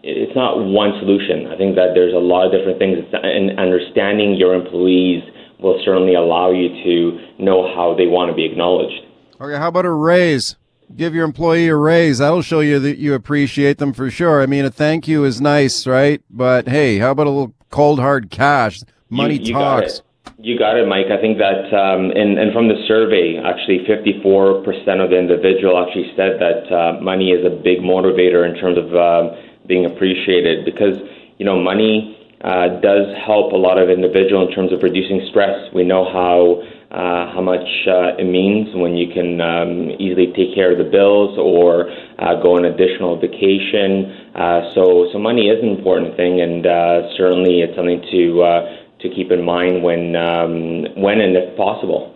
it's 0.00 0.32
not 0.32 0.56
one 0.56 0.96
solution. 1.04 1.52
I 1.52 1.56
think 1.60 1.76
that 1.76 1.92
there's 1.92 2.16
a 2.16 2.24
lot 2.32 2.48
of 2.48 2.56
different 2.56 2.80
things, 2.80 3.04
and 3.12 3.60
understanding 3.60 4.40
your 4.40 4.56
employees 4.56 5.20
will 5.62 5.80
certainly 5.84 6.14
allow 6.14 6.50
you 6.50 6.68
to 6.68 7.42
know 7.42 7.74
how 7.74 7.94
they 7.96 8.06
want 8.06 8.30
to 8.30 8.34
be 8.34 8.44
acknowledged. 8.44 9.04
Okay, 9.40 9.56
how 9.56 9.68
about 9.68 9.86
a 9.86 9.90
raise? 9.90 10.56
give 10.96 11.14
your 11.14 11.24
employee 11.24 11.68
a 11.68 11.76
raise. 11.76 12.18
That'll 12.18 12.42
show 12.42 12.60
you 12.60 12.78
that 12.80 12.98
you 12.98 13.14
appreciate 13.14 13.78
them 13.78 13.92
for 13.92 14.10
sure. 14.10 14.42
I 14.42 14.46
mean, 14.46 14.64
a 14.64 14.70
thank 14.70 15.06
you 15.06 15.24
is 15.24 15.40
nice, 15.40 15.86
right? 15.86 16.22
But 16.30 16.68
hey, 16.68 16.98
how 16.98 17.12
about 17.12 17.26
a 17.26 17.30
little 17.30 17.54
cold 17.70 18.00
hard 18.00 18.30
cash? 18.30 18.80
Money 19.08 19.36
you, 19.36 19.46
you 19.46 19.52
talks. 19.54 20.00
Got 20.00 20.06
you 20.42 20.58
got 20.58 20.76
it, 20.78 20.88
Mike. 20.88 21.12
I 21.12 21.20
think 21.20 21.36
that, 21.36 21.68
um, 21.76 22.10
and, 22.16 22.38
and 22.38 22.52
from 22.52 22.68
the 22.68 22.80
survey, 22.88 23.36
actually, 23.36 23.84
54% 23.84 24.64
of 25.04 25.10
the 25.10 25.18
individual 25.18 25.76
actually 25.76 26.12
said 26.16 26.40
that 26.40 26.64
uh, 26.72 27.00
money 27.00 27.32
is 27.32 27.44
a 27.44 27.50
big 27.50 27.80
motivator 27.80 28.48
in 28.48 28.56
terms 28.56 28.78
of 28.78 28.94
uh, 28.94 29.36
being 29.66 29.84
appreciated 29.84 30.64
because, 30.64 30.96
you 31.36 31.44
know, 31.44 31.60
money 31.60 32.16
uh, 32.42 32.80
does 32.80 33.14
help 33.26 33.52
a 33.52 33.56
lot 33.56 33.78
of 33.78 33.90
individual 33.90 34.46
in 34.46 34.54
terms 34.54 34.72
of 34.72 34.82
reducing 34.82 35.26
stress. 35.30 35.72
We 35.74 35.84
know 35.84 36.04
how 36.04 36.62
uh, 36.90 37.32
how 37.32 37.40
much 37.40 37.68
uh, 37.86 38.16
it 38.18 38.24
means 38.24 38.74
when 38.74 38.96
you 38.96 39.12
can 39.12 39.40
um, 39.40 39.90
easily 40.00 40.32
take 40.34 40.54
care 40.54 40.72
of 40.72 40.78
the 40.78 40.90
bills 40.90 41.38
or 41.38 41.88
uh, 42.18 42.34
go 42.42 42.56
on 42.56 42.64
additional 42.64 43.14
vacation. 43.20 44.10
Uh, 44.34 44.74
so, 44.74 45.06
so 45.12 45.18
money 45.18 45.46
is 45.46 45.62
an 45.62 45.68
important 45.68 46.16
thing, 46.16 46.40
and 46.40 46.66
uh, 46.66 47.08
certainly 47.16 47.60
it's 47.60 47.76
something 47.76 48.02
to 48.10 48.80
to 49.00 49.08
keep 49.08 49.30
in 49.30 49.44
mind 49.44 49.82
when 49.82 50.16
um, 50.16 50.84
when 50.96 51.20
and 51.20 51.36
if 51.36 51.56
possible. 51.56 52.14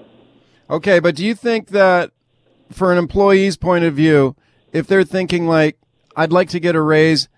Okay, 0.68 0.98
but 0.98 1.14
do 1.14 1.24
you 1.24 1.34
think 1.34 1.68
that 1.68 2.10
for 2.72 2.90
an 2.90 2.98
employee's 2.98 3.56
point 3.56 3.84
of 3.84 3.94
view, 3.94 4.34
if 4.72 4.86
they're 4.86 5.04
thinking 5.04 5.46
like, 5.46 5.78
I'd 6.16 6.32
like 6.32 6.48
to 6.50 6.60
get 6.60 6.74
a 6.74 6.80
raise, 6.80 7.28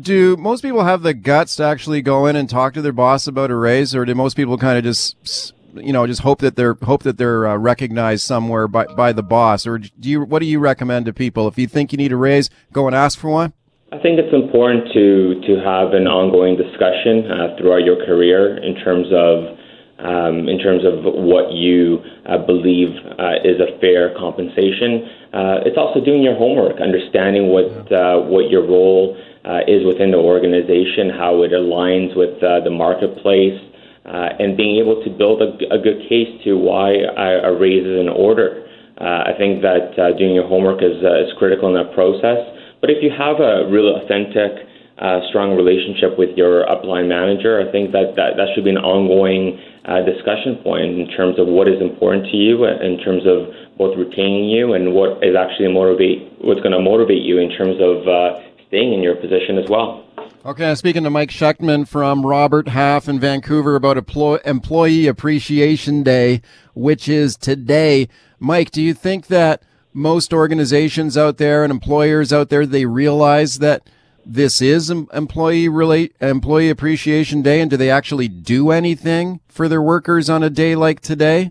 do 0.00 0.36
most 0.36 0.62
people 0.62 0.84
have 0.84 1.02
the 1.02 1.14
guts 1.14 1.56
to 1.56 1.64
actually 1.64 2.02
go 2.02 2.26
in 2.26 2.36
and 2.36 2.48
talk 2.48 2.74
to 2.74 2.82
their 2.82 2.92
boss 2.92 3.26
about 3.26 3.50
a 3.50 3.54
raise, 3.54 3.94
or 3.94 4.04
do 4.04 4.14
most 4.14 4.36
people 4.36 4.58
kind 4.58 4.78
of 4.78 4.84
just 4.84 5.52
you 5.74 5.92
know 5.92 6.06
just 6.06 6.22
hope 6.22 6.40
that 6.40 6.56
they're 6.56 6.74
hope 6.82 7.02
that 7.02 7.18
they're 7.18 7.46
uh, 7.46 7.56
recognized 7.56 8.24
somewhere 8.24 8.68
by 8.68 8.86
by 8.86 9.12
the 9.12 9.22
boss, 9.22 9.66
or 9.66 9.78
do 9.78 10.08
you 10.08 10.22
what 10.22 10.40
do 10.40 10.46
you 10.46 10.58
recommend 10.58 11.06
to 11.06 11.12
people 11.12 11.48
if 11.48 11.58
you 11.58 11.66
think 11.66 11.92
you 11.92 11.98
need 11.98 12.12
a 12.12 12.16
raise, 12.16 12.50
go 12.72 12.86
and 12.86 12.96
ask 12.96 13.18
for 13.18 13.30
one? 13.30 13.52
I 13.92 13.98
think 13.98 14.18
it's 14.18 14.34
important 14.34 14.92
to 14.92 15.40
to 15.46 15.62
have 15.62 15.94
an 15.94 16.06
ongoing 16.06 16.56
discussion 16.56 17.30
uh, 17.30 17.56
throughout 17.56 17.84
your 17.84 18.04
career 18.04 18.58
in 18.58 18.74
terms 18.82 19.06
of 19.14 19.56
um, 19.98 20.48
in 20.48 20.58
terms 20.58 20.84
of 20.84 21.04
what 21.04 21.52
you 21.52 22.02
uh, 22.28 22.38
believe 22.44 22.90
uh, 23.18 23.40
is 23.44 23.60
a 23.60 23.78
fair 23.80 24.12
compensation. 24.18 25.08
Uh, 25.36 25.60
it's 25.68 25.76
also 25.76 26.00
doing 26.00 26.22
your 26.22 26.34
homework, 26.34 26.80
understanding 26.80 27.52
what 27.52 27.68
uh, 27.92 28.16
what 28.24 28.48
your 28.48 28.64
role 28.64 29.12
uh, 29.44 29.60
is 29.68 29.84
within 29.84 30.10
the 30.10 30.16
organization, 30.16 31.12
how 31.12 31.44
it 31.44 31.52
aligns 31.52 32.16
with 32.16 32.40
the 32.40 32.72
marketplace, 32.72 33.60
and 34.06 34.56
being 34.56 34.80
able 34.80 35.04
to 35.04 35.10
build 35.12 35.42
a, 35.44 35.52
a 35.68 35.76
good 35.76 36.00
case 36.08 36.32
to 36.44 36.56
why 36.56 36.96
a, 36.96 37.52
a 37.52 37.52
raise 37.52 37.84
is 37.84 38.00
in 38.00 38.08
order. 38.08 38.64
I 38.96 39.36
think 39.36 39.60
that 39.60 39.92
doing 40.16 40.32
your 40.32 40.48
homework 40.48 40.80
is 40.80 40.96
is 41.04 41.28
critical 41.36 41.68
in 41.68 41.76
that 41.76 41.92
process. 41.92 42.40
But 42.80 42.88
if 42.88 43.04
you 43.04 43.12
have 43.12 43.36
a 43.36 43.68
real 43.68 43.92
authentic, 43.92 44.64
uh, 44.96 45.20
strong 45.28 45.52
relationship 45.52 46.16
with 46.16 46.32
your 46.40 46.64
upline 46.64 47.08
manager, 47.08 47.60
I 47.60 47.68
think 47.68 47.92
that 47.92 48.16
that, 48.16 48.40
that 48.40 48.48
should 48.54 48.64
be 48.64 48.72
an 48.72 48.80
ongoing 48.80 49.60
uh, 49.84 50.00
discussion 50.08 50.56
point 50.64 50.96
in 50.96 51.12
terms 51.12 51.36
of 51.36 51.46
what 51.46 51.68
is 51.68 51.76
important 51.84 52.24
to 52.32 52.36
you, 52.36 52.64
in 52.64 52.96
terms 53.04 53.28
of 53.28 53.52
both 53.78 53.96
retaining 53.96 54.48
you 54.48 54.74
and 54.74 54.94
what 54.94 55.22
is 55.22 55.36
actually 55.36 55.72
motivate 55.72 56.32
what's 56.40 56.60
going 56.60 56.72
to 56.72 56.80
motivate 56.80 57.22
you 57.22 57.38
in 57.38 57.50
terms 57.50 57.76
of 57.80 58.08
uh, 58.08 58.40
staying 58.68 58.94
in 58.94 59.02
your 59.02 59.16
position 59.16 59.58
as 59.58 59.68
well. 59.68 60.04
Okay, 60.44 60.70
I'm 60.70 60.76
speaking 60.76 61.02
to 61.02 61.10
Mike 61.10 61.30
Shekhtman 61.30 61.88
from 61.88 62.24
Robert 62.24 62.68
Half 62.68 63.08
in 63.08 63.18
Vancouver 63.18 63.74
about 63.74 63.96
Employee 63.96 65.06
Appreciation 65.08 66.02
Day, 66.04 66.40
which 66.72 67.08
is 67.08 67.36
today. 67.36 68.08
Mike, 68.38 68.70
do 68.70 68.80
you 68.80 68.94
think 68.94 69.26
that 69.26 69.62
most 69.92 70.32
organizations 70.32 71.16
out 71.16 71.38
there 71.38 71.64
and 71.64 71.70
employers 71.70 72.32
out 72.32 72.50
there 72.50 72.66
they 72.66 72.84
realize 72.84 73.58
that 73.58 73.88
this 74.26 74.60
is 74.60 74.90
employee 74.90 75.68
relate 75.68 76.14
employee 76.20 76.68
appreciation 76.68 77.40
day 77.40 77.60
and 77.62 77.70
do 77.70 77.78
they 77.78 77.90
actually 77.90 78.28
do 78.28 78.70
anything 78.70 79.40
for 79.48 79.68
their 79.68 79.80
workers 79.80 80.28
on 80.28 80.42
a 80.42 80.50
day 80.50 80.74
like 80.74 81.00
today 81.00 81.50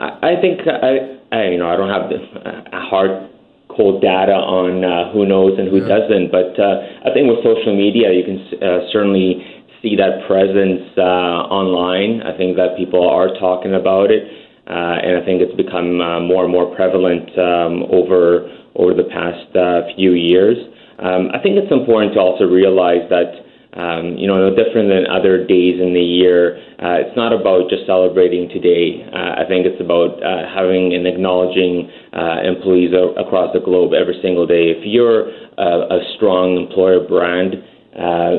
i, 0.00 0.34
I 0.36 0.40
think 0.40 0.60
I, 0.66 1.18
I 1.34 1.44
you 1.52 1.58
know 1.58 1.68
i 1.68 1.76
don't 1.76 1.90
have 1.90 2.10
a 2.10 2.80
hard 2.80 3.30
cold 3.68 4.02
data 4.02 4.32
on 4.32 4.82
uh, 4.82 5.12
who 5.12 5.26
knows 5.26 5.58
and 5.58 5.68
who 5.68 5.78
yeah. 5.82 5.98
doesn't 5.98 6.32
but 6.32 6.58
uh, 6.58 7.08
i 7.08 7.12
think 7.12 7.28
with 7.28 7.44
social 7.44 7.76
media 7.76 8.12
you 8.12 8.24
can 8.24 8.38
uh, 8.62 8.88
certainly 8.90 9.44
see 9.82 9.94
that 9.94 10.26
presence 10.26 10.82
uh, 10.96 11.46
online 11.52 12.22
i 12.22 12.36
think 12.36 12.56
that 12.56 12.76
people 12.76 13.06
are 13.08 13.28
talking 13.38 13.74
about 13.74 14.10
it 14.10 14.26
uh, 14.68 15.00
and 15.00 15.16
I 15.16 15.24
think 15.24 15.40
it's 15.40 15.56
become 15.56 15.96
uh, 16.00 16.20
more 16.20 16.44
and 16.44 16.52
more 16.52 16.68
prevalent 16.76 17.32
um, 17.40 17.88
over 17.88 18.52
over 18.76 18.92
the 18.92 19.08
past 19.08 19.48
uh, 19.56 19.88
few 19.96 20.12
years. 20.12 20.60
Um, 21.00 21.32
I 21.32 21.40
think 21.40 21.56
it's 21.56 21.72
important 21.72 22.12
to 22.14 22.20
also 22.20 22.44
realize 22.44 23.08
that 23.08 23.47
um, 23.74 24.16
you 24.16 24.26
know, 24.26 24.48
no 24.48 24.50
different 24.54 24.88
than 24.88 25.04
other 25.10 25.44
days 25.44 25.80
in 25.80 25.92
the 25.92 26.02
year. 26.02 26.56
Uh, 26.80 27.04
it's 27.04 27.16
not 27.16 27.32
about 27.32 27.68
just 27.68 27.84
celebrating 27.84 28.48
today. 28.48 29.04
Uh, 29.04 29.42
I 29.42 29.44
think 29.44 29.66
it's 29.66 29.80
about 29.80 30.22
uh, 30.22 30.48
having 30.48 30.94
and 30.94 31.06
acknowledging 31.06 31.90
employees 32.12 32.94
across 32.94 33.52
the 33.52 33.60
globe 33.60 33.92
every 33.92 34.18
single 34.22 34.46
day. 34.46 34.72
If 34.72 34.86
you're 34.86 35.28
a, 35.58 35.98
a 35.98 36.00
strong 36.16 36.56
employer 36.56 37.04
brand, 37.06 37.60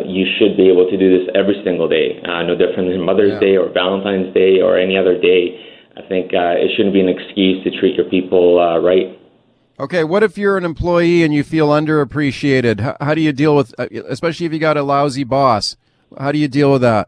you 0.07 0.25
should 0.39 0.57
be 0.57 0.67
able 0.71 0.89
to 0.89 0.97
do 0.97 1.07
this 1.13 1.30
every 1.36 1.61
single 1.63 1.88
day. 1.88 2.19
no 2.23 2.55
different 2.55 2.89
than 2.89 3.01
Mother's 3.03 3.38
yeah. 3.38 3.53
Day 3.53 3.55
or 3.55 3.69
Valentine's 3.69 4.34
Day 4.34 4.61
or 4.61 4.80
any 4.80 4.97
other 4.97 5.19
day. 5.19 5.69
I 5.99 6.07
think 6.07 6.32
uh, 6.32 6.55
it 6.55 6.71
shouldn't 6.75 6.93
be 6.93 7.01
an 7.01 7.09
excuse 7.09 7.63
to 7.63 7.71
treat 7.77 7.95
your 7.95 8.07
people 8.07 8.59
uh, 8.59 8.80
right. 8.80 9.18
Okay, 9.80 10.03
what 10.03 10.23
if 10.23 10.38
you're 10.38 10.57
an 10.57 10.65
employee 10.65 11.23
and 11.23 11.34
you 11.34 11.41
feel 11.41 11.69
underappreciated? 11.69 12.82
How, 12.82 12.97
how 12.99 13.15
do 13.15 13.21
you 13.21 13.32
deal 13.32 13.55
with, 13.55 13.73
uh, 13.80 13.88
especially 14.09 14.45
if 14.45 14.51
you 14.51 14.59
got 14.59 14.75
a 14.75 14.84
lousy 14.84 15.23
boss? 15.23 15.77
How 16.17 16.34
do 16.34 16.38
you 16.38 16.49
deal 16.49 16.73
with 16.73 16.82
that? 16.82 17.07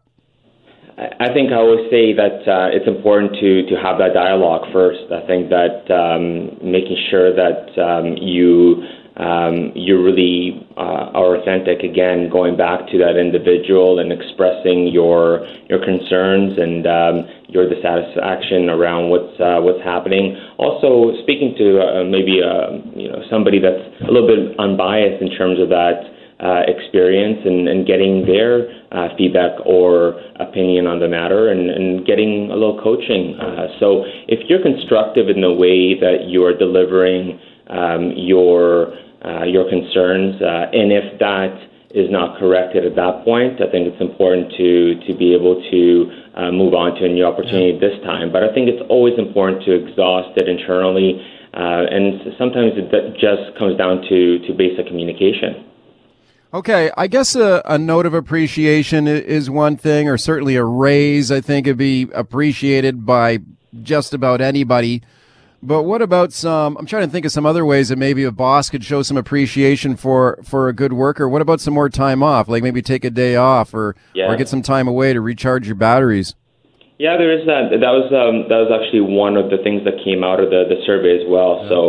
I 0.97 1.33
think 1.33 1.51
I 1.51 1.55
always 1.55 1.89
say 1.89 2.13
that 2.13 2.47
uh, 2.47 2.69
it's 2.71 2.87
important 2.87 3.33
to, 3.41 3.65
to 3.67 3.75
have 3.75 3.97
that 3.97 4.13
dialogue 4.13 4.71
first. 4.71 5.11
I 5.11 5.25
think 5.27 5.49
that 5.49 5.89
um, 5.91 6.59
making 6.63 6.95
sure 7.09 7.35
that 7.35 7.75
um, 7.81 8.15
you 8.21 8.83
um, 9.17 9.73
you 9.75 10.01
really 10.01 10.65
uh, 10.77 11.11
are 11.11 11.35
authentic 11.35 11.83
again, 11.83 12.29
going 12.29 12.55
back 12.55 12.87
to 12.91 12.97
that 12.99 13.19
individual 13.19 13.99
and 13.99 14.11
expressing 14.11 14.87
your 14.87 15.45
your 15.67 15.83
concerns 15.83 16.57
and 16.57 16.87
um, 16.87 17.27
your 17.49 17.67
dissatisfaction 17.67 18.69
around 18.69 19.09
what's 19.09 19.35
uh, 19.39 19.59
what's 19.59 19.83
happening. 19.83 20.39
Also, 20.57 21.11
speaking 21.23 21.55
to 21.57 21.81
uh, 21.83 22.03
maybe 22.07 22.39
uh, 22.39 22.79
you 22.95 23.11
know 23.11 23.19
somebody 23.29 23.59
that's 23.59 23.83
a 24.07 24.11
little 24.11 24.27
bit 24.27 24.57
unbiased 24.59 25.21
in 25.21 25.29
terms 25.35 25.59
of 25.59 25.69
that. 25.69 26.07
Uh, 26.41 26.65
experience 26.65 27.37
and, 27.45 27.69
and 27.69 27.85
getting 27.85 28.25
their 28.25 28.65
uh, 28.91 29.09
feedback 29.15 29.51
or 29.63 30.19
opinion 30.39 30.87
on 30.87 30.99
the 30.99 31.07
matter 31.07 31.49
and, 31.51 31.69
and 31.69 32.03
getting 32.03 32.49
a 32.49 32.55
little 32.55 32.81
coaching. 32.81 33.37
So, 33.79 34.01
if 34.25 34.49
you're 34.49 34.63
constructive 34.63 35.29
in 35.29 35.41
the 35.41 35.53
way 35.53 35.93
that 36.01 36.25
you 36.25 36.43
are 36.43 36.57
delivering 36.57 37.39
um, 37.67 38.13
your 38.15 38.93
uh, 39.23 39.43
your 39.43 39.69
concerns, 39.69 40.41
uh, 40.41 40.73
and 40.73 40.91
if 40.91 41.19
that 41.19 41.53
is 41.93 42.09
not 42.09 42.39
corrected 42.39 42.85
at 42.85 42.95
that 42.95 43.23
point, 43.23 43.61
I 43.61 43.69
think 43.69 43.87
it's 43.87 44.01
important 44.01 44.51
to 44.57 44.95
to 45.07 45.13
be 45.17 45.33
able 45.33 45.61
to 45.71 46.11
uh, 46.35 46.51
move 46.51 46.73
on 46.73 46.95
to 46.99 47.05
a 47.05 47.09
new 47.09 47.25
opportunity 47.25 47.77
this 47.79 47.99
time. 48.03 48.31
But 48.31 48.43
I 48.43 48.53
think 48.53 48.69
it's 48.69 48.83
always 48.89 49.17
important 49.17 49.63
to 49.65 49.71
exhaust 49.75 50.37
it 50.37 50.47
internally, 50.47 51.21
uh, 51.53 51.85
and 51.91 52.33
sometimes 52.37 52.73
it 52.75 52.89
just 53.19 53.57
comes 53.57 53.77
down 53.77 54.01
to 54.09 54.39
to 54.47 54.53
basic 54.53 54.87
communication. 54.87 55.67
Okay, 56.53 56.91
I 56.97 57.07
guess 57.07 57.35
a, 57.35 57.61
a, 57.63 57.77
note 57.77 58.05
of 58.05 58.13
appreciation 58.13 59.07
is 59.07 59.49
one 59.49 59.77
thing, 59.77 60.09
or 60.09 60.17
certainly 60.17 60.57
a 60.57 60.65
raise. 60.65 61.31
I 61.31 61.39
think 61.39 61.65
would 61.65 61.77
be 61.77 62.09
appreciated 62.13 63.05
by 63.05 63.39
just 63.83 64.13
about 64.13 64.41
anybody. 64.41 65.01
But 65.63 65.83
what 65.83 66.01
about 66.01 66.33
some? 66.33 66.75
I'm 66.77 66.87
trying 66.87 67.05
to 67.05 67.11
think 67.11 67.25
of 67.25 67.31
some 67.31 67.45
other 67.45 67.63
ways 67.63 67.89
that 67.89 67.97
maybe 67.97 68.23
a 68.23 68.31
boss 68.31 68.69
could 68.69 68.83
show 68.83 69.03
some 69.03 69.15
appreciation 69.15 69.95
for 69.95 70.39
for 70.43 70.67
a 70.69 70.73
good 70.73 70.93
worker. 70.93 71.29
What 71.29 71.41
about 71.41 71.61
some 71.61 71.75
more 71.75 71.89
time 71.89 72.23
off? 72.23 72.47
Like 72.47 72.63
maybe 72.63 72.81
take 72.81 73.05
a 73.05 73.11
day 73.11 73.35
off 73.35 73.73
or 73.73 73.95
yeah. 74.15 74.25
or 74.25 74.35
get 74.35 74.49
some 74.49 74.63
time 74.63 74.87
away 74.87 75.13
to 75.13 75.21
recharge 75.21 75.67
your 75.67 75.75
batteries. 75.75 76.33
Yeah, 76.97 77.17
there 77.17 77.33
is 77.33 77.45
that. 77.45 77.69
That 77.73 77.93
was 77.93 78.09
um, 78.09 78.49
that 78.49 78.57
was 78.57 78.73
actually 78.73 79.01
one 79.01 79.37
of 79.37 79.49
the 79.49 79.57
things 79.61 79.85
that 79.85 80.01
came 80.05 80.23
out 80.23 80.41
of 80.41 80.49
the, 80.49 80.65
the 80.65 80.81
survey 80.85 81.21
as 81.21 81.25
well. 81.29 81.61
Yeah. 81.61 81.69
So 81.69 81.79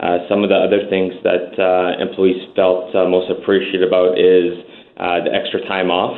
uh, 0.00 0.16
some 0.28 0.44
of 0.44 0.48
the 0.48 0.56
other 0.56 0.88
things 0.92 1.16
that 1.24 1.56
uh, 1.56 2.00
employees 2.00 2.40
felt 2.56 2.92
uh, 2.96 3.08
most 3.08 3.32
appreciated 3.32 3.84
about 3.84 4.16
is 4.16 4.60
uh, 5.00 5.24
the 5.24 5.32
extra 5.32 5.60
time 5.68 5.88
off. 5.88 6.16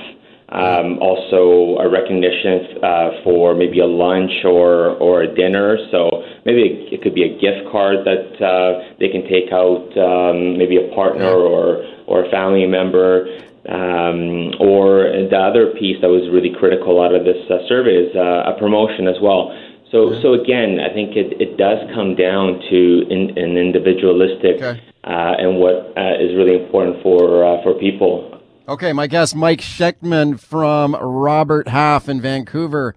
Um, 0.49 0.99
also, 1.01 1.81
a 1.81 1.89
recognition 1.89 2.79
uh, 2.85 3.25
for 3.25 3.55
maybe 3.55 3.81
a 3.81 3.87
lunch 3.87 4.45
or, 4.45 4.95
or 5.01 5.23
a 5.23 5.35
dinner. 5.35 5.79
So 5.91 6.23
maybe 6.45 6.89
it 6.93 7.03
could 7.03 7.15
be 7.15 7.25
a 7.25 7.33
gift 7.41 7.73
card 7.73 8.05
that 8.05 8.45
uh, 8.45 8.95
they 9.01 9.09
can 9.09 9.25
take 9.25 9.51
out, 9.51 9.89
um, 9.97 10.59
maybe 10.59 10.77
a 10.77 10.95
partner 10.95 11.33
or, 11.33 11.83
or 12.07 12.27
a 12.27 12.31
family 12.31 12.67
member. 12.67 13.27
Um, 13.65 14.53
or 14.61 15.09
the 15.09 15.41
other 15.41 15.73
piece 15.81 15.97
that 16.03 16.13
was 16.13 16.29
really 16.29 16.53
critical 16.53 17.01
out 17.01 17.15
of 17.15 17.25
this 17.25 17.41
uh, 17.49 17.65
survey 17.67 17.97
is 17.97 18.15
uh, 18.15 18.53
a 18.53 18.59
promotion 18.61 19.09
as 19.09 19.17
well. 19.23 19.57
So, 19.91 20.21
so 20.21 20.35
again, 20.35 20.81
I 20.81 20.93
think 20.93 21.15
it, 21.15 21.41
it 21.41 21.57
does 21.57 21.79
come 21.95 22.17
down 22.17 22.61
to 22.69 23.07
in, 23.09 23.39
an 23.39 23.57
individualistic 23.57 24.57
okay. 24.61 24.83
uh, 25.05 25.35
and 25.39 25.57
what 25.57 25.97
uh, 25.97 26.19
is 26.19 26.35
really 26.35 26.61
important 26.61 27.01
for 27.01 27.47
uh, 27.47 27.63
for 27.63 27.75
people. 27.79 28.34
Okay, 28.67 28.95
my 28.95 29.07
guest, 29.07 29.37
Mike 29.37 29.61
Shekhtman 29.61 30.41
from 30.41 30.95
Robert 30.95 31.69
Half 31.69 32.09
in 32.09 32.23
Vancouver. 32.23 32.95